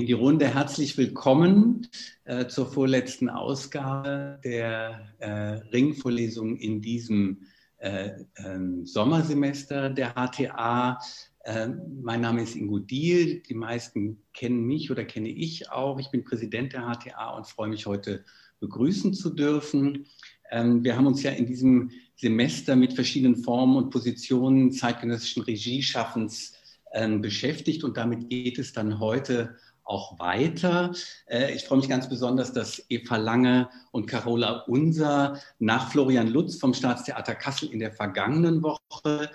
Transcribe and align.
In 0.00 0.06
die 0.06 0.14
Runde 0.14 0.48
herzlich 0.48 0.96
willkommen 0.96 1.86
äh, 2.24 2.46
zur 2.46 2.72
vorletzten 2.72 3.28
Ausgabe 3.28 4.40
der 4.42 5.12
äh, 5.18 5.28
Ringvorlesung 5.74 6.56
in 6.56 6.80
diesem 6.80 7.42
äh, 7.76 8.12
ähm, 8.38 8.86
Sommersemester 8.86 9.90
der 9.90 10.14
HTA. 10.14 10.98
Ähm, 11.44 12.00
mein 12.02 12.22
Name 12.22 12.44
ist 12.44 12.56
Ingo 12.56 12.78
Diel. 12.78 13.42
Die 13.42 13.52
meisten 13.52 14.22
kennen 14.32 14.64
mich 14.64 14.90
oder 14.90 15.04
kenne 15.04 15.28
ich 15.28 15.70
auch. 15.70 16.00
Ich 16.00 16.10
bin 16.10 16.24
Präsident 16.24 16.72
der 16.72 16.90
HTA 16.90 17.36
und 17.36 17.46
freue 17.46 17.68
mich 17.68 17.84
heute 17.84 18.24
begrüßen 18.58 19.12
zu 19.12 19.28
dürfen. 19.28 20.06
Ähm, 20.50 20.82
wir 20.82 20.96
haben 20.96 21.08
uns 21.08 21.22
ja 21.22 21.32
in 21.32 21.44
diesem 21.44 21.90
Semester 22.16 22.74
mit 22.74 22.94
verschiedenen 22.94 23.36
Formen 23.36 23.76
und 23.76 23.90
Positionen 23.90 24.72
zeitgenössischen 24.72 25.42
Regieschaffens 25.42 26.54
ähm, 26.92 27.20
beschäftigt 27.20 27.84
und 27.84 27.98
damit 27.98 28.30
geht 28.30 28.58
es 28.58 28.72
dann 28.72 28.98
heute 28.98 29.56
auch 29.90 30.18
weiter. 30.18 30.92
Äh, 31.26 31.54
ich 31.54 31.64
freue 31.64 31.78
mich 31.78 31.88
ganz 31.88 32.08
besonders, 32.08 32.52
dass 32.52 32.84
Eva 32.88 33.16
Lange 33.16 33.68
und 33.90 34.06
Carola 34.06 34.64
Unser 34.66 35.40
nach 35.58 35.90
Florian 35.90 36.28
Lutz 36.28 36.56
vom 36.56 36.72
Staatstheater 36.72 37.34
Kassel 37.34 37.72
in 37.72 37.80
der 37.80 37.92
vergangenen 37.92 38.62
Woche 38.62 39.30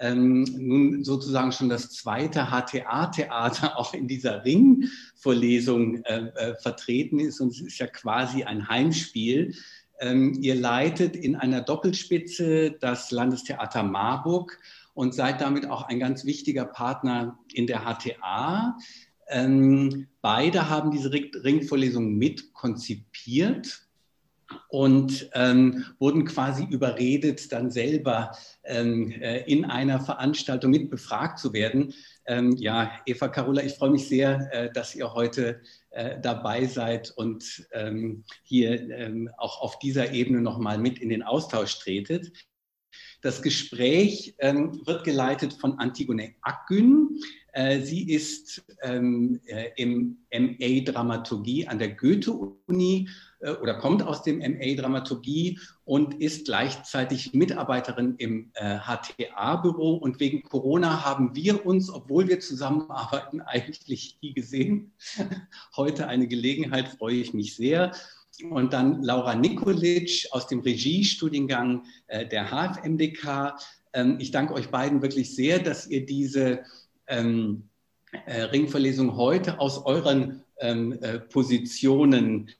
ähm, 0.00 0.44
nun 0.56 1.04
sozusagen 1.04 1.52
schon 1.52 1.68
das 1.68 1.90
zweite 1.90 2.46
HTA-Theater 2.50 3.76
auch 3.78 3.94
in 3.94 4.08
dieser 4.08 4.44
Ringvorlesung 4.44 6.02
äh, 6.04 6.28
äh, 6.34 6.54
vertreten 6.56 7.18
ist 7.18 7.40
und 7.40 7.52
es 7.52 7.60
ist 7.60 7.78
ja 7.78 7.86
quasi 7.86 8.44
ein 8.44 8.68
Heimspiel. 8.68 9.54
Ähm, 10.00 10.38
ihr 10.40 10.54
leitet 10.54 11.16
in 11.16 11.34
einer 11.34 11.60
Doppelspitze 11.60 12.72
das 12.80 13.10
Landestheater 13.10 13.82
Marburg 13.82 14.58
und 14.94 15.14
seid 15.14 15.40
damit 15.40 15.66
auch 15.66 15.82
ein 15.82 15.98
ganz 15.98 16.24
wichtiger 16.24 16.64
Partner 16.64 17.38
in 17.52 17.66
der 17.66 17.80
HTA. 17.80 18.76
Ähm, 19.28 20.08
beide 20.20 20.68
haben 20.68 20.90
diese 20.90 21.12
Ringvorlesung 21.12 22.14
mit 22.16 22.52
konzipiert 22.52 23.88
und 24.68 25.28
ähm, 25.34 25.84
wurden 25.98 26.24
quasi 26.24 26.64
überredet, 26.64 27.52
dann 27.52 27.70
selber 27.70 28.36
ähm, 28.64 29.10
äh, 29.10 29.40
in 29.42 29.64
einer 29.64 30.00
Veranstaltung 30.00 30.70
mit 30.70 30.90
befragt 30.90 31.38
zu 31.38 31.52
werden. 31.52 31.92
Ähm, 32.26 32.52
ja, 32.56 32.92
Eva 33.06 33.28
Carola, 33.28 33.62
ich 33.62 33.74
freue 33.74 33.90
mich 33.90 34.08
sehr, 34.08 34.48
äh, 34.52 34.72
dass 34.72 34.94
ihr 34.94 35.12
heute 35.12 35.60
äh, 35.90 36.18
dabei 36.20 36.66
seid 36.66 37.10
und 37.16 37.66
ähm, 37.72 38.24
hier 38.42 38.90
ähm, 38.90 39.30
auch 39.36 39.60
auf 39.60 39.78
dieser 39.78 40.12
Ebene 40.12 40.40
nochmal 40.40 40.78
mit 40.78 40.98
in 40.98 41.08
den 41.08 41.22
Austausch 41.22 41.78
tretet. 41.78 42.32
Das 43.20 43.42
Gespräch 43.42 44.34
ähm, 44.38 44.80
wird 44.86 45.04
geleitet 45.04 45.52
von 45.52 45.78
Antigone 45.78 46.34
Akgün. 46.40 47.20
Äh, 47.58 47.80
sie 47.80 48.08
ist 48.08 48.62
ähm, 48.82 49.40
äh, 49.46 49.70
im 49.74 50.18
MA 50.32 50.84
Dramaturgie 50.84 51.66
an 51.66 51.80
der 51.80 51.88
Goethe-Uni 51.88 53.08
äh, 53.40 53.50
oder 53.50 53.74
kommt 53.74 54.00
aus 54.00 54.22
dem 54.22 54.38
MA 54.38 54.76
Dramaturgie 54.80 55.58
und 55.84 56.20
ist 56.20 56.44
gleichzeitig 56.44 57.34
Mitarbeiterin 57.34 58.14
im 58.18 58.52
HTA-Büro. 58.54 59.94
Und 59.94 60.20
wegen 60.20 60.44
Corona 60.44 61.04
haben 61.04 61.34
wir 61.34 61.66
uns, 61.66 61.90
obwohl 61.90 62.28
wir 62.28 62.38
zusammenarbeiten, 62.38 63.40
eigentlich 63.40 64.18
nie 64.22 64.34
gesehen. 64.34 64.92
Heute 65.76 66.06
eine 66.06 66.28
Gelegenheit, 66.28 66.86
freue 66.86 67.16
ich 67.16 67.34
mich 67.34 67.56
sehr. 67.56 67.90
Und 68.50 68.72
dann 68.72 69.02
Laura 69.02 69.34
Nikolic 69.34 70.28
aus 70.30 70.46
dem 70.46 70.60
Regiestudiengang 70.60 71.82
der 72.08 72.50
HFMDK. 72.52 73.56
Ähm, 73.94 74.16
ich 74.20 74.30
danke 74.30 74.54
euch 74.54 74.68
beiden 74.68 75.02
wirklich 75.02 75.34
sehr, 75.34 75.58
dass 75.58 75.88
ihr 75.88 76.06
diese 76.06 76.62
ähm, 77.08 77.68
äh, 78.26 78.42
Ringverlesung 78.42 79.16
heute 79.16 79.60
aus 79.60 79.84
euren 79.84 80.44
ähm, 80.60 80.92
äh, 81.02 81.18
Positionen 81.18 82.50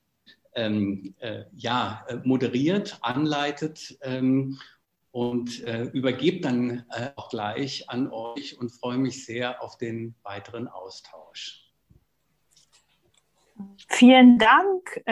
ähm, 0.55 1.15
äh, 1.21 1.45
ja, 1.55 2.05
äh, 2.09 2.17
moderiert, 2.25 2.99
anleitet 3.03 3.99
ähm, 4.03 4.59
und 5.13 5.64
äh, 5.64 5.85
übergebe 5.85 6.41
dann 6.41 6.85
äh, 6.91 7.11
auch 7.17 7.29
gleich 7.31 7.89
an 7.89 8.11
euch 8.11 8.58
und 8.58 8.70
freue 8.70 8.98
mich 8.98 9.25
sehr 9.25 9.63
auf 9.63 9.79
den 9.79 10.14
weiteren 10.23 10.69
Austausch. 10.69 11.64
Vielen 13.89 14.39
Dank. 14.39 15.03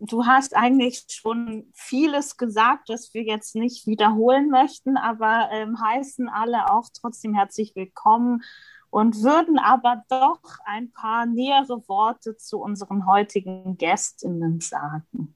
Du 0.00 0.26
hast 0.26 0.54
eigentlich 0.54 1.04
schon 1.08 1.70
vieles 1.74 2.36
gesagt, 2.36 2.88
das 2.88 3.12
wir 3.14 3.22
jetzt 3.24 3.56
nicht 3.56 3.86
wiederholen 3.88 4.48
möchten, 4.48 4.96
aber 4.96 5.48
ähm, 5.50 5.80
heißen 5.80 6.28
alle 6.28 6.70
auch 6.70 6.88
trotzdem 6.92 7.34
herzlich 7.34 7.74
willkommen 7.74 8.44
und 8.90 9.22
würden 9.22 9.58
aber 9.58 10.04
doch 10.08 10.40
ein 10.64 10.92
paar 10.92 11.26
nähere 11.26 11.82
Worte 11.88 12.36
zu 12.36 12.60
unseren 12.60 13.06
heutigen 13.06 13.76
Gästinnen 13.76 14.60
sagen. 14.60 15.34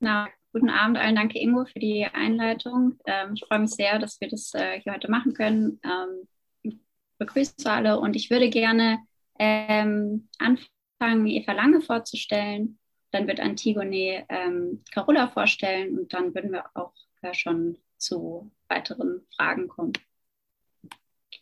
Na, 0.00 0.28
guten 0.52 0.70
Abend 0.70 0.98
allen. 0.98 1.14
Danke, 1.14 1.38
Ingo, 1.38 1.64
für 1.64 1.78
die 1.78 2.06
Einleitung. 2.06 2.98
Ähm, 3.06 3.34
ich 3.34 3.44
freue 3.46 3.60
mich 3.60 3.70
sehr, 3.70 4.00
dass 4.00 4.20
wir 4.20 4.28
das 4.28 4.52
äh, 4.52 4.80
hier 4.80 4.94
heute 4.94 5.08
machen 5.08 5.32
können. 5.32 5.80
Ähm, 5.84 6.28
ich 6.62 6.80
begrüße 7.18 7.70
alle 7.70 8.00
und 8.00 8.16
ich 8.16 8.30
würde 8.30 8.50
gerne 8.50 8.98
ähm, 9.38 10.28
anfangen 10.40 10.75
anfangen, 10.98 11.26
Eva 11.26 11.52
Lange 11.52 11.80
vorzustellen. 11.80 12.78
Dann 13.10 13.26
wird 13.26 13.40
Antigone 13.40 14.26
ähm, 14.28 14.82
Carola 14.92 15.28
vorstellen 15.28 15.98
und 15.98 16.12
dann 16.12 16.34
würden 16.34 16.52
wir 16.52 16.64
auch 16.74 16.92
äh, 17.22 17.32
schon 17.32 17.78
zu 17.96 18.50
weiteren 18.68 19.26
Fragen 19.34 19.68
kommen. 19.68 19.92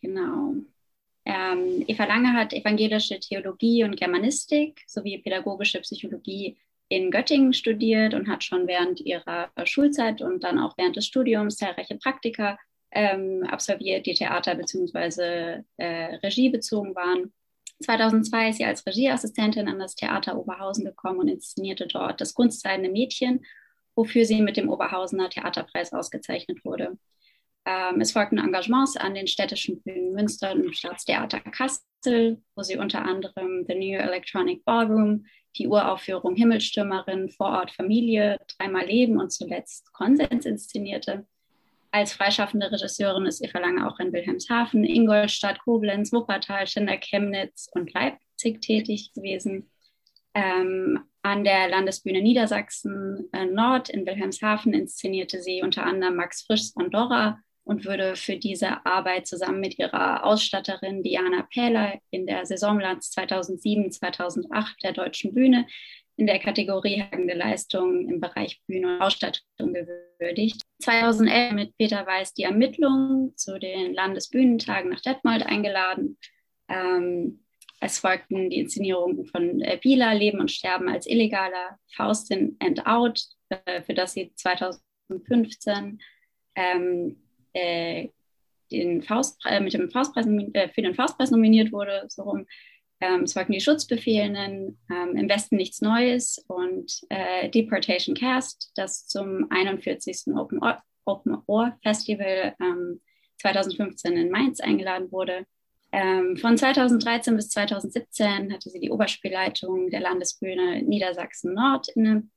Genau. 0.01 0.55
Ähm, 1.25 1.83
Eva 1.87 2.05
Lange 2.05 2.33
hat 2.33 2.53
evangelische 2.53 3.19
Theologie 3.19 3.83
und 3.83 3.97
Germanistik 3.97 4.83
sowie 4.87 5.17
pädagogische 5.17 5.81
Psychologie 5.81 6.57
in 6.87 7.09
Göttingen 7.09 7.51
studiert 7.53 8.13
und 8.13 8.27
hat 8.27 8.43
schon 8.43 8.67
während 8.67 9.01
ihrer 9.01 9.49
Schulzeit 9.63 10.21
und 10.21 10.43
dann 10.43 10.59
auch 10.59 10.77
während 10.77 10.95
des 10.95 11.07
Studiums 11.07 11.57
zahlreiche 11.57 11.97
Praktika 11.97 12.59
ähm, 12.91 13.43
absolviert, 13.49 14.05
die 14.05 14.13
Theater- 14.13 14.53
bzw. 14.53 15.63
Äh, 15.77 16.15
Regie 16.17 16.49
bezogen 16.49 16.93
waren. 16.95 17.33
2002 17.83 18.49
ist 18.49 18.57
sie 18.57 18.65
als 18.65 18.85
Regieassistentin 18.85 19.67
an 19.67 19.79
das 19.79 19.95
Theater 19.95 20.37
Oberhausen 20.37 20.85
gekommen 20.85 21.19
und 21.19 21.27
inszenierte 21.27 21.87
dort 21.87 22.21
das 22.21 22.33
kunstseidene 22.33 22.89
Mädchen, 22.89 23.45
wofür 23.95 24.25
sie 24.25 24.41
mit 24.41 24.57
dem 24.57 24.69
Oberhausener 24.69 25.29
Theaterpreis 25.29 25.93
ausgezeichnet 25.93 26.63
wurde. 26.63 26.97
Ähm, 27.65 27.99
es 27.99 28.11
folgten 28.11 28.37
Engagements 28.37 28.95
an 28.95 29.15
den 29.15 29.27
städtischen 29.27 29.81
Bühnen 29.81 30.13
Münster 30.13 30.51
und 30.51 30.63
im 30.63 30.73
Staatstheater 30.73 31.39
Kassel, 31.39 32.41
wo 32.55 32.61
sie 32.61 32.77
unter 32.77 33.03
anderem 33.03 33.65
The 33.67 33.75
New 33.75 33.97
Electronic 33.97 34.63
Ballroom, 34.65 35.25
die 35.57 35.67
Uraufführung 35.67 36.35
Himmelstürmerin, 36.35 37.29
Vorort 37.29 37.71
Familie, 37.71 38.37
Dreimal 38.57 38.85
Leben 38.85 39.19
und 39.19 39.31
zuletzt 39.31 39.91
Konsens 39.93 40.45
inszenierte. 40.45 41.25
Als 41.95 42.11
freischaffende 42.11 42.69
Regisseurin 42.69 43.25
ist 43.25 43.41
Eva 43.41 43.59
Lange 43.59 43.87
auch 43.87 43.99
in 43.99 44.11
Wilhelmshaven, 44.11 44.83
Ingolstadt, 44.83 45.59
Koblenz, 45.59 46.11
Wuppertal, 46.11 46.67
Stender, 46.67 46.97
Chemnitz 46.97 47.69
und 47.73 47.93
Leipzig 47.93 48.59
tätig 48.59 49.13
gewesen. 49.13 49.71
Ähm, 50.33 50.99
an 51.21 51.45
der 51.45 51.69
Landesbühne 51.69 52.21
Niedersachsen 52.21 53.29
äh, 53.31 53.45
Nord 53.45 53.87
in 53.87 54.05
Wilhelmshaven 54.05 54.73
inszenierte 54.73 55.41
sie 55.41 55.61
unter 55.63 55.85
anderem 55.85 56.17
Max 56.17 56.41
Frischs 56.41 56.73
Pandora 56.73 57.39
und 57.63 57.85
würde 57.85 58.17
für 58.17 58.35
diese 58.35 58.85
Arbeit 58.85 59.25
zusammen 59.25 59.61
mit 59.61 59.79
ihrer 59.79 60.25
Ausstatterin 60.25 61.01
Diana 61.01 61.47
Pähler 61.49 61.93
in 62.09 62.27
der 62.27 62.45
Saisonbilanz 62.45 63.13
2007-2008 63.17 64.81
der 64.83 64.91
Deutschen 64.91 65.33
Bühne 65.33 65.65
in 66.17 66.27
der 66.27 66.39
Kategorie 66.39 67.01
Hagende 67.01 67.33
Leistungen 67.33 68.09
im 68.09 68.19
Bereich 68.19 68.61
Bühne 68.67 68.95
und 68.95 69.01
Ausstattung 69.01 69.73
gewürdigt. 69.73 70.61
2011 70.81 71.53
mit 71.53 71.77
Peter 71.77 72.05
Weiß 72.05 72.33
die 72.33 72.43
Ermittlungen 72.43 73.35
zu 73.37 73.59
den 73.59 73.93
Landesbühnentagen 73.93 74.91
nach 74.91 75.01
Detmold 75.01 75.45
eingeladen. 75.45 76.17
Ähm, 76.69 77.45
es 77.81 77.99
folgten 77.99 78.49
die 78.49 78.59
Inszenierungen 78.59 79.25
von 79.25 79.61
äh, 79.61 79.77
Bila, 79.81 80.13
Leben 80.13 80.39
und 80.39 80.51
Sterben 80.51 80.87
als 80.87 81.07
illegaler, 81.07 81.77
Faustin 81.93 82.55
and 82.59 82.85
Out, 82.87 83.21
äh, 83.49 83.81
für 83.81 83.93
das 83.93 84.13
sie 84.13 84.33
2015 84.33 85.99
ähm, 86.55 87.17
äh, 87.53 88.09
den 88.71 89.03
Faust, 89.03 89.39
äh, 89.45 89.59
mit 89.59 89.73
dem 89.73 89.91
Faustpreis, 89.91 90.25
äh, 90.53 90.69
für 90.69 90.81
den 90.81 90.95
Faustpreis 90.95 91.31
nominiert 91.31 91.71
wurde, 91.71 92.05
so 92.07 92.23
rum. 92.23 92.45
Ähm, 93.01 93.27
folgten 93.27 93.53
die 93.53 93.61
Schutzbefehlenden, 93.61 94.79
ähm, 94.89 95.17
im 95.17 95.29
Westen 95.29 95.57
nichts 95.57 95.81
Neues 95.81 96.43
und 96.47 97.01
äh, 97.09 97.49
Deportation 97.49 98.15
Cast, 98.15 98.71
das 98.75 99.05
zum 99.05 99.47
41. 99.49 100.33
Open 100.35 100.63
Ohr, 100.63 100.81
Open 101.03 101.37
Ohr 101.47 101.77
Festival 101.83 102.55
ähm, 102.61 103.01
2015 103.41 104.15
in 104.15 104.31
Mainz 104.31 104.59
eingeladen 104.61 105.11
wurde. 105.11 105.45
Ähm, 105.91 106.37
von 106.37 106.57
2013 106.57 107.35
bis 107.35 107.49
2017 107.49 108.53
hatte 108.53 108.69
sie 108.69 108.79
die 108.79 108.91
Oberspielleitung 108.91 109.89
der 109.89 110.01
Landesbühne 110.01 110.81
Niedersachsen 110.81 111.53
Nord 111.53 111.89
inne. 111.89 112.27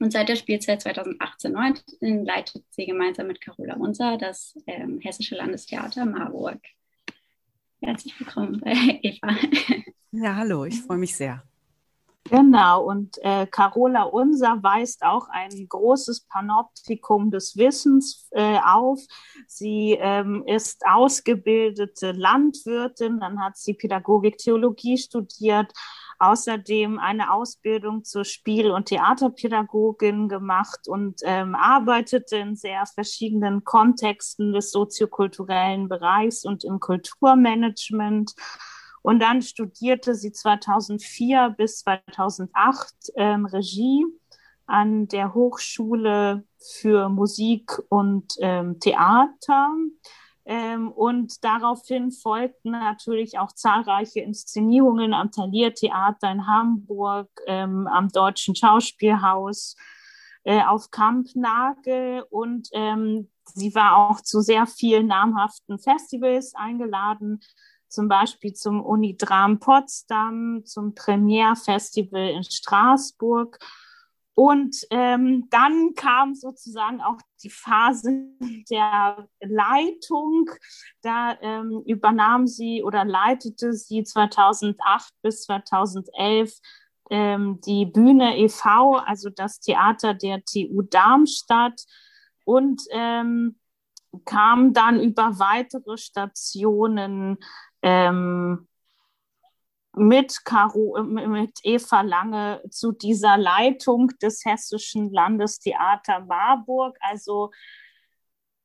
Und 0.00 0.12
seit 0.12 0.28
der 0.28 0.36
Spielzeit 0.36 0.82
2018-19 0.82 2.24
leitet 2.24 2.64
sie 2.70 2.86
gemeinsam 2.86 3.26
mit 3.26 3.40
Carola 3.40 3.74
Unser 3.74 4.16
das 4.16 4.56
ähm, 4.66 5.00
Hessische 5.00 5.34
Landestheater 5.34 6.04
Marburg. 6.04 6.60
Herzlich 7.80 8.18
willkommen, 8.18 8.60
Eva. 8.64 9.28
Ja, 10.10 10.36
hallo, 10.36 10.64
ich 10.64 10.82
freue 10.82 10.98
mich 10.98 11.16
sehr. 11.16 11.42
Genau, 12.24 12.84
und 12.84 13.16
äh, 13.22 13.46
Carola 13.46 14.02
Unser 14.02 14.62
weist 14.62 15.02
auch 15.02 15.28
ein 15.30 15.66
großes 15.68 16.26
Panoptikum 16.28 17.30
des 17.30 17.56
Wissens 17.56 18.28
äh, 18.32 18.58
auf. 18.58 19.00
Sie 19.46 19.96
ähm, 19.98 20.42
ist 20.46 20.84
ausgebildete 20.86 22.12
Landwirtin, 22.12 23.20
dann 23.20 23.40
hat 23.40 23.56
sie 23.56 23.74
Pädagogik, 23.74 24.36
Theologie 24.36 24.98
studiert, 24.98 25.72
außerdem 26.18 26.98
eine 26.98 27.32
Ausbildung 27.32 28.04
zur 28.04 28.24
Spiel- 28.24 28.70
und 28.70 28.86
Theaterpädagogin 28.86 30.28
gemacht 30.28 30.88
und 30.88 31.20
ähm, 31.24 31.54
arbeitete 31.54 32.36
in 32.36 32.56
sehr 32.56 32.84
verschiedenen 32.86 33.64
Kontexten 33.64 34.52
des 34.52 34.70
soziokulturellen 34.70 35.88
Bereichs 35.88 36.44
und 36.44 36.64
im 36.64 36.80
Kulturmanagement 36.80 38.34
und 39.02 39.20
dann 39.20 39.42
studierte 39.42 40.14
sie 40.14 40.32
2004 40.32 41.54
bis 41.56 41.78
2008 41.78 42.94
ähm, 43.16 43.46
Regie 43.46 44.04
an 44.66 45.08
der 45.08 45.34
Hochschule 45.34 46.44
für 46.58 47.08
Musik 47.08 47.78
und 47.88 48.34
ähm, 48.40 48.78
Theater. 48.80 49.70
Ähm, 50.50 50.90
und 50.90 51.44
daraufhin 51.44 52.10
folgten 52.10 52.70
natürlich 52.70 53.38
auch 53.38 53.52
zahlreiche 53.52 54.20
Inszenierungen 54.20 55.12
am 55.12 55.30
Thalia 55.30 55.68
Theater 55.68 56.32
in 56.32 56.46
Hamburg, 56.46 57.28
ähm, 57.46 57.86
am 57.86 58.08
Deutschen 58.08 58.56
Schauspielhaus, 58.56 59.76
äh, 60.44 60.62
auf 60.62 60.90
Kampnagel 60.90 62.24
und 62.30 62.70
ähm, 62.72 63.28
sie 63.44 63.74
war 63.74 63.96
auch 63.96 64.22
zu 64.22 64.40
sehr 64.40 64.66
vielen 64.66 65.08
namhaften 65.08 65.78
Festivals 65.78 66.54
eingeladen, 66.54 67.40
zum 67.88 68.08
Beispiel 68.08 68.54
zum 68.54 68.82
Unidram 68.82 69.58
Potsdam, 69.58 70.62
zum 70.64 70.94
Premier 70.94 71.56
Festival 71.56 72.30
in 72.30 72.42
Straßburg. 72.42 73.58
Und 74.38 74.86
ähm, 74.90 75.48
dann 75.50 75.94
kam 75.96 76.36
sozusagen 76.36 77.00
auch 77.00 77.18
die 77.42 77.50
Phase 77.50 78.28
der 78.70 79.28
Leitung. 79.40 80.48
Da 81.02 81.36
ähm, 81.42 81.82
übernahm 81.84 82.46
sie 82.46 82.84
oder 82.84 83.04
leitete 83.04 83.72
sie 83.72 84.04
2008 84.04 85.12
bis 85.22 85.42
2011 85.42 86.56
ähm, 87.10 87.60
die 87.66 87.84
Bühne 87.84 88.38
e.V., 88.38 88.98
also 88.98 89.28
das 89.28 89.58
Theater 89.58 90.14
der 90.14 90.44
TU 90.44 90.82
Darmstadt. 90.82 91.84
Und 92.44 92.82
ähm, 92.92 93.58
kam 94.24 94.72
dann 94.72 95.02
über 95.02 95.40
weitere 95.40 95.98
Stationen 95.98 97.38
ähm, 97.82 98.68
mit, 99.96 100.44
Caro, 100.44 101.02
mit 101.02 101.58
Eva 101.62 102.02
Lange 102.02 102.62
zu 102.70 102.92
dieser 102.92 103.36
Leitung 103.36 104.08
des 104.22 104.44
Hessischen 104.44 105.12
Landestheater 105.12 106.20
Marburg. 106.20 106.96
Also 107.00 107.50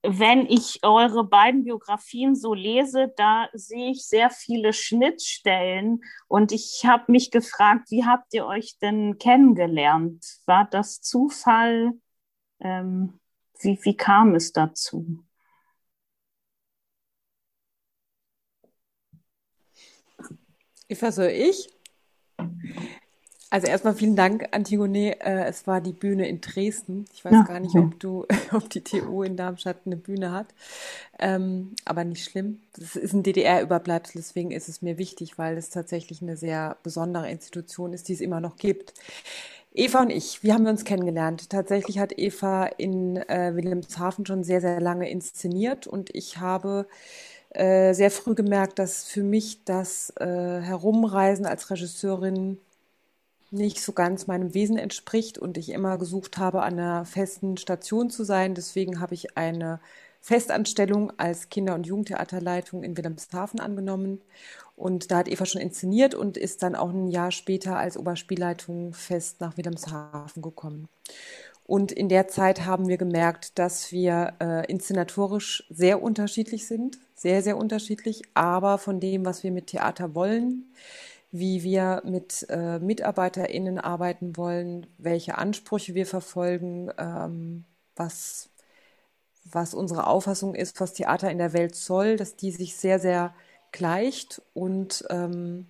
wenn 0.04 0.46
ich 0.48 0.80
eure 0.84 1.24
beiden 1.24 1.64
Biografien 1.64 2.36
so 2.36 2.54
lese, 2.54 3.14
da 3.16 3.48
sehe 3.54 3.92
ich 3.92 4.06
sehr 4.06 4.30
viele 4.30 4.74
Schnittstellen 4.74 6.02
und 6.28 6.52
ich 6.52 6.84
habe 6.86 7.10
mich 7.12 7.32
gefragt, 7.32 7.90
wie 7.90 8.06
habt 8.06 8.34
ihr 8.34 8.46
euch 8.46 8.78
denn 8.80 9.18
kennengelernt? 9.18 10.26
War 10.46 10.68
das 10.70 11.00
Zufall? 11.00 11.94
Ähm, 12.60 13.20
wie, 13.62 13.80
wie 13.84 13.96
kam 13.96 14.36
es 14.36 14.52
dazu? 14.52 15.24
Eva, 20.90 21.12
soll 21.12 21.28
ich? 21.28 21.70
Also 23.54 23.68
erstmal 23.68 23.94
vielen 23.94 24.16
Dank, 24.16 24.48
Antigone. 24.50 25.22
Äh, 25.22 25.46
es 25.46 25.68
war 25.68 25.80
die 25.80 25.94
Bühne 25.94 26.28
in 26.28 26.42
Dresden. 26.42 27.06
Ich 27.14 27.24
weiß 27.24 27.34
ja. 27.34 27.44
gar 27.44 27.60
nicht, 27.60 27.76
ob 27.76 28.00
du, 28.00 28.26
ob 28.52 28.68
die 28.72 28.82
TU 28.82 29.22
in 29.22 29.38
Darmstadt 29.38 29.82
eine 29.86 29.96
Bühne 29.96 30.32
hat. 30.32 30.48
Ähm, 31.20 31.76
aber 31.86 32.04
nicht 32.04 32.24
schlimm. 32.24 32.62
Das 32.76 32.96
ist 32.96 33.14
ein 33.14 33.22
DDR-Überbleibsel, 33.22 34.14
deswegen 34.16 34.50
ist 34.50 34.70
es 34.70 34.82
mir 34.82 34.98
wichtig, 34.98 35.38
weil 35.38 35.56
es 35.56 35.70
tatsächlich 35.70 36.24
eine 36.24 36.36
sehr 36.36 36.78
besondere 36.82 37.30
Institution 37.30 37.94
ist, 37.94 38.10
die 38.10 38.14
es 38.14 38.22
immer 38.22 38.40
noch 38.40 38.58
gibt. 38.58 38.96
Eva 39.76 40.02
und 40.02 40.10
ich, 40.10 40.44
wie 40.44 40.52
haben 40.52 40.64
wir 40.64 40.72
uns 40.72 40.84
kennengelernt? 40.84 41.52
Tatsächlich 41.52 42.00
hat 42.00 42.18
Eva 42.18 42.66
in 42.66 43.18
äh, 43.18 43.56
Wilhelmshaven 43.56 44.26
schon 44.26 44.44
sehr, 44.44 44.62
sehr 44.62 44.82
lange 44.82 45.12
inszeniert 45.12 45.86
und 45.86 46.10
ich 46.16 46.40
habe 46.40 46.88
äh, 47.54 47.94
sehr 47.94 48.12
früh 48.12 48.36
gemerkt, 48.36 48.80
dass 48.80 49.04
für 49.04 49.24
mich 49.24 49.64
das 49.64 50.12
äh, 50.20 50.26
Herumreisen 50.26 51.46
als 51.46 51.70
Regisseurin 51.70 52.58
nicht 53.52 53.80
so 53.80 53.94
ganz 53.94 54.26
meinem 54.28 54.54
Wesen 54.54 54.78
entspricht 54.78 55.38
und 55.38 55.58
ich 55.58 55.70
immer 55.70 55.98
gesucht 56.00 56.38
habe, 56.38 56.64
an 56.64 56.74
einer 56.74 57.06
festen 57.06 57.58
Station 57.58 58.10
zu 58.10 58.24
sein. 58.24 58.56
Deswegen 58.56 59.00
habe 59.00 59.14
ich 59.14 59.38
eine 59.38 59.80
Festanstellung 60.20 61.12
als 61.18 61.50
Kinder- 61.50 61.76
und 61.76 61.86
Jugendtheaterleitung 61.86 62.84
in 62.84 62.98
Wilhelmshaven 62.98 63.60
angenommen. 63.60 64.22
Und 64.76 65.12
da 65.12 65.18
hat 65.18 65.28
Eva 65.28 65.46
schon 65.46 65.62
inszeniert 65.62 66.16
und 66.16 66.36
ist 66.38 66.64
dann 66.64 66.76
auch 66.76 66.90
ein 66.90 67.08
Jahr 67.10 67.32
später 67.32 67.78
als 67.78 67.96
Oberspielleitung 67.96 68.94
fest 68.94 69.40
nach 69.40 69.58
Wilhelmshaven 69.58 70.42
gekommen. 70.42 70.90
Und 71.66 71.92
in 71.92 72.10
der 72.10 72.28
Zeit 72.28 72.66
haben 72.66 72.88
wir 72.88 72.98
gemerkt, 72.98 73.58
dass 73.60 73.92
wir 73.92 74.34
äh, 74.42 74.66
inszenatorisch 74.70 75.66
sehr 75.70 76.02
unterschiedlich 76.02 76.68
sind 76.68 76.98
sehr, 77.24 77.42
sehr 77.42 77.58
unterschiedlich, 77.58 78.22
aber 78.34 78.78
von 78.78 79.00
dem, 79.00 79.26
was 79.26 79.44
wir 79.44 79.52
mit 79.52 79.68
Theater 79.68 80.14
wollen, 80.14 80.66
wie 81.32 81.64
wir 81.64 82.02
mit 82.06 82.46
äh, 82.50 82.80
MitarbeiterInnen 82.80 83.80
arbeiten 83.80 84.36
wollen, 84.36 84.88
welche 84.98 85.38
Ansprüche 85.38 85.96
wir 85.96 86.06
verfolgen, 86.06 86.92
ähm, 86.98 87.64
was, 87.96 88.50
was 89.46 89.74
unsere 89.74 90.06
Auffassung 90.08 90.54
ist, 90.54 90.82
was 90.82 90.94
Theater 90.94 91.32
in 91.32 91.38
der 91.38 91.54
Welt 91.54 91.76
soll, 91.76 92.18
dass 92.18 92.36
die 92.36 92.52
sich 92.52 92.76
sehr, 92.76 93.00
sehr 93.00 93.34
gleicht. 93.72 94.42
Und 94.54 95.06
ähm, 95.10 95.68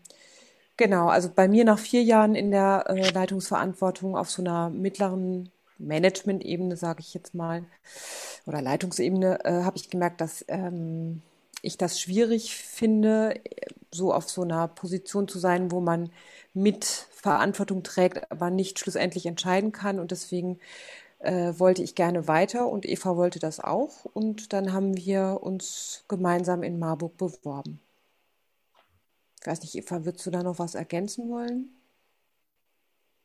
genau, 0.75 1.07
also 1.07 1.29
bei 1.29 1.47
mir 1.47 1.65
nach 1.65 1.79
vier 1.79 2.01
Jahren 2.01 2.33
in 2.33 2.49
der 2.49 2.85
äh, 2.87 3.11
Leitungsverantwortung 3.11 4.17
auf 4.17 4.31
so 4.31 4.41
einer 4.41 4.71
mittleren 4.71 5.51
Management-Ebene, 5.77 6.77
sage 6.77 7.01
ich 7.01 7.13
jetzt 7.13 7.35
mal, 7.35 7.63
oder 8.47 8.59
Leitungsebene, 8.59 9.45
äh, 9.45 9.63
habe 9.63 9.77
ich 9.77 9.91
gemerkt, 9.91 10.19
dass 10.19 10.43
ähm, 10.47 11.21
ich 11.63 11.77
das 11.77 11.99
schwierig 11.99 12.55
finde, 12.55 13.41
so 13.91 14.13
auf 14.13 14.29
so 14.29 14.43
einer 14.43 14.67
Position 14.67 15.27
zu 15.27 15.39
sein, 15.39 15.71
wo 15.71 15.81
man 15.81 16.11
mit 16.53 16.85
Verantwortung 16.85 17.83
trägt, 17.83 18.31
aber 18.31 18.51
nicht 18.51 18.79
schlussendlich 18.79 19.25
entscheiden 19.25 19.71
kann. 19.71 19.99
Und 19.99 20.11
deswegen 20.11 20.59
äh, 21.19 21.53
wollte 21.57 21.81
ich 21.81 21.95
gerne 21.95 22.27
weiter 22.27 22.67
und 22.67 22.85
Eva 22.85 23.15
wollte 23.15 23.39
das 23.39 23.59
auch. 23.59 24.05
Und 24.05 24.53
dann 24.53 24.73
haben 24.73 24.97
wir 24.97 25.39
uns 25.41 26.03
gemeinsam 26.07 26.63
in 26.63 26.79
Marburg 26.79 27.17
beworben. 27.17 27.79
Ich 29.39 29.47
weiß 29.47 29.61
nicht, 29.61 29.75
Eva, 29.75 30.05
würdest 30.05 30.25
du 30.25 30.31
da 30.31 30.43
noch 30.43 30.59
was 30.59 30.75
ergänzen 30.75 31.29
wollen? 31.29 31.69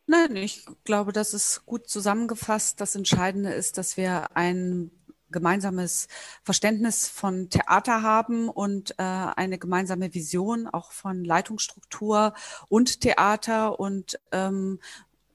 Nein, 0.07 0.37
ich 0.37 0.65
glaube, 0.85 1.13
das 1.13 1.35
ist 1.35 1.67
gut 1.67 1.89
zusammengefasst. 1.89 2.81
Das 2.81 2.95
Entscheidende 2.95 3.53
ist, 3.53 3.79
dass 3.79 3.97
wir 3.97 4.35
ein 4.37 4.91
gemeinsames 5.31 6.09
Verständnis 6.43 7.09
von 7.09 7.51
Theater 7.51 8.03
haben 8.03 8.49
und 8.49 8.93
äh, 8.93 9.03
eine 9.03 9.59
gemeinsame 9.59 10.15
Vision 10.15 10.67
auch 10.67 10.93
von 10.93 11.25
Leitungsstruktur 11.25 12.35
und 12.69 13.01
Theater 13.01 13.79
und 13.79 14.19
ähm, 14.33 14.81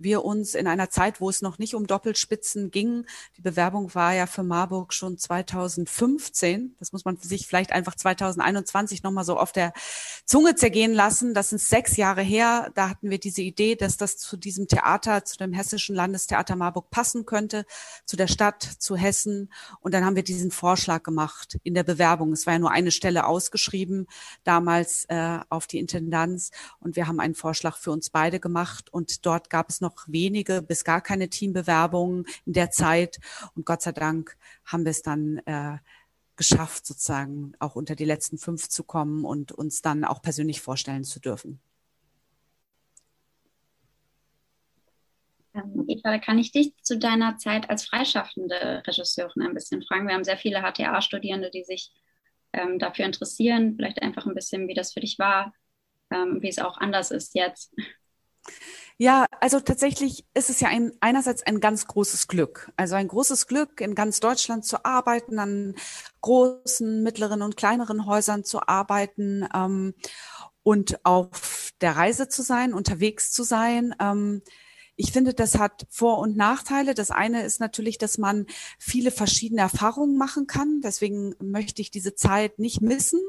wir 0.03 0.25
uns 0.25 0.55
in 0.55 0.67
einer 0.67 0.89
Zeit, 0.89 1.21
wo 1.21 1.29
es 1.29 1.41
noch 1.41 1.57
nicht 1.57 1.75
um 1.75 1.87
Doppelspitzen 1.87 2.71
ging, 2.71 3.05
die 3.37 3.41
Bewerbung 3.41 3.93
war 3.95 4.13
ja 4.13 4.27
für 4.27 4.43
Marburg 4.43 4.93
schon 4.93 5.17
2015, 5.17 6.75
das 6.79 6.91
muss 6.91 7.05
man 7.05 7.17
sich 7.17 7.47
vielleicht 7.47 7.71
einfach 7.71 7.95
2021 7.95 9.03
nochmal 9.03 9.25
so 9.25 9.37
auf 9.37 9.51
der 9.51 9.73
Zunge 10.25 10.55
zergehen 10.55 10.93
lassen, 10.93 11.33
das 11.33 11.49
sind 11.49 11.61
sechs 11.61 11.97
Jahre 11.97 12.21
her, 12.21 12.71
da 12.75 12.89
hatten 12.89 13.09
wir 13.09 13.19
diese 13.19 13.41
Idee, 13.41 13.75
dass 13.75 13.97
das 13.97 14.17
zu 14.17 14.37
diesem 14.37 14.67
Theater, 14.67 15.25
zu 15.25 15.37
dem 15.37 15.53
Hessischen 15.53 15.95
Landestheater 15.95 16.55
Marburg 16.55 16.89
passen 16.89 17.25
könnte, 17.25 17.65
zu 18.05 18.15
der 18.15 18.27
Stadt, 18.27 18.63
zu 18.63 18.95
Hessen. 18.95 19.51
Und 19.79 19.93
dann 19.93 20.05
haben 20.05 20.15
wir 20.15 20.23
diesen 20.23 20.51
Vorschlag 20.51 21.03
gemacht 21.03 21.57
in 21.63 21.73
der 21.73 21.83
Bewerbung. 21.83 22.31
Es 22.33 22.45
war 22.45 22.53
ja 22.53 22.59
nur 22.59 22.71
eine 22.71 22.91
Stelle 22.91 23.25
ausgeschrieben, 23.25 24.07
damals 24.43 25.05
äh, 25.05 25.39
auf 25.49 25.67
die 25.67 25.79
Intendanz. 25.79 26.51
Und 26.79 26.95
wir 26.95 27.07
haben 27.07 27.19
einen 27.19 27.35
Vorschlag 27.35 27.77
für 27.77 27.91
uns 27.91 28.09
beide 28.09 28.39
gemacht. 28.39 28.91
Und 28.91 29.25
dort 29.25 29.49
gab 29.49 29.69
es 29.69 29.81
noch 29.81 29.92
noch 29.93 30.11
wenige 30.11 30.61
bis 30.61 30.83
gar 30.83 31.01
keine 31.01 31.29
Teambewerbungen 31.29 32.25
in 32.45 32.53
der 32.53 32.71
Zeit. 32.71 33.19
Und 33.55 33.65
Gott 33.65 33.81
sei 33.81 33.91
Dank 33.91 34.37
haben 34.65 34.85
wir 34.85 34.91
es 34.91 35.01
dann 35.01 35.37
äh, 35.45 35.77
geschafft, 36.35 36.85
sozusagen 36.85 37.53
auch 37.59 37.75
unter 37.75 37.95
die 37.95 38.05
letzten 38.05 38.37
fünf 38.37 38.69
zu 38.69 38.83
kommen 38.83 39.25
und 39.25 39.51
uns 39.51 39.81
dann 39.81 40.03
auch 40.03 40.21
persönlich 40.21 40.61
vorstellen 40.61 41.03
zu 41.03 41.19
dürfen. 41.19 41.59
Ähm, 45.53 45.85
Eva, 45.87 46.17
kann 46.17 46.39
ich 46.39 46.51
dich 46.51 46.73
zu 46.81 46.97
deiner 46.97 47.37
Zeit 47.37 47.69
als 47.69 47.85
freischaffende 47.85 48.81
Regisseurin 48.87 49.43
ein 49.43 49.53
bisschen 49.53 49.83
fragen? 49.83 50.07
Wir 50.07 50.15
haben 50.15 50.23
sehr 50.23 50.37
viele 50.37 50.61
HTA-Studierende, 50.61 51.51
die 51.51 51.63
sich 51.63 51.91
ähm, 52.53 52.79
dafür 52.79 53.05
interessieren? 53.05 53.75
Vielleicht 53.75 54.01
einfach 54.01 54.25
ein 54.25 54.33
bisschen, 54.33 54.67
wie 54.67 54.73
das 54.73 54.93
für 54.93 55.01
dich 55.01 55.19
war, 55.19 55.53
ähm, 56.09 56.41
wie 56.41 56.49
es 56.49 56.57
auch 56.57 56.79
anders 56.79 57.11
ist 57.11 57.35
jetzt. 57.35 57.75
Ja, 58.97 59.25
also 59.41 59.59
tatsächlich 59.59 60.25
ist 60.33 60.49
es 60.49 60.59
ja 60.59 60.69
ein, 60.69 60.91
einerseits 60.99 61.43
ein 61.43 61.59
ganz 61.59 61.87
großes 61.87 62.27
Glück. 62.27 62.71
Also 62.77 62.95
ein 62.95 63.07
großes 63.07 63.47
Glück, 63.47 63.81
in 63.81 63.95
ganz 63.95 64.19
Deutschland 64.19 64.65
zu 64.65 64.85
arbeiten, 64.85 65.39
an 65.39 65.75
großen, 66.21 67.01
mittleren 67.03 67.41
und 67.41 67.57
kleineren 67.57 68.05
Häusern 68.05 68.43
zu 68.43 68.67
arbeiten 68.67 69.47
ähm, 69.53 69.93
und 70.63 71.03
auf 71.05 71.71
der 71.81 71.95
Reise 71.97 72.27
zu 72.29 72.43
sein, 72.43 72.73
unterwegs 72.73 73.31
zu 73.31 73.43
sein. 73.43 73.95
Ähm, 73.99 74.41
ich 74.95 75.11
finde, 75.11 75.33
das 75.33 75.57
hat 75.57 75.87
Vor- 75.89 76.19
und 76.19 76.37
Nachteile. 76.37 76.93
Das 76.93 77.09
eine 77.09 77.43
ist 77.43 77.59
natürlich, 77.59 77.97
dass 77.97 78.17
man 78.17 78.45
viele 78.77 79.11
verschiedene 79.11 79.61
Erfahrungen 79.61 80.17
machen 80.17 80.45
kann. 80.45 80.81
Deswegen 80.81 81.35
möchte 81.41 81.81
ich 81.81 81.89
diese 81.89 82.15
Zeit 82.15 82.59
nicht 82.59 82.81
missen. 82.81 83.19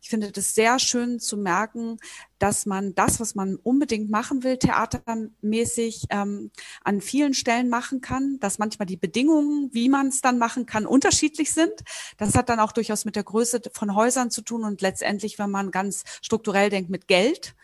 Ich 0.00 0.08
finde 0.08 0.32
das 0.32 0.54
sehr 0.54 0.78
schön 0.78 1.20
zu 1.20 1.36
merken, 1.36 1.98
dass 2.38 2.66
man 2.66 2.94
das, 2.94 3.20
was 3.20 3.34
man 3.34 3.56
unbedingt 3.56 4.10
machen 4.10 4.42
will, 4.42 4.56
theatermäßig 4.56 6.06
ähm, 6.10 6.50
an 6.82 7.00
vielen 7.00 7.34
Stellen 7.34 7.68
machen 7.68 8.00
kann, 8.00 8.38
dass 8.40 8.58
manchmal 8.58 8.86
die 8.86 8.96
Bedingungen, 8.96 9.70
wie 9.72 9.88
man 9.88 10.08
es 10.08 10.20
dann 10.20 10.38
machen 10.38 10.66
kann, 10.66 10.86
unterschiedlich 10.86 11.52
sind. 11.52 11.72
Das 12.18 12.34
hat 12.34 12.48
dann 12.48 12.60
auch 12.60 12.72
durchaus 12.72 13.04
mit 13.04 13.16
der 13.16 13.24
Größe 13.24 13.60
von 13.72 13.94
Häusern 13.94 14.30
zu 14.30 14.42
tun 14.42 14.64
und 14.64 14.80
letztendlich, 14.80 15.38
wenn 15.38 15.50
man 15.50 15.70
ganz 15.70 16.04
strukturell 16.22 16.70
denkt, 16.70 16.90
mit 16.90 17.08
Geld. 17.08 17.54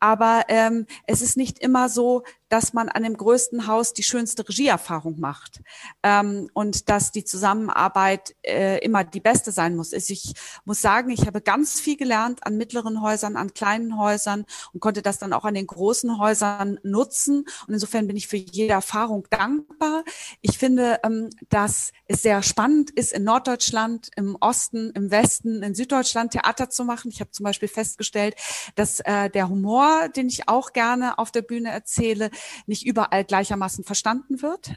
Aber 0.00 0.44
ähm, 0.48 0.86
es 1.06 1.22
ist 1.22 1.36
nicht 1.36 1.58
immer 1.60 1.88
so, 1.88 2.24
dass 2.54 2.72
man 2.72 2.88
an 2.88 3.02
dem 3.02 3.16
größten 3.16 3.66
Haus 3.66 3.94
die 3.94 4.04
schönste 4.04 4.48
Regieerfahrung 4.48 5.18
macht 5.18 5.60
ähm, 6.04 6.48
und 6.54 6.88
dass 6.88 7.10
die 7.10 7.24
Zusammenarbeit 7.24 8.36
äh, 8.42 8.78
immer 8.78 9.02
die 9.02 9.18
beste 9.18 9.50
sein 9.50 9.74
muss. 9.74 9.92
Also 9.92 10.12
ich 10.12 10.34
muss 10.64 10.80
sagen, 10.80 11.10
ich 11.10 11.26
habe 11.26 11.40
ganz 11.40 11.80
viel 11.80 11.96
gelernt 11.96 12.46
an 12.46 12.56
mittleren 12.56 13.02
Häusern, 13.02 13.34
an 13.34 13.54
kleinen 13.54 13.98
Häusern 13.98 14.44
und 14.72 14.78
konnte 14.78 15.02
das 15.02 15.18
dann 15.18 15.32
auch 15.32 15.44
an 15.44 15.54
den 15.54 15.66
großen 15.66 16.16
Häusern 16.20 16.78
nutzen. 16.84 17.44
Und 17.66 17.74
insofern 17.74 18.06
bin 18.06 18.16
ich 18.16 18.28
für 18.28 18.36
jede 18.36 18.74
Erfahrung 18.74 19.26
dankbar. 19.30 20.04
Ich 20.40 20.56
finde, 20.56 21.00
ähm, 21.02 21.30
dass 21.48 21.90
es 22.06 22.22
sehr 22.22 22.40
spannend 22.44 22.92
ist, 22.92 23.12
in 23.12 23.24
Norddeutschland, 23.24 24.10
im 24.14 24.36
Osten, 24.38 24.92
im 24.94 25.10
Westen, 25.10 25.64
in 25.64 25.74
Süddeutschland 25.74 26.30
Theater 26.30 26.70
zu 26.70 26.84
machen. 26.84 27.10
Ich 27.10 27.18
habe 27.18 27.32
zum 27.32 27.42
Beispiel 27.42 27.68
festgestellt, 27.68 28.36
dass 28.76 29.00
äh, 29.00 29.28
der 29.28 29.48
Humor, 29.48 30.08
den 30.08 30.28
ich 30.28 30.48
auch 30.48 30.72
gerne 30.72 31.18
auf 31.18 31.32
der 31.32 31.42
Bühne 31.42 31.70
erzähle, 31.70 32.30
nicht 32.66 32.86
überall 32.86 33.24
gleichermaßen 33.24 33.84
verstanden 33.84 34.42
wird. 34.42 34.76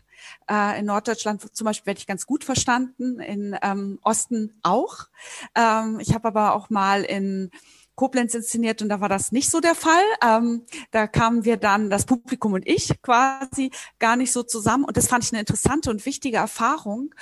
Äh, 0.50 0.80
in 0.80 0.86
Norddeutschland 0.86 1.56
zum 1.56 1.66
Beispiel 1.66 1.88
werde 1.88 2.00
ich 2.00 2.08
ganz 2.08 2.26
gut 2.26 2.44
verstanden, 2.44 3.20
in 3.20 3.58
ähm, 3.62 4.00
Osten 4.04 4.60
auch. 4.64 5.08
Ähm, 5.56 6.00
ich 6.00 6.14
habe 6.14 6.28
aber 6.28 6.56
auch 6.56 6.70
mal 6.70 7.04
in 7.04 7.52
Koblenz 7.98 8.36
inszeniert 8.36 8.84
und 8.84 8.90
da 8.90 9.02
war 9.02 9.10
das 9.10 9.32
nicht 9.32 9.50
so 9.50 9.60
der 9.60 9.74
Fall. 9.74 10.04
Ähm, 10.24 10.66
da 10.92 11.08
kamen 11.08 11.46
wir 11.46 11.58
dann, 11.58 11.90
das 11.90 12.06
Publikum 12.06 12.54
und 12.54 12.66
ich 12.68 13.02
quasi 13.02 13.72
gar 13.98 14.16
nicht 14.16 14.32
so 14.32 14.44
zusammen 14.44 14.86
und 14.86 14.96
das 14.96 15.08
fand 15.08 15.24
ich 15.24 15.34
eine 15.34 15.40
interessante 15.40 15.90
und 15.90 16.06
wichtige 16.06 16.38
Erfahrung. 16.38 17.14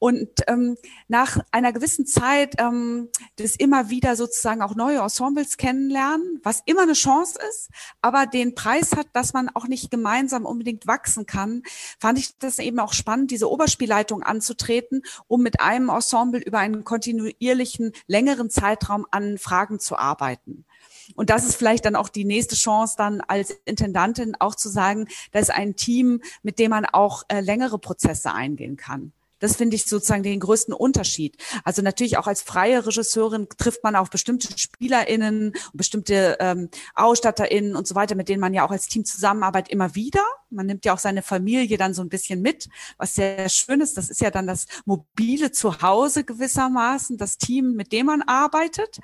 Und 0.00 0.28
ähm, 0.48 0.76
nach 1.06 1.38
einer 1.52 1.72
gewissen 1.72 2.04
Zeit 2.04 2.56
ähm, 2.58 3.10
das 3.36 3.54
immer 3.54 3.90
wieder 3.90 4.16
sozusagen 4.16 4.60
auch 4.60 4.74
neue 4.74 4.98
Ensembles 4.98 5.56
kennenlernen, 5.56 6.40
was 6.42 6.62
immer 6.66 6.82
eine 6.82 6.94
Chance 6.94 7.38
ist, 7.48 7.70
aber 8.02 8.26
den 8.26 8.56
Preis 8.56 8.96
hat, 8.96 9.06
dass 9.12 9.34
man 9.34 9.48
auch 9.54 9.68
nicht 9.68 9.92
gemeinsam 9.92 10.46
unbedingt 10.46 10.88
wachsen 10.88 11.26
kann, 11.26 11.62
fand 12.00 12.18
ich 12.18 12.36
das 12.38 12.58
eben 12.58 12.80
auch 12.80 12.92
spannend, 12.92 13.30
diese 13.30 13.48
Oberspielleitung 13.48 14.24
anzutreten, 14.24 15.02
um 15.28 15.42
mit 15.42 15.60
einem 15.60 15.90
Ensemble 15.90 16.40
über 16.40 16.58
einen 16.58 16.82
kontinuierlichen, 16.82 17.92
längeren 18.08 18.50
Zeitraum 18.50 19.06
an 19.12 19.38
Fragen 19.38 19.78
zu 19.78 19.96
arbeiten 19.96 20.23
arbeiten. 20.24 20.64
Und 21.16 21.28
das 21.30 21.44
ist 21.44 21.56
vielleicht 21.56 21.84
dann 21.84 21.96
auch 21.96 22.08
die 22.08 22.24
nächste 22.24 22.56
Chance, 22.56 22.94
dann 22.96 23.20
als 23.20 23.50
Intendantin 23.66 24.36
auch 24.38 24.54
zu 24.54 24.70
sagen, 24.70 25.06
da 25.32 25.38
ist 25.38 25.50
ein 25.50 25.76
Team, 25.76 26.22
mit 26.42 26.58
dem 26.58 26.70
man 26.70 26.86
auch 26.86 27.24
äh, 27.28 27.40
längere 27.40 27.78
Prozesse 27.78 28.32
eingehen 28.32 28.76
kann. 28.76 29.12
Das 29.38 29.56
finde 29.56 29.76
ich 29.76 29.84
sozusagen 29.84 30.22
den 30.22 30.40
größten 30.40 30.72
Unterschied. 30.72 31.36
Also 31.64 31.82
natürlich 31.82 32.16
auch 32.16 32.26
als 32.26 32.40
freie 32.40 32.86
Regisseurin 32.86 33.48
trifft 33.58 33.84
man 33.84 33.96
auf 33.96 34.08
bestimmte 34.08 34.48
SpielerInnen 34.56 35.52
bestimmte 35.74 36.38
ähm, 36.40 36.70
AusstatterInnen 36.94 37.76
und 37.76 37.86
so 37.86 37.94
weiter, 37.94 38.14
mit 38.14 38.30
denen 38.30 38.40
man 38.40 38.54
ja 38.54 38.66
auch 38.66 38.70
als 38.70 38.88
Team 38.88 39.04
zusammenarbeitet, 39.04 39.70
immer 39.70 39.94
wieder. 39.94 40.22
Man 40.54 40.66
nimmt 40.66 40.84
ja 40.84 40.94
auch 40.94 40.98
seine 40.98 41.22
Familie 41.22 41.76
dann 41.78 41.94
so 41.94 42.02
ein 42.02 42.08
bisschen 42.08 42.40
mit, 42.42 42.68
was 42.96 43.14
sehr 43.14 43.48
schön 43.48 43.80
ist. 43.80 43.96
Das 43.96 44.10
ist 44.10 44.20
ja 44.20 44.30
dann 44.30 44.46
das 44.46 44.66
mobile 44.84 45.52
Zuhause 45.52 46.24
gewissermaßen, 46.24 47.16
das 47.16 47.38
Team, 47.38 47.74
mit 47.74 47.92
dem 47.92 48.06
man 48.06 48.22
arbeitet. 48.22 48.98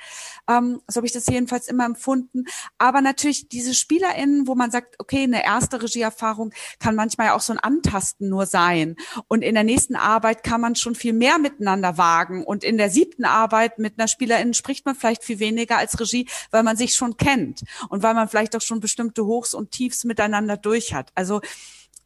Ähm, 0.49 0.81
so 0.87 0.97
habe 0.97 1.07
ich 1.07 1.13
das 1.13 1.27
jedenfalls 1.27 1.69
immer 1.69 1.85
empfunden. 1.85 2.45
Aber 2.79 3.01
natürlich 3.01 3.49
diese 3.49 3.75
SpielerInnen, 3.75 4.47
wo 4.47 4.55
man 4.55 4.71
sagt, 4.71 4.97
okay, 4.99 5.23
eine 5.25 5.45
erste 5.45 5.83
Regieerfahrung 5.83 6.53
kann 6.79 6.95
manchmal 6.95 7.29
ja 7.29 7.35
auch 7.35 7.41
so 7.41 7.53
ein 7.53 7.59
Antasten 7.59 8.29
nur 8.29 8.47
sein. 8.47 8.97
Und 9.29 9.43
in 9.43 9.55
der 9.55 9.65
nächsten 9.65 9.97
Arbeit 9.97 10.43
kann 10.43 10.61
man 10.61 10.75
schon 10.75 10.95
viel 10.95 11.13
mehr 11.13 11.39
miteinander 11.39 11.99
wagen. 11.99 12.45
Und 12.45 12.65
in 12.65 12.77
der 12.77 12.91
siebten 12.91 13.25
Arbeit 13.25 13.79
mit 13.79 13.99
einer 13.99 14.09
SpielerInnen 14.09 14.55
spricht 14.55 14.87
man 14.87 14.95
vielleicht 14.95 15.25
viel 15.25 15.39
weniger 15.39 15.79
als 15.79 15.99
Regie, 16.01 16.29
weil 16.51 16.63
man 16.63 16.77
sich 16.77 16.95
schon 16.95 17.17
kennt 17.17 17.63
und 17.89 18.03
weil 18.03 18.15
man 18.15 18.29
vielleicht 18.29 18.57
auch 18.57 18.61
schon 18.61 18.81
bestimmte 18.81 19.25
Hochs 19.27 19.55
und 19.55 19.71
Tiefs 19.71 20.05
miteinander 20.05 20.57
durch 20.57 20.95
hat. 20.95 21.11
Also 21.15 21.40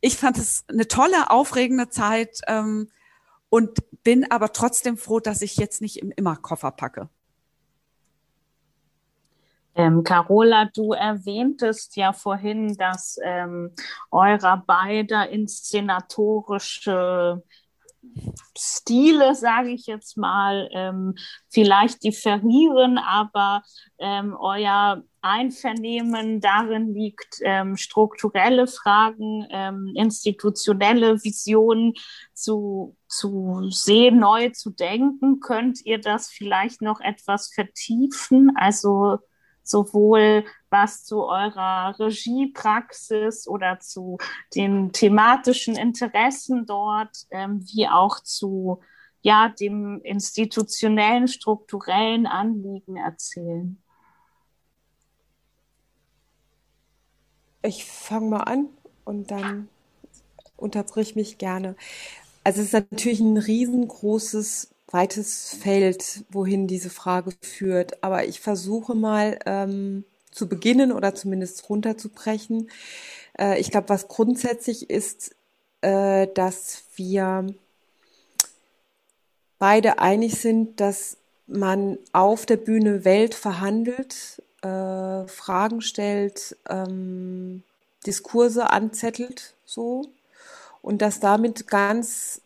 ich 0.01 0.17
fand 0.17 0.39
es 0.39 0.65
eine 0.69 0.89
tolle, 0.89 1.31
aufregende 1.31 1.89
Zeit 1.89 2.41
ähm, 2.47 2.91
und 3.49 3.79
bin 4.03 4.31
aber 4.31 4.53
trotzdem 4.53 4.97
froh, 4.97 5.21
dass 5.21 5.43
ich 5.43 5.57
jetzt 5.57 5.81
nicht 5.81 5.99
im 5.99 6.11
Immerkoffer 6.11 6.71
packe. 6.71 7.09
Ähm, 9.77 10.05
Carola, 10.05 10.67
du 10.67 10.93
erwähntest 10.93 11.97
ja 11.97 12.13
vorhin, 12.13 12.77
dass 12.77 13.19
ähm, 13.23 13.73
eurer 14.11 14.59
beider 14.59 15.29
inszenatorische 15.31 17.43
Stile, 18.57 19.35
sage 19.35 19.71
ich 19.71 19.87
jetzt 19.87 20.17
mal, 20.17 20.69
ähm, 20.73 21.15
vielleicht 21.49 22.05
differieren, 22.05 22.99
aber 22.99 23.63
ähm, 23.99 24.37
euer 24.39 25.03
Einvernehmen 25.25 26.41
darin 26.41 26.93
liegt, 26.93 27.39
ähm, 27.43 27.77
strukturelle 27.77 28.67
Fragen, 28.67 29.47
ähm, 29.51 29.93
institutionelle 29.97 31.25
Visionen 31.25 31.95
zu, 32.35 32.97
zu 33.09 33.69
sehen, 33.71 34.19
neu 34.19 34.51
zu 34.51 34.71
denken. 34.71 35.41
Könnt 35.41 35.85
ihr 35.87 35.99
das 35.99 36.29
vielleicht 36.31 36.83
noch 36.83 37.01
etwas 37.01 37.51
vertiefen? 37.53 38.53
Also 38.55 39.19
sowohl 39.63 40.45
was 40.69 41.05
zu 41.05 41.25
eurer 41.25 41.99
Regiepraxis 41.99 43.49
oder 43.49 43.81
zu 43.81 44.19
den 44.55 44.93
thematischen 44.93 45.77
Interessen 45.77 46.67
dort, 46.67 47.17
ähm, 47.31 47.65
wie 47.73 47.89
auch 47.89 48.21
zu 48.21 48.83
ja, 49.23 49.49
dem 49.49 50.03
institutionellen, 50.03 51.29
strukturellen 51.29 52.27
Anliegen 52.27 52.97
erzählen. 52.97 53.83
Ich 57.65 57.87
fange 57.87 58.29
mal 58.29 58.43
an 58.43 58.69
und 59.07 59.31
dann 59.31 59.69
unterbrich 60.59 61.17
mich 61.17 61.39
gerne. 61.39 61.77
Also 62.45 62.61
es 62.61 62.67
ist 62.69 62.73
natürlich 62.75 63.21
ein 63.21 63.39
riesengroßes 63.39 64.69
weites 64.89 65.57
Feld, 65.61 66.25
wohin 66.29 66.67
diese 66.67 66.91
Frage 66.91 67.33
führt. 67.41 68.05
Aber 68.05 68.27
ich 68.27 68.41
versuche 68.41 68.95
mal 68.95 69.39
ähm, 69.47 70.05
zu 70.31 70.47
beginnen 70.47 70.93
oder 70.93 71.15
zumindest 71.15 71.71
runterzubrechen. 71.71 72.69
Äh, 73.39 73.59
ich 73.59 73.71
glaube, 73.71 73.89
was 73.89 74.09
grundsätzlich 74.09 74.91
ist, 74.91 75.35
äh, 75.81 76.29
dass 76.35 76.85
wir 76.97 77.47
beide 79.59 80.01
einig 80.01 80.39
sind, 80.39 80.81
dass 80.81 81.17
man 81.47 81.99
auf 82.13 82.45
der 82.45 82.59
Bühne 82.59 83.07
Welt 83.07 83.35
verhandelt, 83.35 84.43
äh, 84.65 85.29
Fragen 85.29 85.81
stellt, 85.83 86.57
ähm, 86.69 87.63
Diskurse 88.07 88.71
anzettelt, 88.71 89.55
so. 89.65 90.07
Und 90.83 91.01
dass 91.03 91.21
damit 91.21 91.67
ganz 91.67 92.41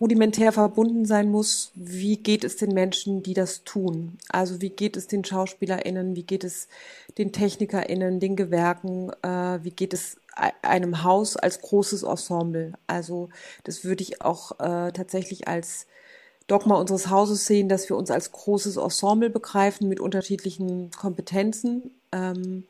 rudimentär 0.00 0.52
verbunden 0.52 1.04
sein 1.04 1.30
muss, 1.30 1.70
wie 1.74 2.16
geht 2.16 2.44
es 2.44 2.56
den 2.56 2.72
Menschen, 2.74 3.22
die 3.22 3.34
das 3.34 3.62
tun? 3.64 4.18
Also 4.28 4.60
wie 4.60 4.70
geht 4.70 4.96
es 4.96 5.06
den 5.06 5.24
SchauspielerInnen, 5.24 6.16
wie 6.16 6.24
geht 6.24 6.44
es 6.44 6.68
den 7.18 7.32
TechnikerInnen, 7.32 8.20
den 8.20 8.36
Gewerken, 8.36 9.10
äh, 9.22 9.58
wie 9.62 9.70
geht 9.70 9.94
es 9.94 10.16
einem 10.62 11.02
Haus 11.02 11.36
als 11.36 11.60
großes 11.60 12.02
Ensemble? 12.02 12.72
Also 12.86 13.30
das 13.64 13.84
würde 13.84 14.02
ich 14.02 14.22
auch 14.22 14.52
äh, 14.58 14.92
tatsächlich 14.92 15.48
als 15.48 15.86
Dogma 16.46 16.76
unseres 16.76 17.10
Hauses 17.10 17.46
sehen, 17.46 17.68
dass 17.68 17.88
wir 17.88 17.96
uns 17.96 18.10
als 18.10 18.32
großes 18.32 18.76
Ensemble 18.76 19.30
begreifen 19.30 19.88
mit 19.88 20.00
unterschiedlichen 20.00 20.90
Kompetenzen. 20.92 21.90
Ähm, 22.12 22.64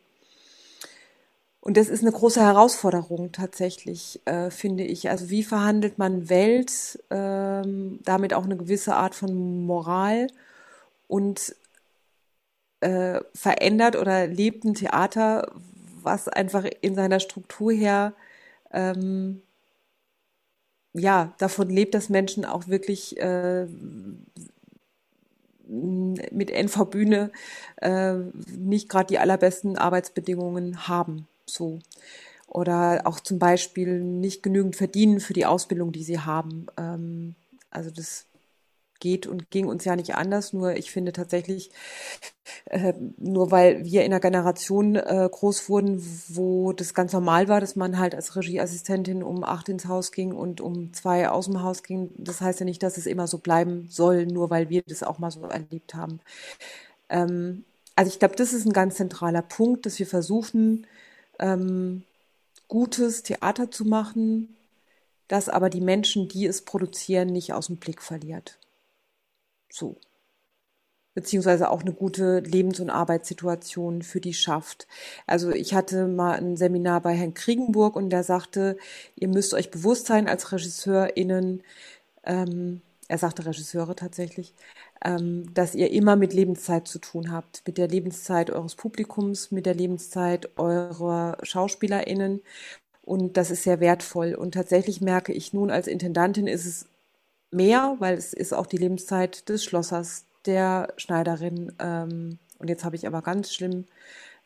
und 1.60 1.76
das 1.76 1.88
ist 1.88 2.02
eine 2.02 2.12
große 2.12 2.40
Herausforderung 2.40 3.32
tatsächlich, 3.32 4.20
äh, 4.24 4.50
finde 4.50 4.84
ich. 4.84 5.10
Also 5.10 5.30
wie 5.30 5.42
verhandelt 5.42 5.98
man 5.98 6.28
Welt, 6.28 7.02
ähm, 7.10 7.98
damit 8.04 8.34
auch 8.34 8.44
eine 8.44 8.56
gewisse 8.56 8.94
Art 8.94 9.14
von 9.14 9.66
Moral 9.66 10.28
und 11.08 11.56
äh, 12.80 13.20
verändert 13.34 13.96
oder 13.96 14.26
lebt 14.26 14.64
ein 14.64 14.74
Theater, 14.74 15.50
was 16.02 16.28
einfach 16.28 16.64
in 16.82 16.94
seiner 16.94 17.20
Struktur 17.20 17.72
her 17.72 18.12
ähm, 18.72 19.42
ja 20.98 21.34
davon 21.38 21.68
lebt, 21.68 21.94
dass 21.94 22.08
Menschen 22.08 22.44
auch 22.44 22.68
wirklich 22.68 23.18
äh, 23.20 23.66
mit 25.68 26.50
NV 26.50 26.84
Bühne 26.86 27.30
äh, 27.76 28.14
nicht 28.56 28.88
gerade 28.88 29.08
die 29.08 29.18
allerbesten 29.18 29.76
Arbeitsbedingungen 29.76 30.88
haben. 30.88 31.26
So. 31.44 31.80
Oder 32.46 33.02
auch 33.04 33.20
zum 33.20 33.38
Beispiel 33.38 34.00
nicht 34.00 34.42
genügend 34.42 34.76
verdienen 34.76 35.20
für 35.20 35.32
die 35.32 35.46
Ausbildung, 35.46 35.92
die 35.92 36.04
sie 36.04 36.20
haben. 36.20 36.66
Ähm, 36.76 37.34
also 37.70 37.90
das 37.90 38.26
geht 39.00 39.26
und 39.26 39.50
ging 39.50 39.66
uns 39.66 39.84
ja 39.84 39.96
nicht 39.96 40.14
anders. 40.14 40.52
Nur 40.52 40.76
ich 40.76 40.90
finde 40.90 41.12
tatsächlich, 41.12 41.70
äh, 42.66 42.94
nur 43.18 43.50
weil 43.50 43.84
wir 43.84 44.04
in 44.04 44.12
einer 44.12 44.20
Generation 44.20 44.96
äh, 44.96 45.28
groß 45.30 45.68
wurden, 45.68 46.02
wo 46.28 46.72
das 46.72 46.94
ganz 46.94 47.12
normal 47.12 47.48
war, 47.48 47.60
dass 47.60 47.76
man 47.76 47.98
halt 47.98 48.14
als 48.14 48.36
Regieassistentin 48.36 49.22
um 49.22 49.44
acht 49.44 49.68
ins 49.68 49.86
Haus 49.86 50.12
ging 50.12 50.32
und 50.32 50.60
um 50.60 50.92
zwei 50.92 51.28
aus 51.28 51.46
dem 51.46 51.62
Haus 51.62 51.82
ging, 51.82 52.10
das 52.16 52.40
heißt 52.40 52.60
ja 52.60 52.66
nicht, 52.66 52.82
dass 52.82 52.96
es 52.98 53.06
immer 53.06 53.26
so 53.26 53.38
bleiben 53.38 53.88
soll, 53.90 54.26
nur 54.26 54.50
weil 54.50 54.68
wir 54.70 54.82
das 54.86 55.02
auch 55.02 55.18
mal 55.18 55.30
so 55.30 55.42
erlebt 55.42 55.94
haben. 55.94 56.20
Ähm, 57.08 57.64
also 57.96 58.10
ich 58.10 58.18
glaube, 58.18 58.36
das 58.36 58.52
ist 58.52 58.66
ein 58.66 58.72
ganz 58.72 58.96
zentraler 58.96 59.42
Punkt, 59.42 59.86
dass 59.86 59.98
wir 59.98 60.06
versuchen, 60.06 60.86
ähm, 61.38 62.04
gutes 62.68 63.22
Theater 63.22 63.70
zu 63.70 63.84
machen, 63.84 64.56
das 65.28 65.48
aber 65.48 65.70
die 65.70 65.80
Menschen, 65.80 66.28
die 66.28 66.46
es 66.46 66.62
produzieren, 66.62 67.28
nicht 67.28 67.52
aus 67.52 67.66
dem 67.68 67.76
Blick 67.76 68.02
verliert. 68.02 68.58
So. 69.76 69.96
Beziehungsweise 71.14 71.70
auch 71.70 71.82
eine 71.82 71.92
gute 71.92 72.40
Lebens- 72.40 72.80
und 72.80 72.90
Arbeitssituation 72.90 74.02
für 74.02 74.20
die 74.20 74.34
schafft. 74.34 74.86
Also 75.26 75.50
ich 75.50 75.74
hatte 75.74 76.06
mal 76.06 76.36
ein 76.38 76.56
Seminar 76.56 77.00
bei 77.02 77.14
Herrn 77.14 77.34
Kriegenburg 77.34 77.96
und 77.96 78.10
der 78.10 78.22
sagte, 78.22 78.76
ihr 79.16 79.28
müsst 79.28 79.54
euch 79.54 79.70
bewusst 79.70 80.06
sein 80.06 80.28
als 80.28 80.52
RegisseurInnen, 80.52 81.62
ähm, 82.24 82.82
er 83.08 83.18
sagte 83.18 83.46
Regisseure 83.46 83.94
tatsächlich, 83.96 84.54
ähm, 85.04 85.52
dass 85.54 85.74
ihr 85.74 85.90
immer 85.92 86.16
mit 86.16 86.32
Lebenszeit 86.32 86.88
zu 86.88 86.98
tun 86.98 87.30
habt, 87.30 87.62
mit 87.66 87.78
der 87.78 87.88
Lebenszeit 87.88 88.50
eures 88.50 88.74
Publikums, 88.76 89.50
mit 89.52 89.66
der 89.66 89.74
Lebenszeit 89.74 90.58
eurer 90.58 91.38
SchauspielerInnen. 91.42 92.42
Und 93.02 93.36
das 93.36 93.50
ist 93.50 93.62
sehr 93.64 93.80
wertvoll. 93.80 94.34
Und 94.34 94.54
tatsächlich 94.54 95.00
merke 95.00 95.32
ich 95.32 95.52
nun 95.52 95.70
als 95.70 95.86
Intendantin 95.86 96.46
ist 96.48 96.66
es 96.66 96.86
mehr, 97.50 97.96
weil 97.98 98.16
es 98.16 98.32
ist 98.32 98.52
auch 98.52 98.66
die 98.66 98.76
Lebenszeit 98.76 99.48
des 99.48 99.64
Schlossers, 99.64 100.24
der 100.44 100.92
Schneiderin. 100.96 101.72
Ähm, 101.78 102.38
und 102.58 102.68
jetzt 102.68 102.84
habe 102.84 102.96
ich 102.96 103.06
aber 103.06 103.22
ganz 103.22 103.52
schlimm 103.52 103.86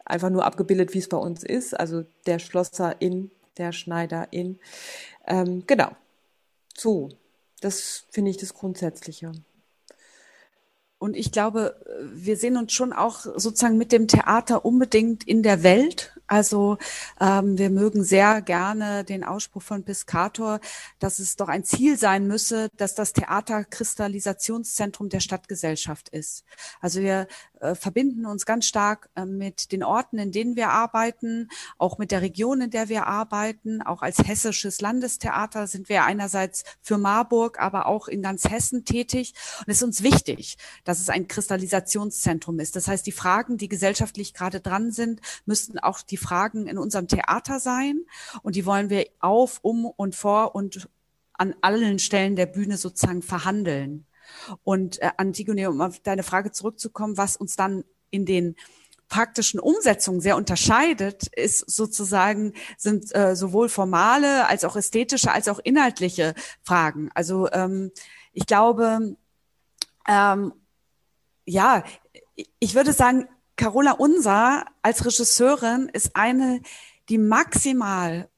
einfach 0.04 0.30
nur 0.30 0.45
abgebildet, 0.45 0.95
wie 0.95 0.99
es 0.99 1.09
bei 1.09 1.16
uns 1.16 1.45
ist. 1.45 1.78
Also 1.78 2.04
der 2.26 2.38
Schlosserin, 2.38 3.30
der 3.57 3.73
Schneiderin. 3.73 4.59
Ähm, 5.26 5.64
genau. 5.66 5.90
So, 6.76 7.11
das 7.61 8.07
finde 8.11 8.30
ich 8.30 8.38
das 8.38 8.54
Grundsätzliche. 8.54 9.33
Und 10.99 11.16
ich 11.16 11.33
glaube, 11.33 11.80
wir 12.12 12.37
sehen 12.37 12.57
uns 12.57 12.73
schon 12.73 12.92
auch 12.92 13.21
sozusagen 13.21 13.78
mit 13.78 13.90
dem 13.90 14.07
Theater 14.07 14.64
unbedingt 14.64 15.26
in 15.26 15.42
der 15.42 15.62
Welt. 15.62 16.19
Also 16.30 16.78
ähm, 17.20 17.58
wir 17.58 17.70
mögen 17.70 18.04
sehr 18.04 18.40
gerne 18.40 19.02
den 19.02 19.25
Ausspruch 19.25 19.62
von 19.62 19.82
Piscator, 19.82 20.60
dass 21.00 21.18
es 21.18 21.34
doch 21.34 21.49
ein 21.49 21.64
Ziel 21.64 21.99
sein 21.99 22.28
müsse, 22.28 22.68
dass 22.76 22.94
das 22.94 23.12
Theater 23.12 23.64
Kristallisationszentrum 23.64 25.08
der 25.08 25.18
Stadtgesellschaft 25.18 26.08
ist. 26.10 26.44
Also 26.80 27.00
wir 27.00 27.26
äh, 27.58 27.75
verbinden 27.75 28.26
uns 28.26 28.46
ganz 28.46 28.66
stark 28.66 29.10
äh, 29.16 29.25
mit 29.25 29.72
den 29.72 29.82
Orten, 29.82 30.18
in 30.18 30.30
denen 30.30 30.54
wir 30.54 30.70
arbeiten, 30.70 31.49
auch 31.78 31.99
mit 31.99 32.12
der 32.12 32.22
Region, 32.22 32.60
in 32.60 32.70
der 32.70 32.88
wir 32.88 33.08
arbeiten. 33.08 33.82
Auch 33.82 34.02
als 34.02 34.18
hessisches 34.18 34.81
Landestheater 34.81 35.66
sind 35.66 35.88
wir 35.88 36.05
einerseits 36.05 36.62
für 36.81 36.96
Marburg, 36.96 37.59
aber 37.59 37.87
auch 37.87 38.07
in 38.07 38.22
ganz 38.22 38.48
Hessen 38.48 38.85
tätig. 38.85 39.35
Und 39.59 39.68
es 39.68 39.78
ist 39.78 39.83
uns 39.83 40.02
wichtig, 40.05 40.59
dass 40.85 41.00
es 41.00 41.09
ein 41.09 41.26
Kristallisationszentrum 41.26 42.61
ist. 42.61 42.76
Das 42.76 42.87
heißt, 42.87 43.05
die 43.05 43.11
Fragen, 43.11 43.59
die 43.59 43.68
gesellschaftlich 43.68 44.33
gerade 44.33 44.61
dran 44.61 44.92
sind, 44.92 45.20
müssten 45.44 45.81
auch 45.81 46.02
die 46.02 46.19
Fragen 46.20 46.66
in 46.68 46.78
unserem 46.78 47.09
Theater 47.09 47.59
sein. 47.59 48.04
Und 48.42 48.54
die 48.54 48.66
wollen 48.66 48.90
wir 48.90 49.06
auf, 49.18 49.59
um 49.62 49.87
und 49.87 50.14
vor 50.14 50.54
und 50.54 50.88
an 51.33 51.54
allen 51.62 51.98
Stellen 51.98 52.37
der 52.37 52.46
Bühne 52.46 52.76
sozusagen 52.76 53.22
verhandeln. 53.22 54.06
Und 54.62 55.00
äh, 55.02 55.11
Antigone, 55.16 55.68
um 55.70 55.80
auf 55.80 55.98
deine 56.00 56.22
Frage 56.22 56.52
zurückzukommen, 56.52 57.16
was 57.16 57.37
uns 57.37 57.56
dann 57.56 57.85
in 58.11 58.26
den 58.26 58.56
praktischen 59.09 59.59
Umsetzungen 59.59 60.20
sehr 60.20 60.37
unterscheidet, 60.37 61.26
ist 61.26 61.68
sozusagen, 61.68 62.54
sind 62.78 63.14
äh, 63.14 63.35
sowohl 63.35 63.68
formale 63.68 64.46
als 64.46 64.64
auch 64.64 64.76
ästhetische 64.76 65.33
als 65.33 65.48
auch 65.48 65.59
inhaltliche 65.59 66.35
Fragen. 66.62 67.11
Also 67.14 67.50
ähm, 67.50 67.90
ich 68.33 68.46
glaube, 68.46 69.16
ähm, 70.09 70.52
ja, 71.44 71.83
ich 72.61 72.74
würde 72.74 72.92
sagen, 72.92 73.28
Carola 73.61 73.92
Unser 73.92 74.64
als 74.81 75.05
Regisseurin 75.05 75.90
ist 75.92 76.16
eine, 76.16 76.62
die 77.11 77.18
maximal 77.18 78.31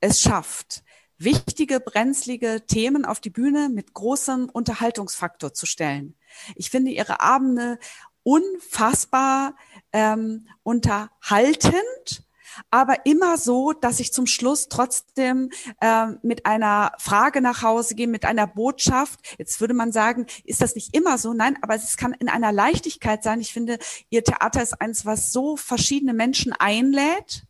es 0.00 0.22
schafft, 0.22 0.84
wichtige, 1.18 1.80
brenzlige 1.80 2.64
Themen 2.66 3.04
auf 3.04 3.20
die 3.20 3.28
Bühne 3.28 3.68
mit 3.68 3.92
großem 3.92 4.48
Unterhaltungsfaktor 4.48 5.52
zu 5.52 5.66
stellen. 5.66 6.16
Ich 6.54 6.70
finde 6.70 6.92
ihre 6.92 7.20
Abende 7.20 7.78
unfassbar 8.22 9.54
ähm, 9.92 10.48
unterhaltend, 10.62 12.22
aber 12.70 13.06
immer 13.06 13.38
so, 13.38 13.72
dass 13.72 14.00
ich 14.00 14.12
zum 14.12 14.26
Schluss 14.26 14.68
trotzdem 14.68 15.50
äh, 15.80 16.06
mit 16.22 16.46
einer 16.46 16.92
Frage 16.98 17.40
nach 17.40 17.62
Hause 17.62 17.94
gehe, 17.94 18.08
mit 18.08 18.24
einer 18.24 18.46
Botschaft. 18.46 19.20
Jetzt 19.38 19.60
würde 19.60 19.74
man 19.74 19.92
sagen, 19.92 20.26
ist 20.44 20.62
das 20.62 20.74
nicht 20.74 20.94
immer 20.94 21.18
so? 21.18 21.34
Nein, 21.34 21.58
aber 21.62 21.74
es 21.74 21.96
kann 21.96 22.12
in 22.12 22.28
einer 22.28 22.52
Leichtigkeit 22.52 23.22
sein. 23.22 23.40
Ich 23.40 23.52
finde, 23.52 23.78
ihr 24.10 24.24
Theater 24.24 24.62
ist 24.62 24.80
eins, 24.80 25.06
was 25.06 25.32
so 25.32 25.56
verschiedene 25.56 26.14
Menschen 26.14 26.52
einlädt 26.52 27.44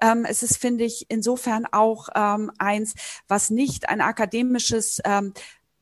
ähm, 0.00 0.24
es 0.24 0.42
ist, 0.42 0.58
finde 0.58 0.84
ich, 0.84 1.06
insofern 1.08 1.66
auch 1.66 2.08
ähm, 2.14 2.50
eins, 2.58 2.94
was 3.28 3.50
nicht 3.50 3.88
ein 3.88 4.00
akademisches 4.00 5.00
ähm, 5.04 5.32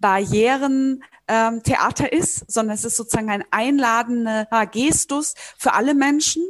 Barrieren 0.00 1.04
ähm, 1.28 1.62
Theater 1.62 2.12
ist, 2.12 2.50
sondern 2.50 2.74
es 2.74 2.84
ist 2.84 2.96
sozusagen 2.96 3.30
ein 3.30 3.44
einladender 3.52 4.46
Gestus 4.66 5.34
für 5.56 5.74
alle 5.74 5.94
Menschen. 5.94 6.42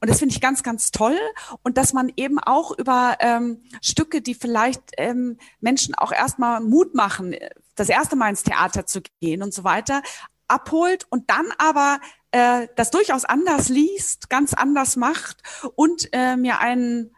Und 0.00 0.10
das 0.10 0.18
finde 0.18 0.34
ich 0.34 0.42
ganz, 0.42 0.62
ganz 0.62 0.90
toll. 0.90 1.18
Und 1.62 1.78
dass 1.78 1.94
man 1.94 2.12
eben 2.16 2.38
auch 2.38 2.76
über 2.76 3.16
ähm, 3.20 3.62
Stücke, 3.80 4.20
die 4.20 4.34
vielleicht 4.34 4.82
ähm, 4.98 5.38
Menschen 5.60 5.94
auch 5.94 6.12
erstmal 6.12 6.60
Mut 6.60 6.94
machen, 6.94 7.34
das 7.76 7.88
erste 7.88 8.16
Mal 8.16 8.28
ins 8.28 8.42
Theater 8.42 8.84
zu 8.84 9.00
gehen 9.20 9.42
und 9.42 9.54
so 9.54 9.64
weiter, 9.64 10.02
abholt 10.48 11.06
und 11.08 11.30
dann 11.30 11.46
aber 11.58 11.98
äh, 12.30 12.68
das 12.76 12.90
durchaus 12.90 13.24
anders 13.24 13.68
liest, 13.68 14.28
ganz 14.28 14.52
anders 14.52 14.96
macht 14.96 15.42
und 15.74 16.08
äh, 16.12 16.36
mir 16.36 16.58
einen 16.58 17.14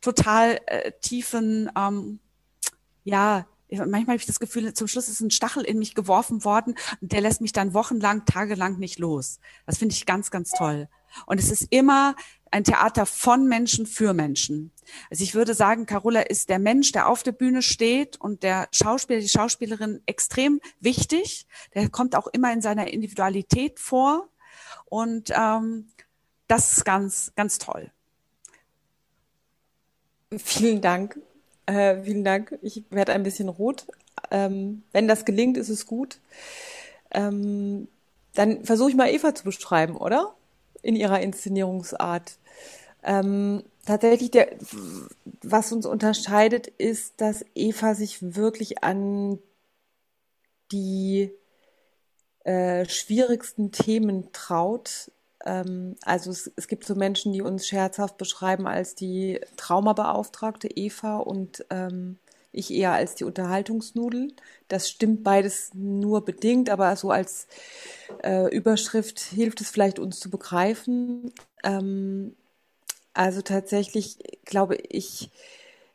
total 0.00 0.60
äh, 0.66 0.92
tiefen, 1.00 1.70
ähm, 1.76 2.20
ja, 3.04 3.46
manchmal 3.70 4.06
habe 4.06 4.16
ich 4.16 4.26
das 4.26 4.40
Gefühl, 4.40 4.72
zum 4.74 4.88
Schluss 4.88 5.08
ist 5.08 5.20
ein 5.20 5.30
Stachel 5.30 5.64
in 5.64 5.78
mich 5.78 5.94
geworfen 5.94 6.44
worden 6.44 6.74
und 7.00 7.12
der 7.12 7.20
lässt 7.20 7.40
mich 7.40 7.52
dann 7.52 7.74
wochenlang, 7.74 8.24
tagelang 8.24 8.78
nicht 8.78 8.98
los. 8.98 9.40
Das 9.66 9.78
finde 9.78 9.94
ich 9.94 10.06
ganz, 10.06 10.30
ganz 10.30 10.50
toll. 10.50 10.88
Und 11.26 11.38
es 11.38 11.50
ist 11.50 11.66
immer 11.70 12.14
ein 12.50 12.64
Theater 12.64 13.06
von 13.06 13.46
Menschen 13.46 13.86
für 13.86 14.14
Menschen. 14.14 14.72
Also 15.10 15.22
ich 15.22 15.34
würde 15.34 15.54
sagen, 15.54 15.86
Carola 15.86 16.20
ist 16.20 16.48
der 16.48 16.58
Mensch, 16.58 16.92
der 16.92 17.08
auf 17.08 17.22
der 17.22 17.32
Bühne 17.32 17.62
steht 17.62 18.18
und 18.20 18.42
der 18.42 18.68
Schauspieler, 18.72 19.20
die 19.20 19.28
Schauspielerin 19.28 20.02
extrem 20.06 20.60
wichtig. 20.80 21.46
Der 21.74 21.88
kommt 21.90 22.14
auch 22.16 22.26
immer 22.28 22.52
in 22.52 22.62
seiner 22.62 22.88
Individualität 22.88 23.78
vor. 23.78 24.28
Und 24.86 25.30
ähm, 25.34 25.88
das 26.46 26.78
ist 26.78 26.84
ganz, 26.84 27.32
ganz 27.36 27.58
toll. 27.58 27.90
Vielen 30.36 30.80
Dank. 30.80 31.18
Äh, 31.68 32.02
vielen 32.02 32.24
Dank. 32.24 32.58
Ich 32.62 32.84
werde 32.90 33.12
ein 33.12 33.22
bisschen 33.22 33.48
rot. 33.50 33.86
Ähm, 34.30 34.84
wenn 34.92 35.06
das 35.06 35.26
gelingt, 35.26 35.58
ist 35.58 35.68
es 35.68 35.86
gut. 35.86 36.18
Ähm, 37.10 37.88
dann 38.34 38.64
versuche 38.64 38.90
ich 38.90 38.96
mal 38.96 39.10
Eva 39.10 39.34
zu 39.34 39.44
beschreiben, 39.44 39.96
oder? 39.96 40.34
In 40.82 40.96
ihrer 40.96 41.20
Inszenierungsart. 41.20 42.38
Ähm, 43.02 43.64
tatsächlich, 43.86 44.30
der, 44.30 44.56
was 45.42 45.72
uns 45.72 45.84
unterscheidet, 45.86 46.68
ist, 46.68 47.20
dass 47.20 47.44
Eva 47.54 47.94
sich 47.94 48.34
wirklich 48.34 48.82
an 48.82 49.38
die 50.72 51.30
äh, 52.44 52.88
schwierigsten 52.88 53.72
Themen 53.72 54.32
traut. 54.32 55.10
Ähm, 55.44 55.96
also 56.02 56.30
es, 56.30 56.50
es, 56.56 56.68
gibt 56.68 56.84
so 56.84 56.94
Menschen, 56.94 57.32
die 57.32 57.42
uns 57.42 57.66
scherzhaft 57.66 58.18
beschreiben 58.18 58.66
als 58.66 58.94
die 58.94 59.40
Traumabeauftragte 59.56 60.68
Eva 60.68 61.18
und 61.18 61.64
ähm, 61.70 62.18
ich 62.52 62.72
eher 62.72 62.92
als 62.92 63.14
die 63.14 63.24
Unterhaltungsnudel. 63.24 64.32
Das 64.68 64.90
stimmt 64.90 65.22
beides 65.22 65.70
nur 65.74 66.24
bedingt, 66.24 66.70
aber 66.70 66.96
so 66.96 67.10
als 67.10 67.46
äh, 68.24 68.54
Überschrift 68.54 69.20
hilft 69.20 69.60
es 69.60 69.70
vielleicht 69.70 69.98
uns 69.98 70.18
zu 70.20 70.30
begreifen. 70.30 71.32
Ähm, 71.62 72.34
also 73.14 73.42
tatsächlich 73.42 74.18
glaube 74.44 74.76
ich, 74.76 75.30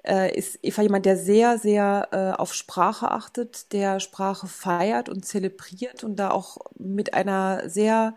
äh, 0.06 0.38
ist 0.38 0.60
Eva 0.62 0.82
jemand, 0.82 1.06
der 1.06 1.18
sehr, 1.18 1.58
sehr 1.58 2.10
äh, 2.12 2.40
auf 2.40 2.54
Sprache 2.54 3.12
achtet, 3.12 3.72
der 3.74 4.00
Sprache 4.00 4.48
feiert 4.48 5.10
und 5.10 5.26
zelebriert 5.26 6.04
und 6.04 6.18
da 6.18 6.32
auch 6.32 6.58
mit 6.78 7.14
einer 7.14 7.70
sehr 7.70 8.16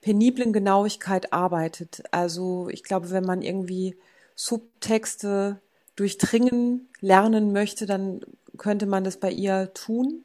peniblen 0.00 0.52
Genauigkeit 0.52 1.32
arbeitet. 1.32 2.02
Also 2.10 2.68
ich 2.70 2.82
glaube, 2.82 3.10
wenn 3.10 3.24
man 3.24 3.42
irgendwie 3.42 3.96
Subtexte 4.34 5.60
durchdringen 5.96 6.88
lernen 7.00 7.52
möchte, 7.52 7.86
dann 7.86 8.20
könnte 8.56 8.86
man 8.86 9.04
das 9.04 9.18
bei 9.18 9.30
ihr 9.30 9.72
tun. 9.74 10.24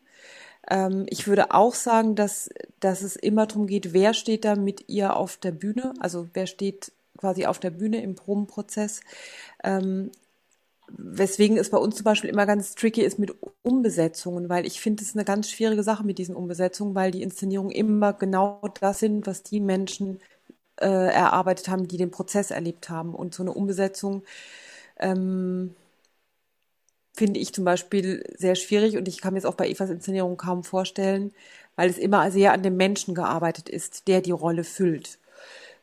Ähm, 0.70 1.06
ich 1.10 1.28
würde 1.28 1.52
auch 1.52 1.76
sagen, 1.76 2.16
dass, 2.16 2.50
dass 2.80 3.02
es 3.02 3.16
immer 3.16 3.46
darum 3.46 3.68
geht, 3.68 3.94
wer 3.94 4.14
steht 4.14 4.46
da 4.46 4.56
mit 4.56 4.90
ihr 4.90 5.16
auf 5.16 5.38
der 5.38 5.52
Bühne, 5.52 5.94
also 6.00 6.30
wer 6.34 6.48
steht 6.48 6.92
quasi 7.18 7.46
auf 7.46 7.60
der 7.60 7.72
Bühne 7.72 8.02
im 8.02 8.16
Probenprozess. 8.16 9.02
Ähm, 9.64 10.12
weswegen 10.90 11.58
es 11.58 11.70
bei 11.70 11.78
uns 11.78 11.96
zum 11.96 12.04
Beispiel 12.04 12.30
immer 12.30 12.46
ganz 12.46 12.76
tricky 12.76 13.02
ist 13.02 13.20
mit 13.20 13.34
Umbesetzungen, 13.64 14.50
weil 14.50 14.66
ich 14.66 14.80
finde 14.82 15.04
es 15.04 15.16
eine 15.16 15.26
ganz 15.26 15.50
schwierige 15.50 15.84
Sache 15.84 16.04
mit 16.06 16.18
diesen 16.18 16.36
Umbesetzungen, 16.36 16.96
weil 16.96 17.12
die 17.12 17.24
Inszenierungen 17.24 17.72
immer 17.72 18.14
genau 18.14 18.62
das 18.80 19.00
sind, 19.00 19.28
was 19.28 19.44
die 19.44 19.60
Menschen 19.60 20.20
äh, 20.80 20.88
erarbeitet 20.88 21.68
haben, 21.70 21.88
die 21.88 21.98
den 21.98 22.12
Prozess 22.12 22.52
erlebt 22.52 22.90
haben. 22.90 23.16
Und 23.16 23.34
so 23.34 23.44
eine 23.44 23.54
Umbesetzung 23.54 24.24
ähm, 25.00 25.76
finde 27.14 27.40
ich 27.40 27.54
zum 27.54 27.66
Beispiel 27.66 28.24
sehr 28.38 28.56
schwierig 28.56 28.98
und 28.98 29.08
ich 29.08 29.22
kann 29.22 29.34
mir 29.34 29.40
es 29.40 29.46
auch 29.46 29.56
bei 29.56 29.70
Evas 29.70 29.90
Inszenierung 29.90 30.38
kaum 30.38 30.64
vorstellen, 30.64 31.32
weil 31.76 31.90
es 31.90 31.98
immer 31.98 32.30
sehr 32.32 32.54
an 32.54 32.64
dem 32.64 32.78
Menschen 32.78 33.16
gearbeitet 33.16 33.70
ist, 33.70 34.08
der 34.08 34.22
die 34.22 34.32
Rolle 34.32 34.64
füllt. 34.64 35.20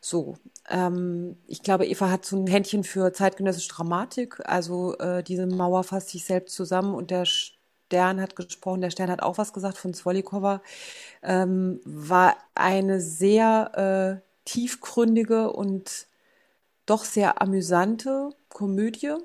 So, 0.01 0.37
ähm, 0.69 1.37
ich 1.47 1.61
glaube, 1.61 1.85
Eva 1.85 2.09
hat 2.09 2.25
so 2.25 2.37
ein 2.37 2.47
Händchen 2.47 2.83
für 2.83 3.11
zeitgenössische 3.13 3.69
Dramatik. 3.69 4.39
Also 4.45 4.97
äh, 4.97 5.23
diese 5.23 5.45
Mauer 5.47 5.83
fasst 5.83 6.09
sich 6.09 6.25
selbst 6.25 6.55
zusammen 6.55 6.95
und 6.95 7.11
der 7.11 7.25
Stern 7.25 8.21
hat 8.21 8.35
gesprochen, 8.35 8.81
der 8.81 8.91
Stern 8.91 9.11
hat 9.11 9.21
auch 9.21 9.37
was 9.37 9.53
gesagt 9.53 9.77
von 9.77 9.93
Zwolikova. 9.93 10.61
Ähm, 11.21 11.81
war 11.85 12.35
eine 12.55 13.01
sehr 13.01 14.21
äh, 14.21 14.29
tiefgründige 14.45 15.51
und 15.51 16.07
doch 16.85 17.05
sehr 17.05 17.41
amüsante 17.41 18.31
Komödie, 18.49 19.15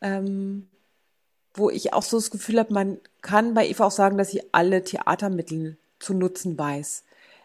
ähm, 0.00 0.68
wo 1.54 1.70
ich 1.70 1.92
auch 1.92 2.02
so 2.02 2.16
das 2.16 2.30
Gefühl 2.30 2.58
habe, 2.58 2.72
man 2.72 2.98
kann 3.22 3.54
bei 3.54 3.68
Eva 3.68 3.86
auch 3.86 3.90
sagen, 3.92 4.18
dass 4.18 4.30
sie 4.30 4.42
alle 4.52 4.82
Theatermittel 4.82 5.76
zu 6.00 6.14
nutzen 6.14 6.58
weiß. 6.58 7.04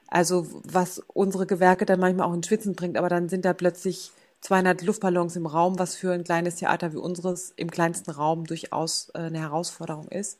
Also 0.09 0.47
was 0.63 0.99
unsere 1.13 1.45
Gewerke 1.45 1.85
dann 1.85 1.99
manchmal 1.99 2.27
auch 2.27 2.33
in 2.33 2.43
Schwitzen 2.43 2.75
bringt, 2.75 2.97
aber 2.97 3.09
dann 3.09 3.29
sind 3.29 3.45
da 3.45 3.53
plötzlich 3.53 4.11
200 4.41 4.81
Luftballons 4.83 5.35
im 5.35 5.45
Raum, 5.45 5.77
was 5.79 5.95
für 5.95 6.11
ein 6.13 6.23
kleines 6.23 6.55
Theater 6.55 6.93
wie 6.93 6.97
unseres 6.97 7.53
im 7.57 7.69
kleinsten 7.71 8.11
Raum 8.11 8.45
durchaus 8.45 9.09
äh, 9.13 9.19
eine 9.19 9.39
Herausforderung 9.39 10.07
ist. 10.09 10.39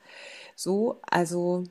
So, 0.55 0.99
also 1.09 1.65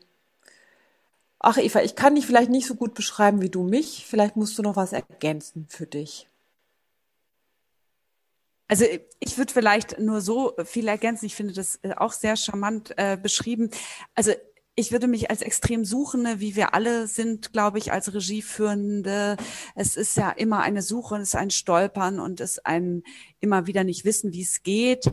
Ach 1.41 1.57
Eva, 1.57 1.83
ich 1.83 1.95
kann 1.95 2.15
dich 2.17 2.27
vielleicht 2.27 2.51
nicht 2.51 2.67
so 2.67 2.75
gut 2.75 2.95
beschreiben 2.95 3.41
wie 3.41 3.49
du 3.51 3.63
mich. 3.63 4.05
Vielleicht 4.07 4.37
musst 4.37 4.59
du 4.59 4.63
noch 4.63 4.77
was 4.77 4.93
ergänzen 4.93 5.67
für 5.69 5.87
dich. 5.87 6.27
Also 8.67 8.85
ich 9.21 9.39
würde 9.39 9.53
vielleicht 9.53 9.99
nur 9.99 10.21
so 10.21 10.55
viel 10.65 10.89
ergänzen. 10.89 11.25
Ich 11.27 11.35
finde 11.35 11.55
das 11.55 11.79
äh, 11.83 11.95
auch 11.97 12.13
sehr 12.13 12.37
charmant 12.37 12.93
äh, 12.99 13.17
beschrieben. 13.17 13.71
Also 14.15 14.33
ich 14.79 14.93
würde 14.93 15.09
mich 15.09 15.29
als 15.29 15.43
extrem 15.43 15.85
Suchende, 15.85 16.39
wie 16.39 16.55
wir 16.55 16.73
alle 16.73 17.09
sind, 17.09 17.53
glaube 17.53 17.79
ich, 17.79 17.91
als 17.91 18.15
Regieführende. 18.15 19.37
Es 19.75 19.97
ist 19.97 20.17
ja 20.17 20.31
immer 20.31 20.61
eine 20.61 20.83
Suche, 20.83 21.17
es 21.17 21.31
ist 21.31 21.35
ein 21.35 21.51
Stolpern 21.51 22.21
und 22.21 22.41
es 22.41 22.53
ist 22.53 22.67
ein 22.67 23.03
immer 23.41 23.67
wieder 23.67 23.83
nicht 23.83 24.05
wissen, 24.05 24.33
wie 24.33 24.43
es 24.43 24.63
geht. 24.63 25.11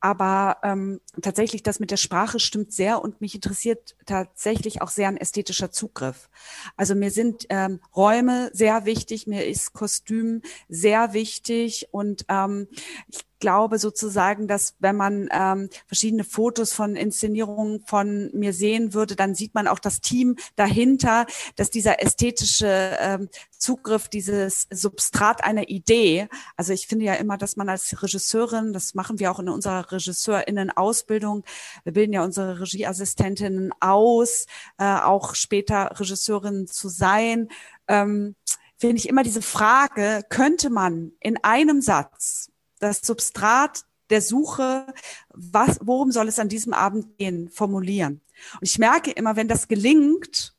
Aber 0.00 0.58
ähm, 0.62 1.00
tatsächlich, 1.22 1.62
das 1.62 1.80
mit 1.80 1.90
der 1.90 1.96
Sprache 1.96 2.38
stimmt 2.38 2.72
sehr 2.72 3.02
und 3.02 3.22
mich 3.22 3.34
interessiert 3.34 3.96
tatsächlich 4.04 4.82
auch 4.82 4.90
sehr 4.90 5.08
ein 5.08 5.16
ästhetischer 5.16 5.72
Zugriff. 5.72 6.28
Also 6.76 6.94
mir 6.94 7.10
sind 7.10 7.46
ähm, 7.48 7.80
Räume 7.96 8.50
sehr 8.52 8.84
wichtig, 8.84 9.26
mir 9.26 9.46
ist 9.46 9.72
Kostüm 9.72 10.42
sehr 10.68 11.14
wichtig 11.14 11.88
und 11.92 12.26
ähm, 12.28 12.68
ich 13.08 13.24
glaube 13.38 13.78
sozusagen, 13.78 14.48
dass 14.48 14.74
wenn 14.78 14.96
man 14.96 15.28
ähm, 15.32 15.68
verschiedene 15.86 16.24
Fotos 16.24 16.72
von 16.72 16.96
Inszenierungen 16.96 17.82
von 17.86 18.30
mir 18.32 18.52
sehen 18.52 18.94
würde, 18.94 19.16
dann 19.16 19.34
sieht 19.34 19.54
man 19.54 19.68
auch 19.68 19.78
das 19.78 20.00
Team 20.00 20.36
dahinter, 20.56 21.26
dass 21.56 21.70
dieser 21.70 22.02
ästhetische 22.02 22.96
ähm, 23.00 23.28
Zugriff, 23.58 24.08
dieses 24.08 24.66
Substrat 24.70 25.44
einer 25.44 25.68
Idee, 25.68 26.28
also 26.56 26.72
ich 26.72 26.86
finde 26.86 27.06
ja 27.06 27.14
immer, 27.14 27.36
dass 27.36 27.56
man 27.56 27.68
als 27.68 28.02
Regisseurin, 28.02 28.72
das 28.72 28.94
machen 28.94 29.18
wir 29.18 29.30
auch 29.30 29.40
in 29.40 29.48
unserer 29.48 29.90
Regisseurinnen-Ausbildung, 29.90 31.44
wir 31.84 31.92
bilden 31.92 32.12
ja 32.12 32.24
unsere 32.24 32.60
Regieassistentinnen 32.60 33.72
aus, 33.80 34.46
äh, 34.78 34.84
auch 34.84 35.34
später 35.34 35.98
Regisseurinnen 35.98 36.66
zu 36.66 36.88
sein, 36.88 37.48
ähm, 37.88 38.36
finde 38.76 38.96
ich 38.96 39.08
immer 39.08 39.24
diese 39.24 39.42
Frage, 39.42 40.22
könnte 40.28 40.70
man 40.70 41.12
in 41.20 41.42
einem 41.42 41.80
Satz 41.80 42.50
das 42.78 43.00
Substrat 43.00 43.84
der 44.10 44.22
Suche, 44.22 44.86
was, 45.34 45.78
worum 45.82 46.12
soll 46.12 46.28
es 46.28 46.38
an 46.38 46.48
diesem 46.48 46.72
Abend 46.72 47.18
gehen, 47.18 47.50
formulieren. 47.50 48.20
Und 48.54 48.62
ich 48.62 48.78
merke 48.78 49.10
immer, 49.10 49.36
wenn 49.36 49.48
das 49.48 49.68
gelingt, 49.68 50.54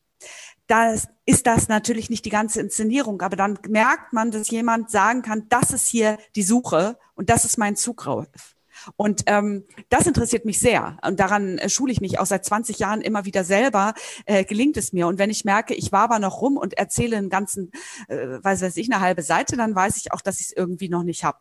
dann 0.67 0.99
ist 1.25 1.47
das 1.47 1.67
natürlich 1.67 2.09
nicht 2.11 2.25
die 2.25 2.29
ganze 2.29 2.61
Inszenierung, 2.61 3.21
aber 3.21 3.35
dann 3.35 3.57
merkt 3.67 4.13
man, 4.13 4.29
dass 4.29 4.51
jemand 4.51 4.91
sagen 4.91 5.23
kann, 5.23 5.47
das 5.49 5.71
ist 5.71 5.87
hier 5.87 6.19
die 6.35 6.43
Suche 6.43 6.97
und 7.15 7.29
das 7.31 7.43
ist 7.43 7.57
mein 7.57 7.75
Zugriff. 7.75 8.55
Und 8.95 9.23
ähm, 9.25 9.65
das 9.89 10.07
interessiert 10.07 10.45
mich 10.45 10.59
sehr. 10.59 10.97
Und 11.05 11.19
daran 11.19 11.57
äh, 11.57 11.69
schule 11.69 11.91
ich 11.91 12.01
mich 12.01 12.19
auch 12.19 12.25
seit 12.25 12.45
20 12.45 12.79
Jahren 12.79 13.01
immer 13.01 13.25
wieder 13.25 13.43
selber, 13.43 13.93
äh, 14.25 14.45
gelingt 14.45 14.77
es 14.77 14.93
mir. 14.93 15.07
Und 15.07 15.19
wenn 15.19 15.29
ich 15.29 15.43
merke, 15.43 15.73
ich 15.73 15.91
war 15.91 16.03
aber 16.03 16.19
noch 16.19 16.41
rum 16.41 16.55
und 16.55 16.77
erzähle 16.77 17.17
einen 17.17 17.29
ganzen, 17.29 17.71
äh, 18.07 18.41
weiß 18.41 18.61
weiß 18.61 18.77
ich, 18.77 18.91
eine 18.91 19.01
halbe 19.01 19.21
Seite, 19.21 19.57
dann 19.57 19.75
weiß 19.75 19.97
ich 19.97 20.13
auch, 20.13 20.21
dass 20.21 20.39
ich 20.39 20.47
es 20.47 20.51
irgendwie 20.53 20.89
noch 20.89 21.03
nicht 21.03 21.23
habe. 21.23 21.39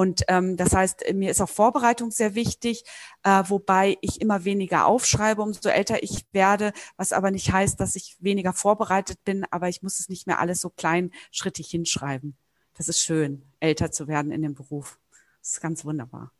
Und 0.00 0.22
ähm, 0.28 0.56
das 0.56 0.74
heißt, 0.74 1.12
mir 1.12 1.30
ist 1.30 1.42
auch 1.42 1.48
Vorbereitung 1.50 2.10
sehr 2.10 2.34
wichtig, 2.34 2.84
äh, 3.22 3.42
wobei 3.48 3.98
ich 4.00 4.22
immer 4.22 4.46
weniger 4.46 4.86
aufschreibe, 4.86 5.42
umso 5.42 5.68
älter 5.68 6.02
ich 6.02 6.24
werde, 6.32 6.72
was 6.96 7.12
aber 7.12 7.30
nicht 7.30 7.52
heißt, 7.52 7.78
dass 7.78 7.96
ich 7.96 8.16
weniger 8.18 8.54
vorbereitet 8.54 9.22
bin, 9.24 9.44
aber 9.50 9.68
ich 9.68 9.82
muss 9.82 10.00
es 10.00 10.08
nicht 10.08 10.26
mehr 10.26 10.40
alles 10.40 10.62
so 10.62 10.70
kleinschrittig 10.70 11.68
hinschreiben. 11.68 12.34
Das 12.78 12.88
ist 12.88 13.00
schön, 13.00 13.42
älter 13.60 13.92
zu 13.92 14.08
werden 14.08 14.32
in 14.32 14.40
dem 14.40 14.54
Beruf. 14.54 14.98
Das 15.42 15.50
ist 15.50 15.60
ganz 15.60 15.84
wunderbar. 15.84 16.32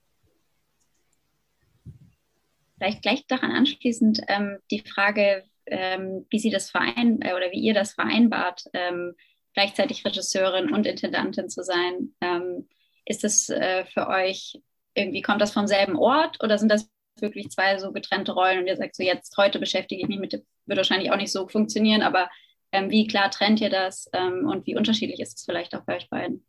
Vielleicht 2.78 3.02
gleich 3.02 3.26
daran 3.26 3.50
anschließend 3.50 4.22
ähm, 4.28 4.56
die 4.70 4.80
Frage, 4.80 5.44
ähm, 5.66 6.24
wie 6.30 6.38
Sie 6.38 6.50
das 6.50 6.70
verein 6.70 7.20
äh, 7.20 7.34
oder 7.34 7.50
wie 7.50 7.60
ihr 7.60 7.74
das 7.74 7.92
vereinbart, 7.92 8.64
ähm, 8.72 9.16
gleichzeitig 9.52 10.02
Regisseurin 10.06 10.72
und 10.72 10.86
Intendantin 10.86 11.50
zu 11.50 11.62
sein. 11.62 12.14
Ähm, 12.22 12.66
ist 13.10 13.24
das 13.24 13.48
äh, 13.48 13.84
für 13.86 14.06
euch 14.06 14.60
irgendwie, 14.94 15.20
kommt 15.20 15.40
das 15.40 15.52
vom 15.52 15.66
selben 15.66 15.96
Ort 15.96 16.42
oder 16.42 16.58
sind 16.58 16.70
das 16.70 16.88
wirklich 17.18 17.50
zwei 17.50 17.76
so 17.78 17.92
getrennte 17.92 18.32
Rollen 18.32 18.60
und 18.60 18.66
ihr 18.66 18.76
sagt 18.76 18.94
so, 18.94 19.02
jetzt 19.02 19.36
heute 19.36 19.58
beschäftige 19.58 20.00
ich 20.00 20.08
mich 20.08 20.20
mit, 20.20 20.32
wird 20.32 20.46
wahrscheinlich 20.66 21.10
auch 21.10 21.16
nicht 21.16 21.32
so 21.32 21.48
funktionieren, 21.48 22.02
aber 22.02 22.30
ähm, 22.72 22.88
wie 22.90 23.08
klar 23.08 23.30
trennt 23.30 23.60
ihr 23.60 23.68
das 23.68 24.08
ähm, 24.12 24.48
und 24.48 24.66
wie 24.66 24.76
unterschiedlich 24.76 25.20
ist 25.20 25.38
es 25.38 25.44
vielleicht 25.44 25.74
auch 25.74 25.82
bei 25.82 25.96
euch 25.96 26.08
beiden? 26.08 26.44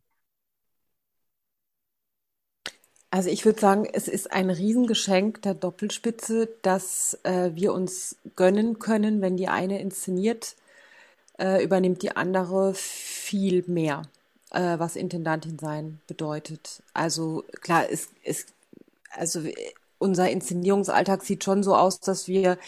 Also 3.10 3.28
ich 3.28 3.44
würde 3.44 3.60
sagen, 3.60 3.86
es 3.92 4.08
ist 4.08 4.32
ein 4.32 4.48
Riesengeschenk 4.48 5.42
der 5.42 5.54
Doppelspitze, 5.54 6.48
dass 6.62 7.18
äh, 7.24 7.50
wir 7.54 7.74
uns 7.74 8.16
gönnen 8.36 8.78
können, 8.78 9.20
wenn 9.20 9.36
die 9.36 9.48
eine 9.48 9.80
inszeniert, 9.80 10.54
äh, 11.38 11.62
übernimmt 11.62 12.02
die 12.02 12.16
andere 12.16 12.72
viel 12.74 13.64
mehr 13.66 14.02
äh, 14.52 14.78
was 14.78 14.96
Intendantin 14.96 15.58
sein 15.58 16.00
bedeutet. 16.06 16.82
Also 16.94 17.44
klar, 17.60 17.84
es, 17.90 18.08
es, 18.24 18.46
also 19.10 19.42
unser 20.02 20.28
Inszenierungsalltag 20.28 21.22
sieht 21.22 21.44
schon 21.44 21.62
so 21.62 21.76
aus, 21.76 22.00
dass 22.00 22.26
wir 22.26 22.58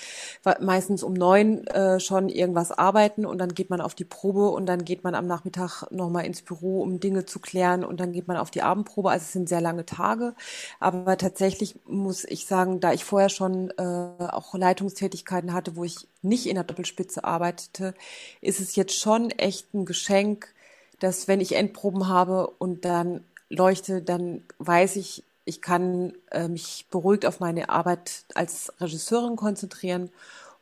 meistens 0.61 1.03
um 1.03 1.13
neun 1.15 1.67
äh, 1.67 1.99
schon 1.99 2.29
irgendwas 2.29 2.71
arbeiten 2.71 3.27
und 3.27 3.39
dann 3.39 3.55
geht 3.55 3.71
man 3.71 3.81
auf 3.81 3.95
die 3.95 4.05
Probe 4.05 4.51
und 4.51 4.67
dann 4.67 4.85
geht 4.85 5.03
man 5.03 5.17
am 5.17 5.27
Nachmittag 5.27 5.91
nochmal 5.91 6.27
ins 6.27 6.43
Büro, 6.43 6.81
um 6.81 7.01
Dinge 7.01 7.27
zu 7.27 7.41
klären 7.41 7.85
und 7.85 7.99
dann 7.99 8.13
geht 8.13 8.29
man 8.29 8.37
auf 8.37 8.53
die 8.53 8.63
Abendprobe. 8.63 9.11
Also 9.11 9.25
es 9.25 9.33
sind 9.33 9.49
sehr 9.49 9.61
lange 9.61 9.85
Tage. 9.85 10.35
Aber 10.79 11.19
tatsächlich 11.19 11.75
muss 11.87 12.25
ich 12.25 12.47
sagen, 12.47 12.79
da 12.79 12.93
ich 12.93 13.05
vorher 13.05 13.29
schon 13.29 13.71
äh, 13.71 13.83
auch 13.83 14.55
Leitungstätigkeiten 14.55 15.53
hatte, 15.53 15.75
wo 15.75 15.83
ich 15.83 16.07
nicht 16.23 16.47
in 16.47 16.55
der 16.55 16.65
Doppelspitze 16.65 17.25
arbeitete, 17.25 17.95
ist 18.41 18.61
es 18.61 18.77
jetzt 18.77 18.99
schon 18.99 19.31
echt 19.31 19.75
ein 19.75 19.85
Geschenk, 19.87 20.55
dass 21.01 21.29
wenn 21.29 21.41
ich 21.41 21.55
Endproben 21.55 22.09
habe 22.09 22.49
und 22.59 22.85
dann 22.85 23.25
leuchte, 23.49 24.03
dann 24.03 24.43
weiß 24.59 24.97
ich, 24.97 25.25
ich 25.45 25.61
kann 25.61 26.15
äh, 26.31 26.49
mich 26.49 26.87
beruhigt 26.91 27.27
auf 27.27 27.41
meine 27.41 27.69
Arbeit 27.69 28.25
als 28.35 28.73
Regisseurin 28.81 29.37
konzentrieren 29.37 30.11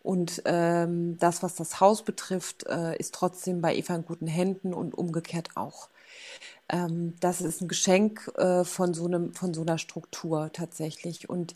und 0.02 0.42
ähm, 0.46 1.16
das, 1.18 1.42
was 1.42 1.54
das 1.54 1.80
Haus 1.80 2.02
betrifft, 2.02 2.66
äh, 2.66 2.96
ist 2.96 3.14
trotzdem 3.14 3.60
bei 3.60 3.76
Eva 3.76 3.94
in 3.94 4.04
guten 4.04 4.26
Händen 4.26 4.74
und 4.74 4.94
umgekehrt 4.94 5.50
auch. 5.54 5.88
Ähm, 6.68 7.14
das 7.20 7.40
ist 7.40 7.60
ein 7.60 7.68
Geschenk 7.68 8.32
äh, 8.36 8.64
von, 8.64 8.94
so 8.94 9.06
einem, 9.06 9.32
von 9.32 9.54
so 9.54 9.62
einer 9.62 9.78
Struktur 9.78 10.50
tatsächlich. 10.52 11.30
Und 11.30 11.54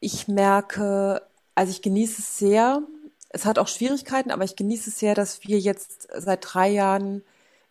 ich 0.00 0.26
merke, 0.26 1.22
also 1.54 1.70
ich 1.70 1.82
genieße 1.82 2.22
es 2.22 2.38
sehr. 2.38 2.82
Es 3.28 3.44
hat 3.44 3.58
auch 3.58 3.68
Schwierigkeiten, 3.68 4.32
aber 4.32 4.44
ich 4.44 4.56
genieße 4.56 4.90
es 4.90 4.98
sehr, 4.98 5.14
dass 5.14 5.44
wir 5.46 5.58
jetzt 5.58 6.08
seit 6.16 6.40
drei 6.42 6.68
Jahren 6.68 7.22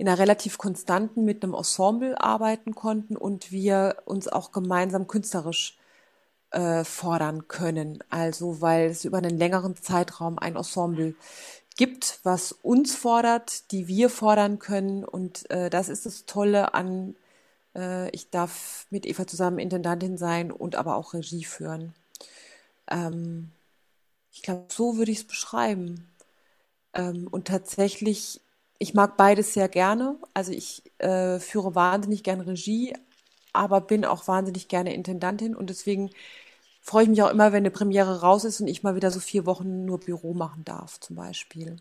in 0.01 0.07
einer 0.07 0.17
relativ 0.17 0.57
konstanten 0.57 1.25
mit 1.25 1.43
einem 1.43 1.53
Ensemble 1.53 2.19
arbeiten 2.19 2.73
konnten 2.73 3.15
und 3.15 3.51
wir 3.51 3.97
uns 4.05 4.27
auch 4.27 4.51
gemeinsam 4.51 5.05
künstlerisch 5.05 5.77
äh, 6.49 6.83
fordern 6.83 7.47
können. 7.47 8.03
Also 8.09 8.61
weil 8.61 8.89
es 8.89 9.05
über 9.05 9.19
einen 9.19 9.37
längeren 9.37 9.75
Zeitraum 9.75 10.39
ein 10.39 10.55
Ensemble 10.55 11.13
gibt, 11.77 12.19
was 12.23 12.51
uns 12.51 12.95
fordert, 12.95 13.71
die 13.71 13.87
wir 13.87 14.09
fordern 14.09 14.57
können. 14.57 15.03
Und 15.05 15.47
äh, 15.51 15.69
das 15.69 15.87
ist 15.87 16.07
das 16.07 16.25
Tolle 16.25 16.73
an, 16.73 17.15
äh, 17.75 18.09
ich 18.09 18.31
darf 18.31 18.87
mit 18.89 19.05
Eva 19.05 19.27
zusammen 19.27 19.59
Intendantin 19.59 20.17
sein 20.17 20.51
und 20.51 20.75
aber 20.75 20.95
auch 20.95 21.13
Regie 21.13 21.43
führen. 21.43 21.93
Ähm, 22.89 23.51
ich 24.31 24.41
glaube, 24.41 24.65
so 24.69 24.97
würde 24.97 25.11
ich 25.11 25.19
es 25.19 25.27
beschreiben. 25.27 26.09
Ähm, 26.95 27.27
und 27.29 27.47
tatsächlich, 27.47 28.41
ich 28.81 28.95
mag 28.95 29.15
beides 29.15 29.53
sehr 29.53 29.69
gerne. 29.69 30.17
Also 30.33 30.51
ich 30.51 30.83
äh, 30.97 31.39
führe 31.39 31.75
wahnsinnig 31.75 32.23
gerne 32.23 32.47
Regie, 32.47 32.95
aber 33.53 33.79
bin 33.79 34.05
auch 34.05 34.27
wahnsinnig 34.27 34.69
gerne 34.69 34.93
Intendantin 34.95 35.55
und 35.55 35.69
deswegen 35.69 36.09
freue 36.81 37.03
ich 37.03 37.09
mich 37.09 37.21
auch 37.21 37.29
immer, 37.29 37.51
wenn 37.51 37.59
eine 37.59 37.71
Premiere 37.71 38.21
raus 38.21 38.43
ist 38.43 38.59
und 38.59 38.67
ich 38.67 38.81
mal 38.81 38.95
wieder 38.95 39.11
so 39.11 39.19
vier 39.19 39.45
Wochen 39.45 39.85
nur 39.85 39.99
Büro 39.99 40.33
machen 40.33 40.65
darf, 40.65 40.99
zum 40.99 41.15
Beispiel. 41.15 41.75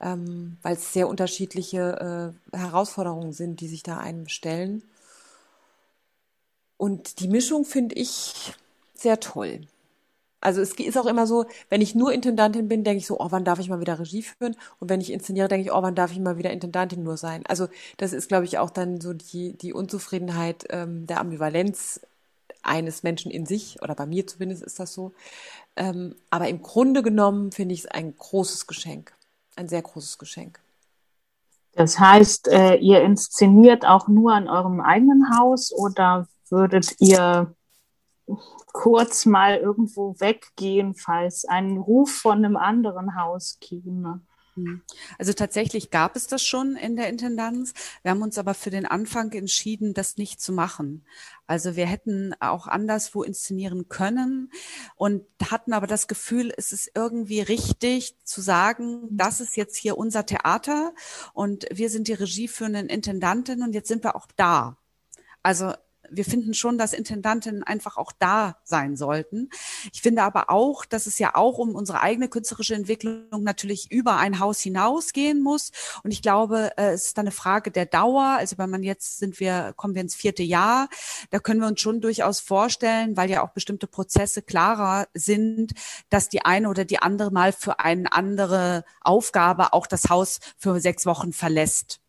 Ähm, 0.00 0.58
weil 0.62 0.74
es 0.74 0.92
sehr 0.92 1.06
unterschiedliche 1.08 2.34
äh, 2.52 2.56
Herausforderungen 2.58 3.32
sind, 3.32 3.60
die 3.60 3.68
sich 3.68 3.84
da 3.84 3.98
einem 3.98 4.28
stellen. 4.28 4.82
Und 6.78 7.20
die 7.20 7.28
Mischung 7.28 7.64
finde 7.64 7.94
ich 7.94 8.54
sehr 8.94 9.20
toll. 9.20 9.68
Also 10.42 10.60
es 10.60 10.72
ist 10.72 10.98
auch 10.98 11.06
immer 11.06 11.26
so, 11.26 11.46
wenn 11.70 11.80
ich 11.80 11.94
nur 11.94 12.12
Intendantin 12.12 12.68
bin, 12.68 12.84
denke 12.84 12.98
ich 12.98 13.06
so, 13.06 13.18
oh, 13.20 13.28
wann 13.30 13.44
darf 13.44 13.60
ich 13.60 13.68
mal 13.68 13.80
wieder 13.80 13.98
Regie 13.98 14.22
führen? 14.22 14.56
Und 14.80 14.90
wenn 14.90 15.00
ich 15.00 15.12
inszeniere, 15.12 15.48
denke 15.48 15.66
ich, 15.66 15.72
oh, 15.72 15.82
wann 15.82 15.94
darf 15.94 16.10
ich 16.10 16.18
mal 16.18 16.36
wieder 16.36 16.50
Intendantin 16.50 17.04
nur 17.04 17.16
sein? 17.16 17.44
Also 17.46 17.68
das 17.96 18.12
ist, 18.12 18.28
glaube 18.28 18.44
ich, 18.44 18.58
auch 18.58 18.70
dann 18.70 19.00
so 19.00 19.12
die, 19.12 19.56
die 19.56 19.72
Unzufriedenheit 19.72 20.66
ähm, 20.70 21.06
der 21.06 21.20
Ambivalenz 21.20 22.00
eines 22.62 23.02
Menschen 23.04 23.30
in 23.30 23.46
sich, 23.46 23.80
oder 23.82 23.94
bei 23.94 24.06
mir 24.06 24.26
zumindest 24.26 24.62
ist 24.62 24.80
das 24.80 24.92
so. 24.92 25.12
Ähm, 25.76 26.16
aber 26.30 26.48
im 26.48 26.60
Grunde 26.60 27.02
genommen 27.02 27.52
finde 27.52 27.74
ich 27.74 27.80
es 27.80 27.86
ein 27.86 28.16
großes 28.16 28.66
Geschenk, 28.66 29.14
ein 29.56 29.68
sehr 29.68 29.82
großes 29.82 30.18
Geschenk. 30.18 30.60
Das 31.74 31.98
heißt, 31.98 32.48
äh, 32.48 32.74
ihr 32.76 33.00
inszeniert 33.02 33.86
auch 33.86 34.08
nur 34.08 34.32
an 34.34 34.48
eurem 34.48 34.80
eigenen 34.80 35.38
Haus 35.38 35.72
oder 35.72 36.26
würdet 36.50 36.96
ihr 36.98 37.54
kurz 38.72 39.26
mal 39.26 39.56
irgendwo 39.56 40.14
weggehen, 40.18 40.94
falls 40.94 41.44
ein 41.44 41.76
Ruf 41.78 42.10
von 42.10 42.44
einem 42.44 42.56
anderen 42.56 43.16
Haus 43.16 43.58
käme? 43.60 44.20
Hm. 44.54 44.82
Also 45.18 45.32
tatsächlich 45.32 45.90
gab 45.90 46.14
es 46.14 46.26
das 46.26 46.44
schon 46.44 46.76
in 46.76 46.96
der 46.96 47.08
Intendanz. 47.08 47.72
Wir 48.02 48.10
haben 48.10 48.22
uns 48.22 48.36
aber 48.36 48.52
für 48.52 48.70
den 48.70 48.84
Anfang 48.84 49.32
entschieden, 49.32 49.94
das 49.94 50.18
nicht 50.18 50.42
zu 50.42 50.52
machen. 50.52 51.06
Also 51.46 51.74
wir 51.74 51.86
hätten 51.86 52.34
auch 52.38 52.66
anderswo 52.66 53.22
inszenieren 53.22 53.88
können 53.88 54.50
und 54.96 55.24
hatten 55.50 55.72
aber 55.72 55.86
das 55.86 56.06
Gefühl, 56.06 56.52
es 56.56 56.72
ist 56.72 56.90
irgendwie 56.94 57.40
richtig 57.40 58.16
zu 58.24 58.42
sagen, 58.42 59.08
das 59.10 59.40
ist 59.40 59.56
jetzt 59.56 59.76
hier 59.76 59.96
unser 59.96 60.26
Theater 60.26 60.92
und 61.32 61.66
wir 61.72 61.88
sind 61.88 62.08
die 62.08 62.14
regieführenden 62.14 62.88
Intendanten 62.88 63.62
und 63.62 63.72
jetzt 63.72 63.88
sind 63.88 64.04
wir 64.04 64.16
auch 64.16 64.26
da. 64.36 64.76
Also 65.42 65.72
wir 66.12 66.24
finden 66.24 66.54
schon, 66.54 66.78
dass 66.78 66.92
Intendantinnen 66.92 67.62
einfach 67.62 67.96
auch 67.96 68.12
da 68.18 68.56
sein 68.64 68.96
sollten. 68.96 69.48
Ich 69.92 70.02
finde 70.02 70.22
aber 70.22 70.50
auch, 70.50 70.84
dass 70.84 71.06
es 71.06 71.18
ja 71.18 71.34
auch 71.34 71.58
um 71.58 71.74
unsere 71.74 72.00
eigene 72.00 72.28
künstlerische 72.28 72.74
Entwicklung 72.74 73.42
natürlich 73.42 73.90
über 73.90 74.16
ein 74.16 74.38
Haus 74.38 74.60
hinausgehen 74.60 75.42
muss. 75.42 75.72
Und 76.02 76.12
ich 76.12 76.22
glaube, 76.22 76.72
äh, 76.76 76.92
es 76.92 77.06
ist 77.06 77.18
eine 77.18 77.30
Frage 77.30 77.70
der 77.70 77.86
Dauer. 77.86 78.36
Also 78.38 78.58
wenn 78.58 78.70
man 78.70 78.82
jetzt 78.82 79.18
sind 79.18 79.40
wir, 79.40 79.72
kommen 79.76 79.94
wir 79.94 80.02
ins 80.02 80.14
vierte 80.14 80.42
Jahr, 80.42 80.88
da 81.30 81.38
können 81.38 81.60
wir 81.60 81.68
uns 81.68 81.80
schon 81.80 82.00
durchaus 82.00 82.40
vorstellen, 82.40 83.16
weil 83.16 83.30
ja 83.30 83.42
auch 83.42 83.50
bestimmte 83.50 83.86
Prozesse 83.86 84.42
klarer 84.42 85.06
sind, 85.14 85.72
dass 86.10 86.28
die 86.28 86.44
eine 86.44 86.68
oder 86.68 86.84
die 86.84 86.98
andere 86.98 87.30
mal 87.30 87.52
für 87.52 87.80
eine 87.80 88.12
andere 88.12 88.84
Aufgabe 89.00 89.72
auch 89.72 89.86
das 89.86 90.10
Haus 90.10 90.40
für 90.58 90.80
sechs 90.80 91.06
Wochen 91.06 91.32
verlässt. 91.32 92.01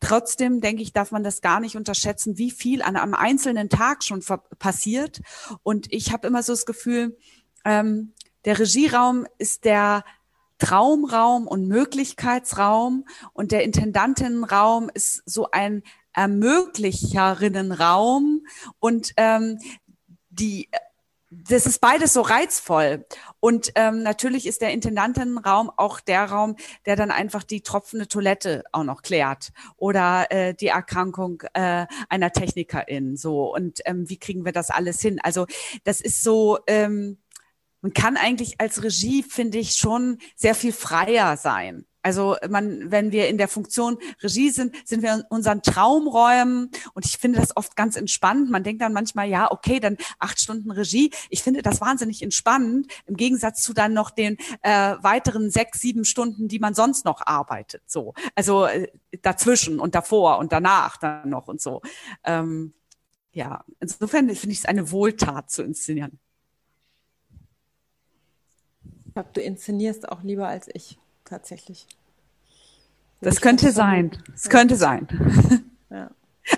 Trotzdem 0.00 0.60
denke 0.60 0.82
ich, 0.82 0.92
darf 0.92 1.12
man 1.12 1.22
das 1.22 1.40
gar 1.40 1.60
nicht 1.60 1.76
unterschätzen, 1.76 2.36
wie 2.38 2.50
viel 2.50 2.82
an 2.82 2.96
einem 2.96 3.14
einzelnen 3.14 3.68
Tag 3.68 4.02
schon 4.04 4.24
passiert. 4.58 5.20
Und 5.62 5.92
ich 5.92 6.12
habe 6.12 6.26
immer 6.26 6.42
so 6.42 6.52
das 6.52 6.66
Gefühl, 6.66 7.16
ähm, 7.64 8.12
der 8.44 8.58
Regieraum 8.58 9.26
ist 9.38 9.64
der 9.64 10.04
Traumraum 10.58 11.46
und 11.48 11.66
Möglichkeitsraum 11.66 13.06
und 13.32 13.52
der 13.52 13.64
Intendantinnenraum 13.64 14.90
ist 14.94 15.22
so 15.26 15.50
ein 15.50 15.82
Ermöglicherinnenraum 16.12 18.46
und 18.78 19.12
ähm, 19.16 19.58
die 20.30 20.68
das 21.32 21.66
ist 21.66 21.80
beides 21.80 22.12
so 22.12 22.20
reizvoll. 22.20 23.06
Und 23.40 23.72
ähm, 23.74 24.02
natürlich 24.02 24.46
ist 24.46 24.60
der 24.60 24.70
Intendantenraum 24.70 25.70
auch 25.76 26.00
der 26.00 26.26
Raum, 26.26 26.56
der 26.84 26.94
dann 26.94 27.10
einfach 27.10 27.42
die 27.42 27.62
tropfende 27.62 28.06
Toilette 28.06 28.64
auch 28.72 28.84
noch 28.84 29.02
klärt 29.02 29.50
oder 29.76 30.30
äh, 30.30 30.54
die 30.54 30.68
Erkrankung 30.68 31.42
äh, 31.54 31.86
einer 32.08 32.32
Technikerin. 32.32 33.16
So 33.16 33.52
und 33.54 33.80
ähm, 33.86 34.08
wie 34.10 34.18
kriegen 34.18 34.44
wir 34.44 34.52
das 34.52 34.70
alles 34.70 35.00
hin? 35.00 35.20
Also 35.22 35.46
das 35.84 36.00
ist 36.00 36.22
so. 36.22 36.58
Ähm, 36.66 37.18
man 37.80 37.92
kann 37.92 38.16
eigentlich 38.16 38.60
als 38.60 38.84
Regie, 38.84 39.24
finde 39.24 39.58
ich, 39.58 39.74
schon 39.74 40.18
sehr 40.36 40.54
viel 40.54 40.72
freier 40.72 41.36
sein. 41.36 41.84
Also 42.02 42.36
man, 42.48 42.90
wenn 42.90 43.12
wir 43.12 43.28
in 43.28 43.38
der 43.38 43.48
Funktion 43.48 43.98
Regie 44.22 44.50
sind, 44.50 44.74
sind 44.86 45.02
wir 45.02 45.14
in 45.14 45.22
unseren 45.30 45.62
Traumräumen 45.62 46.70
und 46.94 47.06
ich 47.06 47.18
finde 47.18 47.40
das 47.40 47.56
oft 47.56 47.76
ganz 47.76 47.96
entspannt. 47.96 48.50
Man 48.50 48.64
denkt 48.64 48.82
dann 48.82 48.92
manchmal, 48.92 49.28
ja, 49.28 49.50
okay, 49.50 49.80
dann 49.80 49.96
acht 50.18 50.40
Stunden 50.40 50.70
Regie. 50.70 51.10
Ich 51.30 51.42
finde 51.42 51.62
das 51.62 51.80
wahnsinnig 51.80 52.22
entspannend 52.22 52.92
im 53.06 53.16
Gegensatz 53.16 53.62
zu 53.62 53.72
dann 53.72 53.92
noch 53.92 54.10
den 54.10 54.36
äh, 54.62 54.96
weiteren 55.00 55.50
sechs, 55.50 55.80
sieben 55.80 56.04
Stunden, 56.04 56.48
die 56.48 56.58
man 56.58 56.74
sonst 56.74 57.04
noch 57.04 57.24
arbeitet. 57.24 57.82
So, 57.86 58.14
also 58.34 58.66
äh, 58.66 58.88
dazwischen 59.22 59.78
und 59.78 59.94
davor 59.94 60.38
und 60.38 60.52
danach 60.52 60.96
dann 60.96 61.28
noch 61.28 61.48
und 61.48 61.60
so. 61.60 61.82
Ähm, 62.24 62.74
ja, 63.32 63.64
insofern 63.80 64.28
finde 64.34 64.52
ich 64.52 64.58
es 64.58 64.64
eine 64.66 64.90
Wohltat 64.90 65.50
zu 65.50 65.62
inszenieren. 65.62 66.18
Ich 69.06 69.14
glaube, 69.14 69.30
du 69.32 69.40
inszenierst 69.40 70.08
auch 70.08 70.22
lieber 70.22 70.48
als 70.48 70.68
ich 70.72 70.98
tatsächlich. 71.32 71.86
Das 73.22 73.40
könnte 73.40 73.72
sein. 73.72 74.10
Das 74.30 74.48
könnte 74.48 74.76
sein. 74.76 75.08
Ja. 75.90 76.10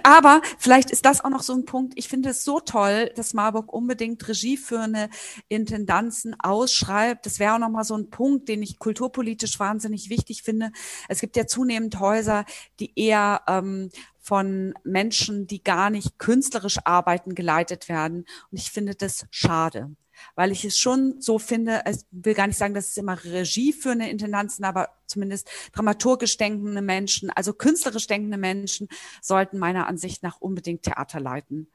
Aber 0.02 0.40
vielleicht 0.58 0.92
ist 0.92 1.04
das 1.04 1.24
auch 1.24 1.28
noch 1.28 1.42
so 1.42 1.52
ein 1.54 1.64
Punkt. 1.64 1.94
Ich 1.96 2.08
finde 2.08 2.30
es 2.30 2.44
so 2.44 2.60
toll, 2.60 3.10
dass 3.16 3.34
Marburg 3.34 3.72
unbedingt 3.72 4.26
Regie 4.28 4.56
für 4.56 4.80
eine 4.80 5.10
Intendanzen 5.48 6.34
ausschreibt. 6.38 7.26
Das 7.26 7.40
wäre 7.40 7.54
auch 7.54 7.58
noch 7.58 7.68
mal 7.68 7.82
so 7.82 7.96
ein 7.96 8.10
Punkt, 8.10 8.48
den 8.48 8.62
ich 8.62 8.78
kulturpolitisch 8.78 9.58
wahnsinnig 9.58 10.08
wichtig 10.08 10.44
finde. 10.44 10.70
Es 11.08 11.20
gibt 11.20 11.36
ja 11.36 11.48
zunehmend 11.48 11.98
Häuser, 11.98 12.44
die 12.78 12.92
eher 12.94 13.42
ähm, 13.48 13.90
von 14.20 14.72
Menschen, 14.84 15.46
die 15.46 15.62
gar 15.62 15.90
nicht 15.90 16.18
künstlerisch 16.18 16.78
arbeiten, 16.84 17.34
geleitet 17.34 17.88
werden. 17.88 18.24
Und 18.50 18.58
ich 18.58 18.70
finde 18.70 18.94
das 18.94 19.26
schade 19.30 19.94
weil 20.34 20.52
ich 20.52 20.64
es 20.64 20.78
schon 20.78 21.20
so 21.20 21.38
finde, 21.38 21.82
ich 21.88 21.98
will 22.10 22.34
gar 22.34 22.46
nicht 22.46 22.56
sagen, 22.56 22.74
dass 22.74 22.88
es 22.88 22.96
immer 22.96 23.22
Regie 23.24 23.72
für 23.72 23.90
eine 23.90 24.10
Intendanz 24.10 24.56
sind, 24.56 24.64
aber 24.64 24.90
zumindest 25.06 25.48
dramaturgisch 25.72 26.36
denkende 26.36 26.82
Menschen, 26.82 27.30
also 27.30 27.52
künstlerisch 27.52 28.06
denkende 28.06 28.38
Menschen 28.38 28.88
sollten 29.20 29.58
meiner 29.58 29.86
Ansicht 29.86 30.22
nach 30.22 30.40
unbedingt 30.40 30.82
Theater 30.82 31.20
leiten. 31.20 31.68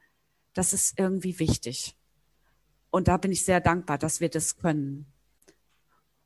Das 0.54 0.72
ist 0.72 0.98
irgendwie 0.98 1.38
wichtig. 1.38 1.96
Und 2.90 3.08
da 3.08 3.16
bin 3.16 3.32
ich 3.32 3.44
sehr 3.44 3.60
dankbar, 3.60 3.98
dass 3.98 4.20
wir 4.20 4.28
das 4.28 4.56
können. 4.56 5.06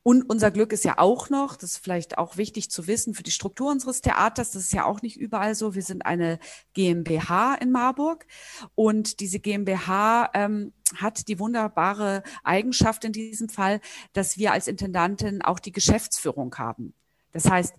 Und 0.04 0.28
unser 0.28 0.50
Glück 0.50 0.72
ist 0.72 0.84
ja 0.84 0.98
auch 0.98 1.30
noch, 1.30 1.56
das 1.56 1.72
ist 1.72 1.78
vielleicht 1.78 2.18
auch 2.18 2.36
wichtig 2.36 2.70
zu 2.70 2.86
wissen 2.86 3.14
für 3.14 3.22
die 3.22 3.30
Struktur 3.30 3.70
unseres 3.70 4.02
Theaters, 4.02 4.52
das 4.52 4.62
ist 4.64 4.72
ja 4.72 4.84
auch 4.84 5.02
nicht 5.02 5.16
überall 5.16 5.54
so. 5.54 5.74
Wir 5.74 5.82
sind 5.82 6.06
eine 6.06 6.38
GmbH 6.74 7.54
in 7.54 7.72
Marburg 7.72 8.26
und 8.74 9.18
diese 9.20 9.40
GmbH 9.40 10.30
ähm, 10.34 10.72
hat 10.94 11.26
die 11.26 11.40
wunderbare 11.40 12.22
Eigenschaft 12.44 13.04
in 13.04 13.12
diesem 13.12 13.48
Fall, 13.48 13.80
dass 14.12 14.38
wir 14.38 14.52
als 14.52 14.68
Intendantin 14.68 15.42
auch 15.42 15.58
die 15.58 15.72
Geschäftsführung 15.72 16.54
haben. 16.56 16.92
Das 17.32 17.50
heißt, 17.50 17.74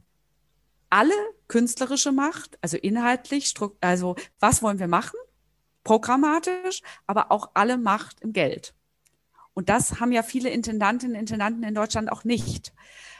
alle 0.89 1.13
künstlerische 1.47 2.11
Macht, 2.11 2.57
also 2.61 2.75
inhaltlich, 2.75 3.53
also 3.81 4.15
was 4.39 4.61
wollen 4.63 4.79
wir 4.79 4.87
machen? 4.87 5.17
programmatisch, 5.85 6.81
aber 7.07 7.31
auch 7.31 7.51
alle 7.53 7.77
Macht 7.77 8.19
im 8.19 8.33
Geld. 8.33 8.74
Und 9.55 9.69
das 9.69 9.99
haben 9.99 10.11
ja 10.11 10.21
viele 10.21 10.49
Intendantinnen 10.49 11.15
und 11.15 11.21
Intendanten 11.21 11.63
in 11.63 11.73
Deutschland 11.73 12.11
auch 12.11 12.23
nicht 12.23 12.73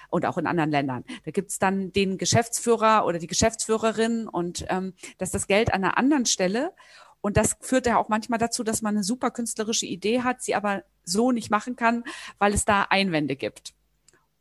und 0.09 0.25
auch 0.25 0.37
in 0.37 0.45
anderen 0.45 0.69
Ländern. 0.69 1.03
Da 1.23 1.31
gibt's 1.31 1.57
dann 1.57 1.91
den 1.91 2.19
Geschäftsführer 2.19 3.05
oder 3.07 3.17
die 3.17 3.27
Geschäftsführerin 3.27 4.27
und 4.27 4.65
ähm, 4.69 4.93
dass 5.17 5.31
das 5.31 5.47
Geld 5.47 5.73
an 5.73 5.83
einer 5.83 5.97
anderen 5.97 6.27
Stelle. 6.27 6.73
Und 7.21 7.37
das 7.37 7.57
führt 7.61 7.87
ja 7.87 7.97
auch 7.97 8.09
manchmal 8.09 8.37
dazu, 8.37 8.63
dass 8.63 8.83
man 8.83 8.95
eine 8.95 9.03
super 9.03 9.31
künstlerische 9.31 9.87
Idee 9.87 10.21
hat, 10.21 10.43
sie 10.43 10.53
aber 10.53 10.83
so 11.03 11.31
nicht 11.31 11.49
machen 11.49 11.75
kann, 11.75 12.03
weil 12.37 12.53
es 12.53 12.65
da 12.65 12.83
Einwände 12.83 13.35
gibt. 13.35 13.73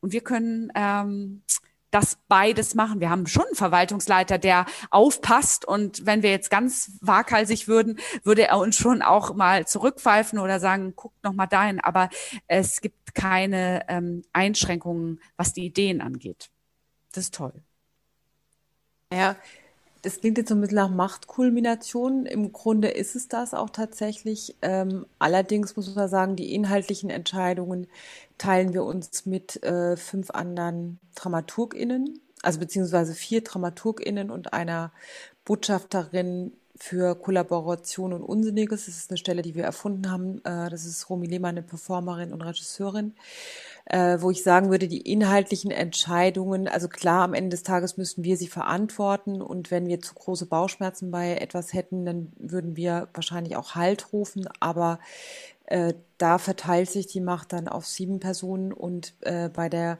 Und 0.00 0.12
wir 0.12 0.20
können 0.20 0.70
ähm, 0.74 1.42
das 1.94 2.18
beides 2.28 2.74
machen. 2.74 3.00
Wir 3.00 3.10
haben 3.10 3.26
schon 3.26 3.44
einen 3.44 3.54
Verwaltungsleiter, 3.54 4.38
der 4.38 4.66
aufpasst 4.90 5.64
und 5.64 6.04
wenn 6.04 6.22
wir 6.22 6.30
jetzt 6.30 6.50
ganz 6.50 6.98
waghalsig 7.00 7.68
würden, 7.68 7.98
würde 8.24 8.48
er 8.48 8.58
uns 8.58 8.76
schon 8.76 9.00
auch 9.00 9.34
mal 9.34 9.66
zurückpfeifen 9.66 10.38
oder 10.40 10.58
sagen, 10.58 10.94
guckt 10.96 11.22
noch 11.22 11.32
mal 11.32 11.46
dahin. 11.46 11.80
Aber 11.80 12.10
es 12.48 12.80
gibt 12.80 13.14
keine 13.14 13.84
ähm, 13.88 14.22
Einschränkungen, 14.32 15.20
was 15.36 15.52
die 15.52 15.66
Ideen 15.66 16.00
angeht. 16.00 16.50
Das 17.12 17.24
ist 17.24 17.34
toll. 17.34 17.52
Ja, 19.12 19.36
das 20.02 20.20
klingt 20.20 20.36
jetzt 20.36 20.48
so 20.48 20.54
ein 20.54 20.60
bisschen 20.60 20.76
nach 20.76 20.90
Machtkulmination. 20.90 22.26
Im 22.26 22.52
Grunde 22.52 22.88
ist 22.88 23.14
es 23.14 23.28
das 23.28 23.54
auch 23.54 23.70
tatsächlich. 23.70 24.54
Ähm, 24.60 25.06
allerdings 25.18 25.76
muss 25.76 25.94
man 25.94 26.08
sagen, 26.08 26.36
die 26.36 26.54
inhaltlichen 26.54 27.08
Entscheidungen 27.08 27.86
teilen 28.38 28.72
wir 28.72 28.84
uns 28.84 29.26
mit 29.26 29.62
äh, 29.62 29.96
fünf 29.96 30.30
anderen 30.30 30.98
DramaturgInnen, 31.14 32.20
also 32.42 32.58
beziehungsweise 32.60 33.14
vier 33.14 33.42
DramaturgInnen 33.42 34.30
und 34.30 34.52
einer 34.52 34.92
Botschafterin 35.44 36.52
für 36.76 37.14
Kollaboration 37.14 38.12
und 38.12 38.22
Unsinniges. 38.22 38.86
Das 38.86 38.96
ist 38.96 39.10
eine 39.10 39.18
Stelle, 39.18 39.42
die 39.42 39.54
wir 39.54 39.64
erfunden 39.64 40.10
haben. 40.10 40.38
Äh, 40.44 40.70
das 40.70 40.84
ist 40.84 41.08
Romy 41.08 41.26
Lehmann, 41.26 41.56
eine 41.56 41.62
Performerin 41.62 42.32
und 42.32 42.42
Regisseurin 42.42 43.14
äh, 43.86 44.18
wo 44.20 44.30
ich 44.30 44.42
sagen 44.42 44.70
würde, 44.70 44.88
die 44.88 45.00
inhaltlichen 45.00 45.70
Entscheidungen, 45.70 46.68
also 46.68 46.88
klar, 46.88 47.22
am 47.22 47.34
Ende 47.34 47.50
des 47.50 47.62
Tages 47.62 47.96
müssten 47.96 48.24
wir 48.24 48.36
sie 48.36 48.48
verantworten 48.48 49.42
und 49.42 49.70
wenn 49.70 49.86
wir 49.86 50.00
zu 50.00 50.14
große 50.14 50.46
Bauchschmerzen 50.46 51.10
bei 51.10 51.36
etwas 51.36 51.72
hätten, 51.74 52.06
dann 52.06 52.32
würden 52.38 52.76
wir 52.76 53.08
wahrscheinlich 53.12 53.56
auch 53.56 53.74
Halt 53.74 54.12
rufen, 54.12 54.48
aber 54.60 55.00
äh, 55.66 55.94
da 56.18 56.38
verteilt 56.38 56.90
sich 56.90 57.06
die 57.06 57.20
Macht 57.20 57.52
dann 57.52 57.68
auf 57.68 57.86
sieben 57.86 58.20
Personen 58.20 58.72
und 58.72 59.14
äh, 59.20 59.48
bei 59.48 59.68
der 59.68 59.98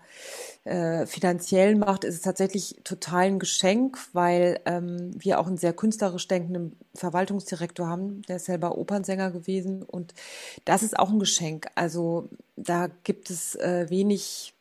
äh, 0.64 1.06
finanziellen 1.06 1.78
Macht 1.78 2.04
ist 2.04 2.16
es 2.16 2.20
tatsächlich 2.20 2.80
total 2.84 3.24
ein 3.24 3.38
Geschenk, 3.38 3.98
weil 4.12 4.60
ähm, 4.66 5.10
wir 5.14 5.40
auch 5.40 5.46
einen 5.46 5.56
sehr 5.56 5.72
künstlerisch 5.72 6.28
denkenden 6.28 6.78
Verwaltungsdirektor 6.94 7.88
haben, 7.88 8.22
der 8.22 8.36
ist 8.36 8.44
selber 8.44 8.76
Opernsänger 8.76 9.30
gewesen 9.30 9.82
und 9.82 10.14
das 10.64 10.82
ist 10.82 10.98
auch 10.98 11.10
ein 11.10 11.18
Geschenk. 11.18 11.68
Also 11.74 12.28
da 12.56 12.88
gibt 13.02 13.30
es 13.30 13.54
äh, 13.56 13.86
wenig 13.88 14.54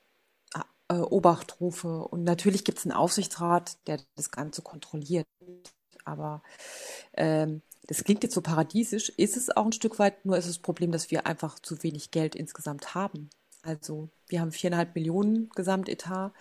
äh, 0.90 0.96
Obachtrufe 0.96 2.08
und 2.08 2.24
natürlich 2.24 2.64
gibt 2.64 2.80
es 2.80 2.86
einen 2.86 2.94
Aufsichtsrat, 2.94 3.78
der 3.88 4.00
das 4.16 4.32
Ganze 4.32 4.62
kontrolliert, 4.62 5.28
aber 6.06 6.44
ähm, 7.16 7.62
das 7.88 8.04
klingt 8.04 8.24
jetzt 8.24 8.36
so 8.36 8.42
paradiesisch, 8.42 9.10
ist 9.10 9.38
es 9.38 9.56
auch 9.56 9.66
ein 9.66 9.74
Stück 9.74 10.00
weit, 10.00 10.26
nur 10.26 10.38
ist 10.38 10.48
das 10.48 10.60
Problem, 10.60 10.92
dass 10.92 11.12
wir 11.12 11.28
einfach 11.28 11.60
zu 11.60 11.84
wenig 11.84 12.12
Geld 12.12 12.36
insgesamt 12.36 12.96
haben. 12.96 13.30
Also 13.62 14.10
wir 14.28 14.42
haben 14.42 14.52
viereinhalb 14.52 14.96
Millionen 14.96 15.50
Gesamtetat. 15.50 16.34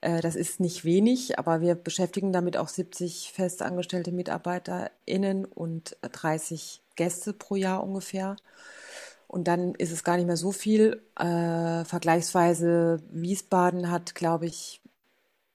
Äh, 0.00 0.20
das 0.20 0.36
ist 0.36 0.60
nicht 0.60 0.84
wenig, 0.84 1.38
aber 1.38 1.60
wir 1.60 1.74
beschäftigen 1.74 2.32
damit 2.32 2.56
auch 2.56 2.68
70 2.68 3.32
festangestellte 3.34 4.12
MitarbeiterInnen 4.12 5.44
und 5.44 5.96
30 6.02 6.82
Gäste 6.96 7.32
pro 7.32 7.56
Jahr 7.56 7.82
ungefähr. 7.82 8.36
Und 9.28 9.46
dann 9.46 9.74
ist 9.76 9.92
es 9.92 10.02
gar 10.02 10.16
nicht 10.16 10.26
mehr 10.26 10.36
so 10.36 10.50
viel. 10.50 11.02
Äh, 11.16 11.84
vergleichsweise 11.84 13.00
Wiesbaden 13.10 13.90
hat, 13.90 14.14
glaube 14.16 14.46
ich, 14.46 14.80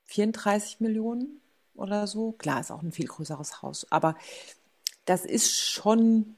34 0.05 0.79
Millionen 0.79 1.41
oder 1.73 2.07
so. 2.07 2.31
Klar, 2.33 2.61
ist 2.61 2.71
auch 2.71 2.83
ein 2.83 2.93
viel 2.93 3.07
größeres 3.07 3.61
Haus. 3.61 3.85
Aber 3.91 4.15
das 5.05 5.23
ist 5.23 5.71
schon 5.71 6.35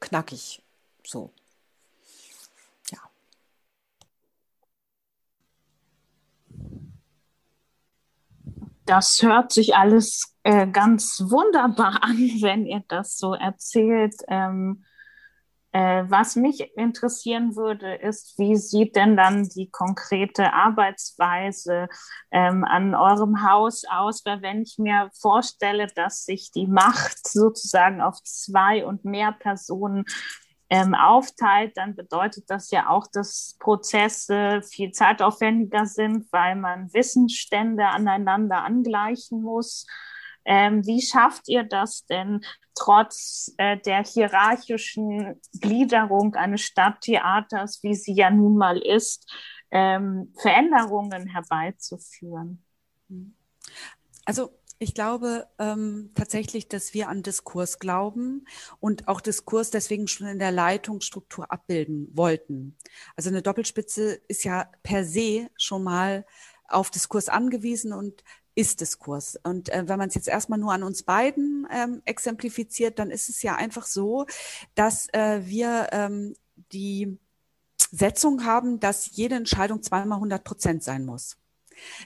knackig. 0.00 0.62
So. 1.04 1.32
Ja. 2.90 2.98
Das 8.84 9.22
hört 9.22 9.52
sich 9.52 9.74
alles 9.74 10.36
äh, 10.42 10.66
ganz 10.66 11.22
wunderbar 11.26 12.02
an, 12.02 12.16
wenn 12.16 12.66
ihr 12.66 12.84
das 12.88 13.16
so 13.16 13.34
erzählt. 13.34 14.16
Ähm, 14.28 14.84
äh, 15.72 16.04
was 16.08 16.34
mich 16.34 16.76
interessieren 16.76 17.54
würde, 17.54 17.94
ist, 17.96 18.38
wie 18.38 18.56
sieht 18.56 18.96
denn 18.96 19.16
dann 19.16 19.48
die 19.48 19.70
konkrete 19.70 20.52
Arbeitsweise 20.54 21.88
ähm, 22.30 22.64
an 22.64 22.94
eurem 22.94 23.46
Haus 23.46 23.84
aus? 23.84 24.24
Weil 24.24 24.40
wenn 24.40 24.62
ich 24.62 24.78
mir 24.78 25.10
vorstelle, 25.20 25.86
dass 25.94 26.24
sich 26.24 26.50
die 26.52 26.66
Macht 26.66 27.28
sozusagen 27.28 28.00
auf 28.00 28.22
zwei 28.22 28.86
und 28.86 29.04
mehr 29.04 29.32
Personen 29.32 30.04
ähm, 30.70 30.94
aufteilt, 30.94 31.76
dann 31.76 31.94
bedeutet 31.94 32.44
das 32.48 32.70
ja 32.70 32.88
auch, 32.88 33.06
dass 33.06 33.56
Prozesse 33.58 34.62
viel 34.62 34.92
zeitaufwendiger 34.92 35.86
sind, 35.86 36.30
weil 36.32 36.56
man 36.56 36.92
Wissensstände 36.92 37.86
aneinander 37.86 38.64
angleichen 38.64 39.42
muss. 39.42 39.86
Ähm, 40.50 40.86
wie 40.86 41.02
schafft 41.02 41.46
ihr 41.48 41.62
das 41.62 42.06
denn, 42.06 42.40
trotz 42.74 43.52
äh, 43.58 43.76
der 43.76 44.02
hierarchischen 44.02 45.38
Gliederung 45.60 46.34
eines 46.36 46.62
Stadttheaters, 46.62 47.82
wie 47.82 47.94
sie 47.94 48.14
ja 48.14 48.30
nun 48.30 48.56
mal 48.56 48.78
ist, 48.78 49.30
ähm, 49.70 50.32
Veränderungen 50.40 51.26
herbeizuführen? 51.26 52.64
Also 54.24 54.50
ich 54.78 54.94
glaube 54.94 55.46
ähm, 55.58 56.12
tatsächlich, 56.14 56.66
dass 56.68 56.94
wir 56.94 57.10
an 57.10 57.22
Diskurs 57.22 57.78
glauben 57.78 58.46
und 58.80 59.06
auch 59.06 59.20
Diskurs 59.20 59.70
deswegen 59.70 60.08
schon 60.08 60.28
in 60.28 60.38
der 60.38 60.52
Leitungsstruktur 60.52 61.52
abbilden 61.52 62.08
wollten. 62.14 62.74
Also 63.16 63.28
eine 63.28 63.42
Doppelspitze 63.42 64.18
ist 64.28 64.44
ja 64.44 64.70
per 64.82 65.04
se 65.04 65.50
schon 65.58 65.84
mal 65.84 66.24
auf 66.68 66.90
Diskurs 66.90 67.28
angewiesen 67.28 67.92
und 67.92 68.22
ist-Diskurs. 68.58 69.38
Und 69.44 69.68
äh, 69.68 69.84
wenn 69.86 69.98
man 69.98 70.08
es 70.08 70.16
jetzt 70.16 70.26
erstmal 70.26 70.58
nur 70.58 70.72
an 70.72 70.82
uns 70.82 71.04
beiden 71.04 71.66
ähm, 71.70 72.02
exemplifiziert, 72.04 72.98
dann 72.98 73.10
ist 73.12 73.28
es 73.28 73.40
ja 73.42 73.54
einfach 73.54 73.86
so, 73.86 74.26
dass 74.74 75.08
äh, 75.12 75.42
wir 75.44 75.88
ähm, 75.92 76.34
die 76.72 77.18
Setzung 77.92 78.44
haben, 78.44 78.80
dass 78.80 79.14
jede 79.14 79.36
Entscheidung 79.36 79.82
zweimal 79.82 80.16
100 80.16 80.42
Prozent 80.42 80.82
sein 80.82 81.04
muss. 81.04 81.36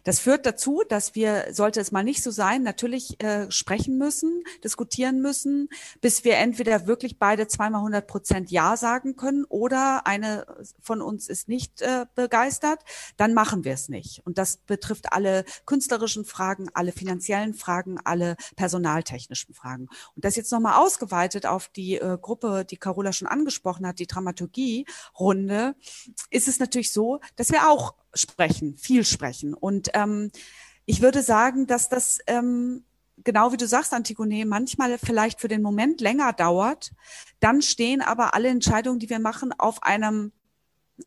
Das 0.05 0.21
führt 0.21 0.47
dazu, 0.47 0.83
dass 0.89 1.15
wir, 1.15 1.49
sollte 1.53 1.81
es 1.81 1.93
mal 1.93 2.05
nicht 2.05 2.23
so 2.23 2.31
sein, 2.31 2.63
natürlich 2.63 3.23
äh, 3.23 3.51
sprechen 3.51 3.99
müssen, 3.99 4.43
diskutieren 4.65 5.21
müssen, 5.21 5.69
bis 6.01 6.25
wir 6.25 6.37
entweder 6.37 6.87
wirklich 6.87 7.19
beide 7.19 7.47
zweimal 7.47 7.81
100 7.81 8.07
Prozent 8.07 8.51
Ja 8.51 8.77
sagen 8.77 9.17
können 9.17 9.45
oder 9.45 10.07
eine 10.07 10.47
von 10.81 11.03
uns 11.03 11.29
ist 11.29 11.49
nicht 11.49 11.83
äh, 11.83 12.07
begeistert, 12.15 12.81
dann 13.17 13.35
machen 13.35 13.65
wir 13.65 13.73
es 13.73 13.89
nicht. 13.89 14.23
Und 14.25 14.39
das 14.39 14.59
betrifft 14.59 15.13
alle 15.13 15.45
künstlerischen 15.67 16.25
Fragen, 16.25 16.69
alle 16.75 16.93
finanziellen 16.93 17.55
Fragen, 17.55 17.99
alle 18.05 18.37
personaltechnischen 18.57 19.55
Fragen. 19.55 19.89
Und 20.15 20.25
das 20.25 20.37
jetzt 20.37 20.53
nochmal 20.53 20.79
ausgeweitet 20.79 21.47
auf 21.47 21.69
die 21.69 21.97
äh, 21.97 22.19
Gruppe, 22.21 22.65
die 22.65 22.77
Carola 22.77 23.13
schon 23.13 23.29
angesprochen 23.29 23.87
hat, 23.87 23.99
die 23.99 24.07
Dramaturgie-Runde, 24.07 25.75
ist 26.31 26.49
es 26.49 26.59
natürlich 26.59 26.93
so, 26.93 27.21
dass 27.37 27.51
wir 27.51 27.69
auch 27.69 27.95
sprechen, 28.15 28.77
viel 28.77 29.05
sprechen. 29.05 29.55
Und 29.55 29.91
ähm, 29.95 30.31
ich 30.87 31.03
würde 31.03 31.23
sagen, 31.23 31.67
dass 31.67 31.89
das 31.89 32.19
ähm, 32.27 32.85
genau 33.25 33.53
wie 33.53 33.57
du 33.57 33.67
sagst, 33.67 33.93
Antigone, 33.93 34.45
manchmal 34.47 34.99
vielleicht 34.99 35.41
für 35.41 35.49
den 35.49 35.63
Moment 35.63 36.01
länger 36.01 36.33
dauert. 36.33 36.93
Dann 37.41 37.63
stehen 37.63 38.01
aber 38.01 38.35
alle 38.35 38.49
Entscheidungen, 38.49 38.99
die 38.99 39.11
wir 39.11 39.21
machen, 39.21 39.53
auf 39.59 39.83
einem 39.83 40.33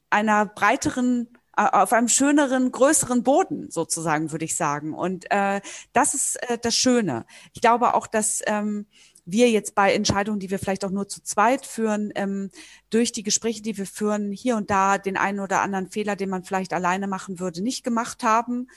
einer 0.10 0.46
breiteren 0.46 1.30
äh, 1.58 1.64
auf 1.64 1.94
einem 1.94 2.10
schöneren, 2.10 2.72
größeren 2.72 3.24
Boden 3.24 3.72
sozusagen, 3.72 4.32
würde 4.32 4.46
ich 4.46 4.56
sagen. 4.56 4.94
Und 4.94 5.32
äh, 5.32 5.62
das 5.94 6.14
ist 6.14 6.36
äh, 6.50 6.58
das 6.58 6.76
Schöne. 6.76 7.26
Ich 7.54 7.62
glaube 7.62 7.94
auch, 7.94 8.08
dass 8.08 8.42
ähm, 8.46 8.88
wir 9.26 9.50
jetzt 9.50 9.76
bei 9.76 9.94
Entscheidungen, 9.94 10.40
die 10.40 10.52
wir 10.52 10.60
vielleicht 10.60 10.86
auch 10.86 10.92
nur 10.92 11.08
zu 11.08 11.22
zweit 11.22 11.66
führen, 11.66 12.12
ähm, 12.16 12.52
durch 12.90 13.12
die 13.12 13.24
Gespräche, 13.24 13.62
die 13.62 13.78
wir 13.78 13.88
führen, 13.88 14.32
hier 14.32 14.56
und 14.56 14.70
da 14.70 14.98
den 14.98 15.18
einen 15.18 15.40
oder 15.40 15.62
anderen 15.62 15.90
Fehler, 15.90 16.16
den 16.16 16.30
man 16.30 16.44
vielleicht 16.44 16.74
alleine 16.74 17.08
machen 17.08 17.40
würde, 17.40 17.62
nicht 17.62 17.84
gemacht 17.84 18.24
haben 18.24 18.68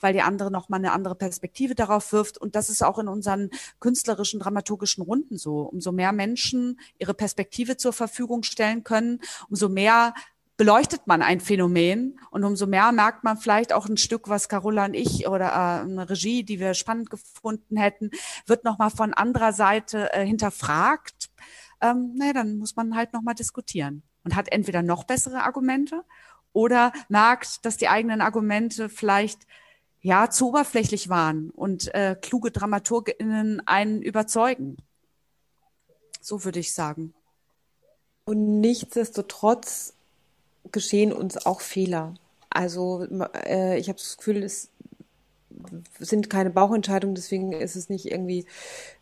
weil 0.00 0.12
die 0.12 0.22
andere 0.22 0.50
noch 0.50 0.68
mal 0.68 0.76
eine 0.76 0.92
andere 0.92 1.14
Perspektive 1.14 1.74
darauf 1.74 2.12
wirft. 2.12 2.38
Und 2.38 2.54
das 2.54 2.70
ist 2.70 2.82
auch 2.82 2.98
in 2.98 3.08
unseren 3.08 3.50
künstlerischen, 3.80 4.40
dramaturgischen 4.40 5.02
Runden 5.02 5.38
so. 5.38 5.60
Umso 5.60 5.92
mehr 5.92 6.12
Menschen 6.12 6.78
ihre 6.98 7.14
Perspektive 7.14 7.76
zur 7.76 7.92
Verfügung 7.92 8.42
stellen 8.42 8.84
können, 8.84 9.20
umso 9.48 9.68
mehr 9.68 10.14
beleuchtet 10.56 11.06
man 11.06 11.22
ein 11.22 11.40
Phänomen 11.40 12.18
und 12.30 12.44
umso 12.44 12.66
mehr 12.66 12.90
merkt 12.92 13.24
man 13.24 13.36
vielleicht 13.36 13.72
auch 13.72 13.88
ein 13.88 13.96
Stück, 13.96 14.28
was 14.28 14.48
Carola 14.48 14.86
und 14.86 14.94
ich 14.94 15.28
oder 15.28 15.48
äh, 15.48 15.80
eine 15.82 16.08
Regie, 16.08 16.44
die 16.44 16.58
wir 16.58 16.74
spannend 16.74 17.10
gefunden 17.10 17.76
hätten, 17.76 18.10
wird 18.46 18.64
nochmal 18.64 18.90
von 18.90 19.12
anderer 19.12 19.52
Seite 19.52 20.12
äh, 20.12 20.24
hinterfragt. 20.24 21.30
Ähm, 21.80 22.14
naja, 22.16 22.32
dann 22.32 22.56
muss 22.56 22.76
man 22.76 22.96
halt 22.96 23.12
nochmal 23.12 23.34
diskutieren 23.34 24.02
und 24.24 24.34
hat 24.34 24.50
entweder 24.50 24.82
noch 24.82 25.04
bessere 25.04 25.42
Argumente 25.42 26.04
oder 26.52 26.92
merkt, 27.08 27.66
dass 27.66 27.76
die 27.76 27.88
eigenen 27.88 28.22
Argumente 28.22 28.88
vielleicht 28.88 29.46
ja 30.00 30.30
zu 30.30 30.48
oberflächlich 30.48 31.10
waren 31.10 31.50
und 31.50 31.94
äh, 31.94 32.16
kluge 32.20 32.50
DramaturgInnen 32.50 33.66
einen 33.66 34.00
überzeugen. 34.00 34.78
So 36.22 36.44
würde 36.44 36.60
ich 36.60 36.72
sagen. 36.72 37.12
Und 38.24 38.60
nichtsdestotrotz 38.60 39.96
geschehen 40.72 41.12
uns 41.12 41.44
auch 41.46 41.60
Fehler. 41.60 42.14
Also 42.50 43.06
äh, 43.46 43.78
ich 43.78 43.88
habe 43.88 43.98
das 43.98 44.16
Gefühl, 44.16 44.42
es 44.42 44.70
sind 45.98 46.30
keine 46.30 46.50
Bauchentscheidungen, 46.50 47.14
deswegen 47.14 47.52
ist 47.52 47.76
es 47.76 47.88
nicht 47.88 48.10
irgendwie 48.10 48.46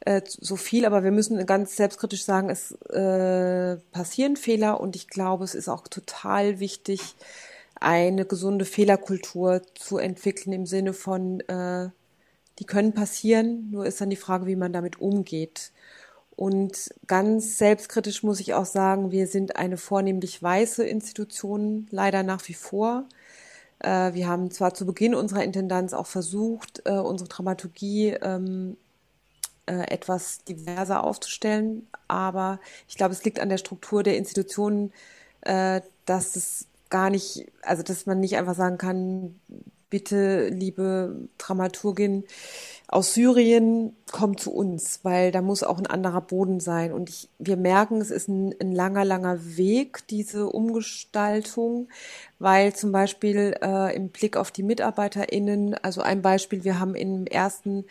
äh, 0.00 0.22
so 0.26 0.56
viel, 0.56 0.84
aber 0.84 1.04
wir 1.04 1.10
müssen 1.10 1.44
ganz 1.46 1.76
selbstkritisch 1.76 2.24
sagen, 2.24 2.50
es 2.50 2.72
äh, 2.90 3.76
passieren 3.92 4.36
Fehler 4.36 4.80
und 4.80 4.96
ich 4.96 5.08
glaube, 5.08 5.44
es 5.44 5.54
ist 5.54 5.68
auch 5.68 5.88
total 5.88 6.60
wichtig, 6.60 7.00
eine 7.80 8.24
gesunde 8.24 8.64
Fehlerkultur 8.64 9.62
zu 9.74 9.98
entwickeln 9.98 10.52
im 10.52 10.66
Sinne 10.66 10.92
von, 10.92 11.40
äh, 11.40 11.90
die 12.58 12.64
können 12.64 12.92
passieren, 12.92 13.70
nur 13.70 13.84
ist 13.86 14.00
dann 14.00 14.10
die 14.10 14.16
Frage, 14.16 14.46
wie 14.46 14.56
man 14.56 14.72
damit 14.72 15.00
umgeht. 15.00 15.72
Und 16.36 16.90
ganz 17.06 17.58
selbstkritisch 17.58 18.22
muss 18.22 18.40
ich 18.40 18.54
auch 18.54 18.66
sagen, 18.66 19.10
wir 19.10 19.26
sind 19.26 19.56
eine 19.56 19.76
vornehmlich 19.76 20.42
weiße 20.42 20.84
Institution, 20.84 21.86
leider 21.90 22.22
nach 22.22 22.46
wie 22.48 22.54
vor. 22.54 23.04
Äh, 23.78 24.14
wir 24.14 24.28
haben 24.28 24.50
zwar 24.50 24.74
zu 24.74 24.86
Beginn 24.86 25.14
unserer 25.14 25.44
Intendanz 25.44 25.92
auch 25.92 26.06
versucht, 26.06 26.82
äh, 26.86 26.92
unsere 26.92 27.28
Dramaturgie 27.28 28.10
ähm, 28.10 28.76
äh, 29.66 29.90
etwas 29.92 30.44
diverser 30.44 31.04
aufzustellen, 31.04 31.86
aber 32.08 32.60
ich 32.88 32.96
glaube, 32.96 33.12
es 33.12 33.24
liegt 33.24 33.40
an 33.40 33.48
der 33.48 33.58
Struktur 33.58 34.02
der 34.02 34.16
Institutionen, 34.16 34.92
dass 36.06 36.36
es 36.36 36.68
gar 36.88 37.10
nicht, 37.10 37.52
also 37.60 37.82
dass 37.82 38.06
man 38.06 38.18
nicht 38.18 38.38
einfach 38.38 38.54
sagen 38.54 38.78
kann, 38.78 39.38
bitte, 39.90 40.48
liebe 40.48 41.28
Dramaturgin, 41.36 42.24
aus 42.94 43.12
Syrien 43.12 43.96
kommt 44.12 44.38
zu 44.38 44.52
uns, 44.54 45.00
weil 45.02 45.32
da 45.32 45.42
muss 45.42 45.64
auch 45.64 45.78
ein 45.78 45.86
anderer 45.88 46.20
Boden 46.20 46.60
sein. 46.60 46.92
Und 46.92 47.10
ich, 47.10 47.28
wir 47.40 47.56
merken, 47.56 48.00
es 48.00 48.12
ist 48.12 48.28
ein, 48.28 48.54
ein 48.60 48.70
langer, 48.70 49.04
langer 49.04 49.56
Weg, 49.56 50.06
diese 50.06 50.46
Umgestaltung, 50.48 51.88
weil 52.38 52.72
zum 52.72 52.92
Beispiel 52.92 53.56
äh, 53.60 53.96
im 53.96 54.10
Blick 54.10 54.36
auf 54.36 54.52
die 54.52 54.62
MitarbeiterInnen, 54.62 55.74
also 55.82 56.02
ein 56.02 56.22
Beispiel, 56.22 56.62
wir 56.62 56.78
haben 56.78 56.94
im 56.94 57.26
ersten, 57.26 57.84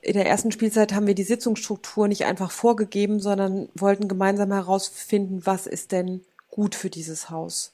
in 0.00 0.14
der 0.14 0.26
ersten 0.26 0.50
Spielzeit 0.50 0.92
haben 0.92 1.06
wir 1.06 1.14
die 1.14 1.22
Sitzungsstruktur 1.22 2.08
nicht 2.08 2.24
einfach 2.24 2.50
vorgegeben, 2.50 3.20
sondern 3.20 3.68
wollten 3.76 4.08
gemeinsam 4.08 4.50
herausfinden, 4.50 5.42
was 5.44 5.68
ist 5.68 5.92
denn 5.92 6.22
gut 6.50 6.74
für 6.74 6.90
dieses 6.90 7.30
Haus. 7.30 7.71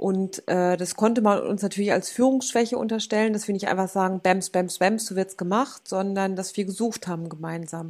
Und 0.00 0.48
äh, 0.48 0.78
das 0.78 0.94
konnte 0.96 1.20
man 1.20 1.42
uns 1.42 1.60
natürlich 1.60 1.92
als 1.92 2.08
Führungsschwäche 2.08 2.78
unterstellen, 2.78 3.34
dass 3.34 3.46
wir 3.48 3.52
nicht 3.52 3.68
einfach 3.68 3.86
sagen, 3.86 4.20
Bams, 4.22 4.48
Bams, 4.48 4.78
Bams, 4.78 5.04
so 5.04 5.14
wird's 5.14 5.36
gemacht, 5.36 5.86
sondern 5.86 6.36
dass 6.36 6.56
wir 6.56 6.64
gesucht 6.64 7.06
haben 7.06 7.28
gemeinsam. 7.28 7.88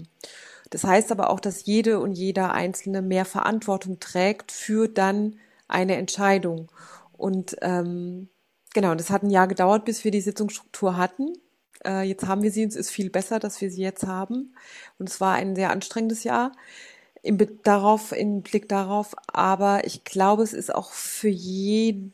Das 0.71 0.83
heißt 0.83 1.13
aber 1.13 1.31
auch, 1.31 1.39
dass 1.39 1.67
jede 1.67 2.01
und 2.01 2.15
jeder 2.15 2.53
Einzelne 2.53 3.01
mehr 3.01 3.25
Verantwortung 3.25 4.01
trägt 4.01 4.51
für 4.51 4.89
dann 4.89 5.37
eine 5.69 5.95
Entscheidung. 5.95 6.73
Und 7.13 7.55
ähm, 7.63 8.29
genau, 8.75 8.97
das 8.97 9.11
hat 9.11 9.23
ein 9.23 9.31
Jahr 9.31 9.47
gedauert, 9.47 9.85
bis 9.85 10.03
wir 10.03 10.11
die 10.11 10.21
Sitzungsstruktur 10.21 10.97
hatten. 10.97 11.35
Äh, 11.87 12.09
jetzt 12.09 12.27
haben 12.27 12.43
wir 12.43 12.51
sie, 12.51 12.65
und 12.65 12.71
es 12.71 12.77
ist 12.77 12.91
viel 12.91 13.11
besser, 13.11 13.39
dass 13.39 13.61
wir 13.61 13.71
sie 13.71 13.83
jetzt 13.83 14.05
haben. 14.05 14.57
Und 14.99 15.09
es 15.09 15.21
war 15.21 15.35
ein 15.35 15.55
sehr 15.55 15.71
anstrengendes 15.71 16.25
Jahr 16.25 16.51
im, 17.23 17.39
darauf, 17.63 18.13
im 18.13 18.43
Blick 18.43 18.69
darauf. 18.69 19.15
Aber 19.33 19.85
ich 19.87 20.05
glaube, 20.05 20.43
es 20.43 20.53
ist 20.53 20.75
auch 20.75 20.93
für 20.93 21.29
jede 21.29 22.11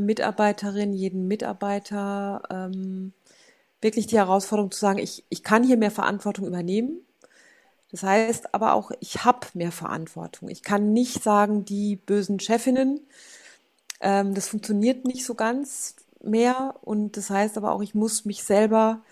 Mitarbeiterin, 0.00 0.92
jeden 0.92 1.28
Mitarbeiter 1.28 2.42
ähm, 2.50 3.12
wirklich 3.80 4.06
die 4.06 4.18
Herausforderung 4.18 4.70
zu 4.70 4.80
sagen, 4.80 4.98
ich, 4.98 5.24
ich 5.28 5.42
kann 5.42 5.64
hier 5.64 5.76
mehr 5.76 5.90
Verantwortung 5.90 6.46
übernehmen. 6.46 7.00
Das 7.90 8.02
heißt 8.02 8.54
aber 8.54 8.74
auch, 8.74 8.92
ich 9.00 9.24
habe 9.24 9.46
mehr 9.54 9.72
Verantwortung. 9.72 10.48
Ich 10.48 10.62
kann 10.62 10.92
nicht 10.92 11.22
sagen, 11.22 11.64
die 11.64 11.96
bösen 11.96 12.38
Chefinnen, 12.38 13.00
ähm, 14.00 14.34
das 14.34 14.48
funktioniert 14.48 15.04
nicht 15.04 15.24
so 15.24 15.34
ganz 15.34 15.96
mehr. 16.22 16.76
Und 16.82 17.16
das 17.16 17.30
heißt 17.30 17.56
aber 17.56 17.72
auch, 17.72 17.82
ich 17.82 17.94
muss 17.94 18.24
mich 18.24 18.44
selber 18.44 19.02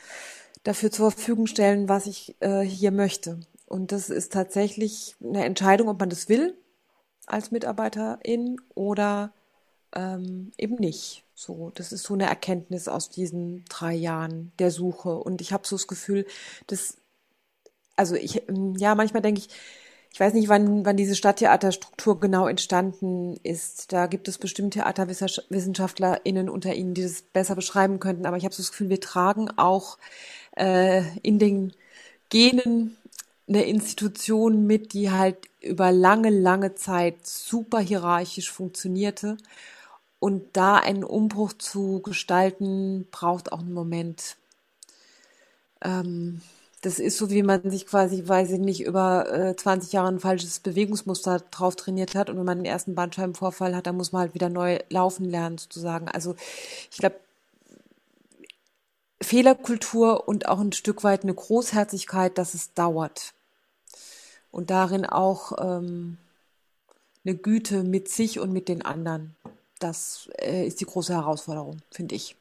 dafür 0.64 0.90
zur 0.90 1.10
Verfügung 1.10 1.46
stellen, 1.46 1.88
was 1.88 2.06
ich 2.06 2.36
äh, 2.40 2.60
hier 2.60 2.92
möchte. 2.92 3.40
Und 3.68 3.92
das 3.92 4.08
ist 4.08 4.32
tatsächlich 4.32 5.14
eine 5.22 5.44
Entscheidung, 5.44 5.88
ob 5.88 6.00
man 6.00 6.08
das 6.08 6.28
will 6.28 6.56
als 7.26 7.50
Mitarbeiterin 7.50 8.56
oder 8.74 9.32
ähm, 9.94 10.52
eben 10.56 10.76
nicht. 10.76 11.24
So, 11.34 11.70
das 11.74 11.92
ist 11.92 12.04
so 12.04 12.14
eine 12.14 12.26
Erkenntnis 12.26 12.88
aus 12.88 13.10
diesen 13.10 13.64
drei 13.68 13.94
Jahren 13.94 14.52
der 14.58 14.70
Suche. 14.70 15.10
Und 15.16 15.40
ich 15.40 15.52
habe 15.52 15.66
so 15.66 15.76
das 15.76 15.86
Gefühl, 15.86 16.26
dass, 16.66 16.96
also 17.94 18.14
ich, 18.14 18.48
ähm, 18.48 18.74
ja, 18.76 18.94
manchmal 18.94 19.22
denke 19.22 19.40
ich, 19.40 19.48
ich 20.12 20.20
weiß 20.20 20.32
nicht, 20.32 20.48
wann, 20.48 20.86
wann 20.86 20.96
diese 20.96 21.14
Stadttheaterstruktur 21.14 22.18
genau 22.18 22.48
entstanden 22.48 23.36
ist. 23.42 23.92
Da 23.92 24.06
gibt 24.06 24.26
es 24.28 24.38
bestimmt 24.38 24.72
TheaterwissenschaftlerInnen 24.72 26.48
unter 26.48 26.74
Ihnen, 26.74 26.94
die 26.94 27.02
das 27.02 27.20
besser 27.22 27.54
beschreiben 27.54 28.00
könnten. 28.00 28.24
Aber 28.24 28.38
ich 28.38 28.44
habe 28.44 28.54
so 28.54 28.62
das 28.62 28.70
Gefühl, 28.70 28.88
wir 28.88 29.00
tragen 29.00 29.50
auch 29.58 29.98
äh, 30.56 31.02
in 31.22 31.38
den 31.38 31.74
Genen 32.30 32.96
eine 33.48 33.64
Institution 33.64 34.66
mit, 34.66 34.92
die 34.92 35.10
halt 35.10 35.36
über 35.60 35.90
lange, 35.90 36.30
lange 36.30 36.74
Zeit 36.74 37.26
super 37.26 37.80
hierarchisch 37.80 38.50
funktionierte. 38.50 39.36
Und 40.20 40.56
da 40.56 40.76
einen 40.76 41.04
Umbruch 41.04 41.52
zu 41.52 42.00
gestalten, 42.00 43.06
braucht 43.10 43.52
auch 43.52 43.60
einen 43.60 43.72
Moment. 43.72 44.36
Ähm, 45.82 46.40
das 46.82 46.98
ist 46.98 47.18
so, 47.18 47.30
wie 47.30 47.42
man 47.42 47.70
sich 47.70 47.86
quasi, 47.86 48.26
weiß 48.26 48.52
ich 48.52 48.60
nicht, 48.60 48.82
über 48.84 49.32
äh, 49.32 49.56
20 49.56 49.92
Jahre 49.92 50.08
ein 50.08 50.20
falsches 50.20 50.60
Bewegungsmuster 50.60 51.40
drauf 51.50 51.76
trainiert 51.76 52.14
hat. 52.14 52.30
Und 52.30 52.38
wenn 52.38 52.44
man 52.44 52.58
den 52.58 52.66
ersten 52.66 52.94
Bandscheibenvorfall 52.94 53.74
hat, 53.74 53.86
dann 53.86 53.96
muss 53.96 54.12
man 54.12 54.22
halt 54.22 54.34
wieder 54.34 54.48
neu 54.48 54.78
laufen 54.90 55.24
lernen, 55.24 55.58
sozusagen. 55.58 56.08
Also 56.08 56.34
ich 56.90 56.98
glaube, 56.98 57.16
Fehlerkultur 59.20 60.28
und 60.28 60.48
auch 60.48 60.60
ein 60.60 60.72
Stück 60.72 61.04
weit 61.04 61.22
eine 61.24 61.34
Großherzigkeit, 61.34 62.38
dass 62.38 62.54
es 62.54 62.74
dauert 62.74 63.34
und 64.58 64.70
darin 64.70 65.06
auch 65.06 65.52
ähm, 65.60 66.18
eine 67.24 67.36
Güte 67.36 67.84
mit 67.84 68.08
sich 68.08 68.40
und 68.40 68.52
mit 68.52 68.68
den 68.68 68.84
anderen. 68.84 69.36
Das 69.78 70.28
äh, 70.40 70.66
ist 70.66 70.80
die 70.80 70.84
große 70.84 71.14
Herausforderung, 71.14 71.80
finde 71.92 72.16
ich. 72.16 72.34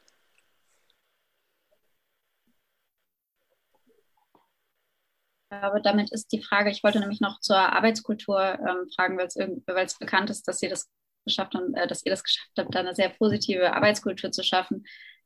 Aber 5.50 5.78
damit 5.78 6.10
ist 6.10 6.32
die 6.32 6.42
Frage, 6.42 6.70
ich 6.70 6.82
wollte 6.82 6.98
nämlich 6.98 7.20
noch 7.20 7.38
zur 7.38 7.56
Arbeitskultur 7.56 8.58
ähm, 8.58 8.88
fragen, 8.96 9.16
weil 9.16 9.86
es 9.86 9.98
bekannt 9.98 10.28
ist, 10.30 10.48
dass 10.48 10.60
ihr 10.60 10.70
das 10.70 10.88
geschafft 11.24 11.54
habt, 11.54 11.76
äh, 11.76 11.86
dass 11.86 12.04
ihr 12.04 12.10
das 12.10 12.24
geschafft 12.24 12.50
habt, 12.58 12.74
da 12.74 12.80
eine 12.80 12.96
sehr 12.96 13.10
positive 13.10 13.72
Arbeitskultur 13.72 14.32
zu 14.32 14.42
schaffen. 14.42 14.84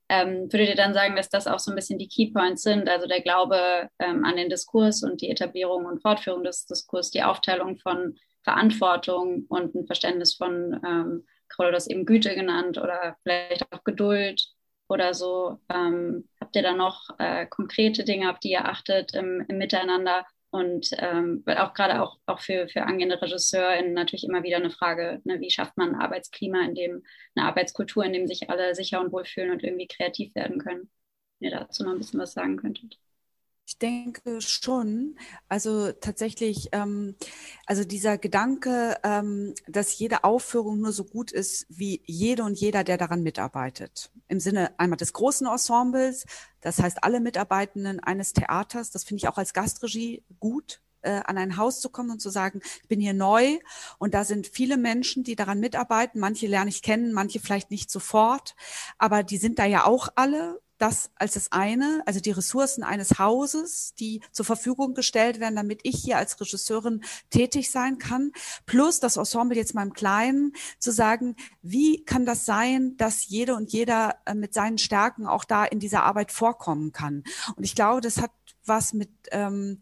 Ähm, 0.08 0.52
würdet 0.52 0.68
ihr 0.68 0.74
dann 0.76 0.94
sagen, 0.94 1.16
dass 1.16 1.28
das 1.28 1.46
auch 1.46 1.58
so 1.58 1.70
ein 1.70 1.76
bisschen 1.76 1.98
die 1.98 2.08
Keypoints 2.08 2.62
sind, 2.62 2.88
also 2.88 3.06
der 3.06 3.22
Glaube 3.22 3.88
ähm, 3.98 4.24
an 4.24 4.36
den 4.36 4.50
Diskurs 4.50 5.02
und 5.02 5.20
die 5.20 5.30
Etablierung 5.30 5.86
und 5.86 6.02
Fortführung 6.02 6.44
des 6.44 6.66
Diskurs, 6.66 7.10
die 7.10 7.22
Aufteilung 7.22 7.78
von 7.78 8.16
Verantwortung 8.42 9.46
und 9.48 9.74
ein 9.74 9.86
Verständnis 9.86 10.34
von, 10.34 10.80
ähm, 10.84 11.24
Carola 11.48 11.72
das 11.72 11.86
eben 11.86 12.06
Güte 12.06 12.34
genannt 12.34 12.78
oder 12.78 13.16
vielleicht 13.22 13.64
auch 13.72 13.84
Geduld 13.84 14.46
oder 14.88 15.14
so. 15.14 15.58
Ähm, 15.68 16.28
habt 16.40 16.56
ihr 16.56 16.62
da 16.62 16.72
noch 16.72 17.08
äh, 17.18 17.46
konkrete 17.46 18.04
Dinge, 18.04 18.30
auf 18.30 18.38
die 18.38 18.52
ihr 18.52 18.66
achtet 18.66 19.14
im, 19.14 19.44
im 19.48 19.58
Miteinander? 19.58 20.26
Und 20.52 20.90
ähm, 20.98 21.42
weil 21.46 21.56
auch 21.56 21.72
gerade 21.72 22.02
auch, 22.02 22.18
auch 22.26 22.40
für, 22.40 22.68
für 22.68 22.82
angehende 22.82 23.20
RegisseurInnen 23.22 23.94
natürlich 23.94 24.24
immer 24.24 24.42
wieder 24.42 24.58
eine 24.58 24.70
Frage, 24.70 25.22
ne, 25.24 25.40
wie 25.40 25.50
schafft 25.50 25.78
man 25.78 25.94
ein 25.94 26.00
Arbeitsklima, 26.00 26.60
in 26.66 26.74
dem 26.74 27.02
eine 27.34 27.46
Arbeitskultur, 27.46 28.04
in 28.04 28.12
dem 28.12 28.26
sich 28.26 28.50
alle 28.50 28.74
sicher 28.74 29.00
und 29.00 29.12
wohlfühlen 29.12 29.50
und 29.50 29.64
irgendwie 29.64 29.88
kreativ 29.88 30.34
werden 30.34 30.58
können. 30.58 30.90
Wenn 31.40 31.50
ihr 31.50 31.58
dazu 31.58 31.84
noch 31.84 31.92
ein 31.92 31.98
bisschen 31.98 32.20
was 32.20 32.34
sagen 32.34 32.58
könntet. 32.58 32.98
Ich 33.64 33.78
denke 33.78 34.40
schon. 34.40 35.16
Also 35.48 35.92
tatsächlich, 35.92 36.68
ähm, 36.72 37.14
also 37.66 37.84
dieser 37.84 38.18
Gedanke, 38.18 38.96
ähm, 39.04 39.54
dass 39.66 39.98
jede 39.98 40.24
Aufführung 40.24 40.80
nur 40.80 40.92
so 40.92 41.04
gut 41.04 41.30
ist 41.32 41.66
wie 41.68 42.02
jede 42.04 42.42
und 42.44 42.58
jeder, 42.58 42.84
der 42.84 42.98
daran 42.98 43.22
mitarbeitet. 43.22 44.10
Im 44.28 44.40
Sinne 44.40 44.78
einmal 44.78 44.96
des 44.96 45.12
großen 45.12 45.46
Ensembles, 45.46 46.26
das 46.60 46.80
heißt 46.80 47.04
alle 47.04 47.20
Mitarbeitenden 47.20 48.00
eines 48.00 48.32
Theaters. 48.32 48.90
Das 48.90 49.04
finde 49.04 49.18
ich 49.18 49.28
auch 49.28 49.38
als 49.38 49.52
Gastregie 49.54 50.22
gut. 50.40 50.80
äh, 51.02 51.20
an 51.24 51.38
ein 51.38 51.56
Haus 51.56 51.80
zu 51.80 51.90
kommen 51.90 52.10
und 52.10 52.20
zu 52.20 52.30
sagen, 52.30 52.60
ich 52.82 52.88
bin 52.88 53.00
hier 53.00 53.14
neu 53.14 53.58
und 53.98 54.14
da 54.14 54.24
sind 54.24 54.46
viele 54.46 54.76
Menschen, 54.76 55.24
die 55.24 55.36
daran 55.36 55.60
mitarbeiten. 55.60 56.20
Manche 56.20 56.46
lerne 56.46 56.70
ich 56.70 56.82
kennen, 56.82 57.12
manche 57.12 57.40
vielleicht 57.40 57.70
nicht 57.70 57.90
sofort, 57.90 58.54
aber 58.98 59.22
die 59.22 59.36
sind 59.38 59.58
da 59.58 59.64
ja 59.66 59.84
auch 59.84 60.08
alle 60.16 60.60
das 60.82 61.10
als 61.14 61.34
das 61.34 61.52
eine, 61.52 62.02
also 62.06 62.18
die 62.18 62.32
Ressourcen 62.32 62.82
eines 62.82 63.20
Hauses, 63.20 63.94
die 63.94 64.20
zur 64.32 64.44
Verfügung 64.44 64.94
gestellt 64.94 65.38
werden, 65.38 65.54
damit 65.54 65.80
ich 65.84 66.02
hier 66.02 66.18
als 66.18 66.40
Regisseurin 66.40 67.04
tätig 67.30 67.70
sein 67.70 67.98
kann, 67.98 68.32
plus 68.66 68.98
das 68.98 69.16
Ensemble 69.16 69.56
jetzt 69.56 69.74
mal 69.74 69.86
im 69.86 69.92
Kleinen, 69.92 70.54
zu 70.80 70.90
sagen, 70.90 71.36
wie 71.62 72.04
kann 72.04 72.26
das 72.26 72.46
sein, 72.46 72.96
dass 72.96 73.28
jede 73.28 73.54
und 73.54 73.72
jeder 73.72 74.16
äh, 74.26 74.34
mit 74.34 74.54
seinen 74.54 74.78
Stärken 74.78 75.28
auch 75.28 75.44
da 75.44 75.64
in 75.64 75.78
dieser 75.78 76.02
Arbeit 76.02 76.32
vorkommen 76.32 76.90
kann. 76.90 77.22
Und 77.54 77.62
ich 77.62 77.76
glaube, 77.76 78.00
das 78.00 78.20
hat 78.20 78.32
was 78.64 78.92
mit 78.92 79.10
ähm, 79.30 79.78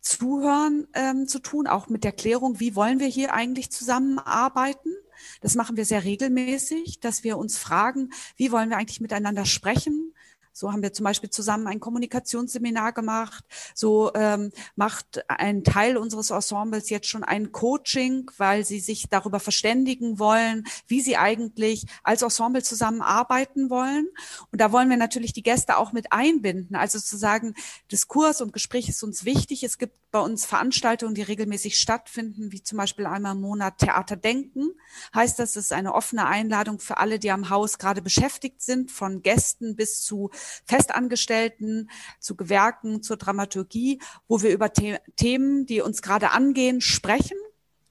Zuhören 0.00 0.86
ähm, 0.94 1.26
zu 1.26 1.40
tun, 1.40 1.66
auch 1.66 1.88
mit 1.88 2.04
der 2.04 2.12
Klärung, 2.12 2.60
wie 2.60 2.76
wollen 2.76 3.00
wir 3.00 3.08
hier 3.08 3.34
eigentlich 3.34 3.72
zusammenarbeiten. 3.72 4.92
Das 5.40 5.56
machen 5.56 5.76
wir 5.76 5.84
sehr 5.84 6.04
regelmäßig, 6.04 7.00
dass 7.00 7.24
wir 7.24 7.38
uns 7.38 7.58
fragen, 7.58 8.10
wie 8.36 8.52
wollen 8.52 8.70
wir 8.70 8.76
eigentlich 8.76 9.00
miteinander 9.00 9.46
sprechen? 9.46 10.14
So 10.56 10.72
haben 10.72 10.82
wir 10.82 10.92
zum 10.92 11.02
Beispiel 11.02 11.30
zusammen 11.30 11.66
ein 11.66 11.80
Kommunikationsseminar 11.80 12.92
gemacht. 12.92 13.44
So 13.74 14.12
ähm, 14.14 14.52
macht 14.76 15.28
ein 15.28 15.64
Teil 15.64 15.96
unseres 15.96 16.30
Ensembles 16.30 16.90
jetzt 16.90 17.08
schon 17.08 17.24
ein 17.24 17.50
Coaching, 17.50 18.30
weil 18.38 18.64
sie 18.64 18.78
sich 18.78 19.08
darüber 19.10 19.40
verständigen 19.40 20.20
wollen, 20.20 20.64
wie 20.86 21.00
sie 21.00 21.16
eigentlich 21.16 21.86
als 22.04 22.22
Ensemble 22.22 22.62
zusammenarbeiten 22.62 23.68
wollen. 23.68 24.06
Und 24.52 24.60
da 24.60 24.70
wollen 24.70 24.88
wir 24.88 24.96
natürlich 24.96 25.32
die 25.32 25.42
Gäste 25.42 25.76
auch 25.76 25.92
mit 25.92 26.12
einbinden. 26.12 26.76
Also 26.76 27.00
zu 27.00 27.16
sagen, 27.16 27.54
Diskurs 27.90 28.40
und 28.40 28.52
Gespräch 28.52 28.88
ist 28.88 29.02
uns 29.02 29.24
wichtig. 29.24 29.64
Es 29.64 29.76
gibt 29.76 29.98
bei 30.12 30.20
uns 30.20 30.46
Veranstaltungen, 30.46 31.16
die 31.16 31.22
regelmäßig 31.22 31.76
stattfinden, 31.76 32.52
wie 32.52 32.62
zum 32.62 32.78
Beispiel 32.78 33.06
einmal 33.06 33.32
im 33.32 33.40
Monat 33.40 33.78
Theater 33.78 34.14
denken. 34.14 34.68
Heißt 35.12 35.40
das, 35.40 35.56
es 35.56 35.64
ist 35.66 35.72
eine 35.72 35.92
offene 35.92 36.26
Einladung 36.26 36.78
für 36.78 36.98
alle, 36.98 37.18
die 37.18 37.32
am 37.32 37.50
Haus 37.50 37.78
gerade 37.78 38.00
beschäftigt 38.00 38.62
sind, 38.62 38.92
von 38.92 39.22
Gästen 39.22 39.74
bis 39.74 40.02
zu 40.02 40.30
Festangestellten, 40.64 41.90
zu 42.20 42.36
Gewerken, 42.36 43.02
zur 43.02 43.16
Dramaturgie, 43.16 44.00
wo 44.28 44.42
wir 44.42 44.50
über 44.50 44.70
The 44.74 44.96
Themen, 45.16 45.66
die 45.66 45.80
uns 45.80 46.02
gerade 46.02 46.30
angehen, 46.30 46.80
sprechen 46.80 47.36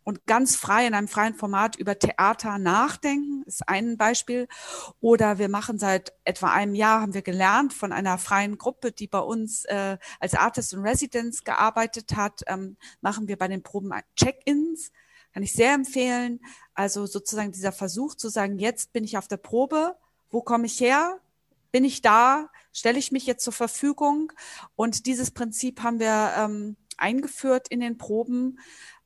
und 0.03 0.25
ganz 0.25 0.55
frei 0.55 0.85
in 0.85 0.93
einem 0.93 1.07
freien 1.07 1.35
Format 1.35 1.75
über 1.75 1.97
Theater 1.97 2.57
nachdenken, 2.57 3.43
ist 3.45 3.67
ein 3.67 3.97
Beispiel. 3.97 4.47
Oder 4.99 5.37
wir 5.37 5.49
machen 5.49 5.79
seit 5.79 6.13
etwa 6.25 6.51
einem 6.51 6.75
Jahr, 6.75 7.01
haben 7.01 7.13
wir 7.13 7.21
gelernt 7.21 7.73
von 7.73 7.91
einer 7.91 8.17
freien 8.17 8.57
Gruppe, 8.57 8.91
die 8.91 9.07
bei 9.07 9.19
uns 9.19 9.65
äh, 9.65 9.97
als 10.19 10.35
Artist 10.35 10.73
in 10.73 10.79
Residence 10.79 11.43
gearbeitet 11.43 12.15
hat, 12.15 12.41
ähm, 12.47 12.77
machen 13.01 13.27
wir 13.27 13.37
bei 13.37 13.47
den 13.47 13.63
Proben 13.63 13.93
Check-ins. 14.15 14.91
Kann 15.33 15.43
ich 15.43 15.53
sehr 15.53 15.73
empfehlen. 15.73 16.41
Also 16.73 17.05
sozusagen 17.05 17.51
dieser 17.51 17.71
Versuch 17.71 18.15
zu 18.15 18.29
sagen, 18.29 18.59
jetzt 18.59 18.93
bin 18.93 19.03
ich 19.03 19.17
auf 19.17 19.27
der 19.27 19.37
Probe, 19.37 19.95
wo 20.29 20.41
komme 20.41 20.65
ich 20.65 20.79
her? 20.79 21.19
Bin 21.73 21.83
ich 21.83 22.01
da, 22.01 22.49
stelle 22.71 22.99
ich 22.99 23.11
mich 23.11 23.25
jetzt 23.25 23.43
zur 23.43 23.51
Verfügung. 23.51 24.31
Und 24.75 25.07
dieses 25.07 25.31
Prinzip 25.31 25.81
haben 25.81 25.99
wir 25.99 26.33
ähm, 26.37 26.77
eingeführt 26.97 27.67
in 27.67 27.79
den 27.79 27.97
Proben. 27.97 28.59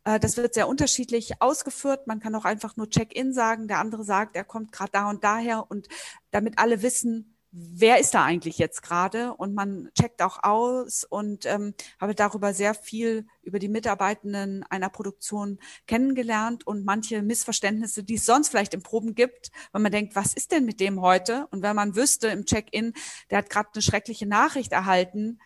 Äh, 0.04 0.20
das 0.20 0.36
wird 0.36 0.54
sehr 0.54 0.68
unterschiedlich 0.68 1.42
ausgeführt. 1.42 2.08
Man 2.08 2.20
kann 2.20 2.36
auch 2.36 2.44
einfach 2.44 2.76
nur 2.76 2.90
Check-in 2.90 3.34
sagen. 3.34 3.70
Der 3.70 3.80
andere 3.80 4.04
sagt, 4.04 4.36
er 4.36 4.44
kommt 4.44 4.74
gerade 4.74 4.92
da 4.92 5.10
und 5.10 5.24
daher. 5.24 5.72
Und 5.72 5.88
damit 6.32 6.60
alle 6.60 6.82
wissen, 6.82 7.37
wer 7.60 8.00
ist 8.00 8.14
da 8.14 8.24
eigentlich 8.24 8.58
jetzt 8.58 8.84
gerade 8.84 9.34
und 9.34 9.56
man 9.56 9.90
checkt 9.98 10.22
auch 10.22 10.44
aus 10.44 11.04
und 11.04 11.46
ähm, 11.46 11.74
habe 12.00 12.14
darüber 12.14 12.54
sehr 12.54 12.74
viel 12.74 13.26
über 13.42 13.58
die 13.58 13.68
Mitarbeitenden 13.68 14.64
einer 14.64 14.90
Produktion 14.90 15.60
kennengelernt 15.88 16.68
und 16.68 16.86
manche 16.86 17.24
Missverständnisse, 17.24 18.04
die 18.04 18.16
es 18.16 18.26
sonst 18.26 18.50
vielleicht 18.50 18.74
im 18.74 18.84
Proben 18.84 19.16
gibt, 19.16 19.52
weil 19.72 19.82
man 19.82 19.92
denkt, 19.92 20.16
was 20.16 20.34
ist 20.34 20.52
denn 20.52 20.66
mit 20.66 20.80
dem 20.80 21.02
heute? 21.02 21.48
Und 21.52 21.64
wenn 21.64 21.76
man 21.76 21.96
wüsste 21.96 22.28
im 22.28 22.46
Check-in, 22.46 22.94
der 23.32 23.40
hat 23.40 23.50
gerade 23.50 23.70
eine 23.74 23.82
schreckliche 23.82 24.28
Nachricht 24.28 24.72
erhalten, 24.72 25.40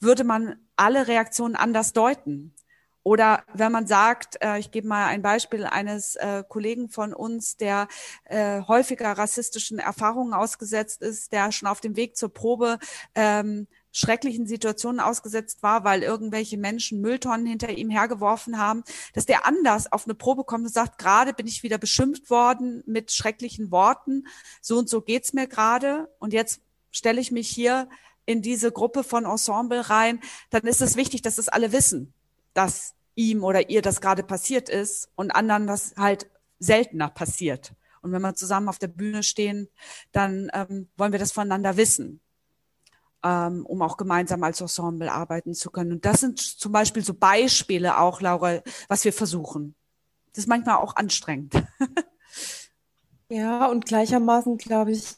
würde 0.00 0.22
man 0.22 0.56
alle 0.76 1.08
Reaktionen 1.08 1.56
anders 1.56 1.92
deuten. 1.92 2.54
Oder 3.08 3.42
wenn 3.54 3.72
man 3.72 3.86
sagt, 3.86 4.36
äh, 4.42 4.58
ich 4.58 4.70
gebe 4.70 4.86
mal 4.86 5.06
ein 5.06 5.22
Beispiel 5.22 5.64
eines 5.64 6.16
äh, 6.16 6.44
Kollegen 6.46 6.90
von 6.90 7.14
uns, 7.14 7.56
der 7.56 7.88
äh, 8.24 8.60
häufiger 8.68 9.12
rassistischen 9.12 9.78
Erfahrungen 9.78 10.34
ausgesetzt 10.34 11.00
ist, 11.00 11.32
der 11.32 11.50
schon 11.50 11.68
auf 11.68 11.80
dem 11.80 11.96
Weg 11.96 12.18
zur 12.18 12.28
Probe 12.28 12.78
ähm, 13.14 13.66
schrecklichen 13.92 14.46
Situationen 14.46 15.00
ausgesetzt 15.00 15.62
war, 15.62 15.84
weil 15.84 16.02
irgendwelche 16.02 16.58
Menschen 16.58 17.00
Mülltonnen 17.00 17.46
hinter 17.46 17.70
ihm 17.70 17.88
hergeworfen 17.88 18.58
haben, 18.58 18.84
dass 19.14 19.24
der 19.24 19.46
anders 19.46 19.90
auf 19.90 20.04
eine 20.04 20.14
Probe 20.14 20.44
kommt 20.44 20.66
und 20.66 20.72
sagt, 20.74 20.98
gerade 20.98 21.32
bin 21.32 21.46
ich 21.46 21.62
wieder 21.62 21.78
beschimpft 21.78 22.28
worden 22.28 22.82
mit 22.84 23.10
schrecklichen 23.10 23.70
Worten, 23.70 24.26
so 24.60 24.76
und 24.76 24.90
so 24.90 25.00
geht's 25.00 25.32
mir 25.32 25.46
gerade 25.46 26.12
und 26.18 26.34
jetzt 26.34 26.60
stelle 26.90 27.22
ich 27.22 27.30
mich 27.30 27.48
hier 27.48 27.88
in 28.26 28.42
diese 28.42 28.70
Gruppe 28.70 29.02
von 29.02 29.24
Ensemble 29.24 29.88
rein, 29.88 30.20
dann 30.50 30.64
ist 30.64 30.82
es 30.82 30.96
wichtig, 30.96 31.22
dass 31.22 31.38
es 31.38 31.48
alle 31.48 31.72
wissen, 31.72 32.12
dass 32.52 32.97
ihm 33.18 33.42
oder 33.42 33.68
ihr 33.68 33.82
das 33.82 34.00
gerade 34.00 34.22
passiert 34.22 34.68
ist 34.68 35.10
und 35.16 35.32
anderen 35.32 35.66
das 35.66 35.94
halt 35.96 36.30
seltener 36.60 37.08
passiert. 37.10 37.72
Und 38.00 38.12
wenn 38.12 38.22
wir 38.22 38.34
zusammen 38.34 38.68
auf 38.68 38.78
der 38.78 38.86
Bühne 38.88 39.24
stehen, 39.24 39.68
dann 40.12 40.50
ähm, 40.54 40.88
wollen 40.96 41.12
wir 41.12 41.18
das 41.18 41.32
voneinander 41.32 41.76
wissen, 41.76 42.20
ähm, 43.24 43.66
um 43.66 43.82
auch 43.82 43.96
gemeinsam 43.96 44.44
als 44.44 44.60
Ensemble 44.60 45.10
arbeiten 45.10 45.52
zu 45.52 45.70
können. 45.70 45.92
Und 45.92 46.04
das 46.04 46.20
sind 46.20 46.38
zum 46.38 46.70
Beispiel 46.70 47.04
so 47.04 47.12
Beispiele 47.12 47.98
auch, 47.98 48.20
Laura, 48.20 48.62
was 48.86 49.04
wir 49.04 49.12
versuchen. 49.12 49.74
Das 50.32 50.44
ist 50.44 50.48
manchmal 50.48 50.76
auch 50.76 50.94
anstrengend. 50.94 51.54
ja, 53.28 53.66
und 53.66 53.84
gleichermaßen, 53.84 54.58
glaube 54.58 54.92
ich, 54.92 55.16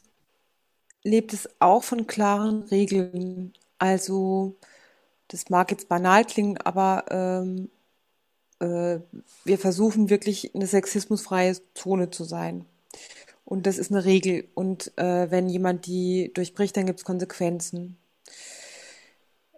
lebt 1.03 1.33
es 1.33 1.47
auch 1.59 1.83
von 1.83 2.07
klaren 2.07 2.63
Regeln. 2.63 3.53
Also, 3.77 4.57
das 5.27 5.49
mag 5.49 5.69
jetzt 5.69 5.87
banal 5.87 6.25
klingen, 6.25 6.57
aber 6.57 7.05
ähm, 7.09 7.69
äh, 8.61 8.99
wir 9.43 9.57
versuchen 9.57 10.09
wirklich 10.09 10.53
eine 10.55 10.67
sexismusfreie 10.67 11.55
Zone 11.73 12.11
zu 12.11 12.23
sein. 12.23 12.65
Und 13.43 13.65
das 13.65 13.77
ist 13.77 13.91
eine 13.91 14.05
Regel. 14.05 14.47
Und 14.53 14.97
äh, 14.97 15.29
wenn 15.29 15.49
jemand 15.49 15.85
die 15.85 16.31
durchbricht, 16.33 16.77
dann 16.77 16.85
gibt 16.85 16.99
es 16.99 17.05
Konsequenzen. 17.05 17.97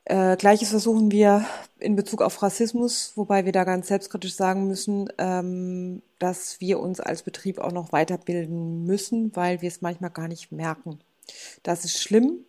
Äh, 0.06 0.36
Gleiches 0.38 0.70
versuchen 0.70 1.12
wir 1.12 1.46
in 1.80 1.96
Bezug 1.96 2.22
auf 2.22 2.42
Rassismus, 2.42 3.14
wobei 3.16 3.46
wir 3.46 3.52
da 3.52 3.64
ganz 3.64 3.88
selbstkritisch 3.88 4.34
sagen 4.34 4.68
müssen, 4.68 5.10
ähm, 5.18 6.02
dass 6.20 6.60
wir 6.60 6.80
uns 6.80 7.00
als 7.00 7.24
Betrieb 7.24 7.60
auch 7.60 7.72
noch 7.72 7.92
weiterbilden 7.92 8.86
müssen, 8.86 9.36
weil 9.36 9.62
wir 9.62 9.68
es 9.68 9.82
manchmal 9.82 10.10
gar 10.10 10.28
nicht 10.28 10.52
merken. 10.52 11.00
Das 11.62 11.86
ist 11.86 12.02
schlimm 12.02 12.46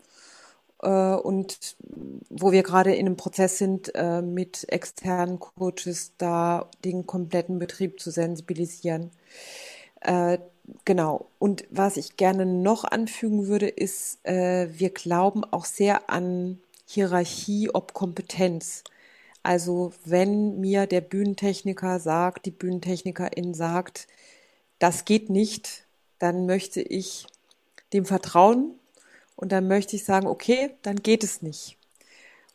und 0.89 1.77
wo 2.31 2.53
wir 2.53 2.63
gerade 2.63 2.95
in 2.95 3.07
einem 3.07 3.17
Prozess 3.17 3.59
sind, 3.59 3.95
äh, 3.95 4.23
mit 4.23 4.67
externen 4.73 5.39
Coaches 5.39 6.13
da 6.19 6.69
den 6.85 7.07
kompletten 7.07 7.59
Betrieb 7.59 8.01
zu 8.01 8.11
sensibilisieren. 8.11 9.11
Äh, 10.01 10.39
genau. 10.85 11.27
Und 11.39 11.65
was 11.71 11.97
ich 11.97 12.17
gerne 12.17 12.47
noch 12.47 12.85
anfügen 12.85 13.47
würde, 13.47 13.69
ist, 13.69 14.19
wir 14.25 14.91
glauben 14.91 15.45
auch 15.45 15.67
sehr 15.67 16.09
an 16.09 16.59
Hierarchie 16.87 17.71
ob 17.73 17.93
Kompetenz. 17.93 18.85
Also 19.43 19.93
wenn 20.05 20.59
mir 20.61 20.87
der 20.87 21.03
Bühnentechniker 21.03 22.01
sagt, 22.01 22.47
die 22.47 22.51
Bühnentechnikerin 22.51 23.53
sagt, 23.53 24.07
das 24.79 25.05
geht 25.05 25.29
nicht, 25.29 25.85
dann 26.19 26.47
möchte 26.47 26.81
ich 26.81 27.27
dem 27.93 28.07
vertrauen 28.07 28.79
und 29.37 29.53
dann 29.53 29.69
möchte 29.69 29.97
ich 29.97 30.05
sagen, 30.05 30.27
okay, 30.27 30.71
dann 30.83 30.97
geht 30.97 31.25
es 31.25 31.43
nicht. 31.43 31.77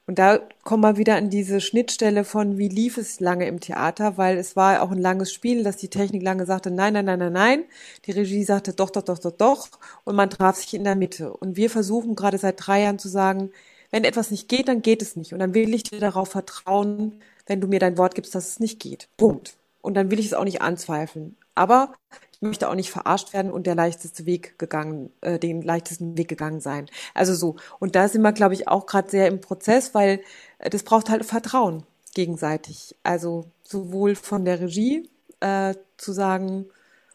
Und 0.09 0.17
da 0.17 0.39
kommen 0.63 0.82
wir 0.82 0.97
wieder 0.97 1.17
an 1.17 1.30
diese 1.30 1.61
Schnittstelle 1.61 2.23
von, 2.23 2.57
wie 2.57 2.67
lief 2.67 2.97
es 2.97 3.19
lange 3.19 3.47
im 3.47 3.59
Theater, 3.59 4.17
weil 4.17 4.39
es 4.39 4.55
war 4.55 4.82
auch 4.82 4.89
ein 4.89 4.97
langes 4.97 5.32
Spiel, 5.32 5.63
dass 5.63 5.77
die 5.77 5.89
Technik 5.89 6.23
lange 6.23 6.47
sagte, 6.47 6.71
nein, 6.71 6.93
nein, 6.93 7.05
nein, 7.05 7.19
nein, 7.19 7.34
nein. 7.34 7.63
Die 8.05 8.11
Regie 8.11 8.43
sagte, 8.43 8.73
doch, 8.73 8.89
doch, 8.89 9.03
doch, 9.03 9.19
doch, 9.19 9.32
doch. 9.32 9.69
Und 10.05 10.15
man 10.15 10.32
traf 10.32 10.55
sich 10.55 10.73
in 10.73 10.84
der 10.84 10.95
Mitte. 10.95 11.32
Und 11.32 11.57
wir 11.57 11.69
versuchen 11.69 12.15
gerade 12.15 12.39
seit 12.39 12.55
drei 12.57 12.82
Jahren 12.82 12.97
zu 12.97 13.07
sagen, 13.07 13.51
wenn 13.91 14.03
etwas 14.03 14.32
nicht 14.32 14.47
geht, 14.47 14.67
dann 14.67 14.82
geht 14.82 15.03
es 15.03 15.15
nicht. 15.15 15.34
Und 15.34 15.38
dann 15.38 15.53
will 15.53 15.71
ich 15.75 15.84
dir 15.84 15.99
darauf 15.99 16.30
vertrauen, 16.30 17.21
wenn 17.45 17.61
du 17.61 17.67
mir 17.67 17.80
dein 17.80 17.99
Wort 17.99 18.15
gibst, 18.15 18.34
dass 18.34 18.49
es 18.49 18.59
nicht 18.59 18.80
geht. 18.80 19.09
Punkt. 19.17 19.57
Und 19.84 19.93
dann 19.93 20.09
will 20.09 20.19
ich 20.19 20.25
es 20.25 20.34
auch 20.34 20.43
nicht 20.43 20.63
anzweifeln. 20.63 21.38
Aber 21.60 21.91
möchte 22.39 22.70
auch 22.70 22.76
nicht 22.76 22.89
verarscht 22.89 23.34
werden 23.34 23.51
und 23.51 23.68
der 23.68 23.76
leichteste 23.76 24.26
Weg 24.26 24.57
gegangen, 24.57 25.12
äh, 25.20 25.38
den 25.38 25.62
leichtesten 25.62 26.18
Weg 26.18 26.30
gegangen 26.30 26.62
sein. 26.62 26.86
Also 27.14 27.36
so. 27.36 27.57
Und 27.80 27.95
da 27.95 28.07
sind 28.07 28.22
wir, 28.22 28.32
glaube 28.32 28.53
ich, 28.53 28.70
auch 28.70 28.86
gerade 28.86 29.10
sehr 29.10 29.28
im 29.28 29.41
Prozess, 29.41 29.93
weil 29.93 30.22
äh, 30.60 30.70
das 30.70 30.84
braucht 30.84 31.10
halt 31.10 31.26
Vertrauen 31.26 31.84
gegenseitig. 32.14 32.95
Also 33.03 33.45
sowohl 33.64 34.16
von 34.16 34.45
der 34.45 34.62
Regie 34.62 35.10
äh, 35.41 35.76
zu 35.97 36.14
sagen, 36.14 36.68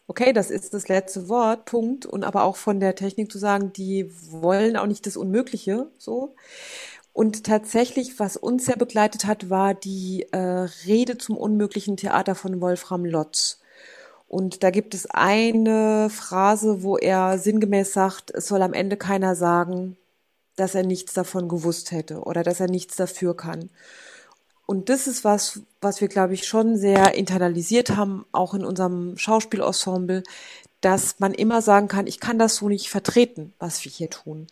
okay, 0.07 0.31
das 0.31 0.51
ist 0.51 0.75
das 0.75 0.87
letzte 0.89 1.27
Wort, 1.27 1.65
Punkt, 1.65 2.05
und 2.05 2.23
aber 2.23 2.43
auch 2.43 2.55
von 2.55 2.79
der 2.79 2.93
Technik 2.93 3.31
zu 3.31 3.39
sagen, 3.39 3.73
die 3.73 4.11
wollen 4.29 4.77
auch 4.77 4.85
nicht 4.85 5.07
das 5.07 5.17
Unmögliche, 5.17 5.87
so. 5.97 6.35
Und 7.13 7.45
tatsächlich, 7.45 8.19
was 8.19 8.37
uns 8.37 8.65
sehr 8.65 8.75
begleitet 8.77 9.25
hat, 9.25 9.49
war 9.49 9.73
die 9.73 10.27
äh, 10.31 10.37
Rede 10.85 11.17
zum 11.17 11.37
unmöglichen 11.37 11.97
Theater 11.97 12.35
von 12.35 12.61
Wolfram 12.61 13.05
Lotz. 13.05 13.61
Und 14.27 14.63
da 14.63 14.71
gibt 14.71 14.93
es 14.93 15.05
eine 15.07 16.09
Phrase, 16.09 16.83
wo 16.83 16.97
er 16.97 17.37
sinngemäß 17.37 17.93
sagt, 17.93 18.31
es 18.31 18.47
soll 18.47 18.61
am 18.61 18.73
Ende 18.73 18.97
keiner 18.97 19.35
sagen, 19.35 19.97
dass 20.55 20.75
er 20.75 20.83
nichts 20.83 21.13
davon 21.13 21.47
gewusst 21.47 21.91
hätte 21.91 22.21
oder 22.21 22.43
dass 22.43 22.59
er 22.59 22.67
nichts 22.67 22.95
dafür 22.95 23.35
kann. 23.35 23.69
Und 24.65 24.89
das 24.89 25.07
ist 25.07 25.23
was, 25.23 25.61
was 25.79 26.01
wir, 26.01 26.07
glaube 26.07 26.33
ich, 26.33 26.47
schon 26.47 26.75
sehr 26.77 27.13
internalisiert 27.13 27.95
haben, 27.95 28.25
auch 28.31 28.53
in 28.55 28.65
unserem 28.65 29.17
Schauspielensemble, 29.17 30.23
dass 30.81 31.19
man 31.19 31.33
immer 31.33 31.61
sagen 31.61 31.87
kann, 31.87 32.07
ich 32.07 32.19
kann 32.19 32.39
das 32.39 32.55
so 32.55 32.67
nicht 32.67 32.89
vertreten, 32.89 33.53
was 33.59 33.83
wir 33.85 33.91
hier 33.91 34.09
tun. 34.09 34.47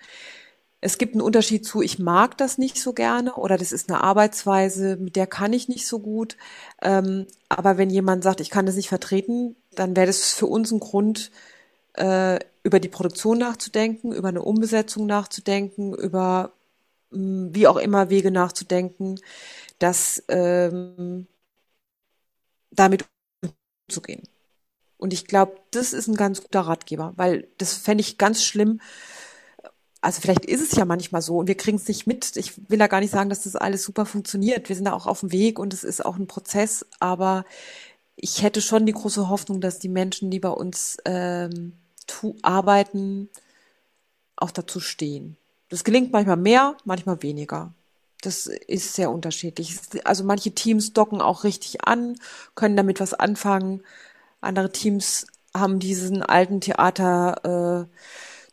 Es 0.82 0.98
gibt 0.98 1.14
einen 1.14 1.22
Unterschied 1.22 1.66
zu, 1.66 1.82
ich 1.82 1.98
mag 1.98 2.38
das 2.38 2.58
nicht 2.58 2.78
so 2.78 2.94
gerne 2.94 3.36
oder 3.36 3.58
das 3.58 3.72
ist 3.72 3.90
eine 3.90 4.04
Arbeitsweise, 4.04 4.98
mit 4.98 5.16
der 5.16 5.28
kann 5.28 5.54
ich 5.54 5.70
nicht 5.70 5.88
so 5.88 6.00
gut. 6.00 6.38
Ähm, 6.82 7.26
aber 7.50 7.78
wenn 7.78 7.90
jemand 7.90 8.24
sagt, 8.24 8.42
ich 8.42 8.50
kann 8.50 8.66
das 8.66 8.76
nicht 8.76 8.90
vertreten, 8.90 9.56
dann 9.76 9.96
wäre 9.96 10.08
das 10.08 10.34
für 10.34 10.48
uns 10.48 10.72
ein 10.72 10.80
Grund, 10.80 11.32
äh, 11.94 12.40
über 12.64 12.80
die 12.80 12.90
Produktion 12.90 13.38
nachzudenken, 13.38 14.14
über 14.14 14.30
eine 14.30 14.42
Umbesetzung 14.42 15.06
nachzudenken, 15.06 15.94
über 15.94 16.54
mh, 17.12 17.18
hm, 17.18 17.56
wie 17.56 17.68
auch 17.68 17.78
immer 17.78 18.10
Wege 18.10 18.32
nachzudenken, 18.32 19.20
dass 19.80 20.24
ähm, 20.30 21.28
damit 22.72 23.06
umzugehen. 23.88 24.24
Und 24.98 25.14
ich 25.14 25.28
glaube, 25.28 25.58
das 25.72 25.94
ist 25.94 26.08
ein 26.08 26.16
ganz 26.16 26.42
guter 26.42 26.62
Ratgeber, 26.62 27.14
weil 27.18 27.48
das 27.58 27.74
fände 27.74 28.02
ich 28.02 28.18
ganz 28.18 28.44
schlimm. 28.44 28.80
Also 30.02 30.22
vielleicht 30.22 30.46
ist 30.46 30.62
es 30.62 30.78
ja 30.78 30.86
manchmal 30.86 31.22
so 31.22 31.38
und 31.38 31.48
wir 31.48 31.56
kriegen 31.56 31.78
es 31.78 31.88
nicht 31.88 32.08
mit. 32.08 32.36
Ich 32.38 32.70
will 32.70 32.80
da 32.80 32.88
gar 32.88 33.00
nicht 33.02 33.12
sagen, 33.12 33.30
dass 33.30 33.44
das 33.44 33.56
alles 33.56 33.84
super 33.84 34.06
funktioniert. 34.06 34.70
Wir 34.70 34.76
sind 34.76 34.86
da 34.86 34.94
auch 34.94 35.08
auf 35.08 35.22
dem 35.22 35.32
Weg 35.32 35.60
und 35.60 35.74
es 35.74 35.84
ist 35.84 36.06
auch 36.06 36.18
ein 36.18 36.28
Prozess, 36.28 36.86
aber 37.00 37.46
ich 38.16 38.42
hätte 38.42 38.62
schon 38.62 38.86
die 38.86 38.94
große 38.94 39.30
Hoffnung, 39.30 39.62
dass 39.62 39.80
die 39.80 39.90
Menschen, 39.90 40.32
die 40.32 40.40
bei 40.40 40.50
uns 40.50 40.98
ähm, 41.06 41.74
tu 42.08 42.36
arbeiten, 42.42 43.30
auch 44.36 44.52
dazu 44.52 44.80
stehen. 44.80 45.38
Das 45.70 45.84
gelingt 45.84 46.12
manchmal 46.12 46.38
mehr, 46.38 46.78
manchmal 46.86 47.22
weniger. 47.24 47.74
Das 48.22 48.48
ist 48.48 48.94
sehr 48.94 49.12
unterschiedlich. 49.12 49.78
Also 50.06 50.24
manche 50.24 50.52
Teams 50.52 50.94
docken 50.94 51.22
auch 51.22 51.44
richtig 51.44 51.86
an, 51.86 52.16
können 52.56 52.78
damit 52.78 53.00
was 53.00 53.14
anfangen. 53.14 53.82
Andere 54.40 54.72
Teams 54.72 55.28
haben 55.54 55.80
diesen 55.80 56.24
alten 56.24 56.62
Theater 56.62 57.88
äh, 57.90 57.98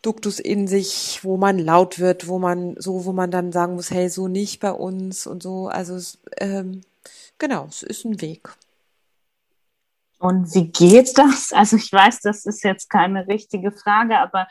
Duktus 0.03 0.41
in 0.41 0.67
sich, 0.67 1.21
wo 1.23 1.37
man 1.37 1.59
laut 1.59 1.99
wird, 1.99 2.27
wo 2.27 2.39
man 2.39 2.75
so, 2.79 3.05
wo 3.05 3.13
man 3.13 3.31
dann 3.31 3.53
sagen 3.53 3.75
muss, 3.75 3.91
hey, 3.91 4.09
so 4.09 4.29
nicht 4.29 4.61
bei 4.61 4.73
uns 4.73 5.27
und 5.27 5.43
so. 5.43 5.69
Also 5.69 5.99
ähm, 6.39 6.83
genau, 7.39 7.67
es 7.69 7.83
ist 7.83 8.05
ein 8.05 8.21
Weg. 8.21 8.51
Und 10.21 10.55
wie 10.55 10.71
geht 10.71 11.17
das? 11.19 11.51
Also 11.61 11.77
ich 11.77 11.93
weiß, 11.93 12.21
das 12.21 12.47
ist 12.47 12.63
jetzt 12.63 12.89
keine 12.91 13.27
richtige 13.27 13.73
Frage, 13.73 14.19
aber 14.19 14.47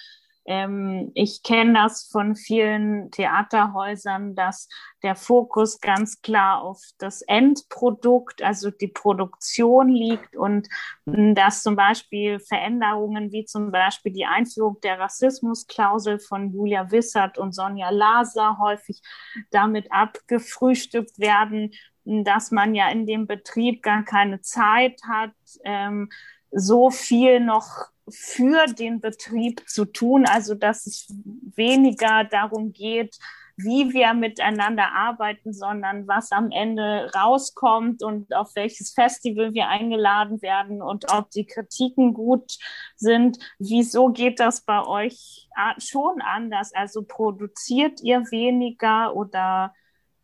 ähm, 0.45 1.11
ich 1.13 1.43
kenne 1.43 1.74
das 1.74 2.09
von 2.11 2.36
vielen 2.36 3.11
Theaterhäusern, 3.11 4.34
dass 4.34 4.67
der 5.03 5.15
Fokus 5.15 5.80
ganz 5.80 6.22
klar 6.24 6.63
auf 6.63 6.82
das 6.97 7.22
Endprodukt, 7.22 8.41
also 8.41 8.72
die 8.72 8.88
Produktion 8.88 9.89
liegt 9.89 10.36
und 10.36 10.67
hm, 11.05 11.36
dass 11.36 11.61
zum 11.61 11.76
Beispiel 11.76 12.39
Veränderungen 12.39 13.32
wie 13.32 13.45
zum 13.45 13.72
Beispiel 13.72 14.11
die 14.11 14.26
Einführung 14.26 14.78
der 14.82 14.97
Rassismusklausel 14.97 16.20
von 16.20 16.51
Julia 16.51 16.89
Wissert 16.89 17.38
und 17.38 17.53
Sonja 17.53 17.91
Laser 17.91 18.57
häufig 18.57 19.03
damit 19.51 19.91
abgefrühstückt 19.91 21.20
werden, 21.20 21.74
dass 22.06 22.52
man 22.52 22.76
ja 22.76 22.89
in 22.89 23.06
dem 23.06 23.28
Betrieb 23.28 23.84
gar 23.84 24.04
keine 24.04 24.41
Zeit 24.41 25.02
hat, 25.08 25.34
ähm, 25.64 26.10
so 26.52 26.89
viel 26.89 27.39
noch 27.39 27.89
für 28.10 28.66
den 28.66 29.02
Betrieb 29.02 29.68
zu 29.70 29.86
tun, 29.86 30.26
also 30.26 30.56
dass 30.56 30.88
es 30.88 31.08
weniger 31.56 32.24
darum 32.24 32.74
geht, 32.74 33.18
wie 33.62 33.93
wir 33.93 34.14
miteinander 34.14 34.93
arbeiten, 34.93 35.54
sondern 35.54 36.08
was 36.08 36.32
am 36.32 36.50
Ende 36.50 37.12
rauskommt 37.14 38.04
und 38.04 38.34
auf 38.34 38.56
welches 38.56 38.91
Festival 38.91 39.54
wir 39.54 39.68
eingeladen 39.68 40.41
werden 40.41 40.82
und 40.82 41.12
ob 41.12 41.30
die 41.32 41.45
Kritiken 41.45 42.14
gut 42.14 42.58
sind. 42.95 43.38
Wieso 43.60 44.10
geht 44.10 44.39
das 44.39 44.62
bei 44.62 44.86
euch 44.86 45.50
schon 45.78 46.22
anders? 46.22 46.74
Also 46.74 47.04
produziert 47.04 48.02
ihr 48.02 48.22
weniger 48.32 49.14
oder 49.16 49.74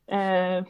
äh, 0.07 0.63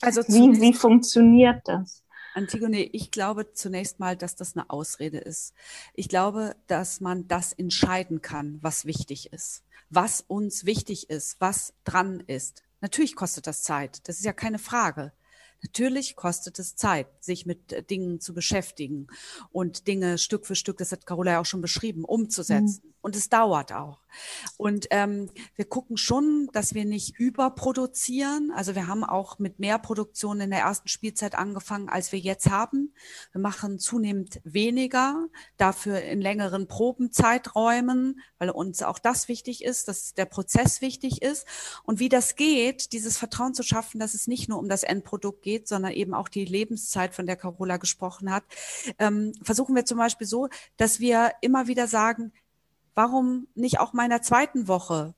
also 0.00 0.22
wie, 0.28 0.60
wie 0.60 0.72
funktioniert 0.72 1.62
das? 1.64 2.02
Antigone, 2.34 2.82
ich 2.82 3.10
glaube 3.10 3.52
zunächst 3.54 3.98
mal, 3.98 4.14
dass 4.14 4.36
das 4.36 4.54
eine 4.54 4.68
Ausrede 4.68 5.18
ist. 5.18 5.54
Ich 5.94 6.08
glaube, 6.08 6.54
dass 6.66 7.00
man 7.00 7.26
das 7.28 7.54
entscheiden 7.54 8.20
kann, 8.20 8.58
was 8.60 8.84
wichtig 8.84 9.32
ist, 9.32 9.64
was 9.88 10.22
uns 10.26 10.66
wichtig 10.66 11.08
ist, 11.08 11.40
was 11.40 11.72
dran 11.84 12.22
ist. 12.26 12.62
Natürlich 12.82 13.16
kostet 13.16 13.46
das 13.46 13.62
Zeit, 13.62 14.06
das 14.06 14.18
ist 14.18 14.26
ja 14.26 14.34
keine 14.34 14.58
Frage. 14.58 15.12
Natürlich 15.62 16.16
kostet 16.16 16.58
es 16.58 16.76
Zeit, 16.76 17.06
sich 17.20 17.46
mit 17.46 17.72
äh, 17.72 17.82
Dingen 17.82 18.20
zu 18.20 18.34
beschäftigen 18.34 19.06
und 19.50 19.86
Dinge 19.86 20.18
Stück 20.18 20.46
für 20.46 20.54
Stück, 20.54 20.76
das 20.76 20.92
hat 20.92 21.06
Carola 21.06 21.32
ja 21.32 21.40
auch 21.40 21.46
schon 21.46 21.62
beschrieben, 21.62 22.04
umzusetzen. 22.04 22.82
Mhm. 22.84 22.94
Und 23.06 23.14
es 23.14 23.28
dauert 23.28 23.72
auch. 23.72 24.00
Und 24.56 24.88
ähm, 24.90 25.30
wir 25.54 25.64
gucken 25.64 25.96
schon, 25.96 26.48
dass 26.52 26.74
wir 26.74 26.84
nicht 26.84 27.20
überproduzieren. 27.20 28.50
Also 28.50 28.74
wir 28.74 28.88
haben 28.88 29.04
auch 29.04 29.38
mit 29.38 29.60
mehr 29.60 29.78
Produktion 29.78 30.40
in 30.40 30.50
der 30.50 30.62
ersten 30.62 30.88
Spielzeit 30.88 31.36
angefangen, 31.36 31.88
als 31.88 32.10
wir 32.10 32.18
jetzt 32.18 32.50
haben. 32.50 32.92
Wir 33.30 33.40
machen 33.40 33.78
zunehmend 33.78 34.40
weniger, 34.42 35.28
dafür 35.56 36.00
in 36.02 36.20
längeren 36.20 36.66
Probenzeiträumen, 36.66 38.20
weil 38.38 38.50
uns 38.50 38.82
auch 38.82 38.98
das 38.98 39.28
wichtig 39.28 39.62
ist, 39.62 39.86
dass 39.86 40.14
der 40.14 40.24
Prozess 40.24 40.80
wichtig 40.80 41.22
ist. 41.22 41.46
Und 41.84 42.00
wie 42.00 42.08
das 42.08 42.34
geht, 42.34 42.90
dieses 42.92 43.18
Vertrauen 43.18 43.54
zu 43.54 43.62
schaffen, 43.62 44.00
dass 44.00 44.14
es 44.14 44.26
nicht 44.26 44.48
nur 44.48 44.58
um 44.58 44.68
das 44.68 44.82
Endprodukt 44.82 45.42
geht, 45.42 45.68
sondern 45.68 45.92
eben 45.92 46.12
auch 46.12 46.28
die 46.28 46.44
Lebenszeit, 46.44 47.14
von 47.14 47.26
der 47.26 47.36
Carola 47.36 47.76
gesprochen 47.76 48.32
hat, 48.32 48.42
ähm, 48.98 49.32
versuchen 49.42 49.76
wir 49.76 49.84
zum 49.84 49.98
Beispiel 49.98 50.26
so, 50.26 50.48
dass 50.76 50.98
wir 50.98 51.30
immer 51.40 51.68
wieder 51.68 51.86
sagen, 51.86 52.32
warum 52.96 53.46
nicht 53.54 53.78
auch 53.78 53.92
meiner 53.92 54.22
zweiten 54.22 54.66
Woche 54.66 55.14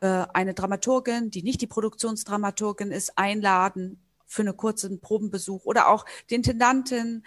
äh, 0.00 0.26
eine 0.34 0.52
Dramaturgin, 0.52 1.30
die 1.30 1.42
nicht 1.42 1.62
die 1.62 1.66
Produktionsdramaturgin 1.66 2.90
ist, 2.90 3.16
einladen 3.16 4.02
für 4.26 4.42
einen 4.42 4.56
kurzen 4.56 5.00
Probenbesuch 5.00 5.64
oder 5.64 5.88
auch 5.88 6.04
die 6.28 6.34
Intendantin, 6.34 7.24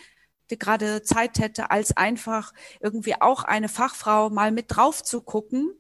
die 0.52 0.60
gerade 0.60 1.02
Zeit 1.04 1.40
hätte, 1.40 1.72
als 1.72 1.98
einfach 1.98 2.54
irgendwie 2.80 3.20
auch 3.20 3.44
eine 3.44 3.70
Fachfrau 3.70 4.30
mal 4.30 4.52
mit 4.52 4.66
drauf 4.68 5.02
zu 5.04 5.22
gucken 5.22 5.72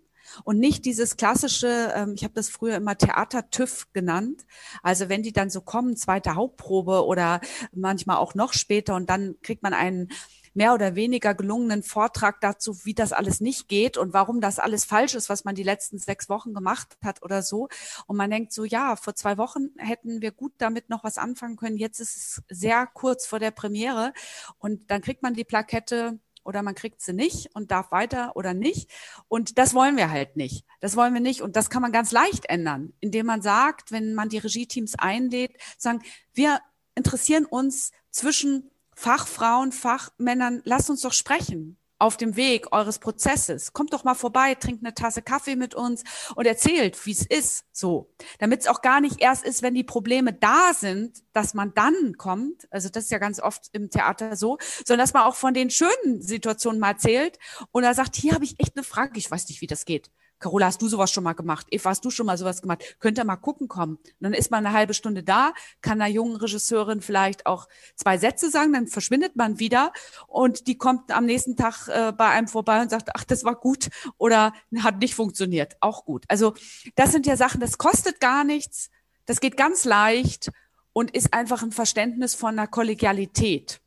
und 0.45 0.57
nicht 0.57 0.85
dieses 0.85 1.17
klassische, 1.17 1.91
ähm, 1.93 2.13
ich 2.15 2.23
habe 2.23 2.33
das 2.33 2.49
früher 2.49 2.77
immer 2.77 2.97
Theater-TÜV 2.97 3.91
genannt. 3.91 4.45
Also 4.81 5.09
wenn 5.09 5.21
die 5.21 5.33
dann 5.33 5.49
so 5.49 5.61
kommen, 5.61 5.97
zweite 5.97 6.35
Hauptprobe 6.35 7.05
oder 7.05 7.41
manchmal 7.73 8.17
auch 8.17 8.35
noch 8.35 8.53
später 8.53 8.95
und 8.95 9.09
dann 9.09 9.35
kriegt 9.41 9.63
man 9.63 9.73
einen 9.73 10.09
mehr 10.53 10.73
oder 10.73 10.95
weniger 10.95 11.33
gelungenen 11.33 11.83
Vortrag 11.83 12.41
dazu, 12.41 12.85
wie 12.85 12.93
das 12.93 13.13
alles 13.13 13.41
nicht 13.41 13.67
geht 13.67 13.97
und 13.97 14.13
warum 14.13 14.41
das 14.41 14.59
alles 14.59 14.85
falsch 14.85 15.15
ist, 15.15 15.29
was 15.29 15.43
man 15.43 15.55
die 15.55 15.63
letzten 15.63 15.97
sechs 15.97 16.29
Wochen 16.29 16.53
gemacht 16.53 16.97
hat 17.03 17.23
oder 17.23 17.41
so. 17.41 17.69
Und 18.07 18.17
man 18.17 18.29
denkt 18.29 18.53
so, 18.53 18.63
ja, 18.63 18.95
vor 18.95 19.15
zwei 19.15 19.37
Wochen 19.37 19.69
hätten 19.77 20.21
wir 20.21 20.31
gut 20.31 20.53
damit 20.57 20.89
noch 20.89 21.03
was 21.03 21.17
anfangen 21.17 21.55
können. 21.55 21.77
Jetzt 21.77 21.99
ist 21.99 22.15
es 22.15 22.43
sehr 22.49 22.87
kurz 22.87 23.25
vor 23.25 23.39
der 23.39 23.51
Premiere 23.51 24.13
und 24.59 24.89
dann 24.91 25.01
kriegt 25.01 25.23
man 25.23 25.33
die 25.33 25.43
Plakette 25.43 26.19
oder 26.43 26.61
man 26.61 26.75
kriegt 26.75 27.01
sie 27.01 27.13
nicht 27.13 27.55
und 27.55 27.71
darf 27.71 27.91
weiter 27.91 28.35
oder 28.35 28.53
nicht. 28.53 28.89
Und 29.27 29.57
das 29.57 29.73
wollen 29.73 29.97
wir 29.97 30.11
halt 30.11 30.35
nicht. 30.35 30.65
Das 30.79 30.95
wollen 30.95 31.13
wir 31.13 31.21
nicht. 31.21 31.41
Und 31.41 31.55
das 31.55 31.69
kann 31.69 31.81
man 31.81 31.91
ganz 31.91 32.11
leicht 32.11 32.45
ändern, 32.45 32.93
indem 32.99 33.25
man 33.25 33.41
sagt, 33.41 33.91
wenn 33.91 34.13
man 34.13 34.29
die 34.29 34.39
Regie-Teams 34.39 34.95
einlädt, 34.95 35.55
sagen, 35.77 36.01
wir 36.33 36.59
interessieren 36.95 37.45
uns 37.45 37.91
zwischen 38.11 38.69
Fachfrauen, 38.95 39.71
Fachmännern, 39.71 40.61
lasst 40.65 40.89
uns 40.89 41.01
doch 41.01 41.13
sprechen 41.13 41.77
auf 42.03 42.17
dem 42.17 42.35
Weg 42.35 42.73
eures 42.73 42.99
Prozesses. 42.99 43.71
Kommt 43.71 43.93
doch 43.93 44.03
mal 44.03 44.13
vorbei, 44.13 44.55
trinkt 44.55 44.83
eine 44.83 44.93
Tasse 44.93 45.21
Kaffee 45.21 45.55
mit 45.55 45.73
uns 45.73 46.03
und 46.35 46.45
erzählt, 46.45 47.05
wie 47.05 47.11
es 47.11 47.25
ist, 47.25 47.63
so. 47.71 48.13
Damit 48.39 48.59
es 48.59 48.67
auch 48.67 48.81
gar 48.81 48.99
nicht 48.99 49.21
erst 49.21 49.45
ist, 49.45 49.61
wenn 49.61 49.73
die 49.73 49.85
Probleme 49.85 50.33
da 50.33 50.73
sind, 50.73 51.23
dass 51.31 51.53
man 51.53 51.73
dann 51.73 52.17
kommt. 52.17 52.67
Also 52.71 52.89
das 52.89 53.05
ist 53.05 53.11
ja 53.11 53.19
ganz 53.19 53.39
oft 53.39 53.69
im 53.71 53.89
Theater 53.89 54.35
so, 54.35 54.57
sondern 54.85 55.05
dass 55.05 55.13
man 55.13 55.23
auch 55.23 55.35
von 55.35 55.53
den 55.53 55.69
schönen 55.69 56.21
Situationen 56.21 56.77
mal 56.77 56.91
erzählt 56.91 57.39
und 57.71 57.85
er 57.85 57.93
sagt, 57.93 58.17
hier 58.17 58.33
habe 58.33 58.43
ich 58.43 58.59
echt 58.59 58.75
eine 58.75 58.83
Frage, 58.83 59.17
ich 59.17 59.31
weiß 59.31 59.47
nicht, 59.47 59.61
wie 59.61 59.67
das 59.67 59.85
geht. 59.85 60.11
Carola, 60.43 60.65
hast 60.65 60.81
du 60.81 60.89
sowas 60.89 61.09
schon 61.09 61.23
mal 61.23 61.33
gemacht? 61.33 61.67
Eva, 61.71 61.89
hast 61.89 62.03
du 62.03 62.09
schon 62.11 62.25
mal 62.25 62.37
sowas 62.37 62.61
gemacht? 62.61 62.97
Könnt 62.99 63.17
ihr 63.17 63.23
mal 63.23 63.37
gucken 63.37 63.69
kommen? 63.69 63.95
Und 63.95 64.15
dann 64.19 64.33
ist 64.33 64.51
man 64.51 64.65
eine 64.65 64.75
halbe 64.75 64.93
Stunde 64.93 65.23
da, 65.23 65.53
kann 65.81 66.01
einer 66.01 66.13
jungen 66.13 66.35
Regisseurin 66.35 67.01
vielleicht 67.01 67.45
auch 67.45 67.69
zwei 67.95 68.17
Sätze 68.17 68.51
sagen, 68.51 68.73
dann 68.73 68.87
verschwindet 68.87 69.37
man 69.37 69.59
wieder 69.59 69.93
und 70.27 70.67
die 70.67 70.77
kommt 70.77 71.11
am 71.11 71.25
nächsten 71.25 71.55
Tag 71.55 71.87
äh, 71.87 72.11
bei 72.11 72.27
einem 72.27 72.49
vorbei 72.49 72.81
und 72.81 72.89
sagt, 72.89 73.09
ach, 73.15 73.23
das 73.23 73.45
war 73.45 73.55
gut 73.55 73.89
oder 74.17 74.53
hat 74.79 74.99
nicht 74.99 75.15
funktioniert. 75.15 75.77
Auch 75.79 76.03
gut. 76.03 76.25
Also 76.27 76.53
das 76.95 77.13
sind 77.13 77.25
ja 77.25 77.37
Sachen, 77.37 77.61
das 77.61 77.77
kostet 77.77 78.19
gar 78.19 78.43
nichts. 78.43 78.89
Das 79.25 79.39
geht 79.39 79.55
ganz 79.55 79.85
leicht 79.85 80.51
und 80.91 81.15
ist 81.15 81.33
einfach 81.33 81.63
ein 81.63 81.71
Verständnis 81.71 82.35
von 82.35 82.59
einer 82.59 82.67
Kollegialität. 82.67 83.79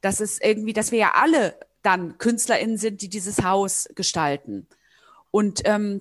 Das 0.00 0.22
ist 0.22 0.42
irgendwie, 0.42 0.72
dass 0.72 0.92
wir 0.92 0.98
ja 0.98 1.12
alle 1.14 1.60
dann 1.82 2.16
KünstlerInnen 2.16 2.78
sind, 2.78 3.02
die 3.02 3.10
dieses 3.10 3.42
Haus 3.42 3.86
gestalten. 3.94 4.66
Und 5.30 5.62
ähm, 5.64 6.00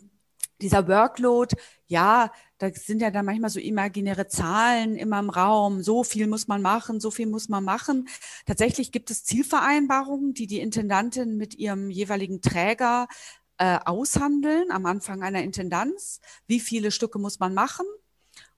dieser 0.62 0.88
Workload, 0.88 1.56
ja, 1.86 2.32
da 2.58 2.70
sind 2.74 3.02
ja 3.02 3.12
dann 3.12 3.26
manchmal 3.26 3.50
so 3.50 3.60
imaginäre 3.60 4.28
Zahlen 4.28 4.96
immer 4.96 5.20
im 5.20 5.30
Raum. 5.30 5.84
So 5.84 6.04
viel 6.04 6.28
muss 6.28 6.48
man 6.48 6.62
machen, 6.62 7.00
so 7.00 7.12
viel 7.12 7.28
muss 7.28 7.50
man 7.50 7.64
machen. 7.64 8.08
Tatsächlich 8.46 8.92
gibt 8.92 9.12
es 9.12 9.24
Zielvereinbarungen, 9.24 10.34
die 10.34 10.48
die 10.48 10.60
Intendantin 10.60 11.38
mit 11.38 11.56
ihrem 11.56 11.90
jeweiligen 11.90 12.42
Träger 12.42 13.08
äh, 13.58 13.78
aushandeln 13.86 14.72
am 14.72 14.86
Anfang 14.86 15.24
einer 15.24 15.44
Intendanz. 15.44 16.20
Wie 16.48 16.60
viele 16.60 16.92
Stücke 16.92 17.20
muss 17.20 17.40
man 17.40 17.54
machen? 17.54 17.86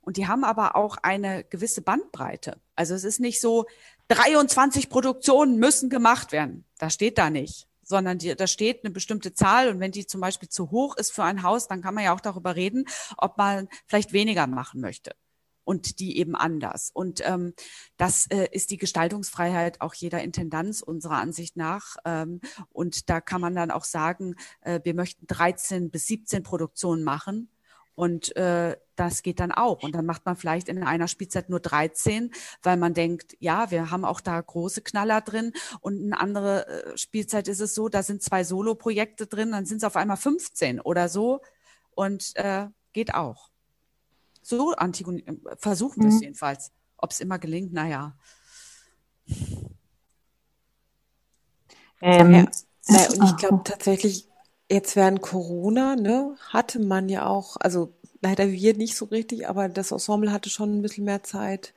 Und 0.01 0.17
die 0.17 0.27
haben 0.27 0.43
aber 0.43 0.75
auch 0.75 0.97
eine 0.97 1.43
gewisse 1.43 1.81
Bandbreite. 1.81 2.59
Also 2.75 2.95
es 2.95 3.03
ist 3.03 3.19
nicht 3.19 3.41
so, 3.41 3.65
23 4.07 4.89
Produktionen 4.89 5.57
müssen 5.57 5.89
gemacht 5.89 6.31
werden. 6.31 6.65
Das 6.79 6.95
steht 6.95 7.17
da 7.17 7.29
nicht 7.29 7.68
sondern 7.89 8.19
die, 8.19 8.35
da 8.35 8.47
steht 8.47 8.85
eine 8.85 8.93
bestimmte 8.93 9.33
Zahl 9.33 9.69
und 9.69 9.79
wenn 9.79 9.91
die 9.91 10.05
zum 10.05 10.21
Beispiel 10.21 10.47
zu 10.47 10.69
hoch 10.69 10.95
ist 10.95 11.11
für 11.11 11.23
ein 11.23 11.43
Haus, 11.43 11.67
dann 11.67 11.81
kann 11.81 11.95
man 11.95 12.03
ja 12.03 12.13
auch 12.13 12.21
darüber 12.21 12.55
reden, 12.55 12.85
ob 13.17 13.37
man 13.37 13.67
vielleicht 13.87 14.13
weniger 14.13 14.45
machen 14.47 14.79
möchte 14.79 15.15
und 15.63 15.99
die 15.99 16.17
eben 16.17 16.35
anders. 16.35 16.91
Und 16.93 17.21
ähm, 17.27 17.53
das 17.97 18.27
äh, 18.27 18.47
ist 18.51 18.71
die 18.71 18.77
Gestaltungsfreiheit 18.77 19.81
auch 19.81 19.93
jeder 19.95 20.21
Intendanz 20.21 20.81
unserer 20.81 21.17
Ansicht 21.17 21.57
nach. 21.57 21.97
Ähm, 22.05 22.41
und 22.71 23.09
da 23.09 23.21
kann 23.21 23.41
man 23.41 23.55
dann 23.55 23.71
auch 23.71 23.83
sagen, 23.83 24.35
äh, 24.61 24.79
wir 24.83 24.93
möchten 24.93 25.25
13 25.27 25.89
bis 25.89 26.05
17 26.07 26.43
Produktionen 26.43 27.03
machen 27.03 27.49
und 27.99 28.33
äh, 28.37 28.77
das 28.95 29.23
geht 29.23 29.41
dann 29.41 29.51
auch. 29.51 29.83
Und 29.83 29.93
dann 29.93 30.05
macht 30.05 30.25
man 30.25 30.37
vielleicht 30.37 30.69
in 30.69 30.81
einer 30.83 31.09
Spielzeit 31.09 31.49
nur 31.49 31.59
13, 31.59 32.31
weil 32.63 32.77
man 32.77 32.93
denkt, 32.93 33.35
ja, 33.41 33.71
wir 33.71 33.91
haben 33.91 34.05
auch 34.05 34.21
da 34.21 34.39
große 34.39 34.81
Knaller 34.81 35.19
drin. 35.19 35.51
Und 35.81 36.01
eine 36.01 36.17
andere 36.17 36.65
äh, 36.65 36.97
Spielzeit 36.97 37.49
ist 37.49 37.59
es 37.59 37.75
so, 37.75 37.89
da 37.89 38.01
sind 38.01 38.23
zwei 38.23 38.45
Solo-Projekte 38.45 39.27
drin, 39.27 39.51
dann 39.51 39.65
sind 39.65 39.79
es 39.79 39.83
auf 39.83 39.97
einmal 39.97 40.15
15 40.15 40.79
oder 40.79 41.09
so. 41.09 41.41
Und 41.91 42.31
äh, 42.37 42.67
geht 42.93 43.15
auch. 43.15 43.49
So 44.41 44.71
Antigon 44.75 45.21
versuchen 45.57 46.03
wir 46.03 46.07
es 46.07 46.15
mhm. 46.15 46.21
jedenfalls. 46.21 46.71
Ob 46.95 47.11
es 47.11 47.19
immer 47.19 47.37
gelingt, 47.37 47.73
naja. 47.73 48.15
Ähm, 51.99 52.47
ja, 52.87 53.07
und 53.09 53.23
ich 53.25 53.35
glaube 53.35 53.61
tatsächlich, 53.65 54.28
Jetzt 54.69 54.95
während 54.95 55.21
Corona, 55.21 55.95
ne, 55.95 56.35
hatte 56.49 56.79
man 56.79 57.09
ja 57.09 57.25
auch, 57.25 57.57
also 57.59 57.91
leider 58.21 58.51
wir 58.51 58.75
nicht 58.75 58.95
so 58.95 59.05
richtig, 59.05 59.47
aber 59.49 59.67
das 59.69 59.91
Ensemble 59.91 60.31
hatte 60.31 60.49
schon 60.49 60.77
ein 60.77 60.81
bisschen 60.81 61.05
mehr 61.05 61.23
Zeit. 61.23 61.73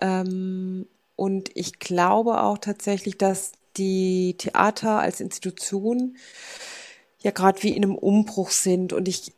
Ähm, 0.00 0.86
und 1.16 1.50
ich 1.54 1.78
glaube 1.78 2.42
auch 2.42 2.58
tatsächlich, 2.58 3.18
dass 3.18 3.52
die 3.76 4.36
Theater 4.38 4.98
als 5.00 5.20
Institution 5.20 6.16
ja 7.20 7.30
gerade 7.30 7.62
wie 7.62 7.70
in 7.70 7.84
einem 7.84 7.96
Umbruch 7.96 8.50
sind. 8.50 8.92
Und 8.92 9.08
ich, 9.08 9.32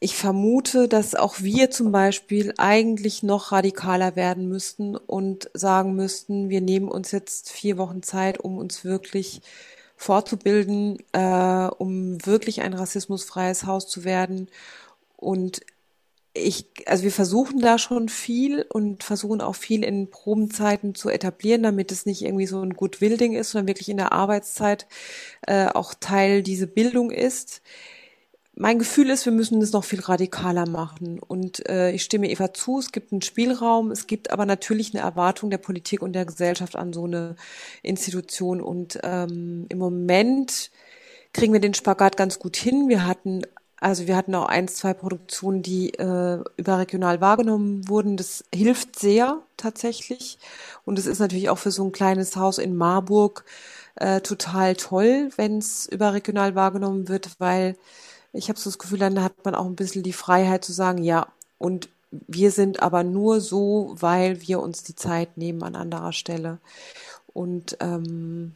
ich 0.00 0.16
vermute, 0.16 0.88
dass 0.88 1.14
auch 1.14 1.40
wir 1.40 1.70
zum 1.70 1.92
Beispiel 1.92 2.54
eigentlich 2.58 3.22
noch 3.22 3.52
radikaler 3.52 4.16
werden 4.16 4.48
müssten 4.48 4.96
und 4.96 5.50
sagen 5.54 5.94
müssten, 5.94 6.50
wir 6.50 6.60
nehmen 6.60 6.88
uns 6.88 7.10
jetzt 7.12 7.50
vier 7.50 7.78
Wochen 7.78 8.02
Zeit, 8.02 8.38
um 8.40 8.58
uns 8.58 8.84
wirklich 8.84 9.42
fortzubilden, 10.02 10.98
äh, 11.12 11.68
um 11.78 12.24
wirklich 12.26 12.60
ein 12.62 12.74
rassismusfreies 12.74 13.66
Haus 13.66 13.86
zu 13.86 14.04
werden. 14.04 14.48
Und 15.16 15.60
ich, 16.34 16.66
also 16.86 17.04
wir 17.04 17.12
versuchen 17.12 17.60
da 17.60 17.78
schon 17.78 18.08
viel 18.08 18.66
und 18.68 19.04
versuchen 19.04 19.40
auch 19.40 19.54
viel 19.54 19.84
in 19.84 20.10
Probenzeiten 20.10 20.94
zu 20.94 21.08
etablieren, 21.08 21.62
damit 21.62 21.92
es 21.92 22.06
nicht 22.06 22.22
irgendwie 22.22 22.46
so 22.46 22.60
ein 22.62 22.74
Goodwill-Ding 22.74 23.34
ist, 23.34 23.50
sondern 23.50 23.68
wirklich 23.68 23.90
in 23.90 23.98
der 23.98 24.12
Arbeitszeit 24.12 24.86
äh, 25.46 25.66
auch 25.66 25.94
Teil 25.94 26.42
dieser 26.42 26.66
Bildung 26.66 27.10
ist 27.10 27.62
mein 28.54 28.78
Gefühl 28.78 29.10
ist, 29.10 29.24
wir 29.24 29.32
müssen 29.32 29.60
das 29.60 29.72
noch 29.72 29.84
viel 29.84 30.00
radikaler 30.00 30.68
machen. 30.68 31.18
Und 31.18 31.66
äh, 31.68 31.90
ich 31.92 32.02
stimme 32.02 32.30
Eva 32.30 32.52
zu, 32.52 32.78
es 32.78 32.92
gibt 32.92 33.12
einen 33.12 33.22
Spielraum, 33.22 33.90
es 33.90 34.06
gibt 34.06 34.30
aber 34.30 34.44
natürlich 34.44 34.94
eine 34.94 35.02
Erwartung 35.02 35.50
der 35.50 35.58
Politik 35.58 36.02
und 36.02 36.12
der 36.12 36.26
Gesellschaft 36.26 36.76
an 36.76 36.92
so 36.92 37.04
eine 37.04 37.36
Institution. 37.82 38.60
Und 38.60 38.98
ähm, 39.02 39.66
im 39.68 39.78
Moment 39.78 40.70
kriegen 41.32 41.52
wir 41.54 41.60
den 41.60 41.74
Spagat 41.74 42.16
ganz 42.16 42.38
gut 42.38 42.56
hin. 42.56 42.88
Wir 42.88 43.06
hatten 43.06 43.42
also 43.82 44.06
wir 44.06 44.16
hatten 44.16 44.34
auch 44.36 44.46
ein, 44.46 44.68
zwei 44.68 44.94
Produktionen, 44.94 45.62
die 45.62 45.94
äh, 45.94 46.38
überregional 46.56 47.20
wahrgenommen 47.20 47.88
wurden. 47.88 48.16
Das 48.16 48.44
hilft 48.54 48.96
sehr 48.96 49.42
tatsächlich. 49.56 50.38
Und 50.84 51.00
es 51.00 51.06
ist 51.06 51.18
natürlich 51.18 51.48
auch 51.48 51.58
für 51.58 51.72
so 51.72 51.84
ein 51.84 51.90
kleines 51.90 52.36
Haus 52.36 52.58
in 52.58 52.76
Marburg 52.76 53.44
äh, 53.96 54.20
total 54.20 54.76
toll, 54.76 55.30
wenn 55.34 55.58
es 55.58 55.86
überregional 55.86 56.54
wahrgenommen 56.54 57.08
wird, 57.08 57.40
weil 57.40 57.76
ich 58.32 58.48
habe 58.48 58.58
so 58.58 58.70
das 58.70 58.78
Gefühl, 58.78 58.98
dann 58.98 59.22
hat 59.22 59.44
man 59.44 59.54
auch 59.54 59.66
ein 59.66 59.76
bisschen 59.76 60.02
die 60.02 60.12
Freiheit 60.12 60.64
zu 60.64 60.72
sagen, 60.72 61.02
ja, 61.02 61.26
und 61.58 61.88
wir 62.10 62.50
sind 62.50 62.82
aber 62.82 63.04
nur 63.04 63.40
so, 63.40 63.94
weil 63.98 64.42
wir 64.42 64.60
uns 64.60 64.82
die 64.82 64.94
Zeit 64.94 65.36
nehmen 65.36 65.62
an 65.62 65.76
anderer 65.76 66.12
Stelle. 66.12 66.58
Und 67.32 67.76
ähm, 67.80 68.54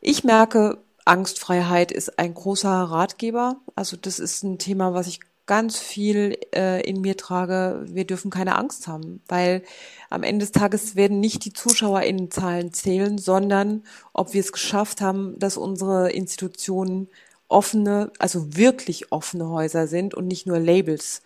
ich 0.00 0.24
merke, 0.24 0.78
Angstfreiheit 1.04 1.92
ist 1.92 2.18
ein 2.18 2.32
großer 2.32 2.70
Ratgeber. 2.70 3.56
Also 3.74 3.96
das 3.96 4.18
ist 4.18 4.42
ein 4.42 4.58
Thema, 4.58 4.94
was 4.94 5.06
ich 5.06 5.20
ganz 5.46 5.78
viel 5.78 6.38
äh, 6.54 6.80
in 6.88 7.02
mir 7.02 7.18
trage. 7.18 7.84
Wir 7.86 8.06
dürfen 8.06 8.30
keine 8.30 8.56
Angst 8.56 8.86
haben, 8.86 9.22
weil 9.28 9.62
am 10.08 10.22
Ende 10.22 10.44
des 10.44 10.52
Tages 10.52 10.96
werden 10.96 11.20
nicht 11.20 11.44
die 11.44 11.52
ZuschauerInnenzahlen 11.52 12.72
zählen, 12.72 13.18
sondern 13.18 13.82
ob 14.14 14.32
wir 14.32 14.40
es 14.40 14.52
geschafft 14.52 15.02
haben, 15.02 15.38
dass 15.38 15.58
unsere 15.58 16.10
Institutionen 16.10 17.08
offene, 17.54 18.10
also 18.18 18.56
wirklich 18.56 19.12
offene 19.12 19.48
Häuser 19.48 19.86
sind 19.86 20.14
und 20.14 20.26
nicht 20.26 20.46
nur 20.46 20.58
Labels. 20.58 21.22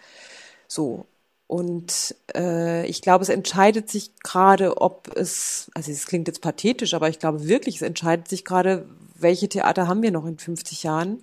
So. 0.69 1.07
Und 1.47 2.15
äh, 2.37 2.87
ich 2.87 3.01
glaube, 3.01 3.23
es 3.23 3.31
entscheidet 3.31 3.89
sich 3.91 4.15
gerade, 4.23 4.77
ob 4.83 5.17
es, 5.17 5.71
also 5.75 5.91
es 5.91 6.07
klingt 6.07 6.29
jetzt 6.29 6.43
pathetisch, 6.43 6.93
aber 6.93 7.09
ich 7.09 7.19
glaube 7.19 7.49
wirklich, 7.49 7.77
es 7.77 7.83
entscheidet 7.83 8.29
sich 8.29 8.45
gerade, 8.45 8.87
welche 9.15 9.49
Theater 9.49 9.89
haben 9.89 10.03
wir 10.03 10.11
noch 10.11 10.27
in 10.27 10.39
50 10.39 10.83
Jahren? 10.83 11.23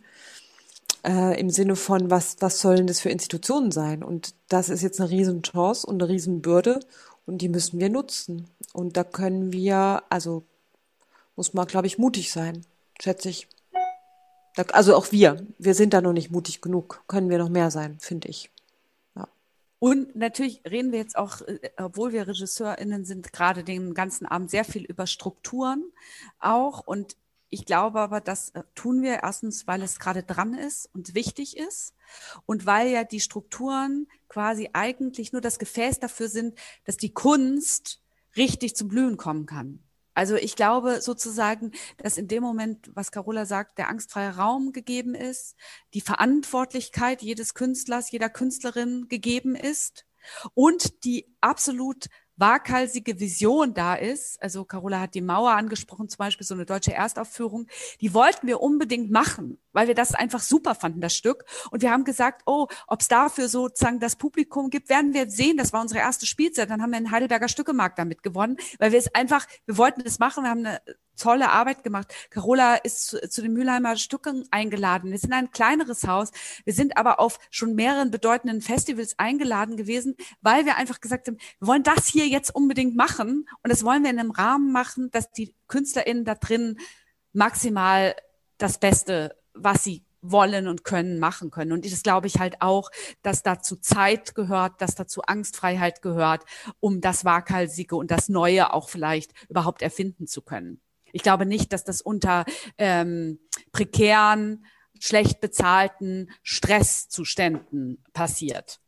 Äh, 1.05 1.39
Im 1.39 1.51
Sinne 1.51 1.75
von, 1.75 2.09
was, 2.09 2.37
was 2.39 2.59
sollen 2.59 2.87
das 2.87 2.99
für 2.99 3.09
Institutionen 3.09 3.71
sein? 3.71 4.03
Und 4.03 4.33
das 4.49 4.69
ist 4.69 4.81
jetzt 4.81 4.99
eine 4.99 5.11
Riesenchance 5.11 5.85
und 5.85 6.01
eine 6.01 6.11
Riesenbürde 6.11 6.79
und 7.27 7.43
die 7.43 7.49
müssen 7.49 7.79
wir 7.79 7.89
nutzen. 7.89 8.47
Und 8.73 8.97
da 8.97 9.03
können 9.03 9.53
wir, 9.53 10.01
also 10.09 10.43
muss 11.35 11.53
man, 11.53 11.67
glaube 11.67 11.85
ich, 11.85 11.99
mutig 11.99 12.31
sein, 12.31 12.65
schätze 12.99 13.29
ich. 13.29 13.47
Also 14.71 14.95
auch 14.95 15.11
wir, 15.11 15.45
wir 15.57 15.73
sind 15.73 15.93
da 15.93 16.01
noch 16.01 16.13
nicht 16.13 16.31
mutig 16.31 16.61
genug. 16.61 17.03
Können 17.07 17.29
wir 17.29 17.37
noch 17.37 17.49
mehr 17.49 17.71
sein, 17.71 17.97
finde 17.99 18.29
ich. 18.29 18.49
Ja. 19.15 19.27
Und 19.79 20.15
natürlich 20.15 20.61
reden 20.69 20.91
wir 20.91 20.99
jetzt 20.99 21.17
auch, 21.17 21.41
äh, 21.41 21.59
obwohl 21.77 22.13
wir 22.13 22.27
RegisseurInnen 22.27 23.05
sind, 23.05 23.33
gerade 23.33 23.63
den 23.63 23.93
ganzen 23.93 24.25
Abend 24.25 24.49
sehr 24.49 24.65
viel 24.65 24.85
über 24.85 25.07
Strukturen 25.07 25.83
auch. 26.39 26.81
Und 26.85 27.17
ich 27.49 27.65
glaube 27.65 27.99
aber, 27.99 28.21
das 28.21 28.49
äh, 28.49 28.63
tun 28.75 29.01
wir 29.01 29.23
erstens, 29.23 29.67
weil 29.67 29.81
es 29.81 29.99
gerade 29.99 30.23
dran 30.23 30.53
ist 30.53 30.89
und 30.93 31.15
wichtig 31.15 31.57
ist 31.57 31.93
und 32.45 32.65
weil 32.65 32.89
ja 32.89 33.03
die 33.03 33.19
Strukturen 33.19 34.07
quasi 34.29 34.69
eigentlich 34.73 35.31
nur 35.31 35.41
das 35.41 35.59
Gefäß 35.59 35.99
dafür 35.99 36.29
sind, 36.29 36.57
dass 36.85 36.97
die 36.97 37.13
Kunst 37.13 38.01
richtig 38.35 38.75
zum 38.75 38.87
Blühen 38.89 39.17
kommen 39.17 39.45
kann. 39.45 39.79
Also 40.15 40.35
ich 40.35 40.55
glaube 40.55 41.01
sozusagen, 41.01 41.71
dass 41.97 42.17
in 42.17 42.27
dem 42.27 42.41
Moment, 42.41 42.89
was 42.95 43.11
Carola 43.11 43.45
sagt, 43.45 43.77
der 43.77 43.89
angstfreie 43.89 44.37
Raum 44.37 44.71
gegeben 44.71 45.13
ist, 45.13 45.55
die 45.93 46.01
Verantwortlichkeit 46.01 47.21
jedes 47.21 47.53
Künstlers, 47.53 48.09
jeder 48.11 48.29
Künstlerin 48.29 49.07
gegeben 49.09 49.55
ist 49.55 50.05
und 50.53 51.03
die 51.03 51.27
absolut 51.41 52.07
waghalsige 52.37 53.19
Vision 53.19 53.73
da 53.73 53.95
ist, 53.95 54.41
also 54.41 54.65
Carola 54.65 54.99
hat 54.99 55.15
die 55.15 55.21
Mauer 55.21 55.51
angesprochen, 55.51 56.09
zum 56.09 56.17
Beispiel 56.17 56.45
so 56.45 56.53
eine 56.53 56.65
deutsche 56.65 56.93
Erstaufführung, 56.93 57.67
die 58.01 58.13
wollten 58.13 58.47
wir 58.47 58.61
unbedingt 58.61 59.11
machen, 59.11 59.57
weil 59.71 59.87
wir 59.87 59.95
das 59.95 60.13
einfach 60.13 60.41
super 60.41 60.75
fanden, 60.75 61.01
das 61.01 61.15
Stück. 61.15 61.45
Und 61.71 61.81
wir 61.81 61.91
haben 61.91 62.03
gesagt, 62.03 62.43
oh, 62.45 62.67
ob 62.87 63.01
es 63.01 63.07
dafür 63.07 63.47
sozusagen 63.47 63.99
das 63.99 64.15
Publikum 64.15 64.69
gibt, 64.69 64.89
werden 64.89 65.13
wir 65.13 65.29
sehen. 65.29 65.57
Das 65.57 65.73
war 65.73 65.81
unsere 65.81 65.99
erste 65.99 66.25
Spielzeit. 66.25 66.69
Dann 66.69 66.81
haben 66.81 66.91
wir 66.91 66.97
einen 66.97 67.11
Heidelberger 67.11 67.47
Stückemarkt 67.47 67.97
damit 67.99 68.23
gewonnen, 68.23 68.57
weil 68.79 68.91
wir 68.91 68.99
es 68.99 69.13
einfach, 69.13 69.45
wir 69.65 69.77
wollten 69.77 70.01
es 70.01 70.19
machen, 70.19 70.43
wir 70.43 70.49
haben 70.49 70.65
eine 70.65 70.81
tolle 71.15 71.49
Arbeit 71.49 71.83
gemacht. 71.83 72.13
Carola 72.29 72.75
ist 72.75 73.07
zu, 73.07 73.29
zu 73.29 73.41
den 73.41 73.53
Mülheimer 73.53 73.97
Stücken 73.97 74.45
eingeladen. 74.51 75.11
Wir 75.11 75.19
sind 75.19 75.33
ein 75.33 75.51
kleineres 75.51 76.07
Haus. 76.07 76.31
Wir 76.63 76.73
sind 76.73 76.97
aber 76.97 77.19
auf 77.19 77.39
schon 77.49 77.75
mehreren 77.75 78.11
bedeutenden 78.11 78.61
Festivals 78.61 79.17
eingeladen 79.17 79.77
gewesen, 79.77 80.15
weil 80.41 80.65
wir 80.65 80.77
einfach 80.77 81.01
gesagt 81.01 81.27
haben, 81.27 81.37
wir 81.59 81.67
wollen 81.67 81.83
das 81.83 82.07
hier 82.07 82.27
jetzt 82.27 82.53
unbedingt 82.53 82.95
machen. 82.95 83.47
Und 83.63 83.71
das 83.71 83.83
wollen 83.83 84.03
wir 84.03 84.09
in 84.09 84.19
einem 84.19 84.31
Rahmen 84.31 84.71
machen, 84.71 85.09
dass 85.11 85.31
die 85.31 85.53
KünstlerInnen 85.67 86.25
da 86.25 86.35
drin 86.35 86.77
maximal 87.33 88.15
das 88.57 88.77
Beste, 88.79 89.35
was 89.53 89.83
sie 89.83 90.05
wollen 90.31 90.67
und 90.67 90.83
können, 90.83 91.19
machen 91.19 91.51
können. 91.51 91.71
Und 91.71 91.85
das 91.85 92.03
glaube 92.03 92.27
ich 92.27 92.39
halt 92.39 92.61
auch, 92.61 92.89
dass 93.21 93.43
dazu 93.43 93.75
Zeit 93.75 94.35
gehört, 94.35 94.81
dass 94.81 94.95
dazu 94.95 95.21
Angstfreiheit 95.21 96.01
gehört, 96.01 96.43
um 96.79 97.01
das 97.01 97.25
Waghalsige 97.25 97.95
und 97.95 98.11
das 98.11 98.29
Neue 98.29 98.73
auch 98.73 98.89
vielleicht 98.89 99.31
überhaupt 99.49 99.81
erfinden 99.81 100.27
zu 100.27 100.41
können. 100.41 100.81
Ich 101.15 101.23
glaube 101.23 101.45
nicht, 101.45 101.71
dass 101.71 101.85
das 101.85 102.01
unter 102.01 102.43
ähm, 102.77 103.39
prekären, 103.71 104.65
schlecht 104.99 105.39
bezahlten 105.39 106.29
Stresszuständen 106.43 108.03
passiert 108.11 108.81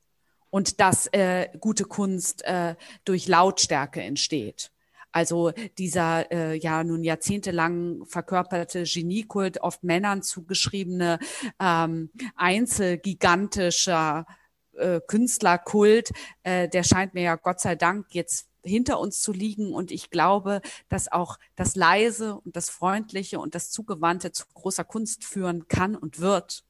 und 0.50 0.82
dass 0.82 1.08
äh, 1.14 1.48
gute 1.62 1.86
Kunst 1.86 2.44
äh, 2.44 2.76
durch 3.06 3.30
Lautstärke 3.30 4.02
entsteht. 4.02 4.72
Also 5.14 5.54
dieser 5.78 6.30
äh, 6.30 6.58
ja 6.58 6.84
nun 6.84 7.06
jahrzehntelang 7.06 8.06
verkörperte 8.06 8.84
Geniekult, 8.84 9.62
oft 9.62 9.86
Männern 9.86 10.22
zugeschriebene 10.22 11.20
ähm, 11.62 12.12
einzelgigantischer 12.36 14.26
äh, 14.74 15.00
Künstlerkult, 15.08 16.12
äh, 16.44 16.68
der 16.68 16.84
scheint 16.84 17.14
mir 17.14 17.24
ja 17.24 17.36
Gott 17.38 17.62
sei 17.62 17.76
Dank 17.76 18.08
jetzt 18.12 18.47
hinter 18.64 18.99
uns 18.99 19.22
zu 19.22 19.32
liegen. 19.32 19.74
Und 19.74 19.91
ich 19.91 20.10
glaube, 20.10 20.62
dass 20.89 21.12
auch 21.12 21.38
das 21.55 21.76
Leise 21.76 22.36
und 22.36 22.55
das 22.55 22.70
Freundliche 22.70 23.39
und 23.39 23.55
das 23.55 23.72
Zugewandte 23.72 24.32
zu 24.32 24.45
großer 24.53 24.84
Kunst 24.84 25.24
führen 25.24 25.68
kann 25.68 25.95
und 25.95 26.20
wird. 26.20 26.64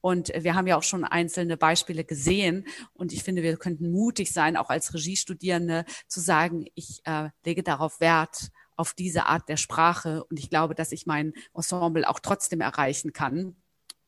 Und 0.00 0.32
wir 0.38 0.54
haben 0.54 0.68
ja 0.68 0.76
auch 0.76 0.84
schon 0.84 1.04
einzelne 1.04 1.56
Beispiele 1.56 2.04
gesehen. 2.04 2.66
Und 2.94 3.12
ich 3.12 3.24
finde, 3.24 3.42
wir 3.42 3.56
könnten 3.56 3.90
mutig 3.90 4.32
sein, 4.32 4.56
auch 4.56 4.70
als 4.70 4.94
Regiestudierende, 4.94 5.84
zu 6.06 6.20
sagen, 6.20 6.66
ich 6.74 7.00
äh, 7.04 7.30
lege 7.44 7.62
darauf 7.62 8.00
Wert, 8.00 8.50
auf 8.76 8.92
diese 8.92 9.26
Art 9.26 9.48
der 9.48 9.56
Sprache. 9.56 10.22
Und 10.24 10.38
ich 10.38 10.50
glaube, 10.50 10.74
dass 10.74 10.92
ich 10.92 11.06
mein 11.06 11.32
Ensemble 11.54 12.08
auch 12.08 12.20
trotzdem 12.20 12.60
erreichen 12.60 13.12
kann 13.12 13.56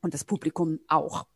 und 0.00 0.14
das 0.14 0.24
Publikum 0.24 0.78
auch. 0.88 1.26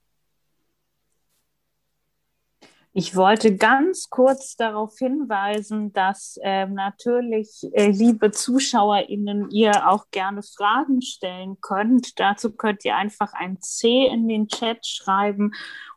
Ich 2.95 3.17
wollte 3.17 3.57
ganz 3.57 4.11
kurz 4.11 4.55
darauf 4.55 4.99
hinweisen, 4.99 5.95
dass 5.95 6.39
äh, 6.43 6.67
natürlich, 6.67 7.67
äh, 7.73 7.91
liebe 7.91 8.33
ZuschauerInnen, 8.33 9.51
ihr 9.51 9.89
auch 9.89 10.11
gerne 10.11 10.43
Fragen 10.43 11.01
stellen 11.01 11.59
könnt. 11.63 12.21
Dazu 12.21 12.53
könnt 12.55 12.85
ihr 12.85 12.95
einfach 12.97 13.33
ein 13.33 13.59
C 13.63 14.07
in 14.07 14.29
den 14.29 14.47
Chat 14.47 14.87
schreiben 14.87 15.53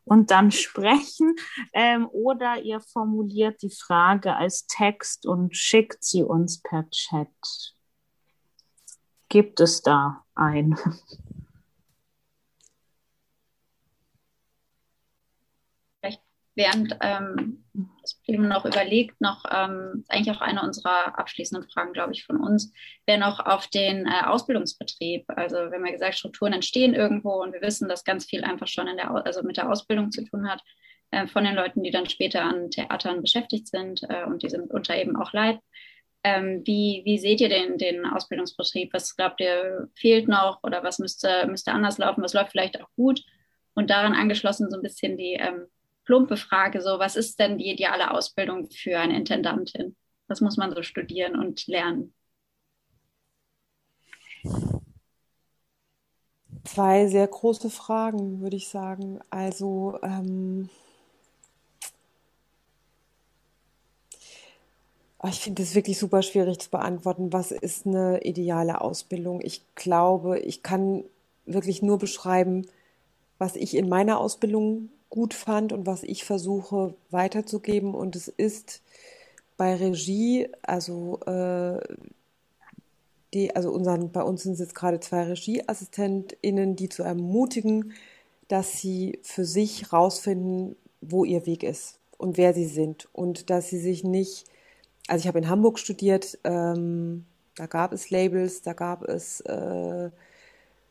und 0.06 0.32
dann 0.32 0.52
sprechen. 0.52 1.36
Ähm, 1.74 2.08
oder 2.14 2.62
ihr 2.62 2.80
formuliert 2.80 3.62
die 3.62 3.76
Frage 3.76 4.34
als 4.38 4.66
Text 4.66 5.26
und 5.26 5.54
schickt 5.54 6.02
sie 6.02 6.24
uns 6.24 6.62
per 6.62 6.90
Chat. 6.92 7.28
Gibt 9.28 9.60
es 9.60 9.82
da 9.82 10.24
ein? 10.34 10.78
Während 16.56 16.98
ähm, 17.02 17.64
das 18.02 18.20
Team 18.22 18.48
noch 18.48 18.66
überlegt, 18.66 19.20
noch 19.20 19.44
ähm, 19.52 20.06
eigentlich 20.08 20.36
auch 20.36 20.42
eine 20.42 20.62
unserer 20.62 21.18
abschließenden 21.20 21.70
Fragen, 21.70 21.94
glaube 21.94 22.14
ich, 22.14 22.26
von 22.26 22.38
uns, 22.38 22.72
wäre 23.06 23.20
noch 23.20 23.46
auf 23.46 23.68
den 23.68 24.08
äh, 24.08 24.26
Ausbildungsbetrieb. 24.26 25.26
Also 25.28 25.56
wir 25.56 25.74
haben 25.74 25.86
ja 25.86 25.92
gesagt, 25.92 26.16
Strukturen 26.16 26.54
entstehen 26.54 26.94
irgendwo 26.94 27.42
und 27.42 27.54
wir 27.54 27.62
wissen, 27.62 27.90
dass 27.90 28.04
ganz 28.04 28.26
viel 28.26 28.44
einfach 28.44 28.68
schon 28.68 28.88
in 28.88 28.98
der, 28.98 29.12
also 29.12 29.44
mit 29.44 29.58
der 29.58 29.70
Ausbildung 29.70 30.12
zu 30.12 30.24
tun 30.24 30.50
hat 30.50 30.62
äh, 31.12 31.28
von 31.28 31.44
den 31.44 31.56
Leuten, 31.56 31.84
die 31.84 31.92
dann 31.92 32.10
später 32.10 32.44
an 32.44 32.72
Theatern 32.72 33.22
beschäftigt 33.22 33.68
sind 33.68 34.02
äh, 34.10 34.24
und 34.26 34.44
die 34.44 34.50
sind 34.50 34.72
unter 34.72 34.98
eben 34.98 35.16
auch 35.18 35.34
leid. 35.34 35.60
Ähm, 36.24 36.62
wie, 36.66 37.02
wie 37.06 37.20
seht 37.20 37.42
ihr 37.42 37.50
den, 37.50 37.78
den 37.78 38.06
Ausbildungsbetrieb? 38.06 38.94
Was 38.94 39.16
glaubt 39.16 39.42
ihr, 39.42 39.90
fehlt 39.94 40.28
noch 40.28 40.64
oder 40.64 40.84
was 40.84 40.98
müsste, 40.98 41.46
müsste 41.48 41.72
anders 41.72 41.98
laufen? 41.98 42.24
Was 42.24 42.34
läuft 42.34 42.52
vielleicht 42.52 42.82
auch 42.82 42.90
gut? 42.96 43.22
Und 43.76 43.90
daran 43.90 44.14
angeschlossen 44.14 44.72
so 44.72 44.78
ein 44.78 44.82
bisschen 44.82 45.18
die 45.18 45.34
ähm, 45.34 45.68
plumpe 46.06 46.38
Frage, 46.38 46.82
so 46.82 47.00
was 47.00 47.16
ist 47.16 47.40
denn 47.40 47.58
die 47.58 47.70
ideale 47.72 48.12
Ausbildung 48.12 48.70
für 48.70 49.00
eine 49.00 49.16
Intendantin? 49.18 49.96
Was 50.28 50.42
muss 50.42 50.58
man 50.58 50.74
so 50.74 50.82
studieren 50.84 51.36
und 51.36 51.68
lernen? 51.68 52.14
Zwei 56.64 57.08
sehr 57.08 57.28
große 57.28 57.70
Fragen, 57.70 58.42
würde 58.42 58.56
ich 58.56 58.68
sagen. 58.68 59.20
Also 59.30 60.00
ähm, 60.02 60.70
oh, 65.20 65.28
ich 65.28 65.40
finde 65.40 65.62
es 65.62 65.76
wirklich 65.76 66.00
super 66.00 66.22
schwierig 66.24 66.60
zu 66.60 66.70
beantworten. 66.72 67.34
Was 67.34 67.52
ist 67.52 67.86
eine 67.86 68.22
ideale 68.24 68.82
Ausbildung? 68.82 69.42
Ich 69.42 69.64
glaube, 69.76 70.40
ich 70.40 70.64
kann 70.64 71.04
wirklich 71.46 71.82
nur 71.84 72.00
beschreiben, 72.00 72.66
was 73.38 73.56
ich 73.56 73.76
in 73.76 73.90
meiner 73.90 74.20
Ausbildung 74.20 74.90
gut 75.10 75.34
fand 75.34 75.74
und 75.74 75.86
was 75.86 76.04
ich 76.04 76.24
versuche 76.24 76.96
weiterzugeben. 77.10 77.94
Und 77.94 78.16
es 78.16 78.28
ist 78.28 78.82
bei 79.58 79.76
Regie, 79.76 80.50
also 80.62 81.20
äh, 81.26 81.80
die, 83.34 83.56
also 83.56 83.72
unseren, 83.72 84.12
bei 84.12 84.24
uns 84.24 84.44
sind 84.44 84.60
jetzt 84.60 84.76
gerade 84.76 85.00
zwei 85.00 85.24
RegieassistentInnen, 85.24 86.76
die 86.76 86.90
zu 86.90 87.04
ermutigen, 87.04 87.94
dass 88.48 88.80
sie 88.80 89.20
für 89.24 89.46
sich 89.46 89.92
rausfinden, 89.92 90.76
wo 91.02 91.26
ihr 91.26 91.46
Weg 91.46 91.64
ist 91.64 92.00
und 92.18 92.38
wer 92.38 92.54
sie 92.54 92.66
sind. 92.66 93.08
Und 93.14 93.50
dass 93.50 93.70
sie 93.70 93.80
sich 93.80 94.04
nicht, 94.04 94.46
also 95.08 95.24
ich 95.24 95.28
habe 95.28 95.40
in 95.40 95.50
Hamburg 95.50 95.80
studiert, 95.80 96.38
ähm, 96.44 97.26
da 97.56 97.68
gab 97.68 97.94
es 97.94 98.10
Labels, 98.10 98.62
da 98.62 98.74
gab 98.74 99.04
es 99.04 99.42
äh, 99.42 100.10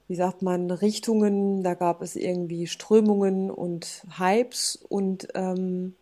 wie 0.09 0.17
sagt 0.17 0.43
man, 0.43 0.71
Richtungen, 0.71 1.63
da 1.63 1.75
gab 1.75 2.03
es 2.03 2.17
irgendwie 2.17 2.67
Strömungen 2.67 3.51
und 3.51 4.05
Hypes. 4.19 4.77
Und, 4.89 5.29
ähm, 5.35 5.95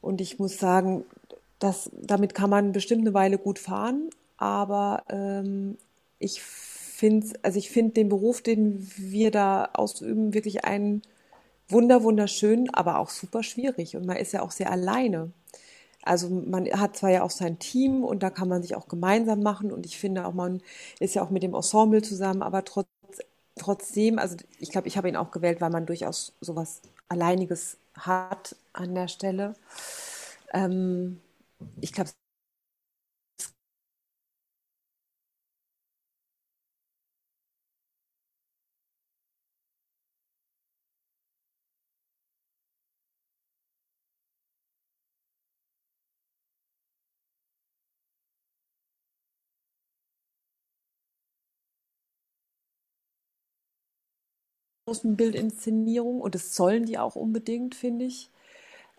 und 0.00 0.20
ich 0.20 0.38
muss 0.38 0.58
sagen, 0.58 1.04
das, 1.58 1.90
damit 1.92 2.34
kann 2.34 2.50
man 2.50 2.72
bestimmt 2.72 3.02
eine 3.02 3.14
Weile 3.14 3.38
gut 3.38 3.58
fahren, 3.58 4.10
aber 4.36 5.04
ähm, 5.08 5.76
ich 6.18 6.42
finde, 6.42 7.28
also 7.42 7.58
ich 7.58 7.72
den 7.72 8.08
Beruf, 8.08 8.42
den 8.42 8.90
wir 8.96 9.30
da 9.30 9.70
ausüben, 9.74 10.34
wirklich 10.34 10.64
einen 10.64 11.02
wunder, 11.68 12.02
wunderschön, 12.02 12.70
aber 12.72 12.98
auch 12.98 13.10
super 13.10 13.42
schwierig. 13.42 13.96
Und 13.96 14.06
man 14.06 14.16
ist 14.16 14.32
ja 14.32 14.42
auch 14.42 14.50
sehr 14.50 14.70
alleine. 14.70 15.32
Also 16.02 16.28
man 16.30 16.66
hat 16.72 16.96
zwar 16.96 17.10
ja 17.10 17.22
auch 17.22 17.30
sein 17.30 17.58
Team 17.58 18.04
und 18.04 18.22
da 18.22 18.30
kann 18.30 18.48
man 18.48 18.62
sich 18.62 18.74
auch 18.76 18.88
gemeinsam 18.88 19.42
machen. 19.42 19.72
Und 19.72 19.86
ich 19.86 19.98
finde 19.98 20.26
auch, 20.26 20.34
man 20.34 20.62
ist 21.00 21.14
ja 21.14 21.22
auch 21.22 21.30
mit 21.30 21.42
dem 21.42 21.54
Ensemble 21.54 22.02
zusammen, 22.02 22.42
aber 22.42 22.64
trotzdem 22.64 22.97
trotzdem, 23.58 24.18
also 24.18 24.36
ich 24.58 24.70
glaube, 24.70 24.88
ich 24.88 24.96
habe 24.96 25.08
ihn 25.08 25.16
auch 25.16 25.30
gewählt, 25.30 25.60
weil 25.60 25.70
man 25.70 25.86
durchaus 25.86 26.36
sowas 26.40 26.82
Alleiniges 27.08 27.78
hat 27.94 28.56
an 28.72 28.94
der 28.94 29.08
Stelle. 29.08 29.54
Ähm, 30.52 31.20
ich 31.80 31.92
glaube, 31.92 32.10
Bildinszenierung 55.16 56.20
und 56.20 56.34
das 56.34 56.54
sollen 56.54 56.84
die 56.84 56.98
auch 56.98 57.16
unbedingt, 57.16 57.74
finde 57.74 58.04
ich. 58.04 58.30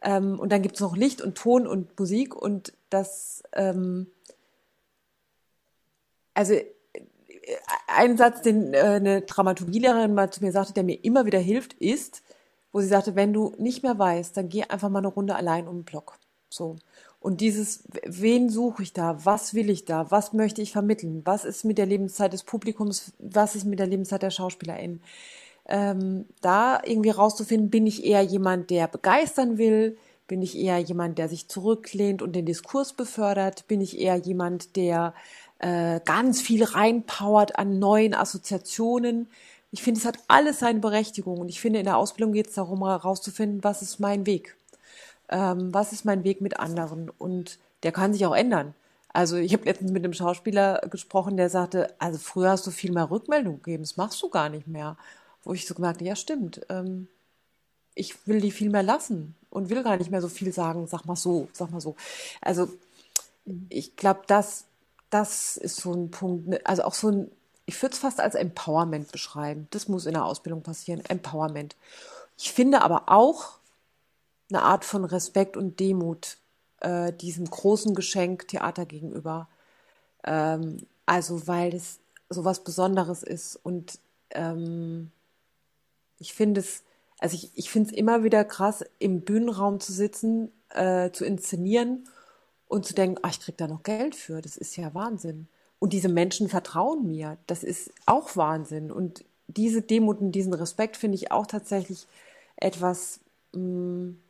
Ähm, 0.02 0.40
und 0.40 0.52
dann 0.52 0.62
gibt 0.62 0.76
es 0.76 0.82
noch 0.82 0.96
Licht 0.96 1.22
und 1.22 1.36
Ton 1.38 1.68
und 1.68 1.98
Musik 2.00 2.36
und 2.36 2.74
das, 2.90 3.44
ähm, 3.54 4.08
also 6.34 6.54
äh, 6.54 6.68
ein 7.88 8.18
Satz, 8.18 8.42
den 8.42 8.74
äh, 8.74 8.80
eine 8.80 9.22
Dramaturgielehrerin 9.22 10.14
mal 10.14 10.32
zu 10.32 10.44
mir 10.44 10.52
sagte, 10.52 10.74
der 10.74 10.84
mir 10.84 11.04
immer 11.04 11.26
wieder 11.26 11.40
hilft, 11.40 11.74
ist, 11.74 12.22
wo 12.72 12.80
sie 12.82 12.88
sagte, 12.88 13.16
wenn 13.16 13.34
du 13.34 13.54
nicht 13.58 13.84
mehr 13.84 13.98
weißt, 13.98 14.38
dann 14.38 14.50
geh 14.50 14.64
einfach 14.64 14.90
mal 14.90 15.00
eine 15.00 15.08
Runde 15.08 15.36
allein 15.36 15.68
um 15.68 15.80
den 15.80 15.86
Block. 15.86 16.20
So. 16.50 16.78
Und 17.20 17.42
dieses, 17.42 17.84
wen 18.06 18.50
suche 18.50 18.84
ich 18.84 18.94
da? 18.94 19.26
Was 19.26 19.54
will 19.54 19.70
ich 19.70 19.86
da? 19.86 20.10
Was 20.10 20.32
möchte 20.34 20.62
ich 20.62 20.72
vermitteln? 20.72 21.22
Was 21.26 21.44
ist 21.44 21.66
mit 21.66 21.78
der 21.78 21.86
Lebenszeit 21.86 22.32
des 22.32 22.44
Publikums? 22.44 23.12
Was 23.20 23.56
ist 23.56 23.66
mit 23.66 23.80
der 23.80 23.88
Lebenszeit 23.88 24.22
der 24.22 24.32
SchauspielerInnen? 24.32 25.02
Ähm, 25.70 26.26
da 26.42 26.82
irgendwie 26.84 27.12
rauszufinden, 27.12 27.70
bin 27.70 27.88
ich 27.88 28.04
eher 28.04 28.24
jemand, 28.24 28.70
der 28.72 28.88
begeistern 28.88 29.58
will, 29.58 29.98
bin 30.28 30.42
ich 30.42 30.58
eher 30.58 30.80
jemand, 30.80 31.18
der 31.18 31.30
sich 31.30 31.48
zurücklehnt 31.48 32.22
und 32.22 32.36
den 32.36 32.46
Diskurs 32.46 32.94
befördert, 32.94 33.68
bin 33.68 33.80
ich 33.80 34.00
eher 34.00 34.16
jemand, 34.16 34.76
der 34.76 35.14
äh, 35.60 36.00
ganz 36.06 36.42
viel 36.42 36.64
reinpowert 36.64 37.58
an 37.58 37.80
neuen 37.80 38.14
Assoziationen. 38.14 39.28
Ich 39.72 39.84
finde, 39.84 40.00
es 40.00 40.06
hat 40.06 40.18
alles 40.28 40.60
seine 40.60 40.80
Berechtigung 40.80 41.40
und 41.40 41.50
ich 41.50 41.62
finde, 41.62 41.80
in 41.80 41.86
der 41.86 41.98
Ausbildung 41.98 42.34
geht 42.34 42.48
es 42.48 42.56
darum, 42.56 42.86
herauszufinden, 42.86 43.64
was 43.64 43.82
ist 43.82 44.00
mein 44.00 44.26
Weg? 44.26 44.58
Ähm, 45.30 45.74
was 45.74 45.94
ist 45.94 46.06
mein 46.06 46.24
Weg 46.24 46.42
mit 46.42 46.60
anderen? 46.60 47.10
Und 47.10 47.60
der 47.84 47.92
kann 47.92 48.14
sich 48.14 48.26
auch 48.26 48.36
ändern. 48.36 48.74
Also 49.14 49.38
ich 49.38 49.54
habe 49.54 49.66
letztens 49.66 49.92
mit 49.92 50.04
einem 50.04 50.14
Schauspieler 50.14 50.82
gesprochen, 50.90 51.38
der 51.38 51.50
sagte, 51.50 51.94
also 52.00 52.18
früher 52.20 52.52
hast 52.52 52.68
du 52.68 52.72
viel 52.72 52.92
mehr 52.92 53.10
Rückmeldung 53.10 53.62
gegeben, 53.62 53.84
das 53.84 53.98
machst 53.98 54.22
du 54.22 54.30
gar 54.30 54.50
nicht 54.50 54.68
mehr. 54.68 54.98
Wo 55.44 55.54
ich 55.54 55.68
so 55.68 55.74
gemerkt 55.74 55.98
habe, 56.00 56.08
ja 56.08 56.16
stimmt, 56.16 56.62
ähm, 56.70 57.08
ich 57.96 58.28
will 58.28 58.42
die 58.42 58.52
viel 58.52 58.70
mehr 58.70 58.84
lassen 58.84 59.36
und 59.50 59.70
will 59.70 59.84
gar 59.84 59.98
nicht 59.98 60.12
mehr 60.12 60.22
so 60.22 60.30
viel 60.30 60.54
sagen, 60.54 60.88
sag 60.88 61.06
mal 61.06 61.16
so, 61.16 61.50
sag 61.54 61.72
mal 61.72 61.82
so. 61.82 61.96
Also 62.42 62.70
ich 63.70 63.96
glaube, 63.96 64.22
das, 64.28 64.66
das 65.10 65.58
ist 65.58 65.78
so 65.78 65.94
ein 65.94 66.12
Punkt, 66.12 66.48
ne, 66.48 66.60
also 66.64 66.84
auch 66.84 66.94
so 66.94 67.10
ein, 67.10 67.32
ich 67.66 67.82
würde 67.82 67.94
es 67.94 68.00
fast 68.00 68.20
als 68.20 68.36
Empowerment 68.36 69.12
beschreiben. 69.12 69.68
Das 69.72 69.88
muss 69.88 70.06
in 70.06 70.14
der 70.14 70.26
Ausbildung 70.26 70.64
passieren, 70.64 71.04
Empowerment. 71.06 71.76
Ich 72.38 72.52
finde 72.52 72.82
aber 72.82 73.04
auch 73.08 73.60
eine 74.50 74.64
Art 74.64 74.86
von 74.86 75.06
Respekt 75.06 75.58
und 75.58 75.80
Demut 75.80 76.38
äh, 76.80 77.14
diesem 77.14 77.46
großen 77.50 77.94
Geschenk 77.96 78.48
Theater 78.48 78.86
gegenüber. 78.86 79.48
Ähm, 80.24 80.86
also 81.06 81.48
weil 81.48 81.74
es 81.74 82.00
so 82.30 82.46
was 82.46 82.64
Besonderes 82.64 83.24
ist 83.24 83.56
und 83.58 84.00
ähm, 84.32 85.12
ich 86.20 86.34
finde 86.34 86.62
es, 86.62 86.84
also 87.20 87.36
ich, 87.36 87.52
ich 87.56 87.70
finde 87.70 87.90
es 87.90 87.98
immer 87.98 88.24
wieder 88.24 88.44
krass, 88.46 88.84
im 89.00 89.22
Bühnenraum 89.22 89.80
zu 89.80 89.92
sitzen, 89.92 90.52
äh, 90.70 91.12
zu 91.12 91.26
inszenieren 91.26 92.08
und 92.68 92.86
zu 92.86 92.94
denken, 92.94 93.20
ach, 93.24 93.32
ich 93.32 93.40
krieg 93.40 93.58
da 93.58 93.68
noch 93.68 93.84
Geld 93.84 94.16
für, 94.16 94.42
das 94.42 94.58
ist 94.58 94.76
ja 94.78 94.94
Wahnsinn. 94.94 95.48
Und 95.80 95.94
diese 95.94 96.10
Menschen 96.10 96.50
vertrauen 96.50 97.08
mir, 97.08 97.38
das 97.48 97.64
ist 97.64 97.92
auch 98.06 98.36
Wahnsinn. 98.36 98.92
Und 98.92 99.24
diese 99.48 99.82
Demut 99.82 100.20
und 100.20 100.34
diesen 100.34 100.54
Respekt 100.54 100.98
finde 100.98 101.16
ich 101.16 101.32
auch 101.32 101.48
tatsächlich 101.48 102.06
etwas, 102.58 103.22
mh, 103.54 103.62
mm, 103.62 104.22